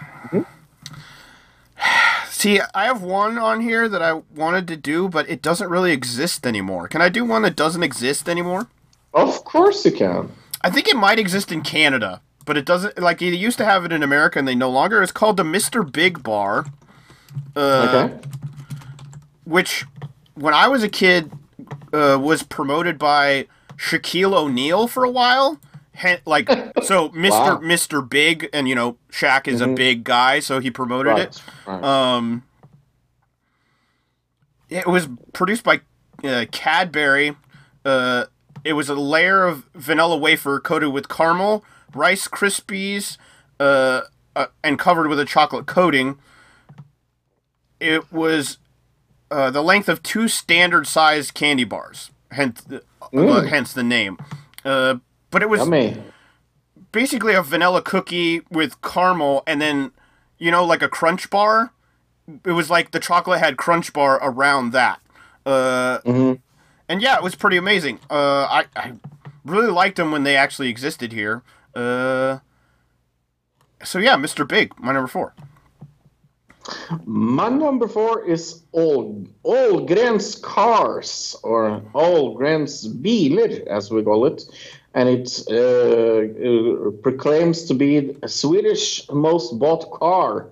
See, 2.29 2.61
I 2.75 2.87
have 2.87 3.03
one 3.03 3.39
on 3.39 3.61
here 3.61 3.89
that 3.89 4.03
I 4.03 4.15
wanted 4.35 4.67
to 4.69 4.77
do, 4.77 5.09
but 5.09 5.29
it 5.29 5.43
doesn't 5.43 5.71
really 5.71 5.93
exist 5.93 6.45
anymore. 6.45 6.89
Can 6.89 7.01
I 7.01 7.09
do 7.09 7.25
one 7.25 7.43
that 7.43 7.55
doesn't 7.55 7.85
exist 7.85 8.29
anymore? 8.29 8.67
Of 9.15 9.45
course 9.45 9.85
you 9.85 9.93
can. 9.93 10.33
I 10.61 10.71
think 10.71 10.89
it 10.89 10.97
might 10.97 11.21
exist 11.21 11.53
in 11.53 11.63
Canada, 11.63 12.21
but 12.45 12.57
it 12.57 12.65
doesn't 12.65 12.99
like 12.99 13.19
they 13.21 13.27
used 13.27 13.59
to 13.59 13.65
have 13.65 13.85
it 13.85 13.93
in 13.93 14.03
America 14.03 14.41
and 14.41 14.49
they 14.49 14.57
no 14.57 14.71
longer. 14.71 15.03
It's 15.03 15.13
called 15.13 15.37
the 15.37 15.45
Mr. 15.45 15.91
Big 15.91 16.23
Bar. 16.25 16.67
Uh, 17.55 18.09
Okay. 18.09 18.29
Which 19.53 19.85
when 20.35 20.55
I 20.55 20.69
was 20.69 20.83
a 20.83 20.89
kid 20.89 21.31
uh, 21.93 22.19
was 22.21 22.43
promoted 22.43 22.99
by 22.99 23.47
Shaquille 23.77 24.35
O'Neal 24.35 24.89
for 24.89 25.05
a 25.05 25.11
while. 25.11 25.61
Hen- 25.95 26.21
like 26.25 26.49
so, 26.83 27.11
Mister 27.11 27.39
Wow. 27.39 27.57
Mm-hmm. 27.57 27.67
Mister 27.67 28.01
Big, 28.01 28.49
and 28.53 28.69
you 28.69 28.75
know 28.75 28.97
Shaq 29.11 29.47
is 29.47 29.61
a 29.61 29.69
big 29.69 30.05
guy, 30.05 30.41
so 30.41 30.59
he 30.59 30.71
promoted 30.71 31.19
it. 31.19 31.43
Right. 31.67 31.75
right. 31.75 31.85
Um, 31.85 32.45
it 34.71 34.87
was 34.87 35.09
produced 35.35 35.65
by 35.65 35.83
uh, 36.25 36.47
Cadbury, 36.51 37.37
uh, 37.85 38.25
it 38.65 38.75
was 38.75 38.89
a 38.89 38.95
layer 38.95 39.45
of 39.45 39.67
vanilla 39.75 40.17
wafer 40.17 40.61
coated 40.61 40.93
with 40.93 41.09
caramel, 41.09 41.65
Rice 41.95 42.29
Krispies, 42.29 43.19
uh, 43.59 44.03
uh, 44.37 44.47
and 44.63 44.79
covered 44.79 45.09
with 45.09 45.19
a 45.19 45.25
chocolate 45.25 45.67
coating. 45.67 46.19
It 47.81 48.13
was 48.13 48.59
uh, 49.33 49.51
the 49.51 49.63
length 49.63 49.89
of 49.89 50.03
two 50.03 50.29
standard 50.29 50.87
sized 50.87 51.35
candy 51.35 51.65
bars, 51.65 52.11
hence 52.31 52.61
the, 52.63 52.83
uh, 53.13 53.43
hence 53.43 53.73
the 53.73 53.83
name. 53.83 54.19
Uh, 54.65 54.97
but 55.31 55.43
it 55.43 55.49
was 55.49 55.61
Yummy. 55.61 55.97
basically 56.93 57.35
a 57.35 57.43
vanilla 57.43 57.83
cookie 57.83 58.43
with 58.51 58.81
caramel, 58.83 59.43
and 59.47 59.61
then 59.61 59.93
you 60.39 60.51
know, 60.51 60.65
like 60.65 60.83
a 60.83 60.89
crunch 60.89 61.31
bar. 61.31 61.73
It 62.45 62.53
was 62.53 62.71
like 62.71 62.91
the 62.93 63.01
chocolate 63.01 63.41
had 63.41 63.57
crunch 63.57 63.93
bar 63.93 64.19
around 64.23 64.73
that. 64.73 65.01
Uh, 65.45 65.99
Mhm. 66.05 66.41
And 66.89 67.01
yeah, 67.03 67.17
it 67.17 67.23
was 67.23 67.35
pretty 67.35 67.57
amazing. 67.57 68.01
Uh, 68.11 68.47
I, 68.51 68.65
I 68.77 68.93
really 69.45 69.71
liked 69.71 69.97
them 69.97 70.13
when 70.13 70.25
they 70.25 70.37
actually 70.37 70.69
existed 70.69 71.13
here. 71.13 71.43
Uh, 71.75 72.39
so 73.83 73.99
yeah, 73.99 74.17
Mr. 74.17 74.47
Big, 74.47 74.79
my 74.79 74.93
number 74.93 75.09
four. 75.09 75.35
My 77.05 77.49
number 77.49 77.89
four 77.89 78.25
is 78.25 78.63
All 78.73 79.27
Ahlgrens 79.45 80.41
Cars, 80.41 81.37
or 81.43 81.83
all 81.95 82.35
Ahlgrens 82.35 82.87
Biler, 82.87 83.67
as 83.67 83.91
we 83.91 84.03
call 84.03 84.27
it. 84.27 84.45
And 84.95 85.09
it 85.09 85.43
uh, 85.51 85.57
uh, 85.57 86.91
proclaims 87.03 87.65
to 87.65 87.75
be 87.75 88.17
a 88.23 88.29
Swedish 88.29 89.09
most 89.11 89.59
bought 89.59 89.91
car. 89.91 90.49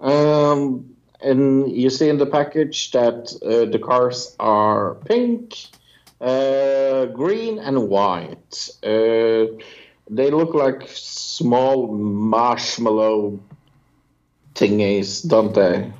Um, 0.00 0.96
and 1.20 1.70
you 1.70 1.90
see 1.90 2.08
in 2.08 2.18
the 2.18 2.26
package 2.26 2.90
that 2.92 3.32
uh, 3.42 3.70
the 3.70 3.78
cars 3.78 4.34
are 4.38 4.94
pink, 5.06 5.54
uh, 6.20 7.06
green, 7.06 7.58
and 7.58 7.88
white. 7.88 8.70
Uh, 8.82 9.46
they 10.08 10.30
look 10.30 10.54
like 10.54 10.88
small 10.88 11.88
marshmallow 11.88 13.40
thingies, 14.56 15.26
don't 15.28 15.54
they? 15.54 15.92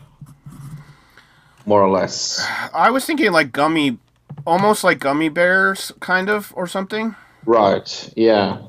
More 1.67 1.83
or 1.83 1.91
less. 1.91 2.45
I 2.73 2.91
was 2.91 3.05
thinking 3.05 3.33
like 3.33 3.53
gummy, 3.53 3.99
almost 4.47 4.85
like 4.85 4.99
gummy 4.99 5.29
bears, 5.29 5.93
kind 6.01 6.29
of, 6.31 6.53
or 6.57 6.67
something. 6.67 7.15
Right, 7.45 8.13
yeah. 8.17 8.63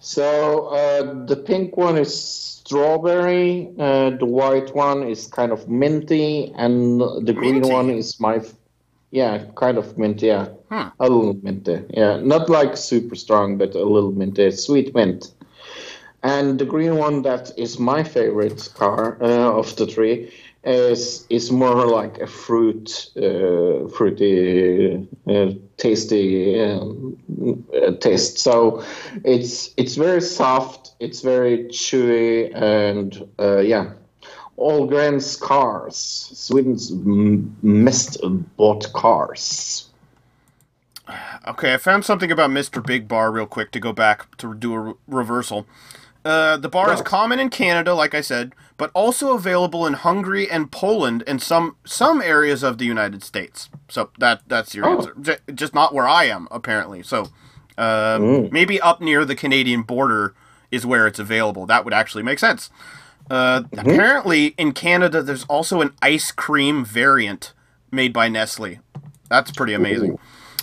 So 0.00 0.68
uh, 0.68 1.26
the 1.26 1.36
pink 1.36 1.76
one 1.76 1.98
is 1.98 2.14
strawberry, 2.16 3.70
uh, 3.78 4.10
the 4.10 4.26
white 4.26 4.74
one 4.74 5.02
is 5.02 5.26
kind 5.26 5.52
of 5.52 5.68
minty, 5.68 6.52
and 6.56 7.00
the 7.00 7.32
green 7.32 7.60
Minty? 7.60 7.70
one 7.70 7.90
is 7.90 8.18
my. 8.20 8.36
F- 8.36 8.54
yeah, 9.12 9.42
kind 9.56 9.76
of 9.76 9.98
minty, 9.98 10.26
yeah. 10.26 10.46
Hmm. 10.70 10.88
A 11.00 11.08
little 11.08 11.34
minty, 11.42 11.82
yeah. 11.90 12.20
Not 12.22 12.48
like 12.48 12.76
super 12.76 13.16
strong, 13.16 13.58
but 13.58 13.74
a 13.74 13.82
little 13.84 14.12
minty, 14.12 14.52
sweet 14.52 14.94
mint. 14.94 15.34
And 16.22 16.58
the 16.58 16.66
green 16.66 16.96
one 16.96 17.22
that 17.22 17.50
is 17.56 17.78
my 17.78 18.02
favorite 18.02 18.68
car 18.74 19.16
uh, 19.22 19.58
of 19.58 19.74
the 19.76 19.86
three 19.86 20.32
is 20.64 21.26
is 21.30 21.50
more 21.50 21.86
like 21.86 22.18
a 22.18 22.26
fruit, 22.26 23.10
uh, 23.16 23.88
fruity, 23.88 25.08
uh, 25.26 25.52
tasty 25.78 26.60
uh, 26.60 27.92
taste. 28.00 28.38
So 28.38 28.84
it's 29.24 29.72
it's 29.78 29.94
very 29.94 30.20
soft, 30.20 30.94
it's 31.00 31.22
very 31.22 31.64
chewy, 31.68 32.54
and 32.54 33.26
uh, 33.38 33.58
yeah. 33.58 33.92
Ahlgrens 34.58 35.40
cars, 35.40 35.96
Sweden's 36.34 36.90
best 36.90 38.18
bought 38.58 38.92
cars. 38.92 39.88
Okay, 41.48 41.72
I 41.72 41.78
found 41.78 42.04
something 42.04 42.30
about 42.30 42.50
Mr. 42.50 42.84
Big 42.84 43.08
Bar 43.08 43.32
real 43.32 43.46
quick 43.46 43.70
to 43.72 43.80
go 43.80 43.94
back 43.94 44.36
to 44.36 44.54
do 44.54 44.74
a 44.74 44.78
re- 44.78 44.94
reversal. 45.08 45.66
Uh, 46.24 46.56
the 46.58 46.68
bar 46.68 46.92
is 46.92 47.00
common 47.02 47.38
in 47.40 47.48
Canada, 47.48 47.94
like 47.94 48.14
I 48.14 48.20
said, 48.20 48.52
but 48.76 48.90
also 48.94 49.34
available 49.34 49.86
in 49.86 49.94
Hungary 49.94 50.50
and 50.50 50.70
Poland 50.70 51.24
and 51.26 51.40
some 51.40 51.76
some 51.86 52.20
areas 52.20 52.62
of 52.62 52.76
the 52.78 52.84
United 52.84 53.22
States. 53.24 53.70
So 53.88 54.10
that 54.18 54.42
that's 54.46 54.74
your 54.74 54.86
Oh. 54.86 54.96
answer. 54.98 55.14
J- 55.20 55.38
just 55.54 55.74
not 55.74 55.94
where 55.94 56.06
I 56.06 56.24
am, 56.24 56.46
apparently. 56.50 57.02
So 57.02 57.28
uh, 57.78 58.18
Mm. 58.18 58.52
maybe 58.52 58.78
up 58.80 59.00
near 59.00 59.24
the 59.24 59.34
Canadian 59.34 59.80
border 59.82 60.34
is 60.70 60.84
where 60.84 61.06
it's 61.06 61.18
available. 61.18 61.64
That 61.66 61.84
would 61.86 61.94
actually 61.94 62.22
make 62.22 62.38
sense. 62.38 62.68
Uh, 63.30 63.62
Apparently, 63.78 64.48
in 64.58 64.72
Canada, 64.72 65.22
there's 65.22 65.44
also 65.44 65.80
an 65.80 65.92
ice 66.02 66.30
cream 66.32 66.84
variant 66.84 67.54
made 67.90 68.12
by 68.12 68.28
Nestle. 68.28 68.80
That's 69.30 69.50
pretty 69.52 69.72
amazing. 69.72 70.18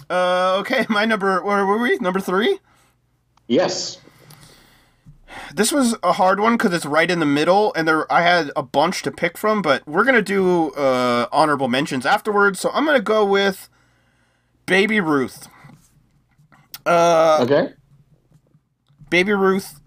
Uh, 0.09 0.57
okay, 0.59 0.85
my 0.89 1.05
number. 1.05 1.41
Where 1.41 1.65
were 1.65 1.79
we? 1.79 1.97
Number 1.97 2.19
three. 2.19 2.59
Yes. 3.47 3.97
This 5.53 5.71
was 5.71 5.95
a 6.03 6.13
hard 6.13 6.39
one 6.39 6.53
because 6.57 6.73
it's 6.73 6.85
right 6.85 7.09
in 7.09 7.19
the 7.19 7.25
middle, 7.25 7.73
and 7.75 7.87
there 7.87 8.11
I 8.11 8.21
had 8.21 8.51
a 8.55 8.63
bunch 8.63 9.01
to 9.03 9.11
pick 9.11 9.37
from. 9.37 9.61
But 9.61 9.87
we're 9.87 10.03
gonna 10.03 10.21
do 10.21 10.71
uh, 10.71 11.27
honorable 11.31 11.67
mentions 11.67 12.05
afterwards, 12.05 12.59
so 12.59 12.69
I'm 12.73 12.85
gonna 12.85 12.99
go 13.01 13.25
with 13.25 13.69
Baby 14.65 14.99
Ruth. 14.99 15.47
Uh, 16.85 17.39
Okay. 17.41 17.73
Baby 19.09 19.33
Ruth 19.33 19.79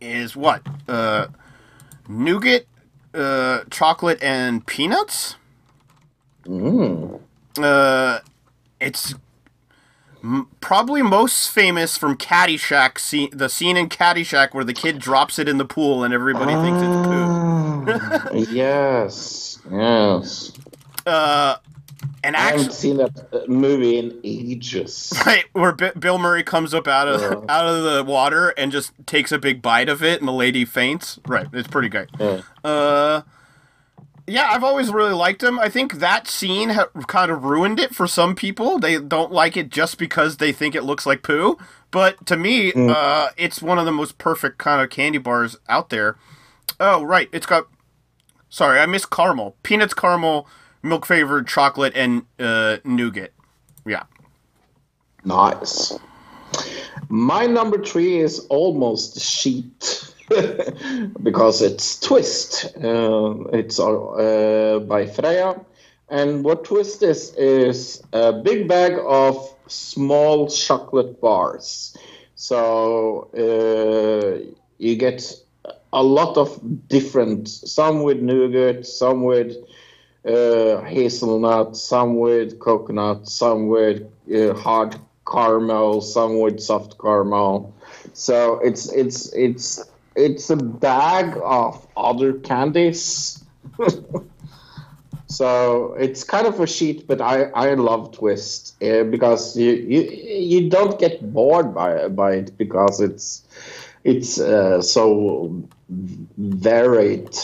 is 0.00 0.36
what? 0.36 0.62
Uh, 0.88 1.26
nougat, 2.08 2.66
uh, 3.14 3.60
chocolate, 3.70 4.22
and 4.22 4.64
peanuts. 4.66 5.36
Mm. 6.44 7.20
Uh, 7.58 8.20
it's 8.80 9.14
probably 10.60 11.02
most 11.02 11.50
famous 11.50 11.96
from 11.96 12.16
Caddyshack, 12.16 12.98
scene, 12.98 13.30
the 13.32 13.48
scene 13.48 13.76
in 13.76 13.88
Caddyshack 13.88 14.54
where 14.54 14.64
the 14.64 14.72
kid 14.72 14.98
drops 14.98 15.38
it 15.38 15.48
in 15.48 15.58
the 15.58 15.64
pool 15.64 16.04
and 16.04 16.14
everybody 16.14 16.52
thinks 16.54 16.80
it's 16.82 17.06
poo. 17.06 17.92
Ah, 17.92 18.30
yes. 18.52 19.58
Yes. 19.70 20.52
Uh, 21.04 21.56
and 22.24 22.36
I 22.36 22.52
haven't 22.52 22.72
seen 22.72 22.98
that 22.98 23.10
uh, 23.32 23.40
movie 23.48 23.98
in 23.98 24.20
ages. 24.22 25.12
right 25.26 25.44
where 25.52 25.72
B- 25.72 25.90
Bill 25.98 26.18
Murray 26.18 26.44
comes 26.44 26.72
up 26.72 26.86
out 26.86 27.08
of 27.08 27.20
Yeah. 27.20 27.28
out 27.48 27.66
of 27.66 27.82
the 27.82 28.04
water 28.04 28.50
and 28.50 28.70
just 28.70 28.92
takes 29.06 29.32
a 29.32 29.38
big 29.38 29.60
bite 29.60 29.88
of 29.88 30.02
it, 30.04 30.20
and 30.20 30.28
the 30.28 30.32
lady 30.32 30.64
faints. 30.64 31.18
Right, 31.26 31.46
it's 31.52 31.66
pretty 31.68 31.88
great. 31.88 32.08
Yeah. 32.20 32.42
Uh, 32.62 33.22
yeah, 34.26 34.48
I've 34.50 34.64
always 34.64 34.92
really 34.92 35.12
liked 35.12 35.42
him. 35.42 35.58
I 35.58 35.68
think 35.68 35.94
that 35.94 36.28
scene 36.28 36.70
ha- 36.70 36.88
kind 37.06 37.30
of 37.30 37.44
ruined 37.44 37.80
it 37.80 37.94
for 37.94 38.06
some 38.06 38.34
people. 38.34 38.78
They 38.78 38.98
don't 38.98 39.32
like 39.32 39.56
it 39.56 39.68
just 39.70 39.98
because 39.98 40.36
they 40.36 40.52
think 40.52 40.74
it 40.74 40.84
looks 40.84 41.06
like 41.06 41.22
poo. 41.22 41.58
But 41.90 42.24
to 42.26 42.36
me, 42.36 42.72
Mm. 42.72 42.90
uh, 42.94 43.30
it's 43.36 43.60
one 43.60 43.78
of 43.78 43.84
the 43.84 43.92
most 43.92 44.18
perfect 44.18 44.58
kind 44.58 44.80
of 44.80 44.90
candy 44.90 45.18
bars 45.18 45.56
out 45.68 45.90
there. 45.90 46.16
Oh, 46.80 47.02
right, 47.02 47.28
it's 47.32 47.46
got. 47.46 47.66
Sorry, 48.48 48.78
I 48.80 48.86
missed 48.86 49.10
caramel, 49.10 49.56
peanuts, 49.62 49.94
caramel, 49.94 50.46
milk 50.82 51.06
flavored 51.06 51.46
chocolate, 51.46 51.92
and 51.96 52.22
uh, 52.38 52.78
nougat. 52.84 53.32
Yeah. 53.86 54.04
Nice. 55.24 55.98
My 57.08 57.46
number 57.46 57.82
three 57.82 58.18
is 58.18 58.40
almost 58.50 59.20
sheet 59.20 60.14
because 61.22 61.62
it's 61.62 61.98
Twist. 62.00 62.66
Uh, 62.76 63.34
it's 63.52 63.78
uh, 63.78 64.80
by 64.86 65.06
Freia. 65.06 65.64
And 66.08 66.44
what 66.44 66.64
Twist 66.64 67.02
is, 67.02 67.34
is 67.36 68.02
a 68.12 68.32
big 68.32 68.68
bag 68.68 68.98
of 69.06 69.54
small 69.66 70.48
chocolate 70.48 71.20
bars. 71.20 71.96
So 72.34 73.30
uh, 73.36 74.52
you 74.78 74.96
get 74.96 75.34
a 75.92 76.02
lot 76.02 76.36
of 76.36 76.88
different, 76.88 77.48
some 77.48 78.02
with 78.02 78.20
nougat, 78.20 78.86
some 78.86 79.22
with 79.24 79.56
uh, 80.26 80.80
hazelnut, 80.82 81.76
some 81.76 82.18
with 82.18 82.58
coconut, 82.58 83.28
some 83.28 83.68
with 83.68 84.02
uh, 84.34 84.54
hard 84.54 84.96
caramel, 85.30 86.00
some 86.00 86.40
with 86.40 86.60
soft 86.60 86.98
caramel. 86.98 87.74
So 88.12 88.58
it's 88.60 88.92
it's 88.92 89.32
it's 89.32 89.91
it's 90.16 90.50
a 90.50 90.56
bag 90.56 91.38
of 91.42 91.86
other 91.96 92.34
candies. 92.34 93.42
so 95.26 95.94
it's 95.94 96.24
kind 96.24 96.46
of 96.46 96.60
a 96.60 96.66
sheet, 96.66 97.06
but 97.06 97.20
I 97.20 97.44
I 97.54 97.74
love 97.74 98.12
Twist 98.12 98.82
uh, 98.82 99.04
because 99.04 99.56
you, 99.56 99.72
you 99.72 100.02
you 100.02 100.70
don't 100.70 100.98
get 100.98 101.32
bored 101.32 101.74
by 101.74 102.08
by 102.08 102.34
it 102.34 102.56
because 102.58 103.00
it's 103.00 103.44
it's 104.04 104.40
uh, 104.40 104.82
so 104.82 105.62
varied. 105.88 107.36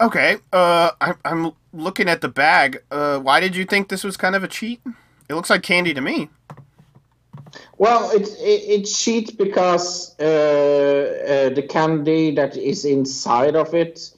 Okay. 0.00 0.36
Uh, 0.52 0.92
I, 1.00 1.14
I'm 1.24 1.52
looking 1.72 2.08
at 2.08 2.20
the 2.20 2.28
bag. 2.28 2.82
Uh, 2.90 3.18
why 3.18 3.40
did 3.40 3.54
you 3.54 3.64
think 3.64 3.88
this 3.88 4.02
was 4.02 4.16
kind 4.16 4.34
of 4.34 4.42
a 4.42 4.48
cheat? 4.48 4.80
It 5.28 5.34
looks 5.34 5.50
like 5.50 5.62
candy 5.62 5.94
to 5.94 6.00
me. 6.00 6.30
Well, 7.80 8.10
it, 8.10 8.28
it 8.28 8.62
it's 8.74 9.02
cheap 9.02 9.38
because 9.38 10.14
uh, 10.20 10.24
uh, 10.24 11.48
the 11.54 11.66
candy 11.66 12.30
that 12.34 12.54
is 12.54 12.84
inside 12.84 13.56
of 13.56 13.72
it 13.72 14.10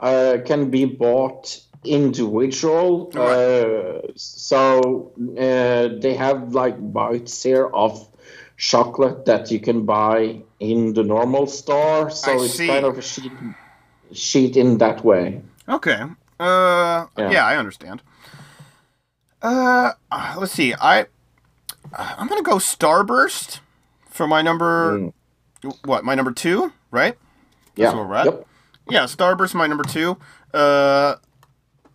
uh, 0.00 0.36
can 0.44 0.68
be 0.68 0.84
bought 0.84 1.58
individual. 1.82 3.10
Uh, 3.16 4.12
so 4.16 5.12
uh, 5.18 5.98
they 5.98 6.12
have 6.12 6.52
like 6.52 6.76
bites 6.92 7.42
here 7.42 7.68
of 7.68 8.06
chocolate 8.58 9.24
that 9.24 9.50
you 9.50 9.60
can 9.60 9.86
buy 9.86 10.42
in 10.60 10.92
the 10.92 11.02
normal 11.02 11.46
store. 11.46 12.10
So 12.10 12.32
I 12.32 12.44
it's 12.44 12.52
see. 12.52 12.66
kind 12.66 12.84
of 12.84 12.98
a 12.98 13.02
sheet, 13.02 13.32
sheet 14.12 14.58
in 14.58 14.76
that 14.76 15.02
way. 15.06 15.40
Okay. 15.66 16.02
Uh, 16.38 17.06
yeah. 17.16 17.30
Yeah. 17.30 17.46
I 17.46 17.56
understand. 17.56 18.02
Uh, 19.40 19.92
let's 20.36 20.52
see. 20.52 20.74
I 20.74 21.06
I'm 21.94 22.28
gonna 22.28 22.42
go 22.42 22.56
Starburst 22.56 23.60
for 24.10 24.26
my 24.26 24.42
number. 24.42 24.98
Mm. 24.98 25.12
What? 25.84 26.04
My 26.04 26.14
number 26.14 26.32
two, 26.32 26.72
right? 26.90 27.16
Yeah. 27.74 27.92
Yep. 28.24 28.46
Yeah, 28.88 29.04
Starburst 29.04 29.54
my 29.54 29.66
number 29.66 29.84
two. 29.84 30.16
Uh, 30.54 31.16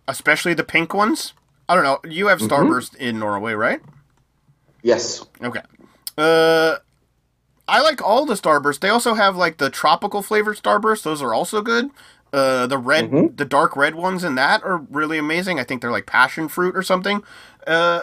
especially 0.08 0.54
the 0.54 0.64
pink 0.64 0.94
ones. 0.94 1.32
I 1.68 1.74
don't 1.74 1.84
know. 1.84 1.98
You 2.08 2.26
have 2.28 2.38
Mm-hmm. 2.40 2.52
Starburst 2.52 2.96
in 2.96 3.18
Norway, 3.18 3.54
right? 3.54 3.80
Yes. 4.82 5.24
Okay. 5.42 5.60
Uh, 6.18 6.76
I 7.68 7.80
like 7.80 8.02
all 8.02 8.26
the 8.26 8.34
Starburst. 8.34 8.80
They 8.80 8.88
also 8.90 9.14
have 9.14 9.36
like 9.36 9.56
the 9.58 9.70
tropical 9.70 10.22
flavored 10.22 10.56
Starburst. 10.58 11.02
Those 11.02 11.22
are 11.22 11.32
also 11.32 11.62
good. 11.62 11.90
Uh, 12.32 12.66
the 12.66 12.78
red, 12.78 13.10
Mhm. 13.10 13.36
the 13.36 13.44
dark 13.44 13.76
red 13.76 13.94
ones 13.94 14.24
in 14.24 14.34
that 14.36 14.62
are 14.64 14.78
really 14.90 15.18
amazing. 15.18 15.58
I 15.60 15.64
think 15.64 15.80
they're 15.82 15.90
like 15.90 16.06
passion 16.06 16.48
fruit 16.48 16.76
or 16.76 16.82
something. 16.82 17.22
Uh, 17.66 18.02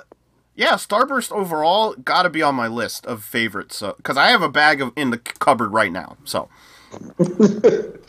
yeah, 0.60 0.73
Starburst 0.73 1.31
overall 1.31 1.94
got 1.95 2.23
to 2.23 2.30
be 2.30 2.41
on 2.41 2.53
my 2.53 2.68
list 2.68 3.06
of 3.06 3.23
favorites 3.23 3.81
because 3.95 4.18
I 4.18 4.27
have 4.27 4.41
a 4.41 4.49
bag 4.49 4.81
of 4.81 4.91
in 4.98 5.10
the 5.10 5.18
cupboard 5.18 5.72
right 5.72 5.91
now. 5.91 6.18
So 6.26 6.49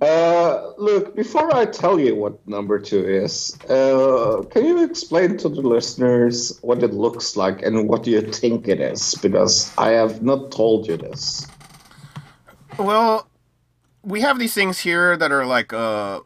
Uh, 0.00 0.72
look, 0.78 1.14
before 1.14 1.54
I 1.54 1.66
tell 1.66 2.00
you 2.00 2.14
what 2.14 2.46
number 2.48 2.78
two 2.78 3.06
is, 3.06 3.58
uh, 3.68 4.42
can 4.50 4.64
you 4.64 4.82
explain 4.82 5.36
to 5.38 5.48
the 5.48 5.60
listeners 5.60 6.58
what 6.62 6.82
it 6.82 6.94
looks 6.94 7.36
like 7.36 7.60
and 7.60 7.86
what 7.86 8.06
you 8.06 8.22
think 8.22 8.66
it 8.66 8.80
is? 8.80 9.14
Because 9.16 9.72
I 9.76 9.90
have 9.90 10.22
not 10.22 10.50
told 10.52 10.88
you 10.88 10.96
this. 10.96 11.46
Well, 12.78 13.28
we 14.02 14.22
have 14.22 14.38
these 14.38 14.54
things 14.54 14.78
here 14.78 15.18
that 15.18 15.30
are 15.30 15.44
like 15.44 15.74
uh, 15.74 16.20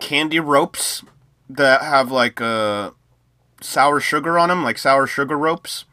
candy 0.00 0.40
ropes 0.40 1.04
that 1.48 1.82
have 1.82 2.10
like 2.10 2.40
uh, 2.40 2.90
sour 3.64 4.00
sugar 4.00 4.38
on 4.38 4.48
them, 4.50 4.62
like 4.62 4.78
sour 4.78 5.06
sugar 5.06 5.36
ropes. 5.36 5.84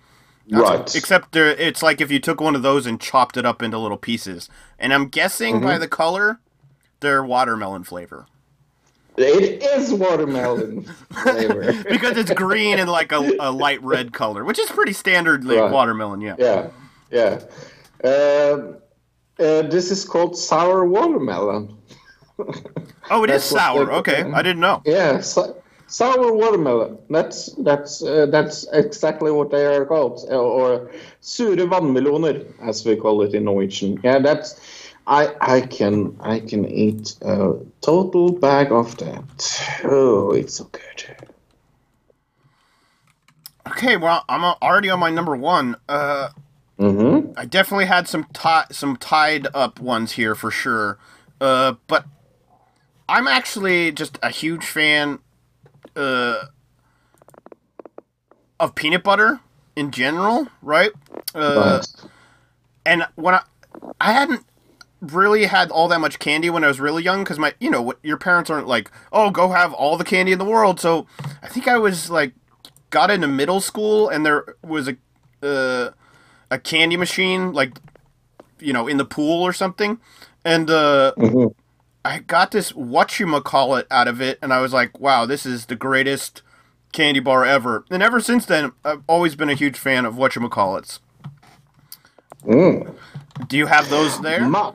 That's- 0.47 0.69
right. 0.79 0.95
Except 0.95 1.35
it's 1.35 1.81
like 1.81 2.01
if 2.01 2.11
you 2.11 2.19
took 2.19 2.41
one 2.41 2.55
of 2.55 2.61
those 2.61 2.85
and 2.85 2.99
chopped 2.99 3.37
it 3.37 3.45
up 3.45 3.61
into 3.61 3.77
little 3.77 3.97
pieces. 3.97 4.49
And 4.77 4.93
I'm 4.93 5.07
guessing 5.07 5.61
by 5.61 5.77
the 5.77 5.87
color, 5.87 6.39
they're 6.99 7.23
watermelon 7.23 7.83
flavor 7.83 8.27
it 9.17 9.61
is 9.61 9.93
watermelon 9.93 10.83
flavor. 11.23 11.73
because 11.83 12.17
it's 12.17 12.31
green 12.31 12.79
and 12.79 12.89
like 12.89 13.11
a, 13.11 13.17
a 13.39 13.51
light 13.51 13.83
red 13.83 14.13
color, 14.13 14.43
which 14.45 14.57
is 14.57 14.69
pretty 14.69 14.93
standard 14.93 15.43
like 15.43 15.59
Right. 15.59 15.71
watermelon. 15.71 16.21
Yeah. 16.21 16.35
yeah, 16.39 16.69
yeah. 17.11 17.39
Um, 18.09 18.77
uh, 19.37 19.61
this 19.63 19.91
is 19.91 20.05
called 20.05 20.37
sour 20.37 20.85
watermelon. 20.85 21.77
Oh, 23.11 23.23
it 23.23 23.29
is 23.29 23.43
sour. 23.43 23.91
Okay, 23.91 24.23
I 24.23 24.41
didn't 24.41 24.61
know. 24.61 24.81
Yeah, 24.85 25.19
so, 25.19 25.60
sour 25.91 26.33
watermelon. 26.33 26.97
That's 27.09 27.47
that's 27.57 28.01
uh, 28.03 28.25
that's 28.27 28.65
exactly 28.71 29.31
what 29.31 29.51
they 29.51 29.65
are 29.65 29.85
called, 29.85 30.25
or 30.31 30.91
sure 31.21 31.55
vannmeloner, 31.55 32.45
as 32.61 32.85
we 32.85 32.95
call 32.95 33.21
it 33.21 33.33
in 33.33 33.43
Norwegian. 33.45 33.99
Yeah, 34.03 34.19
that's. 34.19 34.59
I 35.07 35.35
I 35.41 35.61
can 35.61 36.15
I 36.21 36.39
can 36.39 36.65
eat 36.65 37.15
a 37.21 37.53
total 37.81 38.31
bag 38.31 38.71
of 38.71 38.97
that. 38.97 39.81
Oh, 39.83 40.31
it's 40.31 40.55
so 40.55 40.65
good. 40.71 41.29
Okay, 43.67 43.97
well, 43.97 44.23
I'm 44.29 44.43
already 44.43 44.89
on 44.89 44.99
my 44.99 45.09
number 45.09 45.35
one. 45.35 45.75
Uh, 45.89 46.29
Mm-hmm. 46.79 47.33
I 47.37 47.45
definitely 47.45 47.85
had 47.85 48.07
some 48.07 48.25
ti- 48.33 48.73
some 48.73 48.97
tied 48.97 49.47
up 49.53 49.79
ones 49.79 50.13
here 50.13 50.33
for 50.33 50.49
sure. 50.49 50.97
Uh, 51.39 51.75
but 51.87 52.05
I'm 53.07 53.27
actually 53.27 53.91
just 53.91 54.17
a 54.23 54.29
huge 54.31 54.65
fan 54.65 55.19
uh, 55.95 56.45
of 58.59 58.75
peanut 58.75 59.03
butter 59.03 59.39
in 59.75 59.91
general, 59.91 60.47
right? 60.61 60.91
Uh, 61.33 61.81
and 62.85 63.07
when 63.15 63.35
I 63.35 63.41
I 63.99 64.13
hadn't 64.13 64.45
really 65.01 65.45
had 65.45 65.71
all 65.71 65.87
that 65.87 65.99
much 65.99 66.19
candy 66.19 66.49
when 66.49 66.63
I 66.63 66.67
was 66.67 66.79
really 66.79 67.01
young 67.03 67.23
because 67.23 67.39
my 67.39 67.53
you 67.59 67.69
know 67.71 67.81
what 67.81 67.97
your 68.03 68.17
parents 68.17 68.49
aren't 68.51 68.67
like 68.67 68.91
oh 69.11 69.31
go 69.31 69.49
have 69.49 69.73
all 69.73 69.97
the 69.97 70.03
candy 70.03 70.31
in 70.31 70.37
the 70.37 70.45
world 70.45 70.79
so 70.79 71.07
I 71.41 71.47
think 71.47 71.67
I 71.67 71.79
was 71.79 72.11
like 72.11 72.33
got 72.91 73.09
into 73.09 73.27
middle 73.27 73.61
school 73.61 74.09
and 74.09 74.23
there 74.23 74.55
was 74.63 74.87
a 74.87 74.97
uh, 75.41 75.89
a 76.51 76.59
candy 76.59 76.97
machine 76.97 77.51
like 77.51 77.79
you 78.59 78.73
know 78.73 78.87
in 78.87 78.97
the 78.97 79.05
pool 79.05 79.41
or 79.41 79.53
something 79.53 79.99
and 80.45 80.69
uh 80.69 81.13
Mhm. 81.17 81.55
I 82.03 82.19
got 82.19 82.51
this 82.51 82.71
whatchamacallit 82.73 83.85
out 83.91 84.07
of 84.07 84.21
it 84.21 84.39
and 84.41 84.53
I 84.53 84.61
was 84.61 84.73
like 84.73 84.99
wow 84.99 85.25
this 85.25 85.45
is 85.45 85.67
the 85.67 85.75
greatest 85.75 86.41
candy 86.91 87.19
bar 87.19 87.45
ever 87.45 87.85
and 87.91 88.03
ever 88.03 88.19
since 88.19 88.45
then 88.45 88.71
I've 88.83 89.03
always 89.07 89.35
been 89.35 89.49
a 89.49 89.53
huge 89.55 89.77
fan 89.77 90.05
of 90.05 90.15
whatchamacallits 90.15 90.99
Mm. 92.43 92.95
do 93.47 93.55
you 93.55 93.67
have 93.67 93.89
those 93.89 94.19
there 94.21 94.47
Ma- 94.47 94.73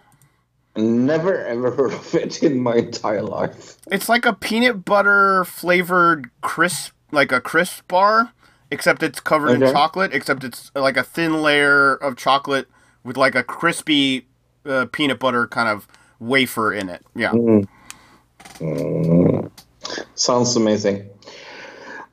never 0.77 1.45
ever 1.45 1.71
heard 1.71 1.93
of 1.93 2.15
it 2.15 2.43
in 2.43 2.61
my 2.61 2.77
entire 2.77 3.23
life. 3.23 3.77
It's 3.91 4.09
like 4.09 4.27
a 4.27 4.33
peanut 4.33 4.85
butter 4.85 5.45
flavored 5.45 6.31
crisp, 6.43 6.93
like 7.11 7.33
a 7.33 7.41
crisp 7.41 7.89
bar, 7.89 8.33
except 8.71 9.03
it's 9.03 9.21
covered 9.21 9.63
in 9.63 9.73
chocolate. 9.73 10.13
Except 10.13 10.45
it's 10.45 10.71
like 10.75 10.97
a 10.97 11.03
thin 11.03 11.43
layer 11.43 11.95
of 11.95 12.17
chocolate 12.17 12.69
with 13.05 13.17
like 13.17 13.35
a 13.35 13.43
crispy 13.43 14.27
uh, 14.65 14.87
peanut 14.93 15.19
butter 15.19 15.47
kind 15.47 15.69
of 15.69 15.87
wafer 16.19 16.73
in 16.73 16.89
it. 16.89 17.05
Yeah. 17.15 17.33
Mm. 17.33 17.69
Sounds 20.15 20.57
amazing. 20.57 21.09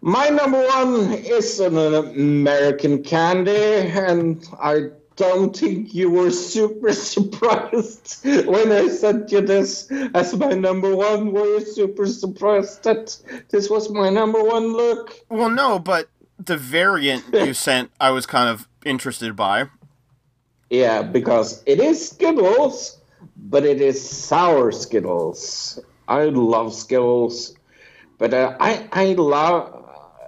My 0.02 0.28
number 0.28 0.62
one 0.68 1.14
is 1.14 1.60
an 1.60 1.78
American 1.78 3.04
candy, 3.04 3.56
and 3.56 4.46
I 4.62 4.90
don't 5.16 5.56
think 5.56 5.94
you 5.94 6.10
were 6.10 6.32
super 6.32 6.94
surprised 6.94 8.20
when 8.24 8.72
I 8.72 8.88
sent 8.90 9.32
you 9.32 9.42
this 9.42 9.90
as 10.14 10.36
my 10.36 10.50
number 10.50 10.96
one. 10.96 11.32
Were 11.32 11.46
you 11.46 11.66
super 11.66 12.06
surprised 12.06 12.84
that 12.84 13.18
this 13.50 13.70
was 13.70 13.90
my 13.90 14.10
number 14.10 14.44
one 14.44 14.74
look? 14.74 15.14
Well, 15.30 15.50
no, 15.50 15.80
but 15.80 16.10
the 16.38 16.58
variant 16.58 17.24
you 17.34 17.54
sent, 17.54 17.92
I 18.00 18.12
was 18.12 18.26
kind 18.26 18.50
of 18.50 18.68
interested 18.86 19.36
by. 19.36 19.70
Yeah, 20.70 21.04
because 21.04 21.62
it 21.66 21.80
is 21.80 22.10
Skittles, 22.10 22.98
but 23.44 23.66
it 23.66 23.82
is 23.82 24.00
sour 24.02 24.72
Skittles. 24.72 25.80
I 26.08 26.26
love 26.26 26.74
Skittles, 26.74 27.56
but 28.18 28.34
uh, 28.34 28.56
I 28.60 28.88
I 28.92 29.06
love, 29.14 29.86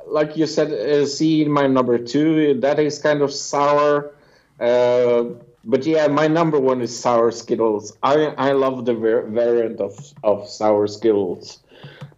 like 0.08 0.38
you 0.38 0.48
said, 0.48 0.72
uh, 0.72 1.06
see 1.06 1.46
my 1.46 1.68
number 1.68 1.98
two. 1.98 2.56
That 2.62 2.80
is 2.80 3.00
kind 3.00 3.22
of 3.22 3.34
sour. 3.34 4.14
Uh, 4.60 5.26
but 5.66 5.86
yeah, 5.86 6.08
my 6.08 6.28
number 6.28 6.60
one 6.60 6.82
is 6.82 6.98
sour 6.98 7.32
Skittles. 7.32 7.98
I 8.04 8.34
I 8.38 8.52
love 8.54 8.86
the 8.86 8.94
var- 8.96 9.28
variant 9.28 9.80
of 9.82 9.94
of 10.24 10.48
sour 10.48 10.88
Skittles. 10.88 11.60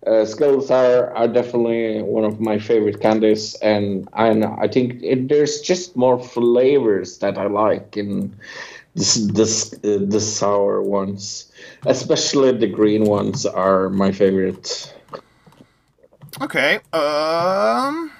Uh, 0.05 0.25
Skittles 0.25 0.71
are, 0.71 1.13
are 1.15 1.27
definitely 1.27 2.01
one 2.01 2.23
of 2.25 2.39
my 2.39 2.57
favorite 2.59 2.99
candies, 3.01 3.55
and 3.61 4.07
I 4.13 4.29
I 4.63 4.67
think 4.67 5.01
it, 5.03 5.27
there's 5.29 5.61
just 5.61 5.95
more 5.97 6.19
flavors 6.19 7.17
that 7.19 7.37
I 7.37 7.47
like 7.47 7.97
in 7.97 8.35
this 8.97 9.15
this 9.27 9.73
uh, 9.73 9.99
the 10.07 10.19
sour 10.19 10.81
ones, 10.81 11.51
especially 11.85 12.51
the 12.51 12.67
green 12.67 13.05
ones 13.05 13.45
are 13.45 13.89
my 13.89 14.11
favorite. 14.11 14.93
Okay. 16.41 16.75
Um, 16.93 18.11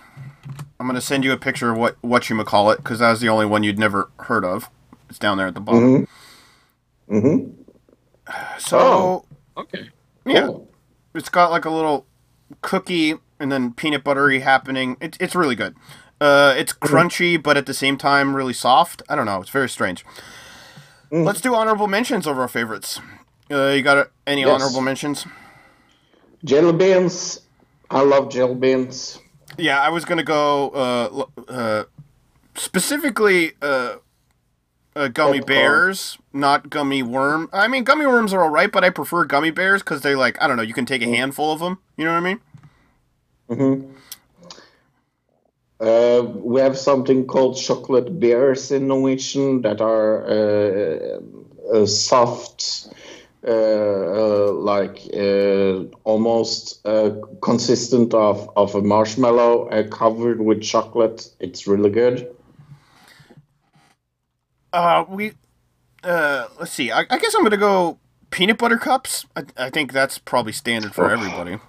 I'm 0.80 0.86
gonna 0.88 1.02
send 1.02 1.24
you 1.24 1.32
a 1.32 1.38
picture 1.38 1.72
of 1.72 1.78
what 1.78 1.98
what 2.02 2.30
you 2.30 2.44
call 2.44 2.70
it 2.72 2.78
because 2.78 3.00
that 3.00 3.10
was 3.10 3.22
the 3.22 3.30
only 3.30 3.46
one 3.46 3.64
you'd 3.64 3.80
never 3.80 4.12
heard 4.20 4.46
of. 4.46 4.70
It's 5.10 5.20
down 5.20 5.38
there 5.38 5.48
at 5.48 5.56
the 5.56 5.62
bottom. 5.62 6.08
Mm-hmm. 7.10 7.18
Mm-hmm. 7.18 7.62
So 8.60 8.80
Oh. 8.80 9.26
Okay. 9.58 9.90
yeah, 10.26 10.52
it's 11.16 11.30
got 11.30 11.50
like 11.50 11.66
a 11.66 11.72
little 11.72 12.06
cookie 12.62 13.16
and 13.40 13.52
then 13.52 13.74
peanut 13.74 14.04
buttery 14.04 14.42
happening. 14.42 14.98
It's 15.02 15.18
it's 15.20 15.34
really 15.34 15.56
good. 15.56 15.76
Uh, 16.22 16.54
it's 16.58 16.74
crunchy, 16.74 17.42
but 17.42 17.58
at 17.58 17.66
the 17.66 17.74
same 17.74 17.98
time 17.98 18.36
really 18.36 18.54
soft. 18.54 19.02
I 19.10 19.16
don't 19.16 19.26
know. 19.26 19.42
It's 19.42 19.50
very 19.50 19.70
strange. 19.70 20.06
Mm. 21.12 21.26
Let's 21.26 21.42
do 21.42 21.56
honorable 21.56 21.88
mentions 21.88 22.28
of 22.28 22.38
our 22.38 22.48
favorites. 22.48 23.00
Uh, 23.50 23.68
you 23.70 23.82
got 23.82 24.10
any 24.26 24.42
Yes. 24.42 24.50
honorable 24.50 24.82
mentions? 24.82 25.26
Jelly 26.44 26.74
beans. 26.74 27.42
I 27.90 28.02
love 28.02 28.30
jelly 28.30 28.56
beans. 28.56 29.20
Yeah, 29.58 29.82
I 29.82 29.90
was 29.90 30.04
gonna 30.06 30.24
go 30.24 30.70
uh, 30.70 31.52
uh, 31.52 31.84
specifically 32.56 33.54
uh, 33.62 33.96
uh, 34.96 35.08
gummy 35.08 35.40
bears, 35.40 36.18
not 36.34 36.70
gummy 36.70 37.02
worm. 37.02 37.50
I 37.54 37.68
mean, 37.68 37.84
gummy 37.86 38.06
worms 38.06 38.34
are 38.34 38.44
alright, 38.44 38.72
but 38.72 38.84
I 38.84 38.90
prefer 38.90 39.24
gummy 39.24 39.52
bears 39.52 39.82
because 39.82 40.02
they 40.02 40.16
like 40.16 40.40
I 40.42 40.48
don't 40.48 40.58
know. 40.58 40.64
You 40.64 40.74
can 40.74 40.86
take 40.86 41.02
a 41.02 41.06
handful 41.08 41.52
of 41.54 41.60
them. 41.60 41.80
You 41.96 42.06
know 42.06 42.12
what 42.12 42.18
I 42.18 42.22
mean? 42.22 42.40
Mm-hmm. 43.50 43.92
Uh, 45.80 46.24
we 46.36 46.60
have 46.60 46.78
something 46.78 47.26
called 47.28 47.56
chocolate 47.56 48.20
bears 48.20 48.72
in 48.72 48.88
Norwegian 48.88 49.62
that 49.62 49.80
are 49.80 50.26
uh, 50.28 51.20
uh, 51.72 51.86
soft, 51.86 52.88
uh, 53.46 53.52
uh, 53.52 54.52
like 54.54 55.02
uh, 55.14 55.84
almost 56.04 56.86
uh, 56.88 57.12
consistent 57.42 58.14
of, 58.16 58.50
of 58.56 58.74
a 58.74 58.82
marshmallow 58.82 59.68
uh, 59.70 59.84
covered 59.90 60.42
with 60.42 60.64
chocolate. 60.64 61.30
It's 61.40 61.68
really 61.68 61.92
good. 61.92 62.36
Uh, 64.74 65.06
we, 65.08 65.34
uh, 66.04 66.48
let's 66.60 66.72
see. 66.72 66.92
I, 66.92 67.06
I 67.10 67.18
guess 67.20 67.36
I'm 67.36 67.44
gonna 67.44 67.56
go 67.58 68.00
peanut 68.32 68.58
butter 68.58 68.78
cups. 68.78 69.26
I, 69.36 69.44
I 69.58 69.70
think 69.70 69.94
that's 69.94 70.18
probably 70.18 70.54
standard 70.54 70.94
for 70.96 71.06
Oh. 71.06 71.14
everybody. 71.14 71.60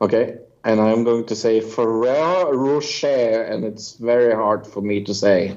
Okay, 0.00 0.38
and 0.64 0.80
I'm 0.80 1.04
going 1.04 1.26
to 1.26 1.36
say 1.36 1.60
Ferrero 1.60 2.52
Rocher, 2.52 3.42
and 3.44 3.64
it's 3.64 3.94
very 3.94 4.34
hard 4.34 4.66
for 4.66 4.80
me 4.80 5.02
to 5.04 5.14
say. 5.14 5.56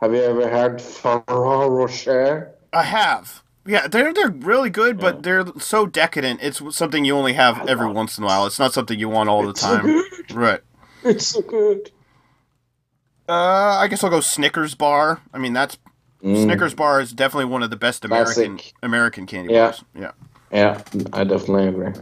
Have 0.00 0.14
you 0.14 0.22
ever 0.22 0.48
had 0.48 0.80
Ferrero 0.80 1.68
Rocher? 1.68 2.52
I 2.72 2.84
have. 2.84 3.42
Yeah, 3.66 3.86
they're 3.88 4.12
they're 4.12 4.30
really 4.30 4.70
good, 4.70 4.98
but 4.98 5.22
they're 5.22 5.44
so 5.58 5.86
decadent. 5.86 6.40
It's 6.42 6.62
something 6.76 7.04
you 7.04 7.14
only 7.14 7.34
have 7.34 7.68
every 7.68 7.88
once 7.88 8.16
in 8.18 8.24
a 8.24 8.26
while. 8.26 8.46
It's 8.46 8.58
not 8.58 8.72
something 8.72 8.98
you 8.98 9.08
want 9.08 9.28
all 9.28 9.42
the 9.44 9.50
It's 9.50 9.60
so 9.60 9.76
time. 9.76 9.84
good. 9.84 10.04
Right. 10.30 10.60
It's 11.04 11.26
so 11.28 11.42
good. 11.42 11.90
Uh, 13.28 13.78
I 13.80 13.86
guess 13.88 14.02
I'll 14.02 14.10
go 14.10 14.20
Snickers 14.20 14.74
bar. 14.74 15.20
I 15.32 15.38
mean, 15.38 15.52
that's 15.52 15.78
Mm, 16.22 16.44
Snickers 16.44 16.74
bar 16.74 17.00
is 17.00 17.12
definitely 17.12 17.46
one 17.46 17.62
of 17.62 17.70
the 17.70 17.76
best 17.76 18.04
American 18.04 18.56
Classic. 18.56 18.74
American 18.82 19.26
candy 19.26 19.52
Yeah. 19.52 19.64
bars. 19.66 19.84
Yeah. 19.94 20.12
Yeah, 20.52 20.82
I 21.12 21.24
definitely 21.24 21.68
agree. 21.68 21.92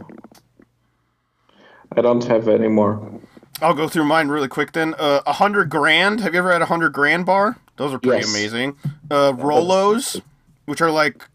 I 1.95 2.01
don't 2.01 2.23
have 2.25 2.47
any 2.47 2.67
more. 2.67 3.19
I'll 3.61 3.73
go 3.73 3.87
through 3.87 4.05
mine 4.05 4.29
really 4.29 4.47
quick 4.47 4.71
then. 4.71 4.93
Uh, 4.97 5.21
a 5.25 5.33
hundred 5.33 5.69
grand. 5.69 6.21
Have 6.21 6.33
you 6.33 6.39
ever 6.39 6.51
had 6.51 6.61
a 6.61 6.65
hundred 6.67 6.93
grand 6.93 7.25
bar? 7.25 7.57
Those 7.77 7.93
are 7.93 7.99
pretty 7.99 8.19
Yes. 8.19 8.29
amazing. 8.29 8.77
Uh, 9.11 9.31
Rolos, 9.33 10.21
which 10.65 10.81
are 10.81 10.91
like 10.91 11.27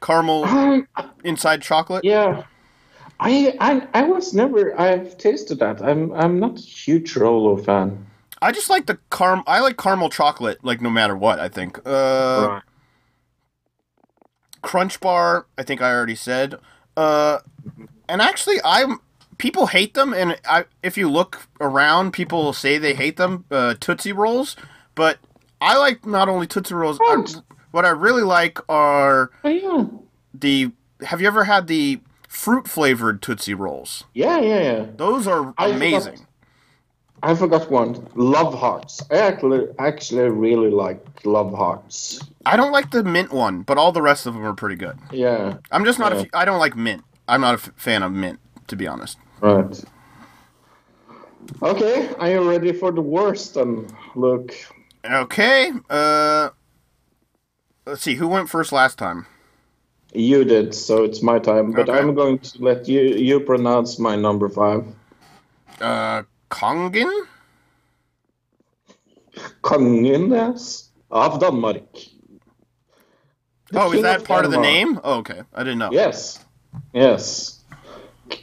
caramel 0.00 0.44
I, 0.46 0.82
inside 1.24 1.62
chocolate. 1.62 2.04
yeah, 2.04 2.44
I, 3.18 3.56
I 3.60 3.88
I 3.94 4.02
was 4.04 4.32
never. 4.34 4.78
I've 4.80 5.16
tasted 5.18 5.58
that. 5.58 5.82
I'm 5.82 6.12
I'm 6.12 6.38
not 6.38 6.58
a 6.58 6.62
huge 6.62 7.16
Rolo 7.16 7.56
fan. 7.56 8.06
I 8.42 8.52
just 8.52 8.70
like 8.70 8.86
the 8.86 8.98
carm. 9.10 9.42
I 9.46 9.60
like 9.60 9.76
caramel 9.76 10.08
chocolate, 10.10 10.64
like 10.64 10.80
no 10.80 10.90
matter 10.90 11.16
what. 11.16 11.40
I 11.40 11.48
think. 11.48 11.80
Uh, 11.84 12.60
Crunch 14.62 15.00
bar. 15.00 15.46
I 15.58 15.62
think 15.62 15.80
I 15.82 15.92
already 15.92 16.14
said. 16.14 16.58
Uh, 16.96 17.38
and 18.08 18.20
actually, 18.22 18.56
I'm. 18.64 19.00
People 19.40 19.68
hate 19.68 19.94
them, 19.94 20.12
and 20.12 20.38
I, 20.46 20.66
if 20.82 20.98
you 20.98 21.08
look 21.10 21.46
around, 21.60 22.12
people 22.12 22.52
say 22.52 22.76
they 22.76 22.92
hate 22.94 23.16
them. 23.16 23.46
Uh, 23.50 23.74
Tootsie 23.80 24.12
rolls, 24.12 24.54
but 24.94 25.18
I 25.62 25.78
like 25.78 26.04
not 26.04 26.28
only 26.28 26.46
Tootsie 26.46 26.74
rolls. 26.74 26.98
I, 27.00 27.24
What? 27.70 27.84
I 27.86 27.88
really 27.90 28.22
like 28.22 28.58
are 28.68 29.30
Oh 29.42 29.48
yeah, 29.48 29.84
the. 30.34 30.72
Have 31.02 31.22
you 31.22 31.26
ever 31.26 31.44
had 31.44 31.66
the 31.68 32.00
fruit 32.28 32.68
flavored 32.68 33.22
Tootsie 33.22 33.54
rolls? 33.54 34.04
yeah, 34.12 34.38
yeah, 34.40 34.60
yeah. 34.60 34.86
Those 34.96 35.26
are 35.26 35.54
I 35.56 35.64
forgot- 35.72 35.76
amazing. 35.76 36.26
I 37.22 37.34
forgot 37.34 37.70
one. 37.70 38.06
Love 38.14 38.54
hearts. 38.58 39.02
I 39.10 39.16
actually 39.18 39.68
actually 39.78 40.28
really 40.30 40.70
like 40.70 41.02
love 41.24 41.52
hearts. 41.54 42.20
I 42.46 42.56
don't 42.56 42.72
like 42.72 42.90
the 42.90 43.02
mint 43.04 43.30
one, 43.32 43.62
but 43.62 43.78
all 43.78 43.92
the 43.92 44.02
rest 44.02 44.26
of 44.26 44.34
them 44.34 44.44
are 44.44 44.54
pretty 44.54 44.76
good. 44.76 44.98
Yeah, 45.12 45.56
I'm 45.70 45.84
just 45.86 45.98
not. 45.98 46.12
A 46.12 46.16
Yeah. 46.16 46.22
f- 46.22 46.28
I 46.34 46.44
don't 46.44 46.58
like 46.58 46.76
mint. 46.76 47.04
I'm 47.28 47.40
not 47.42 47.54
a 47.54 47.58
f- 47.62 47.72
fan 47.76 48.02
of 48.02 48.12
mint, 48.12 48.38
to 48.68 48.76
be 48.76 48.86
honest. 48.86 49.16
Right. 49.40 49.84
Okay, 51.62 52.08
are 52.18 52.30
you 52.30 52.48
ready 52.48 52.72
for 52.72 52.92
the 52.92 53.00
worst? 53.00 53.54
Then 53.54 53.86
look. 54.14 54.54
Okay. 55.04 55.72
Uh, 55.88 56.50
let's 57.86 58.02
see. 58.02 58.14
Who 58.14 58.28
went 58.28 58.48
first 58.48 58.72
last 58.72 58.98
time? 58.98 59.26
You 60.12 60.44
did, 60.44 60.74
so 60.74 61.04
it's 61.04 61.22
my 61.22 61.38
time. 61.38 61.72
But 61.72 61.88
Okay. 61.88 61.98
I'm 61.98 62.14
going 62.14 62.38
to 62.38 62.62
let 62.62 62.88
you 62.88 63.00
you 63.00 63.40
pronounce 63.40 63.98
my 63.98 64.16
number 64.16 64.48
five. 64.48 64.84
Uh, 65.80 66.22
Kongen. 66.50 67.10
Kongen 69.62 70.30
yes, 70.30 70.90
av 71.10 71.38
Danmark. 71.40 71.86
The 73.70 73.80
Oh, 73.80 73.86
is 73.88 73.94
king 73.94 74.02
that 74.02 74.24
part 74.24 74.44
of 74.44 74.50
the 74.50 74.60
name? 74.60 75.00
Oh, 75.04 75.18
okay. 75.18 75.42
I 75.54 75.62
didn't 75.62 75.78
know. 75.78 75.90
Yes, 75.92 76.44
yes. 76.92 77.59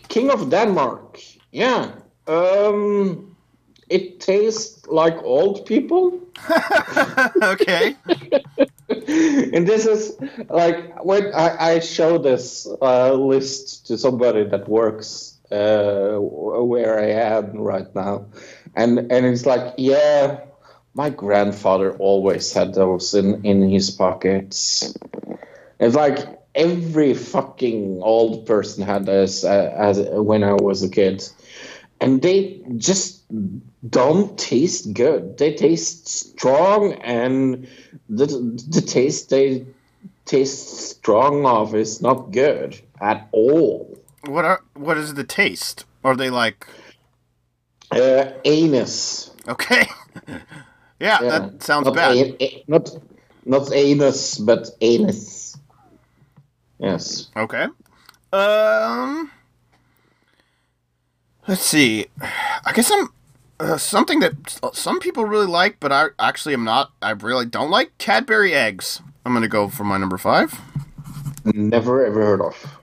King 0.09 0.30
of 0.30 0.49
Denmark. 0.49 1.19
Yeah. 1.51 1.91
Um, 2.27 3.35
it 3.89 4.19
tastes 4.19 4.85
like 4.88 5.18
old 5.23 5.65
people. 5.65 6.19
okay. 7.41 7.95
and 8.89 9.68
this 9.68 9.85
is 9.85 10.18
like 10.49 11.03
when 11.03 11.34
I, 11.34 11.76
I 11.76 11.80
show 11.80 12.18
this 12.18 12.68
uh, 12.81 13.14
list 13.14 13.88
to 13.88 13.97
somebody 13.97 14.43
that 14.45 14.68
works 14.68 15.38
uh, 15.51 16.18
where 16.19 16.99
I 16.99 17.11
am 17.11 17.57
right 17.57 17.93
now, 17.95 18.26
and 18.76 19.11
and 19.11 19.26
it's 19.26 19.45
like, 19.45 19.76
yeah, 19.77 20.41
my 20.93 21.09
grandfather 21.09 21.95
always 21.97 22.51
had 22.51 22.73
those 22.73 23.14
in 23.14 23.45
in 23.45 23.69
his 23.69 23.89
pockets. 23.91 24.93
It's 25.80 25.95
like 25.95 26.36
every 26.58 27.14
fucking 27.14 28.02
old 28.04 28.46
person 28.48 28.84
had 28.84 29.06
this 29.06 29.46
uh, 29.46 29.74
as 29.78 30.00
when 30.00 30.44
I 30.44 30.54
was 30.56 30.84
a 30.84 30.90
kid, 30.90 31.24
and 32.02 32.22
they 32.22 32.62
just 32.78 33.24
don't 33.90 34.38
taste 34.38 34.94
good. 34.94 35.38
They 35.38 35.54
taste 35.56 36.08
strong, 36.10 36.94
and 36.96 37.68
the 38.10 38.28
the 38.70 38.82
taste 38.82 39.30
they 39.30 39.66
taste 40.26 40.78
strong 40.78 41.46
of 41.46 41.76
is 41.76 42.02
not 42.02 42.32
good 42.32 42.80
at 43.02 43.30
all. 43.32 43.98
What 44.26 44.46
are 44.46 44.62
what 44.76 44.98
is 44.98 45.14
the 45.14 45.24
taste? 45.24 45.86
Are 46.04 46.16
they 46.16 46.30
like 46.30 46.68
Uh, 47.92 48.32
anus. 48.46 49.32
okay? 49.48 49.88
yeah, 51.00 51.20
Yeah. 51.22 51.40
that 51.40 51.64
sounds 51.64 51.86
not 51.86 51.96
bad. 51.96 52.18
a- 52.18 52.44
a- 52.44 52.64
not 52.68 52.90
not 53.46 53.72
anus, 53.74 54.38
but 54.40 54.70
anus. 54.82 55.36
Yes. 56.80 57.30
Okay. 57.36 57.68
Um. 58.34 59.32
Let's 61.48 61.62
see. 61.62 62.08
I 62.22 62.72
guess 62.74 62.91
I'm 62.91 63.10
uh, 63.60 63.78
something 63.78 64.20
that 64.20 64.60
some 64.74 64.99
people 64.99 65.26
really 65.26 65.48
like, 65.48 65.80
but 65.80 65.91
I 65.91 66.08
actually 66.20 66.54
am 66.54 66.64
not. 66.64 66.91
I 67.02 67.12
really 67.12 67.45
don't 67.45 67.70
like 67.72 67.98
Cadbury 67.98 68.54
eggs. 68.54 69.02
I'm 69.26 69.34
gonna 69.34 69.48
go 69.48 69.68
for 69.70 69.84
my 69.84 69.98
number 69.98 70.18
five. 70.18 70.60
Never 71.45 72.06
ever 72.06 72.24
heard 72.26 72.41
of. 72.41 72.78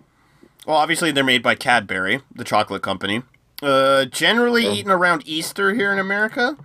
Well, 0.67 0.77
obviously 0.77 1.13
they're 1.13 1.25
made 1.25 1.43
by 1.43 1.55
Cadbury, 1.55 2.21
the 2.35 2.45
chocolate 2.45 2.83
company. 2.83 3.23
Uh, 3.63 4.05
generally 4.07 4.67
eaten 4.67 4.91
around 4.91 5.23
Easter 5.27 5.75
here 5.75 5.93
in 5.93 5.99
America. 5.99 6.57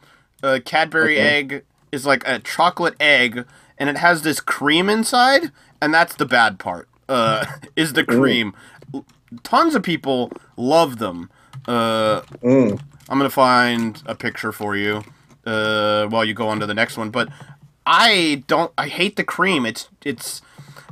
Uh, 0.42 0.60
Cadbury 0.64 1.18
Okay. 1.18 1.28
egg 1.30 1.64
is 1.92 2.06
like 2.06 2.24
a 2.28 2.40
chocolate 2.40 2.96
egg, 3.00 3.46
and 3.78 3.90
it 3.90 3.98
has 3.98 4.22
this 4.22 4.40
cream 4.40 4.90
inside, 4.90 5.52
and 5.82 5.94
that's 5.94 6.16
the 6.16 6.26
bad 6.26 6.60
part. 6.60 6.89
Uh, 7.10 7.46
is 7.76 7.94
the 7.94 8.06
cream. 8.06 8.54
Tons 9.44 9.76
of 9.76 9.84
people 9.84 10.32
love 10.56 11.00
them. 11.00 11.30
Uh, 11.68 12.22
Mm. 12.42 12.80
I'm 13.10 13.18
gonna 13.18 13.30
find 13.30 14.02
a 14.06 14.14
picture 14.16 14.52
for 14.52 14.76
you 14.76 15.04
uh, 15.46 16.06
while 16.08 16.24
you 16.24 16.34
go 16.36 16.48
on 16.48 16.60
to 16.60 16.66
the 16.68 16.74
next 16.76 16.96
one. 16.98 17.10
But 17.10 17.28
I 17.86 18.44
don't. 18.48 18.72
I 18.78 18.88
hate 18.88 19.16
the 19.16 19.24
cream. 19.24 19.66
It's 19.66 19.90
it's. 20.06 20.42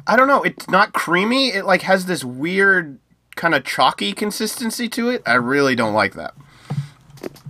I 0.08 0.16
don't 0.16 0.28
know. 0.28 0.42
It's 0.44 0.68
not 0.70 0.94
creamy. 0.94 1.50
It 1.50 1.66
like 1.66 1.84
has 1.84 2.08
this 2.08 2.24
weird 2.24 2.98
kind 3.36 3.54
of 3.54 3.64
chalky 3.64 4.14
consistency 4.14 4.90
to 4.90 5.10
it. 5.10 5.22
I 5.28 5.36
really 5.36 5.76
don't 5.76 5.94
like 5.94 6.16
that. 6.16 6.34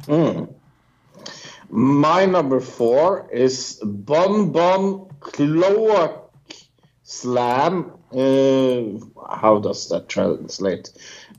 Mm. 0.05 0.53
My 1.69 2.25
number 2.25 2.59
four 2.59 3.29
is 3.31 3.79
Bon 3.83 4.51
Bon 4.51 5.07
Cloak 5.19 6.31
Slam. 7.03 7.91
Uh, 8.11 8.99
how 9.35 9.59
does 9.59 9.89
that 9.89 10.07
translate? 10.07 10.91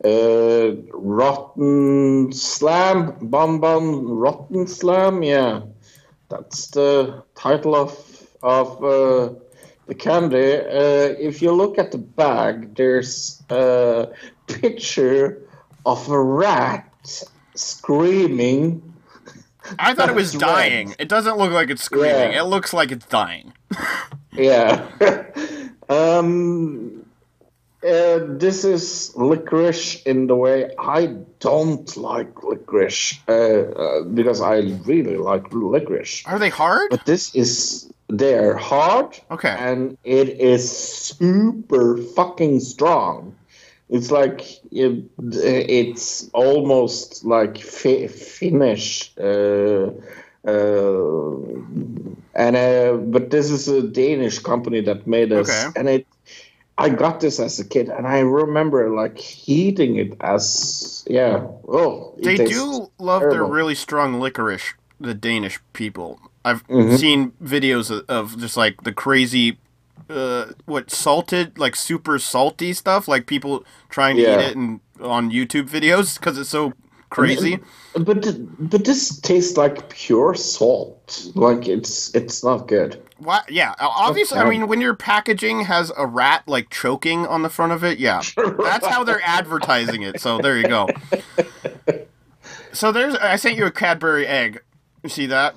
Uh, 0.05 0.73
rotten 0.93 2.33
Slam, 2.33 3.17
Bon 3.23 3.59
Bon 3.59 4.07
Rotten 4.07 4.67
Slam. 4.67 5.23
Yeah, 5.23 5.63
that's 6.29 6.69
the 6.69 7.23
title 7.35 7.75
of 7.75 8.29
of 8.43 8.85
uh, 8.85 9.35
the 9.87 9.95
candy. 9.95 10.57
Uh, 10.57 11.17
if 11.19 11.43
you 11.43 11.53
look 11.53 11.79
at 11.79 11.91
the 11.91 11.99
bag, 11.99 12.75
there's 12.77 13.43
a 13.51 14.09
picture 14.47 15.43
of 15.87 16.09
a 16.11 16.21
rat 16.21 17.25
screaming. 17.55 18.83
I 19.79 19.95
thought 19.95 20.09
it 20.11 20.15
was 20.15 20.35
right. 20.37 20.41
dying. 20.41 20.95
It 20.99 21.09
doesn't 21.09 21.37
look 21.37 21.53
like 21.53 21.71
it's 21.71 21.83
screaming. 21.83 22.33
Yeah. 22.33 22.41
It 22.43 22.45
looks 22.45 22.73
like 22.73 22.93
it's 22.93 23.07
dying. 23.07 23.53
Yeah. 24.39 24.87
um, 25.89 27.05
uh, 27.83 28.19
this 28.27 28.65
is 28.65 29.13
licorice 29.17 30.03
in 30.03 30.27
the 30.27 30.35
way 30.35 30.71
I 30.79 31.07
don't 31.39 31.97
like 31.97 32.43
licorice 32.43 33.21
uh, 33.29 33.33
uh, 33.33 34.03
because 34.03 34.41
I 34.41 34.59
really 34.85 35.17
like 35.17 35.53
licorice. 35.53 36.25
Are 36.27 36.39
they 36.39 36.49
hard? 36.49 36.91
But 36.91 37.07
this 37.07 37.35
is 37.35 37.91
they're 38.09 38.57
hard. 38.57 39.19
Okay. 39.31 39.55
And 39.57 39.97
it 40.03 40.29
is 40.29 40.71
super 40.71 41.99
fucking 41.99 42.61
strong. 42.61 43.37
It's 43.89 44.11
like 44.11 44.43
it, 44.73 45.05
it's 45.19 46.29
almost 46.35 47.25
like 47.25 47.59
fi- 47.59 48.09
Finnish. 48.09 49.13
Uh, 50.47 51.37
and 52.35 52.57
uh, 52.57 52.93
but 52.97 53.31
this 53.31 53.51
is 53.51 53.69
a 53.69 53.83
Danish 53.83 54.39
company 54.39 54.81
that 54.83 55.07
made 55.07 55.31
this, 55.31 55.49
Okay. 55.51 55.79
and 55.79 55.89
it. 55.89 56.07
I 56.81 56.91
got 56.91 57.19
this 57.21 57.41
as 57.41 57.59
a 57.59 57.65
kid, 57.65 57.89
and 57.89 58.07
I 58.07 58.21
remember 58.21 58.89
like 58.95 59.19
heating 59.19 59.97
it 59.97 60.17
as 60.21 61.05
yeah. 61.09 61.39
Oh, 61.69 62.15
They 62.23 62.39
do 62.39 62.93
love 62.99 63.31
their 63.31 63.45
really 63.45 63.75
strong 63.75 64.21
licorice, 64.21 64.75
the 65.01 65.15
Danish 65.15 65.59
people. 65.73 66.21
I've 66.45 66.63
Mm-hmm. 66.69 66.97
seen 66.97 67.33
videos 67.43 67.91
of, 67.91 68.05
of 68.09 68.39
just 68.39 68.57
like 68.57 68.83
the 68.85 68.93
crazy, 68.93 69.59
uh, 70.09 70.53
what 70.67 70.91
salted, 70.91 71.59
like 71.59 71.75
super 71.77 72.19
salty 72.19 72.73
stuff, 72.73 73.09
like 73.09 73.27
people 73.27 73.65
trying 73.89 74.17
to 74.17 74.23
Yeah. 74.23 74.35
eat 74.35 74.41
it 74.41 74.57
and 74.57 74.81
on 75.01 75.31
YouTube 75.31 75.69
videos 75.69 76.19
because 76.19 76.39
it's 76.39 76.51
so 76.51 76.73
crazy. 77.11 77.59
But 77.95 78.27
but 78.59 78.85
this 78.85 79.19
tastes 79.21 79.57
like 79.57 79.89
pure 79.89 80.35
salt. 80.35 81.29
Like 81.35 81.67
it's 81.69 82.15
it's 82.15 82.45
not 82.45 82.69
good. 82.69 83.03
Why? 83.19 83.43
Yeah, 83.49 83.75
obviously. 83.81 84.39
I 84.39 84.49
mean, 84.49 84.69
when 84.69 84.81
your 84.81 84.95
packaging 84.95 85.65
has 85.65 85.91
a 85.97 86.07
rat 86.07 86.45
like 86.47 86.71
choking 86.71 87.27
on 87.27 87.43
the 87.43 87.51
front 87.51 87.73
of 87.73 87.83
it, 87.83 87.99
yeah, 87.99 88.23
that's 88.37 88.87
how 88.87 89.05
they're 89.05 89.23
advertising 89.25 90.03
it. 90.03 90.21
So 90.21 90.39
there 90.39 90.59
you 90.59 90.69
go. 90.69 90.89
So 92.73 92.93
there's. 92.93 93.15
I 93.17 93.37
sent 93.37 93.57
you 93.57 93.67
a 93.67 93.71
Cadbury 93.71 94.27
egg. 94.27 94.61
You 95.03 95.09
see 95.09 95.27
that? 95.27 95.57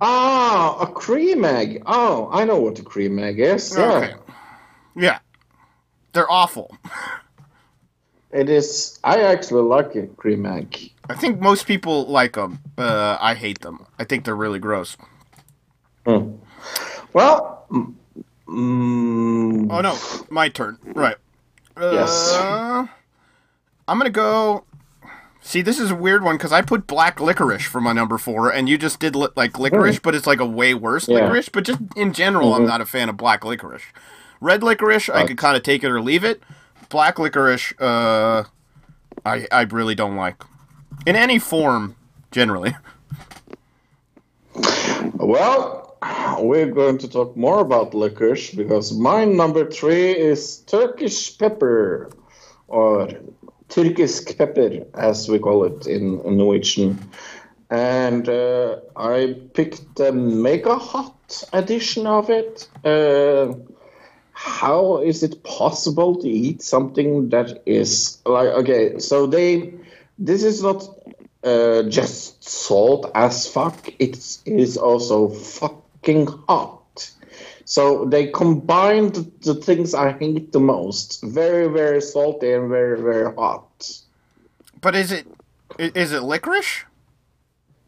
Ah, 0.00 0.78
a 0.80 0.86
cream 0.86 1.44
egg. 1.44 1.82
Oh, 1.86 2.28
I 2.32 2.44
know 2.44 2.58
what 2.60 2.78
a 2.78 2.82
cream 2.82 3.18
egg 3.18 3.40
is. 3.40 3.76
Yeah. 3.76 3.92
Okay. 3.92 4.14
Yeah. 4.96 5.18
They're 6.12 6.30
awful. 6.30 6.76
It 8.32 8.48
is. 8.48 8.98
I 9.04 9.20
actually 9.24 9.60
like 9.64 9.94
a 9.94 10.06
cream 10.06 10.46
egg. 10.46 10.91
I 11.08 11.14
think 11.14 11.40
most 11.40 11.66
people 11.66 12.06
like 12.06 12.34
them. 12.34 12.60
Uh, 12.78 13.16
I 13.20 13.34
hate 13.34 13.60
them. 13.60 13.86
I 13.98 14.04
think 14.04 14.24
they're 14.24 14.36
really 14.36 14.58
gross. 14.58 14.96
Well, 16.06 17.66
mm, 17.70 17.94
mm, 18.48 19.66
Oh 19.70 19.80
no, 19.80 19.96
my 20.30 20.48
turn. 20.48 20.78
Right. 20.84 21.16
Uh, 21.76 21.90
Yes. 21.92 22.36
I'm 23.88 23.98
gonna 23.98 24.10
go. 24.10 24.64
See, 25.44 25.60
this 25.60 25.80
is 25.80 25.90
a 25.90 25.94
weird 25.96 26.22
one 26.22 26.36
because 26.36 26.52
I 26.52 26.62
put 26.62 26.86
black 26.86 27.20
licorice 27.20 27.64
for 27.66 27.80
my 27.80 27.92
number 27.92 28.16
four, 28.16 28.50
and 28.50 28.68
you 28.68 28.78
just 28.78 29.00
did 29.00 29.16
li- 29.16 29.28
like 29.34 29.58
licorice, 29.58 29.98
but 29.98 30.14
it's 30.14 30.26
like 30.26 30.38
a 30.40 30.46
way 30.46 30.72
worse 30.72 31.08
Yeah. 31.08 31.16
licorice. 31.16 31.48
But 31.48 31.64
just 31.64 31.80
in 31.96 32.12
general, 32.12 32.54
I'm 32.54 32.64
not 32.66 32.80
a 32.80 32.86
fan 32.86 33.08
of 33.08 33.16
black 33.16 33.44
licorice. 33.44 33.82
Red 34.40 34.62
licorice, 34.62 35.08
I 35.08 35.26
could 35.26 35.38
kind 35.38 35.56
of 35.56 35.62
take 35.64 35.82
it 35.82 35.90
or 35.90 36.00
leave 36.00 36.22
it. 36.24 36.42
Black 36.90 37.18
licorice, 37.18 37.74
uh, 37.80 38.44
I 39.26 39.46
I 39.50 39.62
really 39.62 39.94
don't 39.96 40.16
like 40.16 40.44
in 41.06 41.16
any 41.16 41.38
form. 41.38 41.96
Generally, 42.30 42.74
well, 45.14 45.96
we're 46.40 46.70
going 46.70 46.98
to 46.98 47.08
talk 47.08 47.36
more 47.36 47.60
about 47.60 47.94
licorice 47.94 48.52
because 48.52 48.92
my 48.92 49.24
number 49.24 49.70
three 49.70 50.12
is 50.12 50.58
Turkish 50.60 51.36
pepper, 51.36 52.10
or 52.68 53.08
Tyrkisk 53.68 54.38
pepper, 54.38 54.86
as 54.94 55.28
we 55.28 55.38
call 55.38 55.64
it 55.64 55.86
in 55.86 56.16
Norwegian. 56.36 56.98
And 57.70 58.28
uh, 58.28 58.80
I 58.96 59.36
picked 59.54 59.96
the 59.96 60.12
mega 60.12 60.76
hot 60.76 61.44
edition 61.52 62.06
of 62.06 62.30
it. 62.30 62.68
Uh, 62.84 63.54
how 64.34 64.98
is 64.98 65.22
it 65.22 65.42
possible 65.44 66.16
to 66.16 66.28
eat 66.28 66.62
something 66.62 67.28
that 67.28 67.62
is 67.66 68.18
like 68.26 68.48
okay 68.48 68.98
so 68.98 69.26
they 69.26 69.72
this 70.22 70.44
is 70.44 70.62
not 70.62 70.84
uh, 71.42 71.82
just 71.82 72.42
salt 72.44 73.10
as 73.14 73.48
fuck. 73.48 73.88
It 73.98 74.38
is 74.46 74.76
also 74.76 75.28
fucking 75.28 76.26
hot. 76.48 77.10
So 77.64 78.04
they 78.04 78.26
combined 78.28 79.14
the 79.42 79.54
things 79.54 79.94
i 79.94 80.12
hate 80.12 80.52
the 80.52 80.60
most. 80.60 81.22
Very 81.22 81.68
very 81.68 82.00
salty 82.00 82.52
and 82.52 82.68
very 82.68 83.00
very 83.00 83.34
hot. 83.34 84.00
But 84.80 84.94
is 84.94 85.10
it 85.12 85.26
is 85.78 86.12
it 86.12 86.22
licorice? 86.22 86.84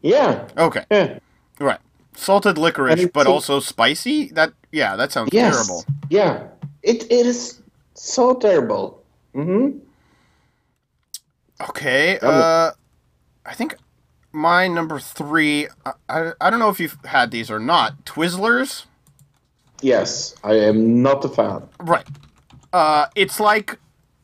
yeah. 0.01 0.47
Okay, 0.57 0.85
yeah. 0.91 1.19
Right. 1.59 1.79
Salted 2.15 2.57
licorice, 2.57 3.07
but 3.13 3.25
so- 3.25 3.33
also 3.33 3.59
spicy. 3.59 4.29
That 4.29 4.53
yeah, 4.71 4.95
that 4.95 5.11
sounds 5.11 5.29
yes. 5.31 5.53
terrible. 5.53 5.85
yeah. 6.09 6.47
It, 6.83 7.03
it 7.05 7.25
is 7.25 7.61
so 7.95 8.35
terrible. 8.35 9.03
Hmm 9.33 9.79
Okay. 11.61 12.19
Uh, 12.21 12.71
I 13.45 13.53
think 13.53 13.75
my 14.31 14.67
number 14.67 14.99
three. 14.99 15.67
I, 15.85 15.93
I 16.09 16.31
I 16.41 16.49
don't 16.49 16.59
know 16.59 16.69
if 16.69 16.79
you've 16.79 16.97
had 17.05 17.31
these 17.31 17.49
or 17.49 17.59
not. 17.59 18.05
Twizzlers. 18.05 18.85
yes 19.81 20.35
i 20.43 20.53
am 20.53 21.01
not 21.03 21.23
a 21.25 21.29
fan 21.29 21.61
Right. 21.79 22.07
Uh, 22.73 23.07
it's 23.15 23.39
like 23.39 23.77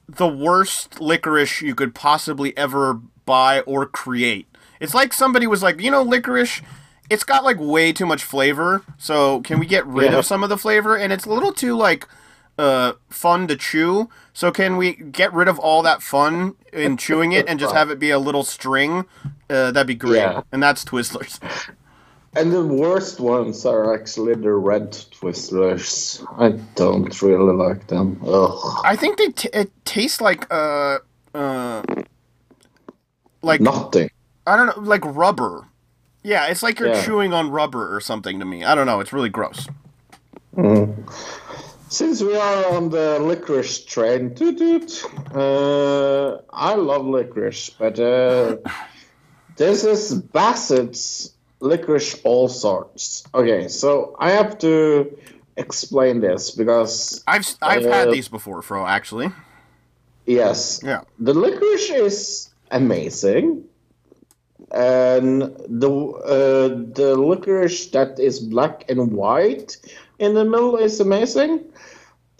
the 0.10 0.28
worst 0.28 1.00
licorice 1.00 1.62
you 1.62 1.74
could 1.76 1.94
possibly 1.96 2.56
ever 2.58 3.00
buy 3.26 3.62
or 3.62 3.86
create. 3.86 4.46
It's 4.82 4.94
like 4.94 5.14
somebody 5.14 5.48
was 5.48 5.64
like, 5.64 5.80
you 5.80 5.90
know, 5.92 6.02
licorice. 6.04 6.62
It's 7.10 7.24
got 7.24 7.46
like 7.46 7.58
way 7.60 7.94
too 7.94 8.06
much 8.06 8.24
flavor. 8.24 8.84
So 8.98 9.40
can 9.42 9.58
we 9.60 9.66
get 9.66 9.86
rid 9.86 10.12
Yeah. 10.12 10.20
of 10.20 10.26
some 10.26 10.44
of 10.44 10.50
the 10.50 10.58
flavor? 10.58 10.98
And 10.98 11.14
it's 11.14 11.26
a 11.26 11.30
little 11.32 11.54
too 11.54 11.78
like 11.78 12.08
uh 12.58 12.94
fun 13.10 13.48
to 13.48 13.56
chew. 13.56 14.10
So 14.34 14.52
can 14.52 14.78
we 14.78 14.94
get 14.94 15.34
rid 15.34 15.48
of 15.48 15.60
all 15.60 15.82
that 15.84 16.02
fun 16.02 16.56
in 16.74 16.98
chewing 16.98 17.32
it 17.32 17.48
and 17.48 17.60
just 17.60 17.74
have 17.74 17.90
it 17.90 18.00
be 18.00 18.12
a 18.12 18.20
little 18.20 18.44
string? 18.44 19.06
Uh, 19.50 19.72
that'd 19.72 19.88
be 19.88 19.96
great. 19.96 20.20
Yeah. 20.20 20.42
And 20.52 20.62
that's 20.64 20.84
Twizzlers. 20.86 21.40
And 22.34 22.50
the 22.54 22.66
worst 22.66 23.20
ones 23.20 23.66
are 23.66 23.94
actually 23.94 24.36
the 24.36 24.54
red 24.54 24.94
Twizzlers. 24.94 26.26
I 26.40 26.52
don't 26.76 27.22
really 27.22 27.54
like 27.54 27.88
them. 27.88 28.22
Ugh. 28.26 28.82
I 28.86 28.96
think 28.96 29.18
they 29.18 29.28
t- 29.32 29.50
it 29.52 29.70
tastes 29.84 30.22
like 30.22 30.48
uh 30.50 31.00
uh 31.36 31.84
like 33.42 33.60
Nothing. 33.60 34.10
I 34.48 34.56
don't 34.56 34.68
know, 34.68 34.82
like 34.82 35.04
rubber. 35.04 35.68
Yeah, 36.24 36.48
it's 36.48 36.64
like 36.64 36.80
you're 36.80 36.94
Yeah. 36.94 37.04
chewing 37.04 37.34
on 37.34 37.52
rubber 37.52 37.94
or 37.94 38.00
something 38.00 38.40
to 38.40 38.46
me. 38.46 38.64
I 38.64 38.76
don't 38.76 38.86
know. 38.86 39.02
It's 39.02 39.12
really 39.12 39.28
gross. 39.30 39.68
Since 41.92 42.22
we 42.22 42.38
are 42.38 42.72
on 42.72 42.90
the 42.90 43.20
licorice 43.20 43.84
train, 43.84 44.34
toot 44.34 44.58
toot, 44.58 45.04
uh, 45.36 46.38
I 46.50 46.76
love 46.76 47.06
licorice, 47.06 47.70
but 47.70 48.00
uh, 48.00 48.56
this 49.58 49.84
is 49.84 50.14
Bassett's 50.14 51.34
licorice 51.60 52.18
all 52.24 52.48
sorts. 52.48 53.26
Okay, 53.36 53.68
so 53.68 54.16
I 54.18 54.32
have 54.32 54.58
to 54.60 55.18
explain 55.58 56.22
this 56.22 56.52
because, 56.52 57.26
I've 57.28 57.46
I've 57.62 57.84
had 57.84 58.08
Uh, 58.08 58.12
these 58.12 58.30
before, 58.30 58.62
Fro. 58.62 58.88
Actually, 58.88 59.34
yes, 60.26 60.80
yeah. 60.86 61.02
the 61.20 61.34
licorice 61.34 61.90
is 61.90 62.50
amazing 62.72 63.66
and 64.72 65.42
the 65.68 65.92
uh, 65.92 66.70
the 66.96 67.16
licorice 67.18 67.88
that 67.88 68.18
is 68.18 68.40
black 68.40 68.86
and 68.90 69.12
white 69.12 69.76
in 70.20 70.34
the 70.34 70.46
middle 70.46 70.78
is 70.78 71.02
amazing 71.02 71.66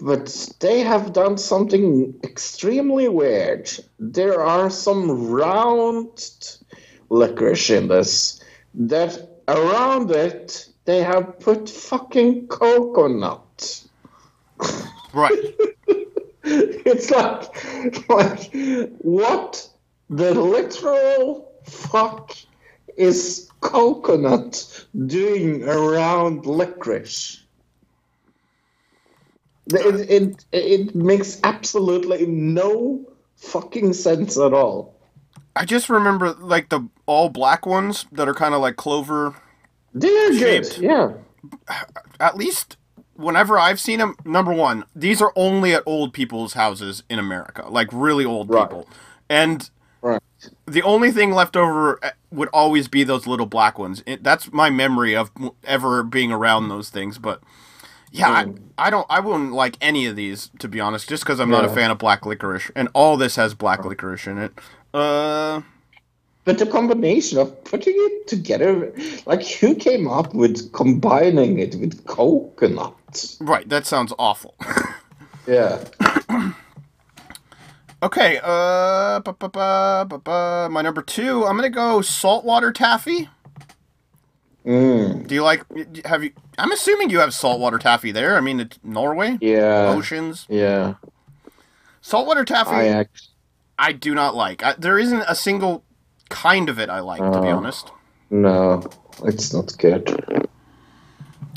but 0.02 0.50
they 0.60 0.80
have 0.80 1.14
done 1.14 1.38
something 1.38 2.14
extremely 2.24 3.08
weird 3.08 3.70
there 4.00 4.42
are 4.42 4.70
some 4.70 5.30
round 5.30 6.58
licorice 7.10 7.70
in 7.70 7.88
this 7.88 8.42
that 8.74 9.30
around 9.48 10.12
it 10.12 10.68
they 10.86 11.04
have 11.04 11.40
put 11.40 11.70
fucking 11.70 12.48
coconut 12.48 13.84
Right. 15.14 15.56
it's 16.44 17.12
like, 17.12 18.10
like 18.10 18.52
what 19.00 19.70
the 20.10 20.34
literal 20.34 21.52
fuck 21.66 22.36
is 22.96 23.50
coconut 23.60 24.86
doing 25.06 25.64
around 25.64 26.46
licorice? 26.46 27.41
It, 29.74 30.10
it, 30.10 30.46
it 30.52 30.96
makes 30.96 31.40
absolutely 31.44 32.26
no 32.28 33.06
fucking 33.38 33.94
sense 33.94 34.38
at 34.38 34.54
all. 34.54 34.96
I 35.56 35.66
just 35.66 35.90
remember 35.90 36.32
like 36.34 36.70
the 36.70 36.88
all 37.06 37.30
black 37.30 37.66
ones 37.66 38.06
that 38.12 38.28
are 38.30 38.34
kind 38.34 38.54
of 38.54 38.62
like 38.62 38.76
clover. 38.78 39.36
They're 39.94 40.30
good, 40.32 40.66
Shaped. 40.66 40.78
yeah. 40.80 41.14
At 42.20 42.38
least 42.38 42.78
whenever 43.16 43.60
I've 43.60 43.80
seen 43.80 44.00
them, 44.00 44.16
number 44.26 44.54
one, 44.54 44.86
these 44.96 45.22
are 45.22 45.34
only 45.36 45.74
at 45.74 45.84
old 45.86 46.14
people's 46.14 46.54
houses 46.54 47.04
in 47.10 47.20
America, 47.20 47.66
like 47.70 47.90
really 47.92 48.26
old 48.26 48.50
Right. 48.50 48.70
people, 48.70 48.88
and 49.30 49.70
Right. 50.02 50.22
the 50.66 50.82
only 50.84 51.12
thing 51.12 51.32
left 51.32 51.56
over 51.58 52.04
eh, 52.04 52.12
would 52.32 52.50
always 52.54 52.88
be 52.88 53.04
those 53.04 53.28
little 53.28 53.46
black 53.46 53.78
ones. 53.78 54.02
It, 54.06 54.24
that's 54.24 54.52
my 54.54 54.70
memory 54.70 55.16
of 55.16 55.32
ever 55.66 56.04
being 56.04 56.32
around 56.32 56.70
those 56.70 56.90
things. 56.90 57.18
But 57.18 57.42
yeah, 58.12 58.44
Mm. 58.46 58.60
I, 58.78 58.88
I 58.88 58.90
don't, 58.90 59.08
I 59.10 59.20
wouldn't 59.20 59.54
like 59.54 59.78
any 59.82 60.06
of 60.06 60.16
these 60.16 60.50
to 60.60 60.68
be 60.68 60.80
honest, 60.80 61.08
just 61.10 61.24
because 61.24 61.40
I'm 61.40 61.50
not 61.50 61.66
a 61.66 61.70
fan 61.70 61.92
of 61.92 61.98
black 61.98 62.26
licorice, 62.26 62.72
and 62.76 62.90
all 62.94 63.18
this 63.18 63.36
has 63.36 63.54
black 63.54 63.86
licorice 63.86 64.28
in 64.28 64.38
it. 64.38 64.54
Uh, 64.94 65.62
But 66.44 66.58
the 66.58 66.66
combination 66.66 67.38
of 67.38 67.64
putting 67.64 67.94
it 67.96 68.28
together, 68.28 68.94
like 69.26 69.46
who 69.46 69.76
came 69.76 70.08
up 70.08 70.34
with 70.34 70.72
combining 70.74 71.60
it 71.60 71.76
with 71.76 72.06
coconut? 72.06 73.36
right, 73.40 73.68
that 73.70 73.86
sounds 73.86 74.14
awful. 74.18 74.56
Yeah. 75.48 75.84
okay, 78.04 78.40
uh, 78.44 79.20
my 80.70 80.82
number 80.82 81.02
two, 81.02 81.46
I'm 81.46 81.56
gonna 81.56 81.70
go 81.70 82.02
saltwater 82.02 82.72
taffy. 82.72 83.28
Mm. 84.66 85.28
Do 85.28 85.34
you 85.36 85.42
like? 85.44 85.64
Have 86.06 86.24
you? 86.24 86.32
I'm 86.58 86.72
assuming 86.72 87.10
you 87.10 87.20
have 87.20 87.34
saltwater 87.34 87.80
taffy 87.80 88.12
there. 88.12 88.38
I 88.38 88.42
mean, 88.42 88.60
it's 88.60 88.78
Norway, 88.84 89.38
Yeah. 89.42 89.88
oceans. 89.96 90.46
Yeah. 90.50 90.96
Saltwater 92.02 92.46
taffy. 92.46 92.72
I 92.76 92.88
actually. 92.88 93.28
I 93.80 93.92
do 93.94 94.14
not 94.14 94.36
like. 94.36 94.64
I, 94.64 94.76
there 94.78 95.00
isn't 95.00 95.24
a 95.28 95.34
single 95.34 95.84
kind 96.30 96.70
of 96.70 96.78
it 96.80 96.90
I 96.90 97.00
like, 97.00 97.20
to 97.20 97.42
be 97.42 97.48
Oh. 97.48 97.58
honest. 97.58 97.92
No, 98.30 98.84
it's 99.24 99.52
not 99.54 99.76
good. 99.80 100.48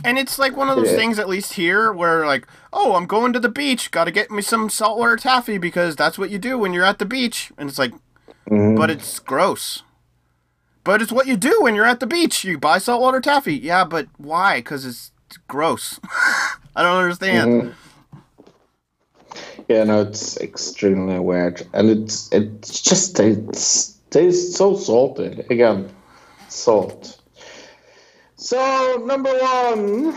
And 0.02 0.18
it's 0.18 0.38
like 0.38 0.56
one 0.56 0.68
of 0.68 0.76
those 0.76 0.90
Yeah. 0.90 0.96
things, 0.96 1.18
at 1.18 1.28
least 1.28 1.54
here, 1.54 1.92
where 1.92 2.26
like, 2.26 2.46
oh, 2.72 2.94
I'm 2.94 3.06
going 3.06 3.32
to 3.34 3.40
the 3.40 3.48
beach, 3.48 3.90
got 3.90 4.04
to 4.04 4.10
get 4.10 4.30
me 4.30 4.40
some 4.42 4.68
saltwater 4.70 5.16
taffy 5.16 5.58
because 5.58 5.96
that's 5.96 6.18
what 6.18 6.30
you 6.30 6.38
do 6.38 6.58
when 6.58 6.72
you're 6.72 6.84
at 6.84 6.98
the 6.98 7.04
beach. 7.06 7.52
And 7.58 7.68
it's 7.68 7.78
like, 7.78 7.92
Mhm. 8.50 8.76
but 8.76 8.90
it's 8.90 9.18
gross. 9.18 9.82
But 10.84 11.00
it's 11.00 11.10
what 11.12 11.26
you 11.26 11.36
do 11.36 11.62
when 11.62 11.74
you're 11.74 11.86
at 11.86 12.00
the 12.00 12.06
beach. 12.06 12.44
You 12.44 12.58
buy 12.58 12.78
saltwater 12.78 13.20
taffy. 13.20 13.54
Yeah, 13.56 13.84
but 13.84 14.06
why? 14.18 14.58
Because 14.58 14.84
it's 14.84 15.10
gross. 15.48 15.98
I 16.76 16.82
don't 16.82 17.02
understand. 17.02 17.50
Mhm. 17.50 17.74
Yeah, 19.68 19.84
no, 19.84 20.02
it's 20.02 20.38
extremely 20.40 21.18
weird, 21.18 21.66
and 21.72 21.88
it's 21.88 22.30
it's 22.32 22.82
just 22.82 23.18
it's 23.18 23.92
tastes 24.10 24.56
so 24.56 24.76
salty 24.76 25.42
again, 25.48 25.88
salt. 26.48 27.18
So 28.36 29.02
number 29.06 29.32
one, 29.32 30.14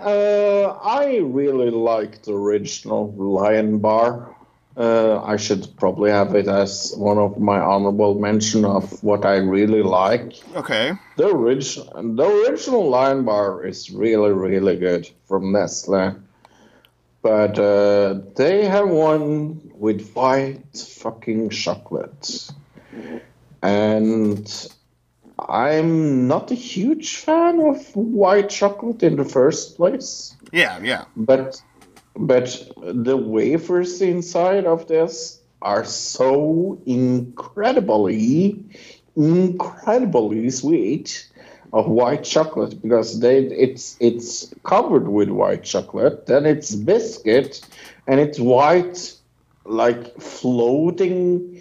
uh, 0.00 0.78
I 0.82 1.18
really 1.18 1.70
like 1.70 2.22
the 2.22 2.32
original 2.32 3.12
Lion 3.12 3.78
Bar. 3.78 4.34
Uh, 4.78 5.20
I 5.24 5.36
should 5.36 5.66
probably 5.76 6.12
have 6.12 6.36
it 6.36 6.46
as 6.46 6.94
one 6.96 7.18
of 7.18 7.36
my 7.40 7.58
honorable 7.58 8.14
mention 8.14 8.64
of 8.64 9.02
what 9.02 9.26
I 9.26 9.38
really 9.38 9.82
like. 9.82 10.34
Okay. 10.54 10.92
The 11.16 11.26
original, 11.26 12.14
the 12.14 12.24
original 12.24 12.88
Lion 12.88 13.24
Bar 13.24 13.66
is 13.66 13.90
really, 13.90 14.30
really 14.30 14.76
good 14.76 15.10
from 15.26 15.50
Nestle. 15.50 16.14
But 17.22 17.58
uh, 17.58 18.20
they 18.36 18.66
have 18.66 18.88
one 18.88 19.72
with 19.74 20.12
white 20.12 20.76
fucking 20.76 21.50
chocolate. 21.50 22.48
And 23.60 24.70
I'm 25.38 26.28
not 26.28 26.52
a 26.52 26.54
huge 26.54 27.16
fan 27.16 27.60
of 27.60 27.96
white 27.96 28.50
chocolate 28.50 29.02
in 29.02 29.16
the 29.16 29.24
first 29.24 29.76
place. 29.76 30.36
Yeah, 30.52 30.78
yeah. 30.82 31.04
But 31.16 31.60
but 32.18 32.70
the 32.82 33.16
wafers 33.16 34.00
inside 34.02 34.66
of 34.66 34.86
this 34.88 35.42
are 35.62 35.84
so 35.84 36.80
incredibly 36.86 38.64
incredibly 39.16 40.50
sweet 40.50 41.28
of 41.72 41.88
white 41.88 42.24
chocolate 42.24 42.80
because 42.82 43.20
they 43.20 43.38
it's 43.44 43.96
it's 44.00 44.54
covered 44.64 45.08
with 45.08 45.28
white 45.30 45.62
chocolate 45.64 46.26
then 46.26 46.46
it's 46.46 46.74
biscuit 46.74 47.60
and 48.06 48.20
it's 48.20 48.38
white 48.40 49.14
like 49.64 50.20
floating 50.20 51.60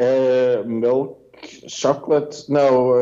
uh, 0.00 0.62
milk 0.66 1.18
chocolate 1.68 2.44
no 2.48 2.92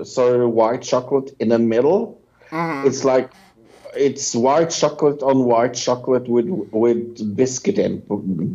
uh, 0.00 0.04
sorry 0.04 0.46
white 0.46 0.82
chocolate 0.82 1.30
in 1.40 1.48
the 1.48 1.58
middle 1.58 2.20
Mhm. 2.50 2.86
it's 2.86 3.04
like 3.04 3.30
it's 3.96 4.34
white 4.34 4.70
chocolate 4.70 5.22
on 5.22 5.44
white 5.44 5.74
chocolate 5.74 6.28
with 6.28 6.48
with 6.72 7.36
biscuit 7.36 7.78
in 7.78 8.00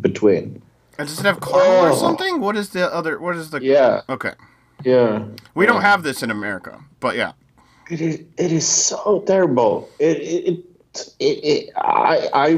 between. 0.00 0.62
And 0.98 1.08
Does 1.08 1.20
it 1.20 1.24
have 1.26 1.40
caramel 1.40 1.84
or 1.86 1.90
Oh. 1.90 1.94
something? 1.94 2.40
What 2.40 2.56
is 2.56 2.70
the 2.70 2.92
other? 2.92 3.20
What 3.20 3.36
is 3.36 3.50
the? 3.50 3.62
Yeah, 3.62 4.02
Okay. 4.08 4.32
yeah. 4.84 5.24
We 5.54 5.66
don't 5.66 5.82
have 5.82 6.02
this 6.02 6.22
in 6.22 6.30
America, 6.30 6.80
but 7.00 7.16
yeah. 7.16 7.32
It 7.90 8.00
is 8.00 8.20
it 8.36 8.52
is 8.52 8.66
so 8.66 9.22
terrible. 9.26 9.88
It 9.98 10.18
it, 10.18 10.44
it, 10.48 10.58
it, 11.20 11.44
it 11.44 11.70
I 11.76 12.28
I 12.34 12.48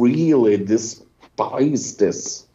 really 0.00 0.56
despise 0.56 1.96
this. 1.96 2.46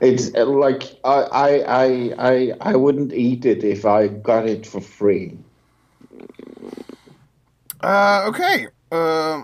It's 0.00 0.34
uh, 0.34 0.44
like 0.44 0.82
I, 1.04 1.18
I 1.46 1.50
I 1.84 1.86
I 2.18 2.52
I 2.72 2.76
wouldn't 2.76 3.12
eat 3.14 3.46
it 3.46 3.64
if 3.64 3.86
I 3.86 4.08
got 4.08 4.46
it 4.46 4.66
for 4.66 4.80
free. 4.80 5.38
Uh, 7.80 8.24
okay. 8.28 8.68
Uh, 8.94 9.42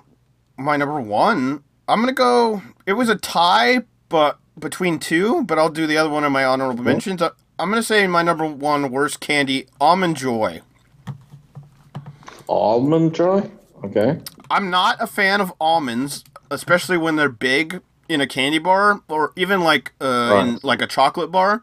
my 0.57 0.77
number 0.77 1.01
one. 1.01 1.65
I'm 1.89 2.01
gonna 2.01 2.13
go. 2.13 2.63
It 2.87 2.93
was 2.93 3.09
a 3.09 3.17
tie, 3.17 3.81
but 4.09 4.39
between 4.59 5.01
two. 5.01 5.43
But 5.43 5.59
I'll 5.59 5.71
do 5.71 5.89
the 5.89 5.97
other 5.97 6.09
one 6.09 6.23
in 6.23 6.31
my 6.31 6.45
honorable 6.45 6.85
mentions. 6.85 7.21
I, 7.21 7.31
I'm 7.59 7.69
gonna 7.69 7.83
say 7.83 8.07
my 8.07 8.23
number 8.23 8.47
one 8.47 8.93
worst 8.93 9.19
candy, 9.19 9.67
almond 9.81 10.17
joy. 10.17 10.61
Almond 12.49 13.15
joy. 13.15 13.51
Okay. 13.83 14.21
I'm 14.51 14.71
not 14.71 15.03
a 15.03 15.07
fan 15.09 15.41
of 15.41 15.53
almonds, 15.61 16.23
especially 16.51 16.97
when 16.97 17.17
they're 17.17 17.29
big 17.29 17.81
in 18.09 18.21
a 18.21 18.27
candy 18.29 18.59
bar 18.59 19.01
or 19.09 19.33
even 19.35 19.63
like 19.63 19.93
uh, 20.01 20.45
in 20.45 20.61
like 20.63 20.81
a 20.81 20.87
chocolate 20.87 21.33
bar. 21.33 21.63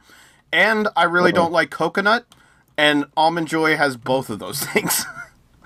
And 0.51 0.89
I 0.97 1.03
really 1.03 1.31
don't 1.31 1.53
like 1.53 1.69
coconut. 1.69 2.25
And 2.77 3.05
almond 3.15 3.47
joy 3.47 3.77
has 3.77 3.95
both 3.95 4.29
of 4.29 4.39
those 4.39 4.59
things. 4.65 5.05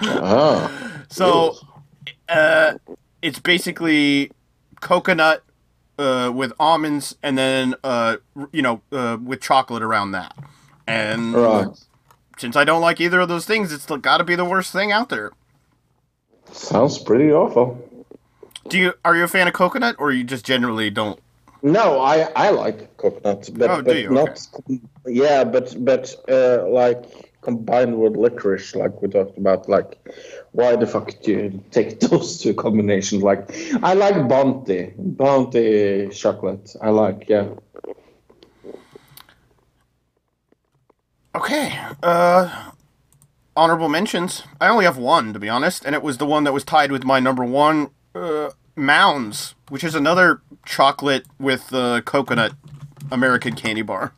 Ah. 0.01 1.03
So, 1.09 1.57
uh, 2.31 2.73
it's 3.21 3.39
basically 3.39 4.31
coconut 4.81 5.43
uh, 5.99 6.31
with 6.33 6.53
almonds, 6.59 7.15
and 7.23 7.37
then 7.37 7.75
uh, 7.83 8.17
you 8.51 8.61
know, 8.61 8.81
uh, 8.91 9.17
with 9.23 9.41
chocolate 9.41 9.83
around 9.83 10.11
that. 10.11 10.35
And 10.87 11.35
Right. 11.35 11.67
since 12.37 12.55
I 12.55 12.63
don't 12.63 12.81
like 12.81 12.99
either 13.01 13.19
of 13.19 13.29
those 13.29 13.45
things, 13.45 13.71
it's 13.71 13.85
got 13.85 14.17
to 14.17 14.23
be 14.23 14.35
the 14.35 14.45
worst 14.45 14.71
thing 14.73 14.91
out 14.91 15.09
there. 15.09 15.31
Sounds 16.51 16.97
pretty 16.99 17.31
awful. 17.31 17.77
Do 18.67 18.77
you 18.77 18.93
are 19.05 19.15
you 19.15 19.23
a 19.23 19.27
fan 19.27 19.47
of 19.47 19.53
coconut, 19.53 19.95
or 19.99 20.11
you 20.11 20.23
just 20.23 20.45
generally 20.45 20.89
don't? 20.89 21.19
No, 21.63 21.99
I 21.99 22.21
I 22.35 22.49
like 22.49 22.97
coconut, 22.97 23.49
but, 23.53 23.69
Oh, 23.69 23.81
do 23.81 23.93
but 23.93 23.97
you? 23.97 24.09
not. 24.09 24.47
Yeah, 25.05 25.43
but 25.43 25.75
but 25.85 26.15
uh, 26.29 26.67
like 26.67 27.31
combined 27.41 27.99
with 27.99 28.15
licorice, 28.15 28.75
like 28.75 29.01
we 29.01 29.09
talked 29.09 29.37
about. 29.37 29.69
Like, 29.69 29.99
why 30.51 30.75
the 30.75 30.87
fuck 30.87 31.13
do 31.21 31.31
you 31.31 31.63
take 31.71 31.99
those 32.01 32.39
two 32.39 32.53
combinations? 32.53 33.23
Like, 33.23 33.49
I 33.83 33.93
like 33.93 34.27
Bounty, 34.27 34.93
Bounty 34.97 36.09
chocolate. 36.09 36.75
I 36.81 36.89
like 36.89 37.29
yeah. 37.29 37.49
Okay. 41.33 41.79
Uh, 42.03 42.71
honorable 43.55 43.89
mentions. 43.89 44.43
I 44.59 44.67
only 44.67 44.85
have 44.85 44.97
one 44.97 45.33
to 45.33 45.39
be 45.39 45.49
honest, 45.49 45.85
and 45.85 45.95
it 45.95 46.03
was 46.03 46.17
the 46.17 46.25
one 46.25 46.43
that 46.43 46.53
was 46.53 46.63
tied 46.63 46.91
with 46.91 47.03
my 47.03 47.19
number 47.19 47.43
one, 47.43 47.91
uh, 48.13 48.51
Mounds, 48.75 49.55
which 49.69 49.83
is 49.83 49.95
another 49.95 50.41
chocolate 50.65 51.25
with 51.39 51.73
uh, 51.73 52.01
coconut 52.01 52.53
American 53.11 53.53
candy 53.53 53.81
bar. 53.81 54.13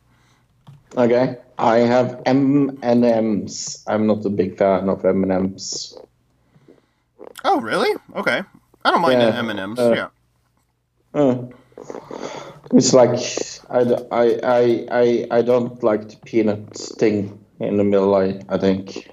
Okay, 0.96 1.38
I 1.58 1.78
have 1.78 2.22
M 2.24 2.78
and 2.82 3.04
M's. 3.04 3.82
I'm 3.86 4.06
not 4.06 4.24
a 4.24 4.30
big 4.30 4.56
fan 4.56 4.88
of 4.88 5.04
M 5.04 5.24
and 5.24 5.32
M's. 5.32 5.98
Oh, 7.44 7.60
really? 7.60 7.94
Okay. 8.16 8.42
I 8.84 8.90
don't 8.90 9.00
mind 9.02 9.20
Yeah, 9.20 9.38
M 9.38 9.50
and 9.50 9.60
M's. 9.60 9.78
uh, 9.78 9.92
Yeah. 9.94 10.08
Uh, 11.20 11.46
it's 12.72 12.92
like 12.92 13.18
I 13.70 13.80
I 14.10 14.86
I 14.90 15.26
I 15.38 15.42
don't 15.42 15.82
like 15.82 16.08
the 16.08 16.16
peanut 16.24 16.74
thing 16.76 17.38
in 17.60 17.76
the 17.76 17.84
middle. 17.84 18.14
I, 18.14 18.40
I 18.48 18.58
think 18.58 19.08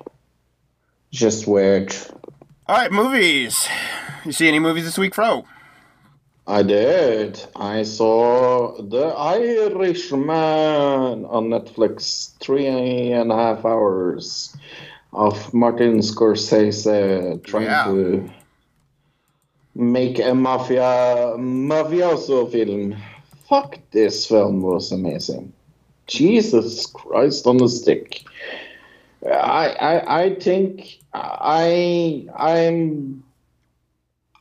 just 1.11 1.45
weird. 1.47 1.93
All 2.67 2.75
right, 2.77 2.91
movies. 2.91 3.67
You 4.25 4.31
see 4.31 4.47
any 4.47 4.59
movies 4.59 4.85
this 4.85 4.97
week, 4.97 5.13
Fro? 5.13 5.45
I 6.47 6.63
did. 6.63 7.43
I 7.55 7.83
saw 7.83 8.81
The 8.81 9.07
Irishman 9.15 10.29
on 11.25 11.49
Netflix. 11.49 12.35
Three 12.39 12.65
and 12.67 13.31
a 13.31 13.35
half 13.35 13.63
hours 13.65 14.55
of 15.13 15.53
Martin 15.53 15.99
Scorsese 15.99 17.43
trying 17.43 17.65
Yeah. 17.65 17.85
to 17.85 18.29
make 19.75 20.19
a 20.19 20.33
mafia 20.33 21.35
mafioso 21.37 22.49
film. 22.51 22.95
Fuck, 23.49 23.79
this 23.91 24.25
film 24.25 24.61
was 24.61 24.91
amazing. 24.91 25.51
Jesus 26.07 26.85
Christ 26.85 27.47
on 27.47 27.61
a 27.61 27.67
stick. 27.67 28.23
I 29.25 29.67
I, 29.79 30.23
I 30.23 30.35
think 30.35 30.99
I 31.13 32.27
I'm 32.35 33.23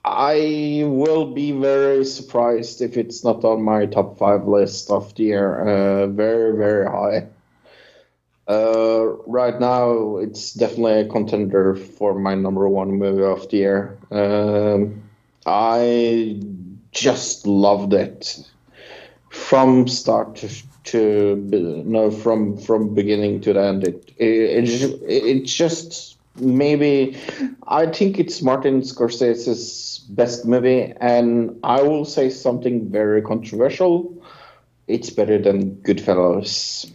I 0.04 0.82
will 0.86 1.32
be 1.34 1.52
very 1.52 2.04
surprised 2.04 2.80
if 2.80 2.96
it's 2.96 3.22
not 3.22 3.44
on 3.44 3.62
my 3.62 3.86
top 3.86 4.18
five 4.18 4.48
list 4.48 4.90
of 4.90 5.14
the 5.14 5.24
year. 5.24 5.60
Uh, 5.60 6.06
very 6.06 6.56
very 6.56 6.86
high. 6.86 7.26
Uh, 8.50 9.14
right 9.28 9.60
now, 9.60 10.16
it's 10.16 10.54
definitely 10.54 11.02
a 11.02 11.08
contender 11.08 11.76
for 11.76 12.18
my 12.18 12.34
number 12.34 12.68
one 12.68 12.90
movie 12.90 13.22
of 13.22 13.48
the 13.48 13.56
year. 13.56 13.96
Um, 14.10 15.04
I 15.46 16.40
just 16.90 17.46
loved 17.46 17.94
it 17.94 18.42
from 19.28 19.86
start 19.86 20.34
to 20.36 20.48
to 20.82 21.36
no 21.86 22.10
from 22.10 22.56
from 22.56 22.92
beginning 22.92 23.40
to 23.42 23.52
the 23.52 23.62
end. 23.62 23.84
It 23.84 24.10
it 24.16 24.68
it, 24.68 25.02
it 25.06 25.44
just 25.44 26.18
maybe 26.34 27.16
I 27.68 27.86
think 27.86 28.18
it's 28.18 28.42
Martin 28.42 28.80
Scorsese's 28.80 30.00
best 30.08 30.44
movie, 30.44 30.92
and 31.00 31.56
I 31.62 31.82
will 31.82 32.04
say 32.04 32.28
something 32.30 32.90
very 32.90 33.22
controversial. 33.22 34.12
It's 34.88 35.10
better 35.10 35.38
than 35.38 35.76
Goodfellas. 35.82 36.90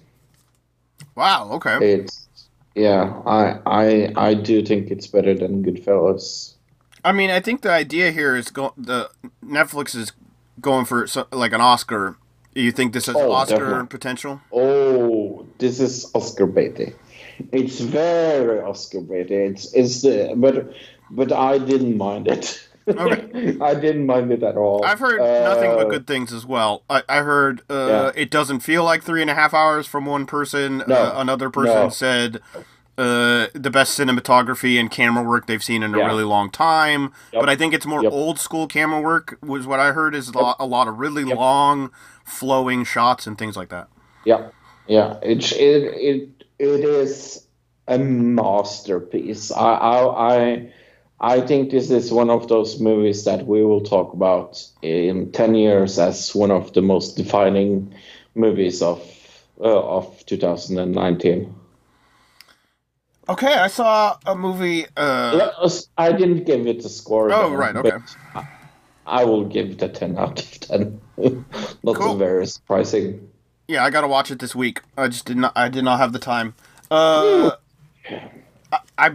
Wow. 1.16 1.50
Okay. 1.54 1.94
It's 1.94 2.28
yeah, 2.76 3.22
I 3.26 3.60
I 3.66 4.14
I 4.16 4.34
do 4.34 4.62
think 4.64 4.92
it's 4.92 5.08
better 5.08 5.34
than 5.34 5.64
Goodfellas. 5.64 6.54
I 7.04 7.12
mean, 7.12 7.30
I 7.30 7.40
think 7.40 7.62
the 7.62 7.72
idea 7.72 8.12
here 8.12 8.36
is 8.36 8.50
go 8.52 8.74
the 8.78 9.10
Netflix 9.44 9.96
is 9.96 10.12
going 10.60 10.86
for 10.86 11.08
so, 11.08 11.28
like 11.32 11.54
an 11.54 11.62
Oscar. 11.62 12.18
You 12.54 12.72
think 12.72 12.94
this 12.94 13.08
has 13.08 13.16
Oh, 13.18 13.32
Oscar 13.32 13.58
definitely. 13.60 13.88
potential? 13.88 14.42
Oh, 14.52 15.46
this 15.58 15.80
is 15.80 16.10
Oscar 16.14 16.48
baity. 16.48 16.94
It's 17.52 17.80
very 17.80 18.62
Oscar 18.62 19.02
baity. 19.02 19.52
It's 19.52 19.74
it's 19.74 20.06
uh, 20.06 20.34
but 20.36 20.74
but 21.12 21.32
I 21.32 21.58
didn't 21.58 21.98
mind 21.98 22.28
it. 22.28 22.62
Okay. 22.88 23.58
I 23.62 23.74
didn't 23.76 24.06
mind 24.06 24.32
it 24.32 24.44
at 24.44 24.58
all. 24.58 24.84
I've 24.86 25.00
heard 25.00 25.20
nothing 25.20 25.72
but 25.76 25.88
Uh, 25.88 25.90
good 25.90 26.06
things 26.08 26.32
as 26.34 26.46
well. 26.46 26.84
I, 26.90 27.02
I 27.10 27.18
heard 27.20 27.62
uh, 27.70 27.88
Yeah. 27.90 28.12
it 28.24 28.30
doesn't 28.30 28.60
feel 28.60 28.84
like 28.84 29.02
three 29.04 29.22
and 29.22 29.30
a 29.30 29.34
half 29.36 29.54
hours 29.54 29.88
from 29.88 30.06
one 30.06 30.26
person. 30.26 30.84
No. 30.88 30.96
Uh, 30.96 31.14
another 31.18 31.50
person 31.50 31.76
No. 31.76 31.90
said 31.90 32.42
uh, 32.98 33.48
the 33.54 33.70
best 33.70 34.00
cinematography 34.00 34.80
and 34.80 34.90
camera 34.90 35.22
work 35.24 35.48
they've 35.48 35.64
seen 35.64 35.84
in 35.84 35.94
a 35.94 35.98
Yeah. 35.98 36.06
really 36.06 36.24
long 36.24 36.50
time. 36.50 37.12
Yep. 37.34 37.42
But 37.42 37.50
I 37.50 37.56
think 37.58 37.74
it's 37.74 37.86
more 37.86 38.02
Yep. 38.04 38.12
old 38.14 38.40
school 38.40 38.68
camera 38.68 39.02
work. 39.02 39.38
Was 39.44 39.68
what 39.68 39.80
I 39.82 39.92
heard 39.92 40.16
is 40.16 40.30
a 40.30 40.38
lot, 40.38 40.56
a 40.60 40.66
lot 40.66 40.88
of 40.88 40.98
really 41.00 41.24
Yep. 41.24 41.38
long, 41.38 41.92
flowing 42.24 42.84
shots 42.86 43.28
and 43.28 43.38
things 43.38 43.58
like 43.58 43.70
that. 43.70 43.88
Yeah, 44.26 44.48
yeah. 44.88 45.18
It 45.22 45.52
it 45.54 45.84
it 45.98 46.30
it 46.58 46.86
is 46.86 47.46
a 47.88 47.98
masterpiece. 48.00 49.52
I 49.52 49.74
I 49.74 50.36
I 50.36 50.74
I 51.20 51.42
think 51.42 51.72
this 51.72 51.92
is 51.92 52.12
one 52.12 52.30
of 52.30 52.48
those 52.48 52.80
movies 52.80 53.24
that 53.24 53.46
we 53.48 53.64
will 53.64 53.82
talk 53.82 54.14
about 54.14 54.62
in 54.82 55.32
ten 55.32 55.56
years 55.56 55.98
as 55.98 56.36
one 56.36 56.52
of 56.52 56.74
the 56.74 56.82
most 56.82 57.16
defining 57.16 57.94
movies 58.36 58.82
of 58.82 59.02
uh, 59.60 59.98
of 59.98 60.26
2019. 60.26 61.56
Okay, 63.28 63.54
I 63.54 63.68
saw 63.68 64.18
a 64.26 64.36
movie. 64.36 64.86
Uh, 64.96 65.50
I 65.98 66.12
didn't 66.12 66.44
give 66.44 66.68
it 66.68 66.86
a 66.86 66.90
score. 66.90 67.32
Oh, 67.32 67.50
though, 67.50 67.56
right, 67.56 67.76
okay. 67.76 67.98
I- 69.08 69.24
will 69.24 69.46
give 69.46 69.70
it 69.72 69.82
a 69.82 69.88
ten 69.90 70.18
out 70.20 70.40
of 70.42 70.60
ten. 70.60 71.02
Not 71.84 71.96
Cool. 71.96 72.18
very 72.18 72.46
surprising. 72.46 73.30
Yeah, 73.68 73.84
I 73.84 73.90
gotta 73.90 74.08
watch 74.08 74.30
it 74.30 74.40
this 74.40 74.54
week. 74.54 74.82
I 74.98 75.08
just 75.08 75.26
did 75.26 75.38
not. 75.38 75.54
I 75.56 75.70
did 75.70 75.84
not 75.84 76.00
have 76.00 76.14
the 76.14 76.20
time. 76.20 76.54
Uh, 76.92 77.54
I, 78.72 78.80
I 78.98 79.12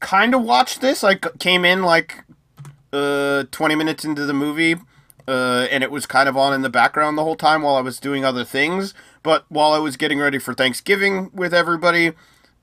kind 0.00 0.34
of 0.34 0.42
watched 0.42 0.80
this. 0.80 1.04
I 1.04 1.14
came 1.16 1.64
in 1.64 1.82
like 1.82 2.24
uh 2.92 3.44
20 3.50 3.74
minutes 3.76 4.04
into 4.04 4.26
the 4.26 4.32
movie, 4.34 4.76
uh, 5.28 5.66
and 5.70 5.84
it 5.84 5.90
was 5.90 6.06
kind 6.06 6.28
of 6.28 6.36
on 6.36 6.52
in 6.52 6.62
the 6.62 6.70
background 6.70 7.16
the 7.16 7.22
whole 7.24 7.36
time 7.36 7.62
while 7.62 7.76
I 7.76 7.80
was 7.80 8.00
doing 8.00 8.24
other 8.24 8.44
things. 8.44 8.94
But 9.22 9.44
while 9.48 9.72
I 9.72 9.78
was 9.78 9.96
getting 9.96 10.18
ready 10.18 10.38
for 10.38 10.54
Thanksgiving 10.54 11.30
with 11.32 11.54
everybody, 11.54 12.12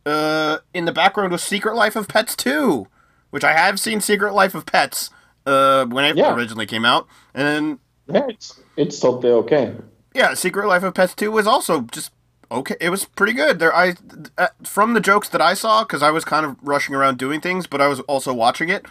uh, 0.06 0.58
in 0.74 0.86
the 0.86 0.92
background 0.92 1.32
was 1.32 1.44
Secret 1.44 1.76
Life 1.76 1.96
of 1.96 2.08
Pets 2.08 2.36
2, 2.36 2.88
which 3.30 3.44
I 3.44 3.54
have 3.54 3.80
seen 3.80 4.02
Secret 4.02 4.34
Life 4.34 4.56
of 4.56 4.66
Pets 4.66 5.10
uh, 5.46 5.86
when 5.86 6.04
it 6.06 6.18
Yeah. 6.18 6.34
originally 6.36 6.66
came 6.66 6.84
out, 6.86 7.08
and 7.34 7.80
Yeah, 8.08 8.26
it's 8.28 8.60
it's 8.76 9.00
totally 9.00 9.32
okay. 9.34 9.76
yeah, 10.14 10.34
Secret 10.34 10.68
Life 10.68 10.84
of 10.84 10.94
Pets 10.94 11.14
2 11.16 11.32
was 11.32 11.48
also 11.48 11.82
just 11.82 12.12
okay. 12.52 12.76
It 12.80 12.90
was 12.90 13.06
pretty 13.06 13.34
good. 13.34 13.60
There, 13.60 13.74
I 13.76 13.96
uh, 14.38 14.48
from 14.64 14.94
the 14.94 15.00
jokes 15.00 15.30
that 15.30 15.42
I 15.42 15.54
saw 15.54 15.84
because 15.84 16.04
I 16.04 16.12
was 16.12 16.26
kind 16.26 16.46
of 16.46 16.56
rushing 16.62 16.96
around 16.96 17.18
doing 17.18 17.42
things, 17.42 17.68
but 17.68 17.82
I 17.82 17.88
was 17.88 18.00
also 18.02 18.34
watching 18.34 18.70
it. 18.70 18.86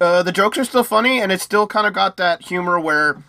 Uh, 0.00 0.22
the 0.22 0.32
jokes 0.32 0.58
are 0.58 0.64
still 0.64 0.84
funny, 0.84 1.20
and 1.20 1.30
it's 1.30 1.42
still 1.42 1.66
kind 1.66 1.86
of 1.86 1.92
got 1.92 2.16
that 2.16 2.42
humor 2.42 2.80
where, 2.80 3.22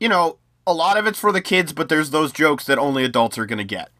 you 0.00 0.08
know, 0.08 0.38
a 0.66 0.74
lot 0.74 0.96
of 0.96 1.06
it's 1.06 1.18
for 1.18 1.32
the 1.32 1.40
kids, 1.40 1.72
but 1.72 1.88
there's 1.88 2.10
those 2.10 2.32
jokes 2.32 2.66
that 2.66 2.78
only 2.78 3.04
adults 3.04 3.38
are 3.38 3.46
gonna 3.46 3.64
get. 3.64 3.90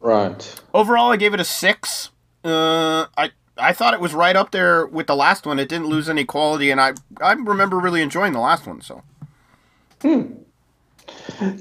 Right. 0.00 0.60
Overall, 0.72 1.12
I 1.12 1.16
gave 1.16 1.34
it 1.34 1.40
a 1.40 1.44
six. 1.44 2.10
Uh, 2.42 3.06
I 3.16 3.30
I 3.56 3.72
thought 3.72 3.94
it 3.94 4.00
was 4.00 4.14
right 4.14 4.34
up 4.34 4.50
there 4.50 4.86
with 4.86 5.06
the 5.06 5.14
last 5.14 5.46
one. 5.46 5.58
It 5.58 5.68
didn't 5.68 5.88
lose 5.88 6.08
any 6.08 6.24
quality, 6.24 6.70
and 6.70 6.80
I 6.80 6.94
I 7.20 7.32
remember 7.32 7.78
really 7.78 8.00
enjoying 8.02 8.32
the 8.32 8.40
last 8.40 8.66
one. 8.66 8.80
So 8.80 9.02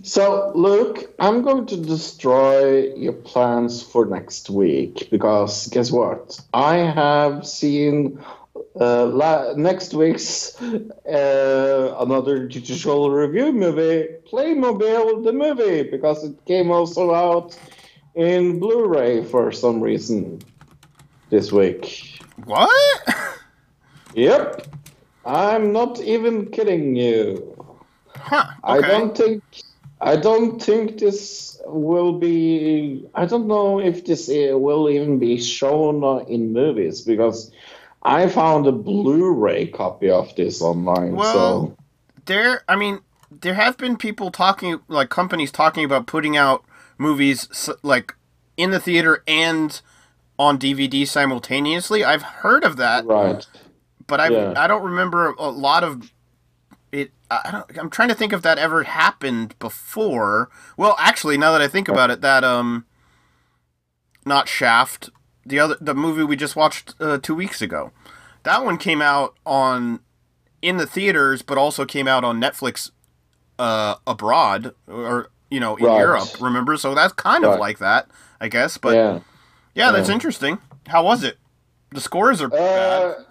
So, 0.03 0.51
Luke, 0.55 1.13
I'm 1.19 1.41
going 1.41 1.65
to 1.67 1.77
destroy 1.77 2.93
your 2.95 3.13
plans 3.13 3.81
for 3.83 4.05
next 4.05 4.49
week 4.49 5.09
because 5.11 5.67
guess 5.67 5.91
what? 5.91 6.39
I 6.53 6.77
have 6.77 7.45
seen 7.45 8.23
uh, 8.79 9.05
la- 9.05 9.53
next 9.53 9.93
week's 9.93 10.59
uh, 10.61 11.95
another 11.99 12.47
digital 12.47 13.11
review 13.11 13.51
movie, 13.51 14.07
Playmobil 14.31 15.23
the 15.23 15.33
movie, 15.33 15.83
because 15.83 16.23
it 16.23 16.45
came 16.45 16.71
also 16.71 17.13
out 17.13 17.57
in 18.15 18.59
Blu-ray 18.59 19.23
for 19.23 19.51
some 19.51 19.81
reason 19.81 20.39
this 21.29 21.51
week. 21.51 22.21
what? 22.45 22.69
Yep, 24.15 24.65
I'm 25.23 25.71
not 25.71 26.01
even 26.01 26.49
kidding 26.49 26.95
you. 26.95 27.58
Huh? 28.63 28.71
I 28.73 28.81
don't 28.81 29.17
think 29.17 29.43
I 30.01 30.15
don't 30.15 30.61
think 30.61 30.99
this 30.99 31.59
will 31.65 32.13
be. 32.13 33.05
I 33.15 33.25
don't 33.25 33.47
know 33.47 33.79
if 33.79 34.05
this 34.05 34.29
uh, 34.29 34.57
will 34.57 34.89
even 34.89 35.19
be 35.19 35.39
shown 35.41 36.25
in 36.27 36.53
movies 36.53 37.01
because 37.01 37.51
I 38.03 38.29
found 38.29 38.65
a 38.67 38.71
Blu-ray 38.71 39.67
copy 39.67 40.09
of 40.09 40.33
this 40.35 40.61
online. 40.61 41.15
Well, 41.15 41.33
so 41.33 41.77
there 42.29 42.63
i 42.69 42.75
mean 42.75 42.99
there 43.41 43.55
have 43.55 43.77
been 43.77 43.97
people 43.97 44.31
talking 44.31 44.79
like 44.87 45.09
companies 45.09 45.51
talking 45.51 45.83
about 45.83 46.05
putting 46.05 46.37
out 46.37 46.63
movies 46.97 47.69
like 47.81 48.15
in 48.55 48.69
the 48.69 48.79
theater 48.79 49.23
and 49.27 49.81
on 50.37 50.57
dvd 50.57 51.05
simultaneously 51.07 52.03
i've 52.03 52.21
heard 52.21 52.63
of 52.63 52.77
that 52.77 53.03
right, 53.05 53.45
but 54.07 54.19
i 54.19 54.29
yeah. 54.29 54.53
i 54.55 54.67
don't 54.67 54.83
remember 54.83 55.33
a 55.39 55.49
lot 55.49 55.83
of 55.83 56.11
I 57.31 57.51
don't, 57.51 57.77
i'm 57.77 57.89
trying 57.89 58.09
to 58.09 58.15
think 58.15 58.33
if 58.33 58.41
that 58.41 58.57
ever 58.57 58.83
happened 58.83 59.57
before 59.59 60.49
well 60.77 60.95
actually 60.97 61.37
now 61.37 61.51
that 61.51 61.61
i 61.61 61.67
think 61.67 61.87
about 61.87 62.09
it 62.11 62.21
that 62.21 62.43
um 62.43 62.85
not 64.25 64.47
shaft 64.47 65.09
the 65.45 65.59
other 65.59 65.77
the 65.79 65.93
movie 65.95 66.23
we 66.23 66.35
just 66.35 66.55
watched 66.55 66.93
uh, 66.99 67.17
two 67.17 67.35
weeks 67.35 67.61
ago 67.61 67.91
that 68.43 68.63
one 68.63 68.77
came 68.77 69.01
out 69.01 69.35
on 69.45 69.99
in 70.61 70.77
the 70.77 70.85
theaters, 70.85 71.41
but 71.41 71.57
also 71.57 71.85
came 71.85 72.07
out 72.07 72.23
on 72.25 72.39
Netflix 72.39 72.91
uh, 73.57 73.95
abroad 74.05 74.73
or 74.87 75.29
you 75.49 75.59
know 75.59 75.75
in 75.77 75.85
Right. 75.85 75.99
Europe. 75.99 76.37
Remember, 76.39 76.75
so 76.77 76.93
that's 76.95 77.13
kind 77.13 77.45
of 77.45 77.59
like 77.59 77.79
that, 77.79 78.07
I 78.41 78.47
guess. 78.49 78.77
But 78.77 78.95
yeah, 78.95 79.19
yeah. 79.75 79.91
that's 79.91 80.09
Yeah. 80.09 80.15
interesting. 80.15 80.57
How 80.87 81.03
was 81.03 81.23
it? 81.23 81.37
The 81.91 82.01
scores 82.01 82.41
are 82.41 82.47
Uh, 82.47 82.49
bad. 82.49 83.25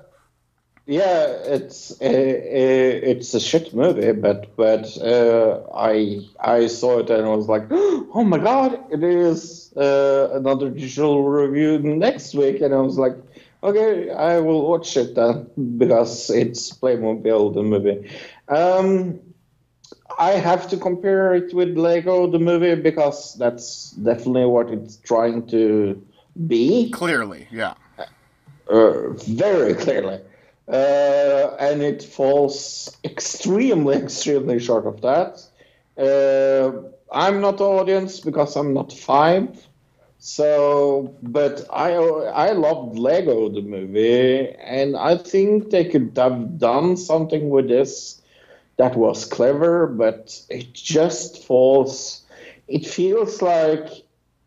Yeah, 0.88 1.26
it's 1.44 1.90
uh, 2.00 2.04
uh, 2.04 3.10
it's 3.10 3.34
a 3.34 3.40
shit 3.40 3.74
movie, 3.74 4.12
but 4.12 4.56
but 4.56 4.96
uh, 4.96 5.60
I 5.74 6.26
I 6.40 6.66
saw 6.66 7.00
it 7.00 7.10
and 7.10 7.26
I 7.26 7.36
was 7.36 7.46
like, 7.46 7.66
oh 7.70 8.24
my 8.24 8.38
god, 8.38 8.80
it 8.90 9.04
is 9.04 9.70
uh, 9.76 10.30
another 10.32 10.70
digital 10.70 11.24
review 11.24 11.78
next 11.78 12.34
week, 12.34 12.62
and 12.62 12.74
I 12.74 12.78
was 12.78 12.96
like, 12.96 13.16
okay, 13.62 14.10
I 14.10 14.40
will 14.40 14.66
watch 14.66 14.96
it 14.96 15.14
then 15.14 15.50
because 15.76 16.30
it's 16.30 16.72
Playmobil 16.72 17.52
the 17.52 17.62
movie. 17.62 18.10
Um, 18.48 19.20
I 20.18 20.30
have 20.30 20.70
to 20.70 20.78
compare 20.78 21.34
it 21.34 21.52
with 21.52 21.76
Lego 21.76 22.30
the 22.30 22.38
movie 22.38 22.76
because 22.76 23.34
that's 23.34 23.90
definitely 23.90 24.46
what 24.46 24.70
it's 24.70 24.96
trying 24.96 25.48
to 25.48 26.02
be 26.46 26.88
Clearly, 26.92 27.46
yeah. 27.50 27.74
uh, 28.70 29.10
very 29.10 29.74
clearly. 29.74 30.20
Uh, 30.68 31.56
and 31.58 31.82
it 31.82 32.02
falls 32.02 32.96
extremely, 33.04 33.96
extremely 34.04 34.58
short 34.58 34.86
of 34.86 35.00
that. 35.02 35.42
Uh, 35.98 36.72
I'm 37.12 37.40
not 37.40 37.60
audience 37.60 38.20
because 38.20 38.56
I'm 38.56 38.74
not 38.74 38.92
five. 38.92 39.66
So, 40.18 41.14
but 41.22 41.66
I 41.72 41.94
I 41.94 42.52
loved 42.52 42.98
Lego 42.98 43.48
the 43.48 43.62
movie, 43.62 44.50
and 44.54 44.96
I 44.96 45.16
think 45.16 45.70
they 45.70 45.84
could 45.84 46.12
have 46.16 46.58
done 46.58 46.96
something 46.96 47.50
with 47.50 47.68
this 47.68 48.20
that 48.78 48.96
was 48.96 49.24
clever, 49.26 49.86
but 49.86 50.40
it 50.50 50.74
just 50.74 51.44
falls. 51.44 52.22
It 52.68 52.86
feels 52.86 53.42
like 53.42 53.88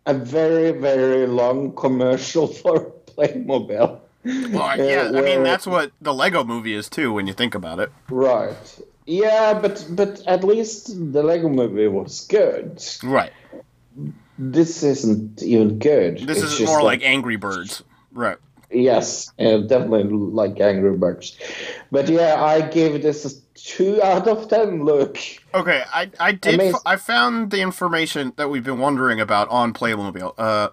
a 0.06 0.14
very 0.14 0.72
very 0.72 1.28
long 1.28 1.76
commercial 1.76 2.48
for 2.62 2.92
Playmobil. 3.08 4.01
Well, 4.24 4.78
yeah, 4.78 5.12
I 5.16 5.22
mean 5.22 5.44
that's 5.44 5.66
what 5.66 5.92
the 6.02 6.14
Lego 6.14 6.44
movie 6.44 6.74
is 6.74 6.90
too 6.90 7.12
when 7.14 7.28
you 7.28 7.34
think 7.34 7.56
about 7.56 7.80
it. 7.80 7.92
Right. 8.10 8.80
Yeah, 9.06 9.58
but 9.60 9.86
but 9.90 10.22
at 10.28 10.44
least 10.44 10.88
the 10.88 11.24
Lego 11.24 11.50
movie 11.50 11.88
was 11.88 12.28
good. 12.28 12.84
Right. 13.04 13.32
This 14.38 14.84
isn't 14.84 15.42
even 15.42 15.80
good. 15.80 16.20
This 16.20 16.42
It's 16.44 16.60
is 16.60 16.68
more 16.68 16.84
like 16.84 17.04
Angry 17.04 17.36
Birds. 17.36 17.84
Right. 18.12 18.38
Yes, 18.70 19.32
uh, 19.38 19.58
definitely 19.58 20.04
like 20.04 20.60
Angry 20.62 20.96
Birds. 20.98 21.38
But 21.92 22.08
yeah, 22.08 22.42
I 22.42 22.62
gave 22.62 23.02
this 23.02 23.26
a 23.26 23.36
two 23.56 24.02
out 24.02 24.28
of 24.28 24.48
ten. 24.48 24.86
Look, 24.86 25.18
Okay, 25.54 25.84
I 25.94 26.10
I 26.20 26.32
did 26.32 26.60
f- 26.60 26.82
I 26.86 26.96
found 26.96 27.52
the 27.52 27.62
information 27.62 28.34
that 28.38 28.50
we've 28.50 28.64
been 28.64 28.80
wondering 28.80 29.20
about 29.20 29.50
on 29.50 29.74
Playmobil. 29.74 30.34
Uh, 30.38 30.70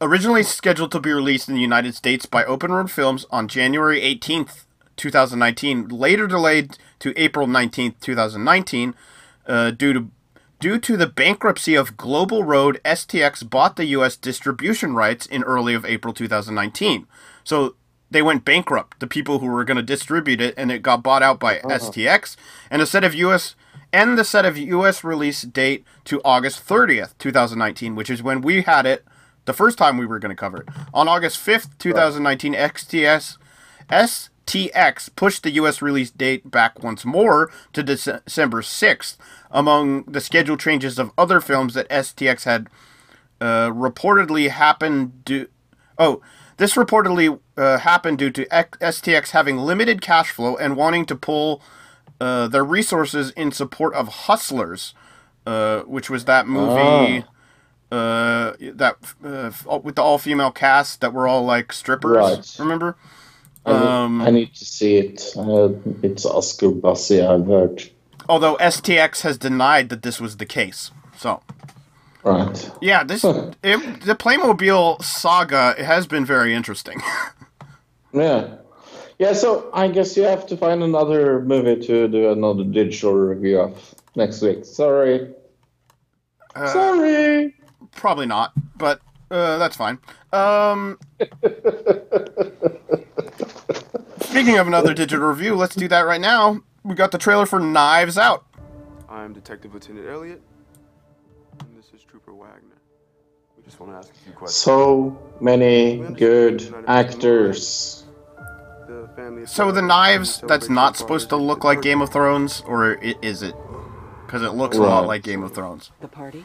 originally 0.00 0.42
scheduled 0.42 0.92
to 0.92 1.00
be 1.00 1.12
released 1.12 1.48
in 1.48 1.54
the 1.54 1.60
United 1.60 1.94
States 1.94 2.26
by 2.26 2.44
Open 2.44 2.72
Road 2.72 2.90
Films 2.90 3.26
on 3.30 3.48
January 3.48 4.00
18th, 4.00 4.64
2019, 4.96 5.88
later 5.88 6.26
delayed 6.26 6.78
to 6.98 7.18
April 7.20 7.46
19th, 7.46 7.94
2019, 8.00 8.94
uh, 9.46 9.70
due 9.70 9.92
to 9.92 10.10
due 10.58 10.78
to 10.78 10.96
the 10.96 11.06
bankruptcy 11.06 11.74
of 11.74 11.98
Global 11.98 12.42
Road, 12.42 12.80
STX 12.82 13.48
bought 13.48 13.76
the 13.76 13.84
U.S. 13.86 14.16
distribution 14.16 14.94
rights 14.94 15.26
in 15.26 15.42
early 15.42 15.74
of 15.74 15.84
April 15.84 16.14
2019. 16.14 17.06
So 17.44 17.74
they 18.10 18.22
went 18.22 18.46
bankrupt, 18.46 18.98
the 18.98 19.06
people 19.06 19.40
who 19.40 19.48
were 19.48 19.64
going 19.64 19.76
to 19.76 19.82
distribute 19.82 20.40
it, 20.40 20.54
and 20.56 20.72
it 20.72 20.82
got 20.82 21.02
bought 21.02 21.22
out 21.22 21.38
by 21.38 21.58
STX. 21.58 22.36
And 22.70 22.80
a 22.80 22.86
set 22.86 23.04
of 23.04 23.14
U.S. 23.14 23.54
and 23.92 24.16
the 24.16 24.24
set 24.24 24.46
of 24.46 24.56
U.S. 24.56 25.04
release 25.04 25.42
date 25.42 25.84
to 26.04 26.22
August 26.24 26.66
30th, 26.66 27.12
2019, 27.18 27.94
which 27.94 28.08
is 28.08 28.22
when 28.22 28.40
we 28.40 28.62
had 28.62 28.86
it 28.86 29.04
the 29.46 29.52
first 29.52 29.78
time 29.78 29.96
we 29.96 30.06
were 30.06 30.18
going 30.18 30.34
to 30.34 30.40
cover 30.40 30.58
it. 30.58 30.68
On 30.92 31.08
August 31.08 31.44
5th, 31.44 31.78
2019, 31.78 32.54
XTS 32.54 33.38
STX 33.88 35.08
pushed 35.16 35.42
the 35.42 35.50
U.S. 35.52 35.80
release 35.80 36.10
date 36.10 36.50
back 36.50 36.82
once 36.82 37.04
more 37.04 37.50
to 37.72 37.82
Dece- 37.82 38.24
December 38.24 38.62
6th. 38.62 39.16
Among 39.50 40.04
the 40.04 40.20
schedule 40.20 40.56
changes 40.56 40.98
of 40.98 41.12
other 41.16 41.40
films 41.40 41.74
that 41.74 41.88
STX 41.88 42.44
had 42.44 42.68
uh, 43.40 43.70
reportedly 43.70 44.50
happened 44.50 45.24
due. 45.24 45.48
Oh, 45.98 46.20
this 46.58 46.74
reportedly 46.74 47.38
uh, 47.56 47.78
happened 47.78 48.18
due 48.18 48.30
to 48.30 48.54
X- 48.54 48.78
STX 48.78 49.30
having 49.30 49.58
limited 49.58 50.00
cash 50.00 50.30
flow 50.30 50.56
and 50.56 50.76
wanting 50.76 51.06
to 51.06 51.14
pull 51.14 51.62
uh, 52.20 52.48
their 52.48 52.64
resources 52.64 53.30
in 53.32 53.52
support 53.52 53.94
of 53.94 54.08
Hustlers, 54.08 54.94
uh, 55.46 55.80
which 55.82 56.10
was 56.10 56.24
that 56.24 56.46
movie. 56.46 57.24
Uh, 57.90 58.52
that 58.60 58.96
uh, 59.24 59.78
with 59.82 59.94
the 59.94 60.02
all-female 60.02 60.50
cast 60.50 61.00
that 61.00 61.12
were 61.12 61.28
all 61.28 61.44
like 61.44 61.72
strippers. 61.72 62.16
Right. 62.16 62.56
Remember? 62.58 62.96
I 63.64 63.72
need, 63.72 63.82
Um, 63.82 64.22
I 64.22 64.30
need 64.30 64.54
to 64.54 64.64
see 64.64 64.96
it. 64.96 65.22
Uh, 65.36 65.68
it's 66.02 66.26
Oscar 66.26 66.70
Bussy, 66.70 67.22
I've 67.22 67.46
heard. 67.46 67.88
Although 68.28 68.56
STX 68.56 69.20
has 69.22 69.38
denied 69.38 69.88
that 69.90 70.02
this 70.02 70.20
was 70.20 70.36
the 70.38 70.46
case. 70.46 70.90
So 71.16 71.42
Right. 72.24 72.70
yeah, 72.80 73.04
this 73.04 73.22
it, 73.22 74.00
the 74.02 74.16
Playmobil 74.16 75.02
saga 75.02 75.74
has 75.78 76.06
been 76.08 76.24
very 76.24 76.54
interesting. 76.54 77.00
Yeah. 78.12 78.54
Yeah, 79.18 79.34
so 79.34 79.68
I 79.74 79.88
guess 79.88 80.16
you 80.16 80.22
have 80.22 80.46
to 80.46 80.56
find 80.56 80.82
another 80.82 81.40
movie 81.42 81.84
to 81.86 82.08
do 82.08 82.30
another 82.32 82.64
digital 82.64 83.12
review 83.12 83.60
of 83.60 83.94
next 84.14 84.40
week. 84.40 84.64
Sorry. 84.64 85.34
Uh, 86.54 86.72
Sorry. 86.72 87.54
Probably 87.96 88.26
not, 88.26 88.52
but 88.76 89.00
uh, 89.30 89.58
that's 89.58 89.76
fine. 89.76 89.98
Um, 90.32 90.98
speaking 94.20 94.58
of 94.58 94.66
another 94.66 94.94
digital 94.94 95.26
review, 95.26 95.54
let's 95.54 95.74
do 95.74 95.88
that 95.88 96.02
right 96.02 96.20
now. 96.20 96.60
We 96.84 96.94
got 96.94 97.10
the 97.10 97.18
trailer 97.18 97.46
for 97.46 97.58
Knives 97.58 98.16
Out. 98.18 98.44
I'm 99.08 99.32
Detective 99.32 99.72
Lieutenant 99.74 100.06
Elliott, 100.08 100.42
and 101.60 101.76
this 101.76 101.90
is 101.94 102.02
Trooper 102.04 102.34
Wagner. 102.34 102.76
We 103.56 103.62
just 103.64 103.80
want 103.80 103.92
to 103.92 103.98
ask 103.98 104.10
a 104.10 104.14
few 104.18 104.32
questions. 104.32 104.56
So 104.56 105.18
many 105.40 105.98
good 106.16 106.72
actors. 106.86 108.04
The 108.86 109.08
family 109.16 109.42
is 109.42 109.50
So 109.50 109.72
the 109.72 109.82
knives, 109.82 110.40
that's 110.46 110.68
not 110.68 110.96
supposed 110.96 111.30
to 111.30 111.36
look 111.36 111.64
like. 111.64 111.82
Game 111.82 112.00
of 112.02 112.10
Thrones, 112.10 112.62
or 112.66 112.92
is 112.94 113.42
it? 113.42 113.54
Because 114.26 114.42
it 114.42 114.50
looks 114.52 114.76
a 114.76 114.82
lot 114.82 115.06
like 115.06 115.22
Game 115.22 115.42
of 115.42 115.54
Thrones. 115.54 115.90
The 116.00 116.08
party? 116.08 116.44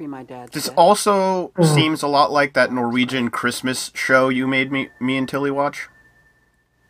Pre 0.00 0.06
my 0.06 0.22
dad's 0.22 0.52
This 0.52 0.64
death? 0.64 0.78
also 0.78 1.52
seems 1.62 2.02
a 2.02 2.08
lot 2.08 2.32
like 2.32 2.54
that 2.54 2.72
Norwegian 2.72 3.28
Christmas 3.28 3.90
show 3.94 4.30
you 4.30 4.46
made 4.46 4.72
me, 4.72 4.88
me 4.98 5.18
and 5.18 5.28
Tilly 5.28 5.50
watch. 5.50 5.90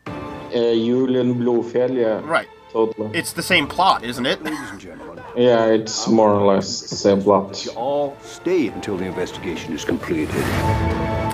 Uh, 0.07 0.13
Jul 0.53 1.09
i 1.19 1.23
Blodfjell, 1.33 1.93
yeah. 1.93 2.21
Right. 2.23 2.47
Totally. 2.71 3.11
It's 3.13 3.33
the 3.33 3.43
same 3.43 3.67
plot, 3.67 4.05
isn't 4.05 4.25
it? 4.25 4.41
Ladies 4.41 4.69
and 4.69 4.79
gentlemen, 4.79 5.21
Yeah, 5.35 5.65
it's 5.65 6.07
more 6.07 6.33
or 6.33 6.53
less 6.55 6.89
the 6.89 6.95
same 6.95 7.21
plot. 7.21 7.65
you 7.65 7.71
all 7.73 8.15
stay 8.21 8.67
until 8.69 8.95
the 8.95 9.03
investigation 9.03 9.73
is 9.73 9.83
completed. 9.83 10.33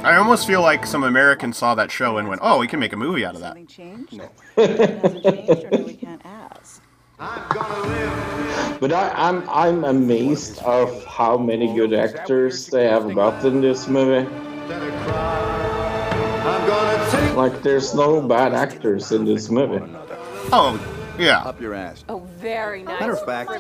I 0.04 0.16
almost 0.18 0.48
feel 0.48 0.64
like 0.64 0.84
some 0.88 1.04
Americans 1.04 1.58
saw 1.58 1.76
that 1.76 1.92
show 1.92 2.18
and 2.18 2.28
went, 2.28 2.42
"Oh, 2.44 2.58
we 2.58 2.68
can 2.68 2.80
make 2.80 2.94
a 2.94 2.98
movie 2.98 3.24
out 3.24 3.36
of 3.36 3.42
that." 3.42 3.50
Something 3.50 3.68
changed? 3.68 4.14
No. 4.14 4.30
it 4.58 4.80
hasn't 4.80 5.24
changed, 5.24 5.64
or 5.66 5.78
no, 5.78 5.86
we 5.86 5.94
can't 5.94 6.26
ask. 6.26 6.82
But 7.18 8.94
I, 8.94 9.12
I'm 9.16 9.50
I'm 9.50 9.84
amazed 9.84 10.60
of 10.60 11.04
how 11.06 11.36
many 11.38 11.74
good 11.74 11.94
actors 11.94 12.68
they 12.68 12.84
have 12.86 13.14
got 13.16 13.44
in 13.44 13.60
this 13.62 13.88
movie. 13.88 14.30
Like, 17.36 17.62
there's 17.64 17.94
no 17.96 18.22
bad 18.22 18.54
actors 18.54 19.12
in 19.12 19.26
this 19.26 19.50
movie. 19.50 19.84
Oh, 20.52 20.80
yeah, 21.20 21.42
Up 21.42 21.60
your 21.60 21.74
ass. 21.74 22.04
Oh, 22.10 22.20
very 22.38 22.84
nice. 22.84 23.00
Matter 23.00 23.14
of 23.14 23.26
fact, 23.26 23.52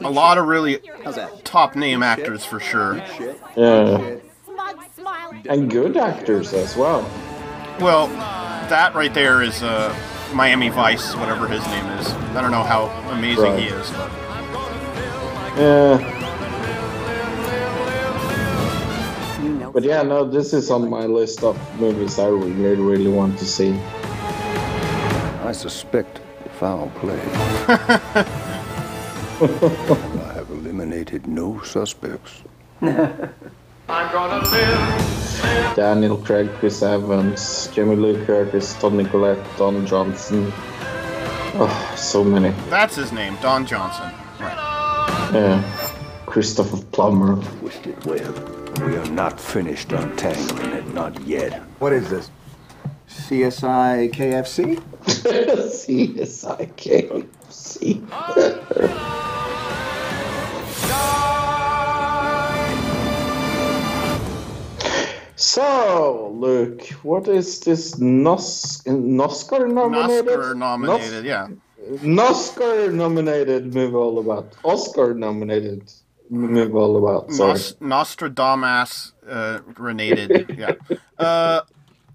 a 0.00 0.10
lot 0.10 0.38
of 0.38 0.46
really 0.46 0.80
top 1.44 1.74
name 1.74 2.02
actors 2.02 2.44
for 2.44 2.60
sure. 2.60 3.02
Yeah, 3.56 4.18
and 5.48 5.70
good 5.70 5.96
actors 5.96 6.52
as 6.54 6.76
well. 6.76 7.02
Well, 7.80 8.06
that 8.68 8.94
right 8.94 9.12
there 9.14 9.42
is 9.42 9.62
uh, 9.62 9.92
Miami 10.34 10.68
Vice, 10.68 11.14
whatever 11.16 11.46
his 11.48 11.64
name 11.66 11.86
is. 11.98 12.06
I 12.36 12.42
don't 12.42 12.50
know 12.50 12.62
how 12.62 12.86
amazing 13.10 13.58
he 13.58 13.66
is, 13.68 13.90
but 13.92 14.10
Yeah, 15.56 15.98
You 19.42 19.48
know. 19.54 19.72
but 19.72 19.82
yeah, 19.84 20.02
no, 20.02 20.24
this 20.28 20.52
is 20.52 20.70
on 20.70 20.88
my 20.88 21.06
list 21.06 21.42
of 21.42 21.56
movies 21.80 22.18
I 22.18 22.28
really, 22.28 22.82
really 22.82 23.08
want 23.10 23.38
to 23.38 23.44
see. 23.46 23.72
I 25.44 25.52
suspect 25.52 26.20
foul 26.58 26.90
play. 26.96 27.18
I 29.40 30.32
have 30.34 30.50
eliminated 30.50 31.26
no 31.26 31.60
suspects. 31.62 32.42
Daniel 35.74 36.18
Craig, 36.18 36.50
Chris 36.58 36.82
Evans, 36.82 37.68
Jamie 37.68 37.96
Lee 37.96 38.22
Curtis, 38.26 38.74
Toni 38.74 39.06
Collette, 39.06 39.42
Don 39.56 39.86
Johnson. 39.86 40.52
Oh, 41.54 41.94
so 41.96 42.22
many. 42.22 42.50
that's 42.68 42.96
his 42.96 43.12
name, 43.12 43.38
Don 43.40 43.64
Johnson. 43.64 44.12
Right. 44.38 45.30
Yeah, 45.32 45.62
Christopher 46.26 46.76
Plummer. 46.92 47.42
Twisted 47.60 48.04
web. 48.04 48.78
We 48.80 48.94
are 48.96 49.10
not 49.10 49.40
finished 49.40 49.90
untangling 49.92 50.72
it, 50.72 50.86
not 50.92 51.18
yet. 51.22 51.54
What 51.78 51.94
is 51.94 52.10
this? 52.10 52.30
CSI 53.08 54.12
KFC? 54.12 54.82
CSI 55.06 56.72
KFC. 56.76 58.04
So, 65.38 66.34
look, 66.36 66.82
what 67.04 67.28
is 67.28 67.60
this 67.60 67.96
Nos- 67.98 68.82
Noscar 68.82 69.72
nominated? 69.72 70.28
Oscar 70.28 70.54
nominated, 70.56 71.24
yeah. 71.24 71.46
Noscar 72.02 72.92
nominated 72.92 73.72
movie 73.72 73.94
all 73.94 74.18
about? 74.18 74.52
Oscar 74.64 75.14
nominated 75.14 75.92
movie 76.28 76.72
all 76.72 76.96
about? 76.96 77.32
Sorry. 77.32 77.52
Nos- 77.52 77.80
Nostradamus 77.80 79.12
uh, 79.28 79.60
renated, 79.76 80.54
yeah. 80.58 80.72
Uh, 81.16 81.60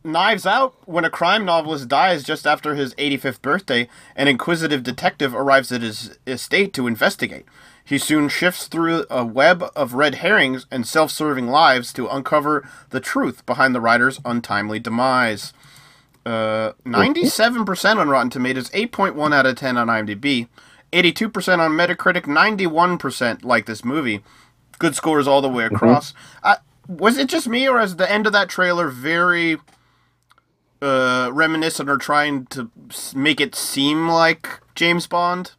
Knives 0.04 0.46
Out, 0.46 0.76
when 0.86 1.06
a 1.06 1.10
crime 1.10 1.46
novelist 1.46 1.88
dies 1.88 2.24
just 2.24 2.46
after 2.46 2.76
his 2.76 2.94
85th 2.96 3.42
birthday, 3.42 3.88
an 4.18 4.28
inquisitive 4.28 4.84
detective 4.84 5.34
arrives 5.34 5.72
at 5.72 5.82
his 5.82 6.20
estate 6.28 6.74
to 6.74 6.88
investigate. 6.88 7.46
He 7.94 8.00
soon 8.00 8.28
shifts 8.28 8.66
through 8.66 9.06
a 9.12 9.24
web 9.24 9.64
of 9.76 9.94
red 9.94 10.16
herrings 10.16 10.66
and 10.72 10.88
self 10.88 11.12
serving 11.12 11.46
lives 11.46 11.94
to 11.94 12.08
uncover 12.08 12.68
the 12.90 13.00
truth 13.00 13.46
behind 13.46 13.76
the 13.76 13.82
writer's 13.82 14.20
untimely 14.26 14.80
demise. 14.80 15.54
Uh, 16.26 16.72
97% 16.88 17.98
on 17.98 18.10
Rotten 18.10 18.32
Tomatoes, 18.32 18.72
8.1 18.72 19.32
out 19.32 19.46
of 19.46 19.58
10 19.58 19.78
on 19.78 19.90
IMDb, 19.90 20.48
82% 20.92 21.60
on 21.60 21.74
Metacritic, 21.74 22.24
91% 22.24 23.46
like 23.46 23.68
this 23.68 23.86
movie. 23.86 24.24
Good 24.80 24.96
scores 24.96 25.28
all 25.28 25.44
the 25.44 25.48
way 25.48 25.66
across. 25.66 26.16
Uh, 26.42 26.56
was 26.88 27.20
it 27.20 27.30
just 27.30 27.48
me, 27.48 27.70
or 27.70 27.80
is 27.80 27.98
the 27.98 28.12
end 28.12 28.26
of 28.26 28.34
that 28.34 28.50
trailer 28.50 28.88
very 28.90 29.60
uh, 30.82 31.30
reminiscent 31.32 31.88
or 31.88 31.98
trying 31.98 32.48
to 32.48 32.72
make 33.14 33.40
it 33.40 33.54
seem 33.54 34.08
like 34.08 34.62
James 34.74 35.06
Bond? 35.06 35.52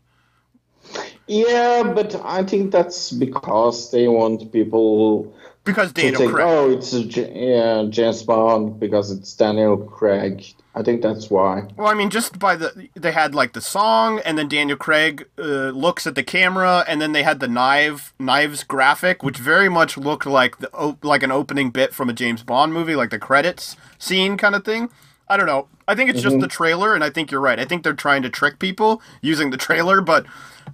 Yeah, 1.26 1.82
but 1.94 2.14
I 2.24 2.44
think 2.44 2.70
that's 2.72 3.10
because 3.12 3.90
they 3.90 4.08
want 4.08 4.52
people 4.52 5.34
Because 5.64 5.88
to 5.92 5.94
Daniel 6.02 6.18
think, 6.20 6.32
Craig. 6.32 6.46
oh, 6.46 6.70
it's 6.70 6.92
yeah, 6.92 7.84
James 7.88 8.22
Bond 8.22 8.78
because 8.78 9.10
it's 9.10 9.34
Daniel 9.34 9.76
Craig. 9.78 10.44
I 10.76 10.82
think 10.82 11.02
that's 11.02 11.30
why. 11.30 11.68
Well, 11.76 11.86
I 11.86 11.94
mean, 11.94 12.10
just 12.10 12.38
by 12.38 12.56
the 12.56 12.88
they 12.94 13.12
had 13.12 13.34
like 13.34 13.52
the 13.54 13.60
song, 13.60 14.20
and 14.24 14.36
then 14.36 14.48
Daniel 14.48 14.76
Craig 14.76 15.26
uh, 15.38 15.70
looks 15.70 16.06
at 16.06 16.14
the 16.16 16.22
camera, 16.24 16.84
and 16.88 17.00
then 17.00 17.12
they 17.12 17.22
had 17.22 17.40
the 17.40 17.48
knife 17.48 18.12
knives 18.18 18.64
graphic, 18.64 19.22
which 19.22 19.38
very 19.38 19.68
much 19.68 19.96
looked 19.96 20.26
like 20.26 20.58
the 20.58 20.96
like 21.02 21.22
an 21.22 21.30
opening 21.32 21.70
bit 21.70 21.94
from 21.94 22.10
a 22.10 22.12
James 22.12 22.42
Bond 22.42 22.74
movie, 22.74 22.96
like 22.96 23.10
the 23.10 23.18
credits 23.20 23.76
scene 23.98 24.36
kind 24.36 24.54
of 24.54 24.64
thing. 24.64 24.90
I 25.28 25.38
don't 25.38 25.46
know. 25.46 25.68
I 25.88 25.94
think 25.94 26.10
it's 26.10 26.20
just 26.20 26.36
Mhm. 26.36 26.40
the 26.42 26.48
trailer, 26.48 26.94
and 26.94 27.02
I 27.04 27.08
think 27.08 27.30
you're 27.30 27.40
right. 27.40 27.58
I 27.58 27.64
think 27.64 27.82
they're 27.82 27.94
trying 27.94 28.22
to 28.22 28.28
trick 28.30 28.58
people 28.58 29.00
using 29.22 29.50
the 29.50 29.56
trailer, 29.56 30.00
but 30.02 30.26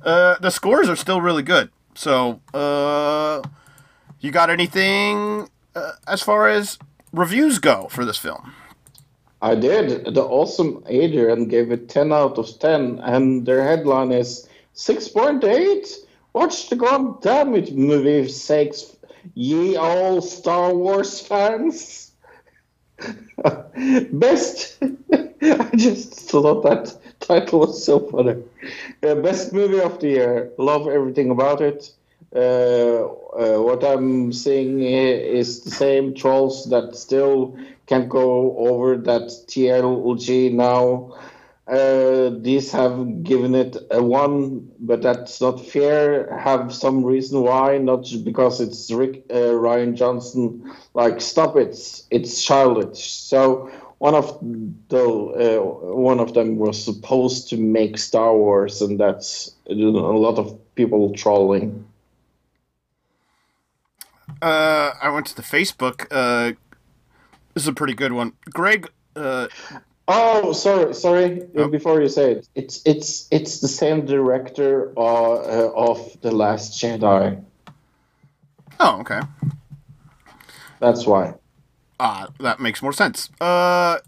uh, 0.02 0.36
the 0.40 0.50
scores 0.50 0.88
are 0.88 0.96
still 0.96 1.20
really 1.20 1.42
good. 1.42 1.70
So, 1.94 2.40
uh, 2.54 3.42
you 4.20 4.30
got 4.30 4.50
anything 4.50 5.48
uh, 5.74 5.92
as 6.06 6.22
far 6.22 6.48
as 6.48 6.78
reviews 7.12 7.58
go 7.58 7.88
for 7.88 8.04
this 8.04 8.18
film? 8.18 8.52
I 9.42 9.54
did. 9.54 10.14
The 10.14 10.22
awesome 10.22 10.84
Adrian 10.86 11.48
gave 11.48 11.72
it 11.72 11.88
10 11.88 12.12
out 12.12 12.36
of 12.38 12.58
10, 12.58 12.98
and 12.98 13.46
their 13.46 13.62
headline 13.64 14.12
is 14.12 14.46
6.8. 14.74 15.96
Watch 16.32 16.68
the 16.68 16.76
goddamn 16.76 17.54
it 17.54 17.74
movie 17.74 18.28
sakes, 18.28 18.96
ye 19.34 19.76
all 19.76 20.20
Star 20.20 20.74
Wars 20.74 21.20
fans. 21.20 22.12
Best. 24.12 24.76
I 25.42 25.70
just 25.74 26.12
thought 26.30 26.62
that 26.62 26.96
title 27.28 27.60
was 27.60 27.84
so 27.84 28.00
funny. 28.00 28.42
Uh, 29.02 29.14
best 29.16 29.52
movie 29.52 29.80
of 29.80 30.00
the 30.00 30.08
year. 30.08 30.52
Love 30.58 30.88
everything 30.88 31.30
about 31.30 31.60
it. 31.60 31.92
Uh, 32.34 33.04
uh, 33.04 33.58
what 33.62 33.84
I'm 33.84 34.32
seeing 34.32 34.80
is 34.82 35.60
the 35.62 35.70
same 35.70 36.14
trolls 36.14 36.68
that 36.70 36.96
still 36.96 37.56
can't 37.86 38.08
go 38.08 38.56
over 38.58 38.96
that 38.98 39.30
TLG 39.48 40.50
now. 40.50 41.14
Uh, 41.66 42.30
these 42.40 42.72
have 42.72 43.22
given 43.22 43.54
it 43.54 43.76
a 43.92 44.02
one, 44.02 44.68
but 44.80 45.02
that's 45.02 45.40
not 45.40 45.64
fair. 45.64 46.36
Have 46.36 46.74
some 46.74 47.04
reason 47.04 47.42
why, 47.42 47.78
not 47.78 48.06
because 48.24 48.60
it's 48.60 48.90
Rick 48.90 49.24
uh, 49.30 49.34
Rian 49.64 49.94
Johnson. 49.94 50.64
Like, 50.94 51.20
stop 51.20 51.56
it! 51.56 52.02
It's 52.10 52.44
childish. 52.44 53.12
So 53.12 53.70
one 54.00 54.14
of 54.14 54.38
the 54.88 55.04
uh, 55.04 55.60
one 55.94 56.20
of 56.20 56.32
them 56.32 56.56
was 56.56 56.82
supposed 56.82 57.50
to 57.50 57.58
make 57.58 57.98
Star 57.98 58.34
Wars, 58.34 58.80
and 58.80 58.98
that's 58.98 59.54
a 59.68 59.74
lot 59.74 60.38
of 60.38 60.58
people 60.74 61.12
trolling. 61.12 61.84
Uh, 64.40 64.92
I 65.02 65.10
went 65.10 65.26
to 65.26 65.36
the 65.36 65.42
Facebook. 65.42 66.06
Uh, 66.10 66.54
this 67.52 67.64
is 67.64 67.68
a 67.68 67.74
pretty 67.74 67.94
good 67.94 68.12
one. 68.12 68.32
Greg. 68.50 68.88
Uh, 69.14 69.48
Oh, 70.12 70.52
sorry, 70.52 70.92
sorry. 70.92 71.42
uh, 71.56 71.68
Before 71.68 72.00
you 72.02 72.08
say 72.08 72.32
it, 72.32 72.48
it's 72.56 72.82
it's 72.84 73.28
it's 73.30 73.60
the 73.60 73.68
same 73.68 74.06
director 74.06 74.92
uh, 74.96 75.34
uh, 75.34 75.72
of 75.76 76.20
the 76.22 76.32
Last 76.32 76.72
Jedi. 76.72 77.44
oh, 78.80 79.00
okay. 79.00 79.20
That's 80.80 81.06
why. 81.06 81.34
Ah, 82.02 82.28
that 82.40 82.60
makes 82.60 82.80
more 82.82 82.94
sense. 82.94 83.28
Uh, 83.42 83.98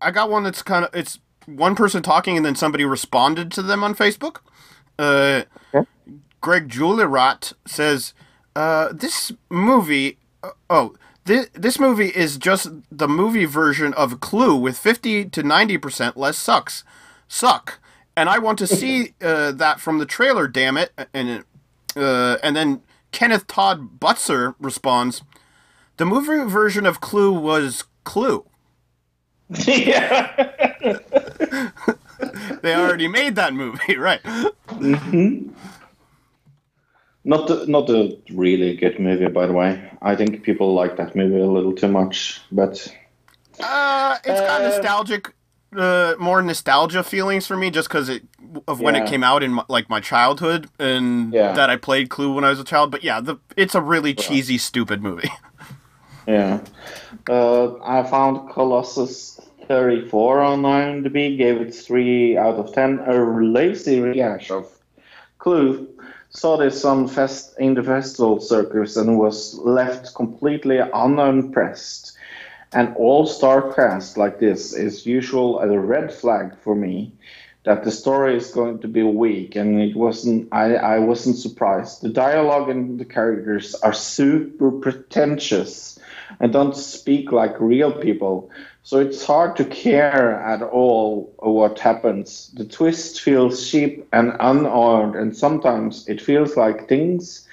I 0.00 0.10
got 0.10 0.28
one 0.28 0.42
that's 0.42 0.60
kind 0.60 0.84
of 0.84 0.90
it's 0.92 1.20
one 1.46 1.76
person 1.76 2.02
talking 2.02 2.36
and 2.36 2.44
then 2.44 2.56
somebody 2.56 2.84
responded 2.84 3.52
to 3.52 3.62
them 3.62 3.84
on 3.84 3.94
Facebook. 3.94 4.38
Uh, 4.98 5.42
Greg 6.40 6.68
Julirat 6.68 7.52
says, 7.64 8.12
uh, 8.56 8.88
"This 8.92 9.30
movie, 9.48 10.18
uh, 10.42 10.50
oh, 10.68 10.96
this 11.26 11.48
this 11.52 11.78
movie 11.78 12.08
is 12.08 12.36
just 12.36 12.68
the 12.90 13.08
movie 13.08 13.44
version 13.44 13.94
of 13.94 14.18
Clue 14.18 14.56
with 14.56 14.76
fifty 14.76 15.24
to 15.26 15.42
ninety 15.44 15.78
percent 15.78 16.16
less 16.16 16.36
sucks, 16.36 16.82
suck." 17.28 17.78
And 18.16 18.28
I 18.28 18.38
want 18.38 18.58
to 18.58 18.66
see 18.66 19.14
uh, 19.22 19.52
that 19.52 19.80
from 19.80 19.98
the 19.98 20.06
trailer. 20.06 20.48
Damn 20.48 20.76
it! 20.76 20.90
And 21.14 21.44
uh, 21.96 22.38
and 22.42 22.56
then 22.56 22.82
Kenneth 23.12 23.46
Todd 23.46 24.00
Butzer 24.00 24.54
responds, 24.58 25.22
"The 26.00 26.06
movie 26.06 26.50
version 26.50 26.86
of 26.86 27.02
Clue 27.02 27.30
was 27.30 27.84
Clue." 28.04 28.46
Yeah. 29.66 30.50
they 32.62 32.74
already 32.74 33.06
made 33.06 33.34
that 33.36 33.52
movie, 33.52 33.96
right? 34.08 34.22
Mm-hmm. 34.22 35.52
Not 37.24 37.50
a, 37.50 37.70
not 37.70 37.90
a 37.90 38.16
really 38.32 38.76
good 38.76 38.98
movie, 38.98 39.26
by 39.26 39.46
the 39.46 39.52
way. 39.52 39.90
I 40.00 40.16
think 40.16 40.42
people 40.42 40.72
like 40.72 40.96
that 40.96 41.14
movie 41.14 41.38
a 41.38 41.44
little 41.46 41.74
too 41.74 41.88
much, 41.88 42.40
but 42.50 42.88
Uh, 43.62 44.16
it's 44.24 44.40
got 44.40 44.62
nostalgic, 44.62 45.34
uh, 45.76 46.14
more 46.18 46.40
nostalgia 46.40 47.02
feelings 47.02 47.46
for 47.46 47.58
me, 47.58 47.68
just 47.70 47.88
because 47.88 48.08
it 48.08 48.22
of 48.66 48.80
when 48.80 48.96
it 48.96 49.06
came 49.06 49.22
out 49.22 49.42
in 49.42 49.52
my, 49.52 49.64
like 49.68 49.90
my 49.90 50.00
childhood, 50.00 50.68
and 50.78 51.34
Yeah. 51.34 51.52
that 51.52 51.68
I 51.68 51.76
played 51.76 52.08
Clue 52.08 52.32
when 52.32 52.44
I 52.44 52.48
was 52.48 52.58
a 52.58 52.64
child. 52.64 52.90
But 52.90 53.04
yeah, 53.04 53.20
the 53.20 53.36
it's 53.54 53.74
a 53.74 53.82
really 53.82 54.14
cheesy, 54.14 54.56
stupid 54.56 55.02
movie. 55.02 55.30
yeah. 56.30 56.60
Uh, 57.28 57.74
I 57.82 58.02
found 58.04 58.50
Colossus 58.50 59.40
34 59.68 60.40
on 60.40 60.62
IMDb, 60.62 61.36
gave 61.36 61.60
it 61.60 61.74
3 61.74 62.36
out 62.36 62.56
of 62.56 62.72
10. 62.72 63.00
A 63.00 63.42
lazy 63.42 64.00
rehash 64.00 64.50
of 64.50 64.66
Clue. 65.38 65.88
Saw 66.30 66.56
this 66.56 66.84
on 66.84 67.08
fest 67.08 67.54
in 67.58 67.74
the 67.74 67.82
festival 67.82 68.40
circus 68.40 68.96
and 68.96 69.18
was 69.18 69.54
left 69.58 70.14
completely 70.14 70.78
unimpressed. 70.80 72.16
An 72.72 72.94
all-star 72.94 73.72
cast 73.72 74.16
like 74.16 74.38
this 74.38 74.72
is 74.72 75.06
usual 75.06 75.58
a 75.58 75.78
red 75.78 76.12
flag 76.12 76.56
for 76.62 76.76
me 76.76 77.12
that 77.64 77.84
the 77.84 77.90
story 77.90 78.36
is 78.36 78.50
going 78.50 78.78
to 78.80 78.88
be 78.88 79.02
weak 79.02 79.54
and 79.56 79.80
it 79.80 79.94
wasn't 79.94 80.48
I, 80.52 80.74
I 80.74 80.98
wasn't 80.98 81.36
surprised. 81.36 82.02
The 82.02 82.08
dialogue 82.08 82.70
and 82.70 82.98
the 82.98 83.04
characters 83.04 83.74
are 83.76 83.92
super 83.92 84.70
pretentious 84.70 85.98
and 86.40 86.52
don't 86.52 86.76
speak 86.76 87.32
like 87.32 87.60
real 87.60 87.92
people. 87.92 88.50
So 88.82 88.98
it's 88.98 89.24
hard 89.24 89.56
to 89.56 89.64
care 89.64 90.34
at 90.40 90.62
all 90.62 91.32
what 91.38 91.78
happens. 91.78 92.50
The 92.54 92.64
twist 92.64 93.20
feels 93.20 93.70
cheap 93.70 94.08
and 94.12 94.34
unearned, 94.40 95.14
and 95.14 95.36
sometimes 95.36 96.08
it 96.08 96.20
feels 96.20 96.56
like 96.56 96.88
things 96.88 97.46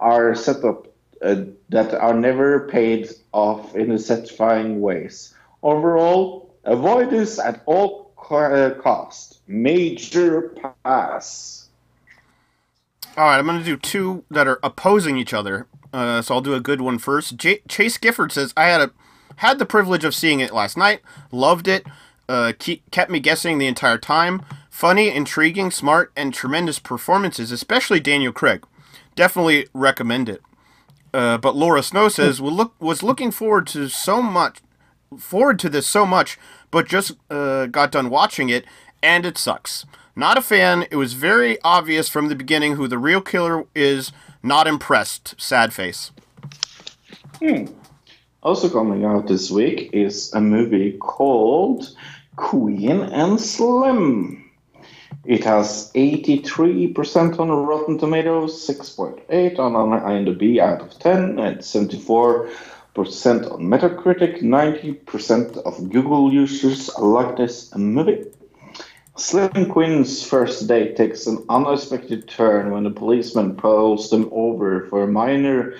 are 0.00 0.34
set 0.34 0.64
up 0.64 0.86
uh, 1.22 1.44
that 1.68 1.92
are 1.94 2.14
never 2.14 2.66
paid 2.68 3.10
off 3.32 3.76
in 3.76 3.90
a 3.90 3.98
satisfying 3.98 4.80
ways. 4.80 5.34
Overall, 5.62 6.54
avoid 6.64 7.10
this 7.10 7.38
at 7.38 7.62
all 7.66 8.10
uh, 8.30 8.70
cost. 8.80 9.40
Major 9.46 10.56
pass. 10.84 11.68
All 13.16 13.24
right, 13.24 13.38
I'm 13.38 13.46
going 13.46 13.58
to 13.58 13.64
do 13.64 13.76
two 13.76 14.24
that 14.30 14.46
are 14.46 14.60
opposing 14.62 15.18
each 15.18 15.34
other. 15.34 15.66
Uh, 15.92 16.22
so 16.22 16.34
I'll 16.34 16.40
do 16.40 16.54
a 16.54 16.60
good 16.60 16.80
one 16.80 16.98
first. 16.98 17.36
J- 17.36 17.62
Chase 17.68 17.98
Gifford 17.98 18.32
says 18.32 18.52
I 18.56 18.66
had 18.66 18.80
a 18.80 18.90
had 19.36 19.58
the 19.58 19.66
privilege 19.66 20.04
of 20.04 20.14
seeing 20.14 20.40
it 20.40 20.52
last 20.52 20.76
night. 20.76 21.00
Loved 21.32 21.66
it. 21.66 21.86
Uh, 22.28 22.52
keep, 22.58 22.88
kept 22.90 23.10
me 23.10 23.18
guessing 23.18 23.58
the 23.58 23.66
entire 23.66 23.98
time. 23.98 24.42
Funny, 24.68 25.10
intriguing, 25.10 25.70
smart, 25.70 26.12
and 26.14 26.32
tremendous 26.32 26.78
performances, 26.78 27.50
especially 27.50 28.00
Daniel 28.00 28.32
Craig. 28.32 28.64
Definitely 29.16 29.66
recommend 29.72 30.28
it. 30.28 30.42
Uh, 31.12 31.38
but 31.38 31.56
Laura 31.56 31.82
Snow 31.82 32.08
says 32.08 32.40
we 32.40 32.50
look 32.50 32.74
was 32.80 33.02
looking 33.02 33.30
forward 33.30 33.66
to 33.68 33.88
so 33.88 34.22
much 34.22 34.60
forward 35.18 35.58
to 35.60 35.68
this 35.68 35.86
so 35.86 36.06
much, 36.06 36.38
but 36.70 36.86
just 36.86 37.12
uh, 37.30 37.66
got 37.66 37.90
done 37.90 38.10
watching 38.10 38.48
it, 38.48 38.64
and 39.02 39.26
it 39.26 39.38
sucks. 39.38 39.84
Not 40.14 40.38
a 40.38 40.42
fan. 40.42 40.86
It 40.90 40.96
was 40.96 41.14
very 41.14 41.58
obvious 41.62 42.08
from 42.08 42.28
the 42.28 42.34
beginning 42.34 42.76
who 42.76 42.86
the 42.86 42.98
real 42.98 43.20
killer 43.20 43.64
is. 43.74 44.12
Not 44.42 44.66
impressed. 44.66 45.34
Sad 45.40 45.72
face. 45.72 46.12
Hmm. 47.38 47.66
Also 48.42 48.70
coming 48.70 49.04
out 49.04 49.26
this 49.26 49.50
week 49.50 49.90
is 49.92 50.32
a 50.32 50.40
movie 50.40 50.92
called 50.92 51.94
Queen 52.36 53.00
and 53.02 53.38
Slim. 53.38 54.50
It 55.26 55.44
has 55.44 55.92
83% 55.94 57.38
on 57.38 57.50
Rotten 57.50 57.98
Tomatoes, 57.98 58.66
6.8 58.66 59.58
on 59.58 59.72
IMDb 60.00 60.58
out 60.58 60.80
of 60.80 60.98
10, 60.98 61.38
and 61.38 61.58
74% 61.58 62.48
on 62.96 63.60
Metacritic. 63.60 64.40
90% 64.40 65.58
of 65.58 65.90
Google 65.90 66.32
users 66.32 66.88
like 66.98 67.36
this 67.36 67.74
movie. 67.76 68.24
Slim 69.16 69.68
Queen's 69.70 70.24
first 70.24 70.68
date 70.68 70.96
takes 70.96 71.26
an 71.26 71.44
unexpected 71.48 72.28
turn 72.28 72.70
when 72.70 72.86
a 72.86 72.90
policeman 72.90 73.56
pulls 73.56 74.10
them 74.10 74.28
over 74.32 74.86
for 74.86 75.02
a 75.02 75.08
minor 75.08 75.74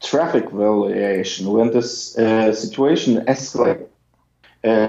traffic 0.00 0.48
violation. 0.50 1.50
When 1.50 1.72
this 1.72 2.16
uh, 2.16 2.54
situation 2.54 3.24
escalates, 3.26 3.88
uh, 4.64 4.88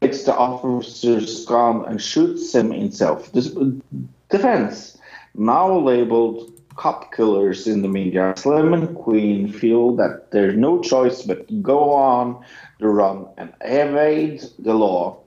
takes 0.00 0.22
the 0.24 0.34
officer's 0.34 1.44
gun 1.46 1.84
and 1.86 2.02
shoots 2.02 2.54
him 2.54 2.72
in 2.72 2.92
self-defense. 2.92 4.98
Now 5.34 5.78
labeled 5.78 6.52
cop 6.76 7.14
killers 7.14 7.66
in 7.66 7.82
the 7.82 7.88
media, 7.88 8.32
Slim 8.36 8.72
and 8.72 8.96
Queen 8.96 9.52
feel 9.52 9.94
that 9.96 10.30
there's 10.30 10.56
no 10.56 10.80
choice 10.80 11.22
but 11.22 11.48
to 11.48 11.54
go 11.54 11.92
on 11.92 12.44
the 12.80 12.88
run 12.88 13.26
and 13.36 13.52
evade 13.60 14.42
the 14.58 14.72
law. 14.74 15.18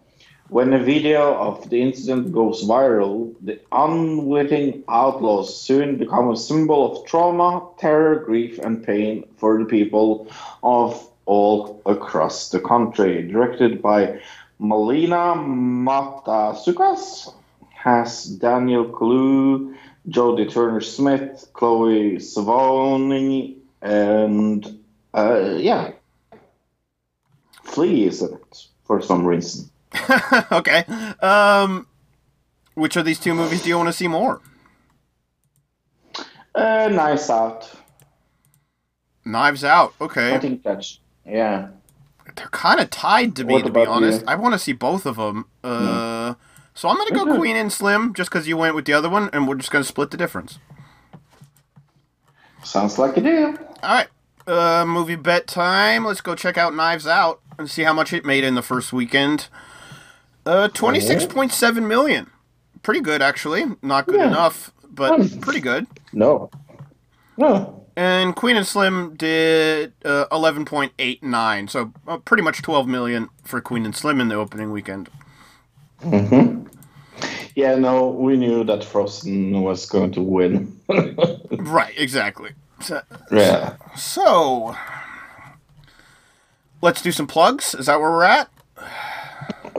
When 0.55 0.71
a 0.71 0.79
video 0.79 1.35
of 1.35 1.69
the 1.69 1.81
incident 1.81 2.31
goes 2.31 2.63
viral, 2.63 3.35
the 3.41 3.59
unwitting 3.73 4.85
outlaws 4.87 5.53
soon 5.53 5.97
become 5.97 6.31
a 6.31 6.37
symbol 6.37 6.79
of 6.89 7.05
trauma, 7.05 7.67
terror, 7.77 8.23
grief, 8.23 8.57
and 8.59 8.81
pain 8.81 9.25
for 9.35 9.59
the 9.59 9.65
people 9.65 10.29
of 10.63 11.09
all 11.25 11.81
across 11.85 12.51
the 12.51 12.61
country. 12.61 13.27
Directed 13.27 13.81
by 13.81 14.21
Melina 14.57 15.35
Matsoukas, 15.35 17.33
has 17.73 18.23
Daniel 18.23 18.85
Kaluuya, 18.85 19.75
Jodie 20.07 20.49
Turner 20.49 20.79
Smith, 20.79 21.49
Chloë 21.51 22.15
Sevigny, 22.15 23.57
and 23.81 24.79
uh, 25.13 25.55
yeah, 25.57 25.91
Flea 27.65 28.05
is 28.05 28.21
it 28.21 28.67
for 28.85 29.01
some 29.01 29.25
reason. 29.25 29.69
okay. 30.51 30.83
Um, 31.21 31.87
which 32.73 32.95
of 32.95 33.05
these 33.05 33.19
two 33.19 33.33
movies 33.33 33.61
do 33.63 33.69
you 33.69 33.77
want 33.77 33.87
to 33.89 33.93
see 33.93 34.07
more? 34.07 34.41
Uh, 36.53 36.89
nice 36.91 37.29
out. 37.29 37.69
Knives 39.25 39.63
Out. 39.63 39.93
Okay. 39.99 40.33
I 40.33 40.39
think 40.39 40.63
that's 40.63 40.99
yeah. 41.25 41.69
They're 42.35 42.47
kind 42.47 42.79
of 42.79 42.89
tied 42.89 43.35
to 43.37 43.43
me, 43.43 43.61
to 43.61 43.71
be 43.71 43.85
honest. 43.85 44.21
you? 44.21 44.27
I 44.27 44.35
want 44.35 44.53
to 44.53 44.59
see 44.59 44.73
both 44.73 45.05
of 45.05 45.15
them. 45.15 45.45
Uh, 45.63 46.35
So 46.73 46.89
I'm 46.89 46.97
going 46.97 47.07
to 47.07 47.13
go. 47.15 47.37
Queen 47.37 47.55
and 47.55 47.71
Slim 47.71 48.13
just 48.13 48.29
because 48.29 48.47
you 48.47 48.57
went 48.57 48.75
with 48.75 48.85
the 48.85 48.93
other 48.93 49.09
one, 49.09 49.29
and 49.31 49.47
we're 49.47 49.55
just 49.55 49.71
going 49.71 49.83
to 49.83 49.87
split 49.87 50.11
the 50.11 50.17
difference. 50.17 50.59
Sounds 52.63 52.97
like 52.99 53.15
a 53.17 53.21
deal. 53.21 53.55
All 53.83 53.95
right. 53.95 54.07
Uh, 54.47 54.85
movie 54.85 55.15
bet 55.15 55.47
time. 55.47 56.05
Let's 56.05 56.21
go 56.21 56.35
check 56.35 56.57
out 56.57 56.75
Knives 56.75 57.07
Out 57.07 57.41
and 57.57 57.69
see 57.69 57.83
how 57.83 57.93
much 57.93 58.13
it 58.13 58.25
made 58.25 58.43
in 58.43 58.55
the 58.55 58.61
first 58.61 58.91
weekend. 58.93 59.47
Uh, 60.45 60.67
26.7 60.69 61.87
million. 61.87 62.29
Pretty 62.83 62.99
good, 63.01 63.21
actually. 63.21 63.65
Not 63.81 64.05
good 64.05 64.15
Yeah. 64.17 64.27
enough, 64.27 64.71
but 64.89 65.19
Hmm. 65.19 65.39
pretty 65.39 65.59
good. 65.59 65.87
No. 66.13 66.49
No. 67.37 67.81
And 67.97 68.35
Queen 68.35 68.57
and 68.57 68.67
Slim 68.67 69.15
did 69.15 69.93
uh, 70.03 70.25
11.89, 70.31 71.67
so 71.69 71.91
uh, 72.07 72.17
pretty 72.17 72.43
much 72.43 72.61
12 72.61 72.87
million 72.87 73.29
for 73.43 73.61
Queen 73.61 73.85
and 73.85 73.95
Slim 73.95 74.19
in 74.21 74.27
the 74.27 74.35
opening 74.35 74.71
weekend. 74.71 75.09
Mm-hmm. 76.01 76.67
Yeah, 77.55 77.75
no, 77.75 78.09
we 78.09 78.35
knew 78.35 78.65
that 78.65 78.83
Frozen 78.83 79.61
was 79.61 79.85
going 79.85 80.11
to 80.11 80.21
win. 80.21 80.77
Right, 81.51 81.93
exactly. 81.97 82.51
So, 82.81 83.01
yeah. 83.31 83.75
so, 83.95 84.75
let's 86.81 87.01
do 87.01 87.11
some 87.13 87.27
plugs. 87.27 87.73
Is 87.73 87.85
that 87.85 87.99
where 87.99 88.11
we're 88.11 88.23
at? 88.25 88.49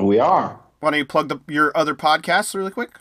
We 0.00 0.18
are. 0.18 0.60
Why 0.80 0.90
don't 0.90 0.98
you 0.98 1.04
plug 1.04 1.28
the, 1.28 1.40
your 1.48 1.76
other 1.76 1.94
podcasts 1.94 2.54
really 2.54 2.70
quick? 2.70 2.98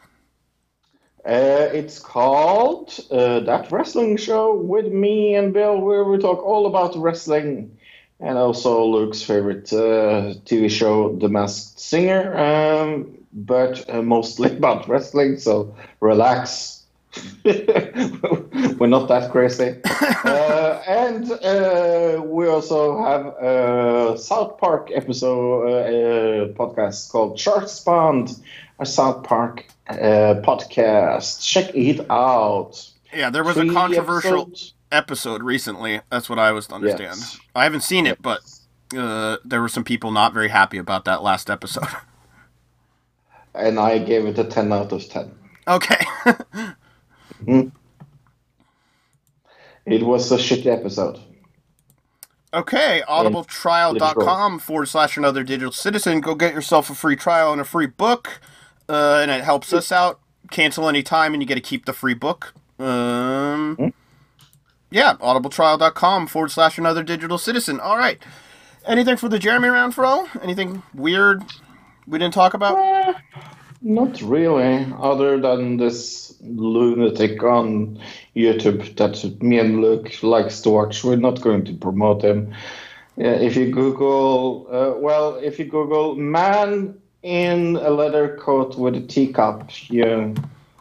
Uh, 1.25 1.69
it's 1.73 1.99
called 1.99 2.99
uh, 3.11 3.39
That 3.41 3.71
Wrestling 3.71 4.15
Show 4.17 4.55
with 4.55 4.91
me 4.91 5.35
and 5.35 5.53
Bill, 5.53 5.79
where 5.79 6.03
we 6.03 6.19
talk 6.19 6.43
all 6.43 6.67
about 6.67 6.95
wrestling 6.95 7.77
and 8.19 8.37
also 8.37 8.85
Luke's 8.85 9.21
favorite 9.21 9.73
uh, 9.73 10.35
TV 10.45 10.69
show, 10.69 11.15
The 11.17 11.27
Masked 11.27 11.79
Singer, 11.79 12.37
um, 12.37 13.17
but 13.33 13.89
uh, 13.89 14.01
mostly 14.01 14.51
about 14.57 14.87
wrestling, 14.87 15.37
so 15.39 15.75
relax. 15.99 16.74
We're 17.45 18.87
not 18.87 19.07
that 19.07 19.29
crazy. 19.31 19.75
uh, 19.85 20.81
and 20.87 21.31
uh, 21.31 22.21
we 22.23 22.47
also 22.47 23.03
have 23.03 23.25
a 23.27 24.17
South 24.17 24.57
Park 24.57 24.89
episode 24.93 25.67
uh, 25.67 25.71
uh, 25.71 26.47
podcast 26.53 27.11
called 27.11 27.39
Shark 27.39 27.67
Spawned, 27.67 28.39
a 28.79 28.85
South 28.85 29.23
Park 29.23 29.65
uh, 29.87 30.41
podcast. 30.43 31.45
Check 31.45 31.75
it 31.75 32.05
out. 32.09 32.91
Yeah, 33.13 33.29
there 33.29 33.43
was 33.43 33.57
a 33.57 33.71
controversial 33.71 34.41
episodes. 34.41 34.73
episode 34.91 35.43
recently. 35.43 36.01
That's 36.09 36.29
what 36.29 36.39
I 36.39 36.51
was 36.51 36.67
to 36.67 36.75
understand. 36.75 37.17
Yes. 37.17 37.39
I 37.55 37.63
haven't 37.63 37.83
seen 37.83 38.05
it, 38.05 38.21
but 38.21 38.41
uh, 38.95 39.37
there 39.45 39.61
were 39.61 39.69
some 39.69 39.83
people 39.83 40.11
not 40.11 40.33
very 40.33 40.49
happy 40.49 40.77
about 40.77 41.05
that 41.05 41.23
last 41.23 41.49
episode. 41.49 41.87
And 43.53 43.79
I 43.79 43.99
gave 43.99 44.25
it 44.25 44.37
a 44.37 44.43
10 44.43 44.73
out 44.73 44.91
of 44.91 45.07
10. 45.07 45.31
okay. 45.67 46.05
Mhm. 47.45 47.71
It 49.85 50.03
was 50.03 50.31
a 50.31 50.37
shitty 50.37 50.65
episode. 50.65 51.19
Okay, 52.53 53.03
audibletrial.com 53.07 54.59
forward 54.59 54.87
slash 54.87 55.17
another 55.17 55.43
digital 55.43 55.71
citizen. 55.71 56.21
Go 56.21 56.35
get 56.35 56.53
yourself 56.53 56.89
a 56.89 56.95
free 56.95 57.15
trial 57.15 57.51
and 57.51 57.59
a 57.61 57.65
free 57.65 57.85
book. 57.85 58.39
Uh, 58.87 59.19
and 59.21 59.29
it 59.31 59.43
helps 59.43 59.73
us 59.73 59.91
out. 59.91 60.19
Cancel 60.51 60.87
any 60.87 61.03
time 61.03 61.33
and 61.33 61.41
you 61.43 61.47
get 61.47 61.55
to 61.55 61.61
keep 61.61 61.85
the 61.85 61.93
free 61.93 62.13
book. 62.13 62.53
Um, 62.79 63.93
yeah, 64.91 65.15
audibletrial.com 65.15 66.27
forward 66.27 66.51
slash 66.51 66.77
another 66.77 67.03
digital 67.03 67.37
citizen. 67.37 67.79
All 67.79 67.97
right. 67.97 68.21
Anything 68.85 69.17
for 69.17 69.27
the 69.27 69.39
Jeremy 69.39 69.69
round, 69.69 69.95
for 69.95 70.05
all? 70.05 70.27
Anything 70.41 70.83
weird 70.93 71.43
we 72.07 72.19
didn't 72.19 72.35
talk 72.35 72.53
about? 72.53 72.77
Not 73.87 74.19
really, 74.23 74.91
other 74.99 75.39
than 75.39 75.77
this 75.77 76.33
lunatic 76.41 77.43
on 77.43 77.99
YouTube 78.35 78.95
that 78.97 79.43
me 79.43 79.59
and 79.59 79.79
Luke 79.79 80.23
likes 80.23 80.61
to 80.61 80.71
watch. 80.71 81.03
We're 81.03 81.17
not 81.17 81.39
going 81.39 81.65
to 81.65 81.73
promote 81.73 82.23
him. 82.23 82.51
Yeah, 83.15 83.33
if 83.33 83.55
you 83.55 83.71
Google, 83.71 84.65
uh, 84.71 84.99
well, 84.99 85.35
if 85.35 85.59
you 85.59 85.65
Google 85.65 86.15
man 86.15 86.99
in 87.21 87.75
a 87.75 87.91
leather 87.91 88.35
coat 88.37 88.75
with 88.75 88.95
a 88.95 89.01
teacup, 89.01 89.69
you 89.87 90.33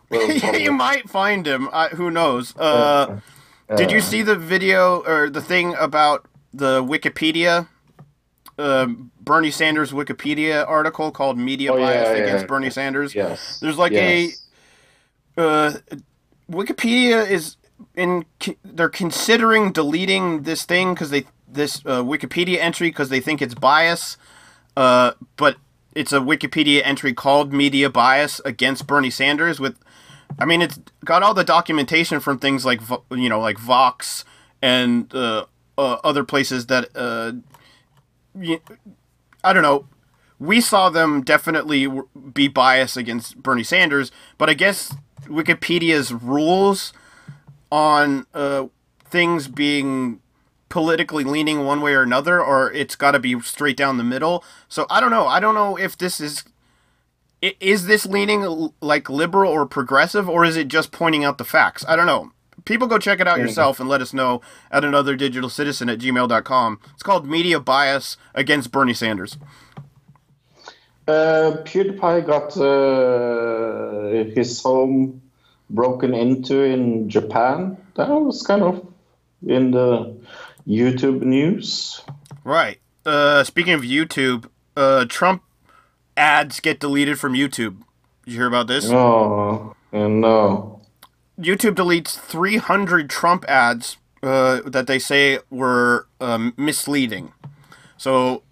will 0.09 0.31
you 0.59 0.73
might 0.73 1.11
find 1.11 1.47
him. 1.47 1.69
Uh, 1.75 1.91
who 1.91 2.11
knows? 2.11 2.57
Uh, 2.57 3.21
did 3.77 3.91
you 3.91 4.01
see 4.01 4.23
the 4.23 4.35
video 4.35 5.03
or 5.03 5.29
the 5.29 5.43
thing 5.43 5.75
about 5.75 6.25
the 6.55 6.83
Wikipedia? 6.83 7.69
Um, 8.57 9.11
Bernie 9.21 9.51
Sanders 9.51 9.93
Wikipedia 9.93 10.67
article 10.69 11.11
called 11.11 11.39
"Media 11.39 11.73
Oh, 11.73 11.77
Bias 11.77 12.09
yeah, 12.09 12.25
Against 12.25 12.43
yeah. 12.43 12.47
Bernie 12.47 12.71
Sanders." 12.71 13.15
Yes. 13.15 13.59
There's 13.61 13.79
like 13.79 13.93
yes. 13.93 14.49
a 15.37 15.41
uh, 15.41 15.73
Wikipedia 16.51 17.29
is 17.29 17.57
in. 17.97 18.25
They're 18.65 18.89
considering 18.89 19.73
deleting 19.73 20.43
this 20.43 20.65
thing 20.65 20.95
because 20.95 21.11
they 21.11 21.25
this 21.49 21.79
uh, 21.87 22.03
Wikipedia 22.03 22.59
entry 22.59 22.89
because 22.89 23.09
they 23.09 23.21
think 23.21 23.41
it's 23.43 23.55
bias. 23.55 24.17
Uh, 24.77 25.13
but 25.37 25.57
it's 25.95 26.13
a 26.13 26.19
Wikipedia 26.19 26.83
entry 26.85 27.15
called 27.15 27.53
"Media 27.53 27.89
Bias 27.91 28.41
Against 28.45 28.87
Bernie 28.87 29.11
Sanders." 29.11 29.61
With, 29.61 29.79
I 30.39 30.45
mean, 30.45 30.63
it's 30.63 30.79
got 31.05 31.23
all 31.23 31.35
the 31.35 31.45
documentation 31.45 32.21
from 32.21 32.39
things 32.39 32.65
like 32.65 32.81
you 33.11 33.29
know, 33.29 33.41
like 33.41 33.59
Vox 33.59 34.25
and 34.61 35.13
uh, 35.15 35.47
uh, 35.79 35.97
other 36.05 36.25
places 36.25 36.67
that 36.67 36.89
uh, 36.95 37.33
I 38.37 39.53
don't 39.53 39.63
know. 39.63 39.87
We 40.39 40.61
saw 40.61 40.91
them 40.91 41.23
definitely 41.23 41.89
be 42.33 42.49
biased 42.49 42.97
against 42.97 43.43
Bernie 43.43 43.63
Sanders, 43.63 44.11
but 44.37 44.51
I 44.51 44.55
guess 44.55 44.95
Wikipedia's 45.23 46.13
rules 46.13 46.93
on 47.71 48.27
uh, 48.35 48.67
things 49.05 49.49
being 49.49 50.21
politically 50.69 51.23
leaning 51.23 51.65
one 51.65 51.81
way 51.81 51.95
or 51.95 52.03
another, 52.03 52.43
or 52.43 52.73
it's 52.73 52.97
got 52.97 53.13
to 53.13 53.21
be 53.21 53.41
straight 53.41 53.77
down 53.77 53.97
the 53.97 54.05
middle. 54.05 54.45
So 54.69 54.87
I 54.91 55.01
don't 55.01 55.11
know. 55.11 55.27
I 55.27 55.39
don't 55.39 55.55
know 55.55 55.77
if 55.77 55.97
this 55.97 56.21
is 56.21 56.45
is 57.61 57.87
this 57.87 58.07
leaning 58.07 58.73
like 58.81 59.09
liberal 59.09 59.53
or 59.53 59.67
progressive, 59.67 60.29
or 60.29 60.45
is 60.45 60.57
it 60.57 60.69
just 60.69 60.93
pointing 60.93 61.25
out 61.25 61.39
the 61.39 61.45
facts? 61.45 61.85
I 61.87 61.95
don't 61.95 62.07
know. 62.07 62.33
People 62.65 62.87
go 62.87 62.99
check 62.99 63.21
it 63.21 63.29
out 63.29 63.39
yourself 63.39 63.81
and 63.81 63.89
let 63.89 64.01
us 64.01 64.13
know 64.13 64.41
at 64.71 64.85
another 64.85 65.17
digital 65.17 65.49
citizen 65.49 65.89
at 65.89 65.99
gmail.com. 65.99 66.81
It's 66.93 67.03
called 67.03 67.27
Media 67.27 67.61
Bias 67.61 68.17
Against 68.35 68.71
Bernie 68.71 68.95
Sanders. 68.95 69.37
Uh, 71.07 71.59
PewDiePie 71.65 72.27
got 72.27 72.57
uh, 72.57 74.33
his 74.35 74.63
home 74.63 75.21
broken 75.69 76.15
into 76.15 76.63
in 76.63 77.09
Japan. 77.11 77.77
That 77.97 78.09
was 78.09 78.43
kind 78.43 78.63
of 78.63 78.87
in 79.47 79.71
the 79.73 80.17
YouTube 80.67 81.23
news. 81.23 82.01
Right. 82.43 82.81
Uh, 83.05 83.45
speaking 83.45 83.75
of 83.75 83.83
YouTube, 83.83 84.49
uh, 84.77 85.05
Trump 85.09 85.43
ads 86.17 86.61
get 86.61 86.81
deleted 86.81 87.19
from 87.19 87.35
YouTube. 87.35 87.83
Did 88.25 88.33
you 88.33 88.39
hear 88.39 88.47
about 88.47 88.67
this? 88.67 88.89
Oh, 88.89 89.77
no. 89.93 90.74
YouTube 91.39 91.75
deletes 91.75 92.19
300 92.19 93.11
Trump 93.11 93.45
ads 93.49 93.97
uh, 94.23 94.61
that 94.67 94.87
they 94.87 94.99
say 94.99 95.39
were 95.51 96.07
um, 96.21 96.55
misleading. 96.57 97.33
So, 97.97 98.43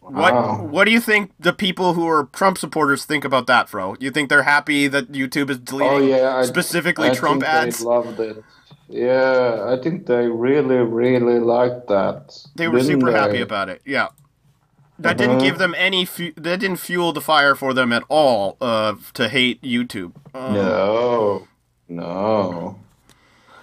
what 0.00 0.62
what 0.64 0.84
do 0.84 0.90
you 0.90 1.00
think 1.00 1.32
the 1.38 1.52
people 1.52 1.94
who 1.94 2.06
are 2.08 2.28
Trump 2.32 2.56
supporters 2.58 3.04
think 3.04 3.24
about 3.24 3.46
that, 3.46 3.68
Fro? 3.68 3.96
You 4.00 4.10
think 4.10 4.28
they're 4.30 4.44
happy 4.44 4.88
that 4.88 5.12
YouTube 5.12 5.50
is 5.50 5.58
deleting 5.58 5.92
Oh 5.92 5.98
yeah, 5.98 6.42
specifically 6.42 7.10
I 7.10 7.14
Trump 7.14 7.42
think 7.42 7.52
ads? 7.52 7.78
They 7.80 7.84
loved 7.84 8.20
it. 8.20 8.42
Yeah, 8.88 9.66
I 9.68 9.82
think 9.82 10.06
they 10.06 10.26
really, 10.28 10.76
really 10.76 11.38
liked 11.40 11.88
that. 11.88 12.34
They 12.56 12.68
were 12.68 12.82
super 12.82 13.12
they? 13.12 13.18
happy 13.18 13.40
about 13.42 13.68
it. 13.68 13.82
Yeah. 13.84 14.08
That 14.98 15.18
didn't 15.18 15.36
Uh-huh. 15.36 15.44
give 15.44 15.58
them 15.58 15.74
any. 15.76 16.06
Fu- 16.06 16.32
that 16.36 16.60
didn't 16.60 16.78
fuel 16.78 17.12
the 17.12 17.20
fire 17.20 17.54
for 17.54 17.74
them 17.74 17.92
at 17.92 18.02
all. 18.08 18.56
Uh, 18.62 18.94
to 19.12 19.28
hate 19.28 19.60
YouTube. 19.62 20.14
Um, 20.34 20.54
No, 20.54 21.46
no. 21.88 22.78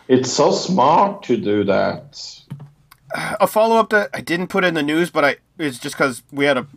It's 0.07 0.31
so 0.31 0.52
smart 0.52 1.23
to 1.23 1.38
do 1.38 1.64
that. 1.64 2.43
a 3.39 3.47
follow 3.47 3.77
up 3.77 3.89
that 3.89 4.10
I 4.14 4.22
didn't 4.22 4.47
put 4.47 4.64
in 4.64 4.73
the 4.73 4.84
news, 4.84 5.10
but 5.10 5.26
I 5.26 5.38
it's 5.57 5.80
just 5.80 5.95
because 5.95 6.23
we 6.31 6.45
had 6.45 6.57
a 6.57 6.68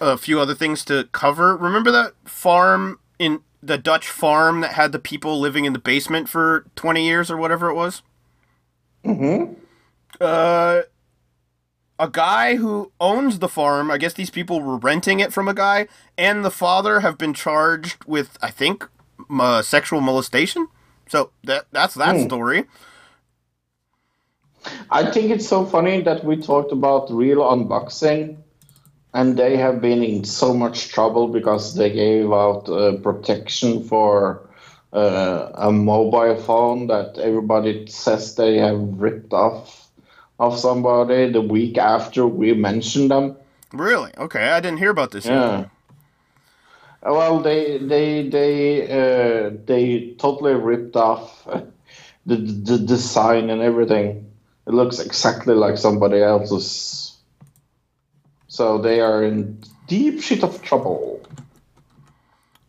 a 0.00 0.16
few 0.16 0.40
other 0.40 0.54
things 0.54 0.84
to 0.86 1.08
cover. 1.12 1.56
Remember 1.56 1.90
that 1.90 2.14
farm 2.24 2.98
in 3.18 3.40
the 3.62 3.78
Dutch 3.78 4.08
farm 4.08 4.60
that 4.60 4.72
had 4.72 4.92
the 4.92 4.98
people 4.98 5.38
living 5.38 5.64
in 5.64 5.72
the 5.72 5.78
basement 5.78 6.28
for 6.28 6.64
twenty 6.74 7.06
years 7.06 7.30
or 7.30 7.36
whatever 7.36 7.68
it 7.68 7.74
was? 7.74 8.02
Mm-hmm. 9.04 9.54
Uh, 10.20 10.82
a 11.98 12.08
guy 12.08 12.56
who 12.56 12.90
owns 13.00 13.38
the 13.38 13.48
farm. 13.48 13.90
I 13.90 13.98
guess 13.98 14.14
these 14.14 14.30
people 14.30 14.60
were 14.60 14.76
renting 14.76 15.20
it 15.20 15.32
from 15.32 15.48
a 15.48 15.54
guy, 15.54 15.88
and 16.16 16.44
the 16.44 16.50
father 16.50 17.00
have 17.00 17.18
been 17.18 17.34
charged 17.34 18.04
with, 18.04 18.36
I 18.42 18.50
think, 18.50 18.88
uh, 19.30 19.62
sexual 19.62 20.00
molestation. 20.00 20.68
So 21.12 21.28
that 21.44 21.66
that's 21.72 21.92
that 21.96 22.16
Hmm. 22.16 22.24
story. 22.26 22.64
I 24.90 25.10
think 25.10 25.30
it's 25.30 25.46
so 25.46 25.66
funny 25.66 26.00
that 26.00 26.24
we 26.24 26.38
talked 26.38 26.72
about 26.72 27.10
real 27.10 27.40
unboxing, 27.40 28.38
and 29.12 29.36
they 29.36 29.58
have 29.58 29.82
been 29.82 30.02
in 30.02 30.24
so 30.24 30.54
much 30.54 30.88
trouble 30.88 31.28
because 31.28 31.74
they 31.74 31.90
gave 31.92 32.32
out 32.32 32.66
uh, 32.70 32.96
protection 33.02 33.84
for 33.84 34.48
uh, 34.94 35.50
a 35.54 35.70
mobile 35.70 36.36
phone 36.40 36.86
that 36.86 37.18
everybody 37.18 37.86
says 37.88 38.34
they 38.36 38.56
have 38.56 38.80
ripped 38.98 39.34
off 39.34 39.90
of 40.38 40.58
somebody 40.58 41.30
the 41.30 41.42
week 41.42 41.76
after 41.76 42.26
we 42.26 42.54
mentioned 42.54 43.10
them. 43.10 43.36
Really? 43.70 44.12
Okay, 44.16 44.48
I 44.48 44.60
didn't 44.60 44.78
hear 44.78 44.90
about 44.90 45.10
this. 45.10 45.26
yet. 45.26 45.68
Well, 47.02 47.40
they 47.40 47.78
they 47.78 48.28
they 48.28 48.82
uh, 48.84 49.50
they 49.66 50.14
totally 50.18 50.54
ripped 50.54 50.96
off 50.96 51.44
the 52.26 52.36
the 52.36 52.78
design 52.78 53.50
and 53.50 53.60
everything. 53.60 54.30
It 54.66 54.74
looks 54.74 55.00
exactly 55.00 55.54
like 55.54 55.76
somebody 55.78 56.22
else's. 56.22 57.16
So 58.46 58.78
they 58.78 59.00
are 59.00 59.24
in 59.24 59.58
deep 59.88 60.22
shit 60.22 60.44
of 60.44 60.62
trouble. 60.62 61.20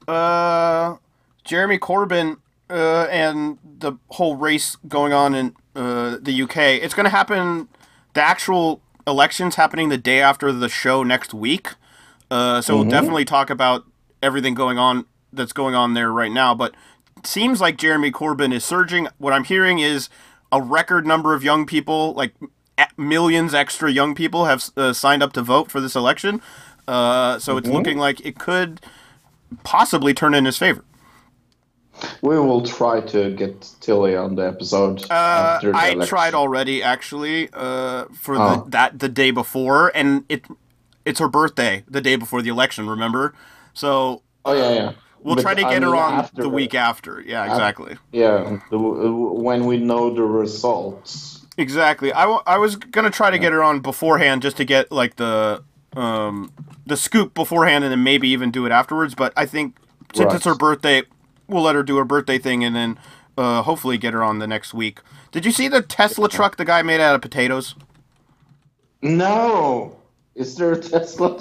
uh, 0.07 0.95
Jeremy 1.43 1.77
Corbyn 1.77 2.37
uh, 2.69 3.07
and 3.11 3.57
the 3.79 3.93
whole 4.09 4.35
race 4.35 4.77
going 4.87 5.13
on 5.13 5.35
in 5.35 5.55
uh, 5.75 6.17
the 6.21 6.41
UK. 6.43 6.57
It's 6.81 6.93
going 6.93 7.03
to 7.05 7.09
happen. 7.09 7.67
The 8.13 8.21
actual 8.21 8.81
elections 9.05 9.55
happening 9.55 9.89
the 9.89 9.97
day 9.97 10.21
after 10.21 10.51
the 10.51 10.69
show 10.69 11.03
next 11.03 11.33
week. 11.33 11.69
Uh, 12.31 12.61
so 12.61 12.75
we'll 12.77 12.85
Mhm. 12.85 12.89
definitely 12.89 13.25
talk 13.25 13.49
about 13.49 13.83
everything 14.23 14.53
going 14.55 14.79
on 14.79 15.05
that's 15.31 15.53
going 15.53 15.75
on 15.75 15.93
there 15.93 16.11
right 16.11 16.31
now. 16.31 16.55
But 16.55 16.73
seems 17.23 17.61
like 17.61 17.77
Jeremy 17.77 18.11
Corbyn 18.11 18.53
is 18.53 18.63
surging. 18.65 19.07
What 19.17 19.33
I'm 19.33 19.43
hearing 19.43 19.79
is 19.79 20.09
a 20.51 20.61
record 20.61 21.05
number 21.05 21.33
of 21.33 21.43
young 21.43 21.65
people, 21.65 22.13
like 22.13 22.33
millions 22.97 23.53
extra 23.53 23.91
young 23.91 24.15
people, 24.15 24.45
have 24.45 24.63
uh, 24.77 24.93
signed 24.93 25.21
up 25.21 25.33
to 25.33 25.41
vote 25.41 25.69
for 25.69 25.79
this 25.81 25.95
election. 25.95 26.41
Uh, 26.87 27.39
so 27.39 27.57
it's 27.57 27.69
Mhm. 27.69 27.73
looking 27.73 27.97
like 27.97 28.25
it 28.25 28.37
could 28.39 28.81
possibly 29.63 30.13
turn 30.13 30.33
in 30.33 30.45
his 30.45 30.57
favor. 30.57 30.83
We 32.21 32.39
will 32.39 32.63
try 32.65 33.01
to 33.01 33.31
get 33.35 33.69
Tilly 33.79 34.15
on 34.15 34.35
the 34.35 34.47
episode 34.47 35.03
Uh, 35.11 35.59
the 35.61 35.71
I 35.75 35.89
election. 35.89 36.07
tried 36.07 36.33
already, 36.33 36.81
actually, 36.81 37.49
uh, 37.53 38.05
for 38.19 38.35
Oh. 38.35 38.63
the, 38.65 38.69
that 38.71 38.99
the 38.99 39.09
day 39.09 39.31
before, 39.31 39.91
and 39.95 40.23
it 40.27 40.45
it's 41.05 41.19
her 41.19 41.27
birthday 41.27 41.83
the 41.87 42.01
day 42.01 42.15
before 42.15 42.41
the 42.41 42.49
election. 42.49 42.89
Remember? 42.89 43.33
So 43.73 44.21
Oh 44.45 44.53
yeah, 44.53 44.71
yeah. 44.73 44.91
we'll 45.23 45.35
But 45.35 45.41
try 45.41 45.53
to 45.55 45.65
I 45.65 45.73
get 45.73 45.83
her 45.83 45.95
on 45.95 46.13
after 46.13 46.41
the 46.41 46.49
week 46.49 46.75
after. 46.75 47.21
Yeah, 47.21 47.45
exactly. 47.45 47.97
Yeah, 48.11 48.59
the, 48.69 48.77
when 48.79 49.65
we 49.65 49.77
know 49.77 50.13
the 50.13 50.23
results. 50.23 51.45
Exactly. 51.57 52.11
I, 52.13 52.21
w- 52.21 52.41
I 52.45 52.57
was 52.57 52.75
gonna 52.77 53.11
try 53.11 53.31
to 53.31 53.37
get 53.39 53.51
her 53.53 53.63
on 53.63 53.79
beforehand 53.79 54.41
just 54.41 54.57
to 54.57 54.65
get 54.65 54.91
like 54.91 55.15
the 55.17 55.63
um 55.95 56.51
the 56.85 56.97
scoop 56.97 57.33
beforehand, 57.33 57.83
and 57.83 57.91
then 57.91 58.03
maybe 58.03 58.27
even 58.29 58.51
do 58.51 58.65
it 58.65 58.71
afterwards. 58.71 59.15
But 59.15 59.33
I 59.37 59.45
think 59.45 59.77
since 60.15 60.27
Right. 60.27 60.35
it's 60.35 60.45
her 60.45 60.55
birthday, 60.55 61.03
we'll 61.47 61.63
let 61.63 61.75
her 61.75 61.83
do 61.83 61.97
her 61.97 62.05
birthday 62.05 62.37
thing, 62.39 62.63
and 62.63 62.75
then 62.75 62.99
uh, 63.37 63.61
hopefully 63.63 63.97
get 63.97 64.13
her 64.13 64.23
on 64.23 64.39
the 64.39 64.47
next 64.47 64.73
week. 64.73 64.99
Did 65.31 65.45
you 65.45 65.51
see 65.51 65.67
the 65.67 65.81
Tesla 65.81 66.29
truck 66.29 66.57
the 66.57 66.65
guy 66.65 66.81
made 66.81 66.99
out 67.01 67.15
of 67.15 67.21
potatoes? 67.21 67.75
No, 69.01 69.97
is 70.35 70.55
there 70.55 70.73
a 70.73 70.79
Tesla? 70.81 71.39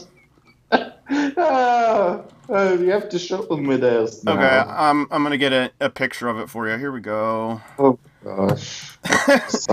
Ah, 1.11 2.23
uh, 2.49 2.77
you 2.79 2.91
have 2.91 3.09
to 3.09 3.19
show 3.19 3.43
this. 3.77 4.25
Now. 4.25 4.33
Okay, 4.33 4.71
um, 4.71 5.07
I'm 5.11 5.23
gonna 5.23 5.37
get 5.37 5.53
a, 5.53 5.71
a 5.81 5.91
picture 5.91 6.29
of 6.29 6.39
it 6.39 6.49
for 6.49 6.69
you. 6.69 6.77
Here 6.77 6.93
we 6.93 7.01
go. 7.01 7.61
Oh 7.79 7.99
gosh. 8.25 8.99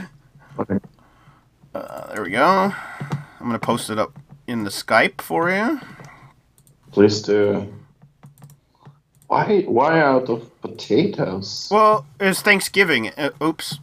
Uh, 1.74 2.14
there 2.14 2.24
we 2.24 2.32
go. 2.32 2.74
I'm 3.40 3.46
gonna 3.46 3.60
post 3.60 3.90
it 3.90 4.00
up 4.00 4.18
in 4.48 4.64
the 4.64 4.72
Skype 4.72 5.22
for 5.22 5.52
you. 5.52 5.80
Please 6.92 7.22
do. 7.22 7.72
Why? 9.28 9.62
Why 9.62 10.02
out 10.02 10.30
of 10.30 10.62
potatoes? 10.62 11.70
Well, 11.72 12.06
it's 12.20 12.42
Thanksgiving. 12.42 13.10
Uh, 13.10 13.30
oops. 13.42 13.80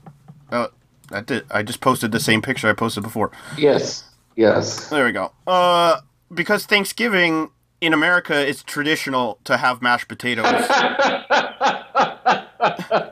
Uh, 0.50 0.68
I 1.12 1.20
did. 1.20 1.44
I 1.50 1.62
just 1.62 1.80
posted 1.80 2.10
the 2.10 2.20
same 2.20 2.42
picture 2.42 2.68
I 2.68 2.72
posted 2.72 3.04
before. 3.04 3.30
Yes. 3.56 4.04
Yes. 4.34 4.88
There 4.88 5.04
we 5.04 5.12
go. 5.12 5.30
Uh, 5.46 6.00
because 6.32 6.66
Thanksgiving 6.66 7.50
in 7.80 7.92
America 7.92 8.34
is 8.46 8.62
traditional 8.62 9.38
to 9.44 9.56
have 9.58 9.82
mashed 9.82 10.08
potatoes. 10.08 10.44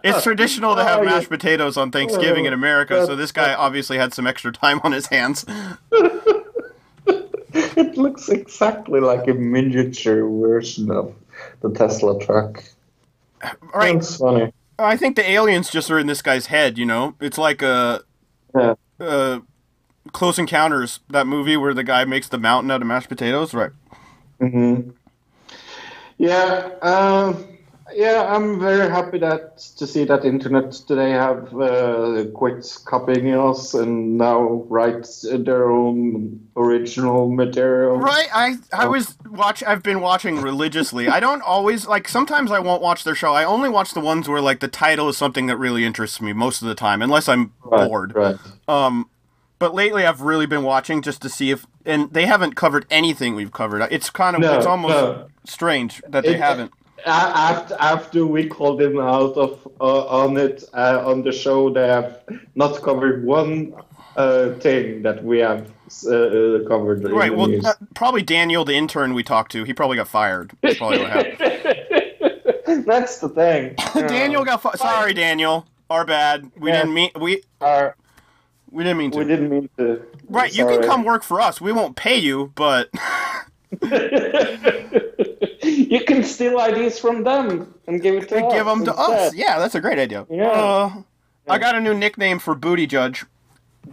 it's 0.03 0.23
traditional 0.23 0.75
to 0.77 0.85
have 0.85 1.01
Oh, 1.01 1.05
mashed 1.05 1.29
potatoes 1.29 1.77
on 1.77 1.91
Thanksgiving 1.91 2.47
in 2.47 2.53
America, 2.53 3.05
so 3.07 3.15
this 3.17 3.33
guy 3.33 3.55
obviously 3.55 3.99
had 3.99 4.15
some 4.15 4.27
extra 4.27 4.53
time 4.53 4.81
on 4.85 4.93
his 4.93 5.07
hands. 5.07 5.45
it 7.07 7.97
looks 7.97 8.29
exactly 8.29 9.01
like 9.01 9.29
a 9.29 9.35
miniature 9.35 10.29
version 10.29 10.91
of 10.91 11.15
the 11.61 11.71
Tesla 11.71 12.19
truck. 12.21 12.65
All 13.43 13.51
right. 13.75 13.95
That's 13.95 14.17
funny. 14.17 14.53
I 14.79 14.97
think 14.97 15.17
the 15.17 15.29
aliens 15.29 15.71
just 15.71 15.91
are 15.91 15.99
in 15.99 16.07
this 16.07 16.23
guy's 16.23 16.47
head, 16.47 16.79
you 16.79 16.87
know? 16.87 17.15
It's 17.21 17.39
like 17.39 17.63
a 17.63 18.03
Yeah. 18.57 18.75
uh 18.99 19.41
Close 20.15 20.39
Encounters, 20.39 21.01
that 21.11 21.27
movie 21.27 21.57
where 21.57 21.75
the 21.75 21.85
guy 21.85 22.05
makes 22.07 22.29
the 22.29 22.39
mountain 22.39 22.71
out 22.71 22.81
of 22.81 22.87
mashed 22.87 23.09
potatoes, 23.09 23.53
right? 23.53 23.73
Mm-hmm. 24.41 24.91
Yeah, 26.17 26.71
um, 26.81 27.45
yeah, 27.93 28.25
I'm 28.33 28.61
very 28.61 28.89
happy 28.89 29.19
that 29.19 29.59
to 29.77 29.87
see 29.87 30.05
that 30.05 30.25
internet 30.25 30.73
today 30.73 31.11
have 31.11 31.53
uh, 31.61 32.27
quit 32.33 32.65
copying 32.85 33.35
us 33.35 33.75
and 33.75 34.17
now 34.17 34.65
write 34.69 35.07
their 35.25 35.71
own 35.71 36.41
original 36.57 37.31
material. 37.31 37.99
Right. 37.99 38.29
I 38.33 38.57
I 38.73 38.87
was 38.87 39.17
watch. 39.29 39.63
I've 39.65 39.83
been 39.83 40.01
watching 40.01 40.41
religiously. 40.41 41.09
I 41.09 41.19
don't 41.21 41.43
always 41.43 41.87
like. 41.87 42.09
Sometimes 42.09 42.53
I 42.53 42.61
won't 42.61 42.83
watch 42.83 43.05
their 43.05 43.17
show. 43.17 43.35
I 43.35 43.45
only 43.45 43.69
watch 43.69 43.93
the 43.95 44.01
ones 44.01 44.29
where 44.29 44.41
like 44.41 44.61
the 44.61 44.69
title 44.69 45.09
is 45.09 45.17
something 45.17 45.47
that 45.47 45.57
really 45.57 45.85
interests 45.85 46.21
me 46.21 46.33
most 46.33 46.63
of 46.63 46.69
the 46.69 46.75
time, 46.77 47.03
unless 47.03 47.29
I'm 47.29 47.53
Right, 47.65 47.89
bored. 47.89 48.15
Right. 48.15 48.37
Um, 48.69 49.09
but 49.65 49.75
lately 49.75 50.05
I've 50.05 50.21
really 50.21 50.45
been 50.45 50.63
watching 50.63 51.01
just 51.01 51.23
to 51.23 51.31
see 51.31 51.51
if, 51.51 51.67
and 51.87 52.13
they 52.13 52.27
haven't 52.27 52.55
covered 52.55 52.85
anything 52.91 53.35
we've 53.35 53.51
covered. 53.63 53.81
It's 53.91 54.11
kind 54.11 54.37
of 54.37 54.43
No, 54.43 54.59
it's 54.59 54.67
almost 54.67 54.95
no. 54.95 55.27
strange 55.45 56.03
that 56.09 56.23
they 56.23 56.35
It- 56.35 56.41
haven't. 56.49 56.71
after 57.07 57.75
after 57.81 58.27
we 58.27 58.43
called 58.57 58.79
him 58.83 58.99
out 59.01 59.35
of 59.45 59.53
uh, 59.81 60.23
on 60.23 60.37
it 60.37 60.65
uh, 60.75 61.03
on 61.11 61.23
the 61.23 61.33
show, 61.33 61.71
they 61.77 61.89
have 61.89 62.11
not 62.55 62.73
covered 62.83 63.25
one 63.25 63.73
uh, 64.19 64.51
thing 64.65 65.01
that 65.07 65.25
we 65.25 65.39
have 65.39 65.63
uh, 66.07 66.69
covered. 66.69 66.99
Right. 67.11 67.35
Well, 67.35 67.51
uh, 67.67 67.73
probably 67.95 68.23
Daniel, 68.23 68.67
the 68.67 68.75
intern 68.83 69.15
we 69.15 69.23
talked 69.23 69.51
to, 69.53 69.65
he 69.65 69.73
probably 69.73 69.97
got 69.97 70.09
fired. 70.09 70.53
That's 70.61 70.77
probably 70.77 70.99
what 70.99 71.11
happened. 71.11 72.87
That's 72.93 73.19
the 73.19 73.31
thing. 73.31 73.75
Daniel 73.95 74.45
got 74.45 74.61
fi- 74.61 74.75
sorry, 74.77 75.15
Daniel. 75.15 75.67
Our 75.89 76.05
bad. 76.05 76.51
We 76.59 76.71
Yeah. 76.71 76.77
didn't 76.81 76.95
mean 76.95 77.11
we 77.19 77.43
Uh, 77.63 77.91
we 78.75 78.83
didn't 78.85 78.99
mean 78.99 79.11
to. 79.13 79.19
we 79.19 79.25
didn't 79.25 79.49
mean 79.49 79.69
to. 79.79 80.03
right. 80.29 80.55
You 80.55 80.67
can 80.67 80.83
come 80.83 81.05
work 81.05 81.23
for 81.23 81.41
us. 81.41 81.61
We 81.61 81.73
won't 81.73 81.97
pay 81.97 82.17
you, 82.19 82.53
but 82.55 82.91
you 85.63 86.01
can 86.07 86.23
steal 86.25 86.59
ideas 86.61 86.99
from 86.99 87.25
them 87.25 87.75
and 87.87 88.01
give 88.03 88.15
it 88.17 88.29
to 88.31 88.45
us. 88.47 88.53
give 88.53 88.67
them 88.67 88.85
to 88.85 88.95
us. 88.95 89.35
Yeah, 89.35 89.59
that's 89.59 89.75
a 89.75 89.81
great 89.81 89.99
idea. 89.99 90.27
Yeah. 90.31 90.49
Uh, 90.51 90.93
I 91.49 91.59
got 91.59 91.75
a 91.75 91.81
new 91.81 91.95
nickname 91.95 92.39
for 92.39 92.55
Buttigieg. 92.55 93.25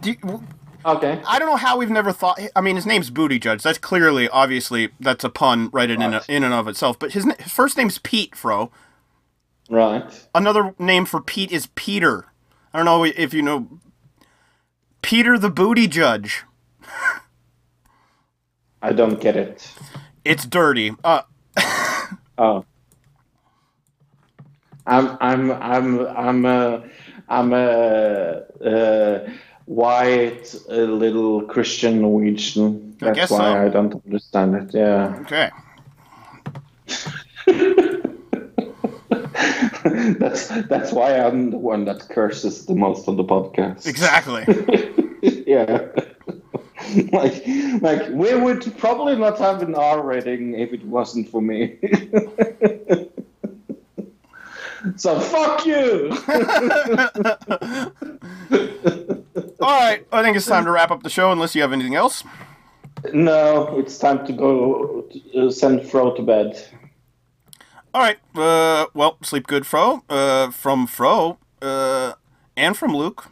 Do 0.00 0.10
you- 0.12 0.42
Okay. 0.84 1.22
I 1.24 1.38
don't 1.38 1.48
know 1.48 1.54
how 1.56 1.76
we've 1.78 1.90
never 1.90 2.10
thought. 2.10 2.40
I 2.56 2.60
mean, 2.60 2.74
his 2.74 2.86
name's 2.86 3.08
Buttigieg. 3.08 3.62
That's 3.62 3.78
clearly, 3.78 4.28
obviously, 4.28 4.88
that's 4.98 5.22
a 5.22 5.28
pun 5.28 5.70
right 5.72 5.88
in 5.88 6.00
Right. 6.00 6.28
in 6.28 6.42
and 6.42 6.52
of 6.52 6.66
itself. 6.66 6.98
But 6.98 7.12
his, 7.12 7.24
na- 7.24 7.36
his 7.38 7.52
first 7.52 7.76
name's 7.76 7.98
Pete, 7.98 8.34
Fro. 8.34 8.72
Right. 9.70 10.26
Another 10.34 10.74
name 10.80 11.04
for 11.04 11.20
Pete 11.20 11.52
is 11.52 11.68
Peter. 11.76 12.26
I 12.74 12.78
don't 12.78 12.84
know 12.84 13.04
if 13.04 13.32
you 13.32 13.42
know 13.42 13.68
Peter 15.02 15.38
the 15.38 15.50
Booty 15.50 15.86
Judge. 15.86 16.44
I 18.80 18.92
don't 18.92 19.20
get 19.20 19.36
it. 19.36 19.70
It's 20.24 20.46
dirty. 20.46 20.92
Uh, 21.04 21.22
Oh. 22.38 22.64
I'm 24.86 25.16
I'm 25.20 25.52
I'm 25.52 26.06
I'm 26.08 26.44
a 26.44 26.82
I'm 27.28 27.52
a, 27.52 28.42
uh 28.64 29.30
white 29.66 30.54
uh, 30.68 30.74
little 30.74 31.42
Christian 31.42 32.00
Norwegian. 32.02 32.96
I 33.00 33.04
That's 33.06 33.16
guess 33.16 33.30
why 33.30 33.38
so. 33.38 33.62
I 33.66 33.68
don't 33.68 33.94
understand 34.04 34.56
it. 34.56 34.74
Yeah. 34.74 35.18
okay. 35.20 35.50
that's 40.18 40.48
that's 40.48 40.92
why 40.92 41.16
I'm 41.16 41.50
the 41.50 41.58
one 41.58 41.84
that 41.84 42.08
curses 42.08 42.66
the 42.66 42.74
most 42.74 43.06
on 43.08 43.16
the 43.16 43.24
podcast. 43.24 43.86
Exactly. 43.86 44.44
yeah. 45.46 45.86
like 47.12 47.46
like 47.80 48.08
we 48.10 48.34
would 48.34 48.76
probably 48.78 49.16
not 49.16 49.38
have 49.38 49.62
an 49.62 49.74
R 49.74 50.02
rating 50.02 50.54
if 50.54 50.72
it 50.72 50.84
wasn't 50.84 51.28
for 51.28 51.40
me. 51.40 51.78
so 54.96 55.20
fuck 55.20 55.64
you. 55.64 56.10
All 59.60 59.80
right. 59.80 60.04
I 60.10 60.22
think 60.22 60.36
it's 60.36 60.46
time 60.46 60.64
to 60.64 60.72
wrap 60.72 60.90
up 60.90 61.04
the 61.04 61.10
show 61.10 61.30
unless 61.30 61.54
you 61.54 61.62
have 61.62 61.72
anything 61.72 61.94
else. 61.94 62.24
no, 63.12 63.78
it's 63.78 63.98
time 63.98 64.26
to 64.26 64.32
go 64.32 65.06
uh, 65.36 65.50
send 65.50 65.88
Fro 65.88 66.14
to 66.16 66.22
bed. 66.22 66.60
All 67.94 68.00
right. 68.00 68.18
Uh, 68.34 68.86
well, 68.94 69.18
sleep 69.22 69.46
good, 69.46 69.66
Fro. 69.66 70.02
Uh, 70.08 70.50
from 70.50 70.86
Fro, 70.86 71.38
uh, 71.60 72.14
and 72.56 72.76
from 72.76 72.94
Luke. 72.96 73.30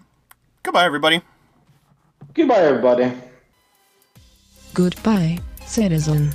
Goodbye, 0.63 0.85
everybody. 0.85 1.23
Goodbye, 2.35 2.61
everybody. 2.61 3.13
Goodbye, 4.75 5.39
citizen. 5.65 6.35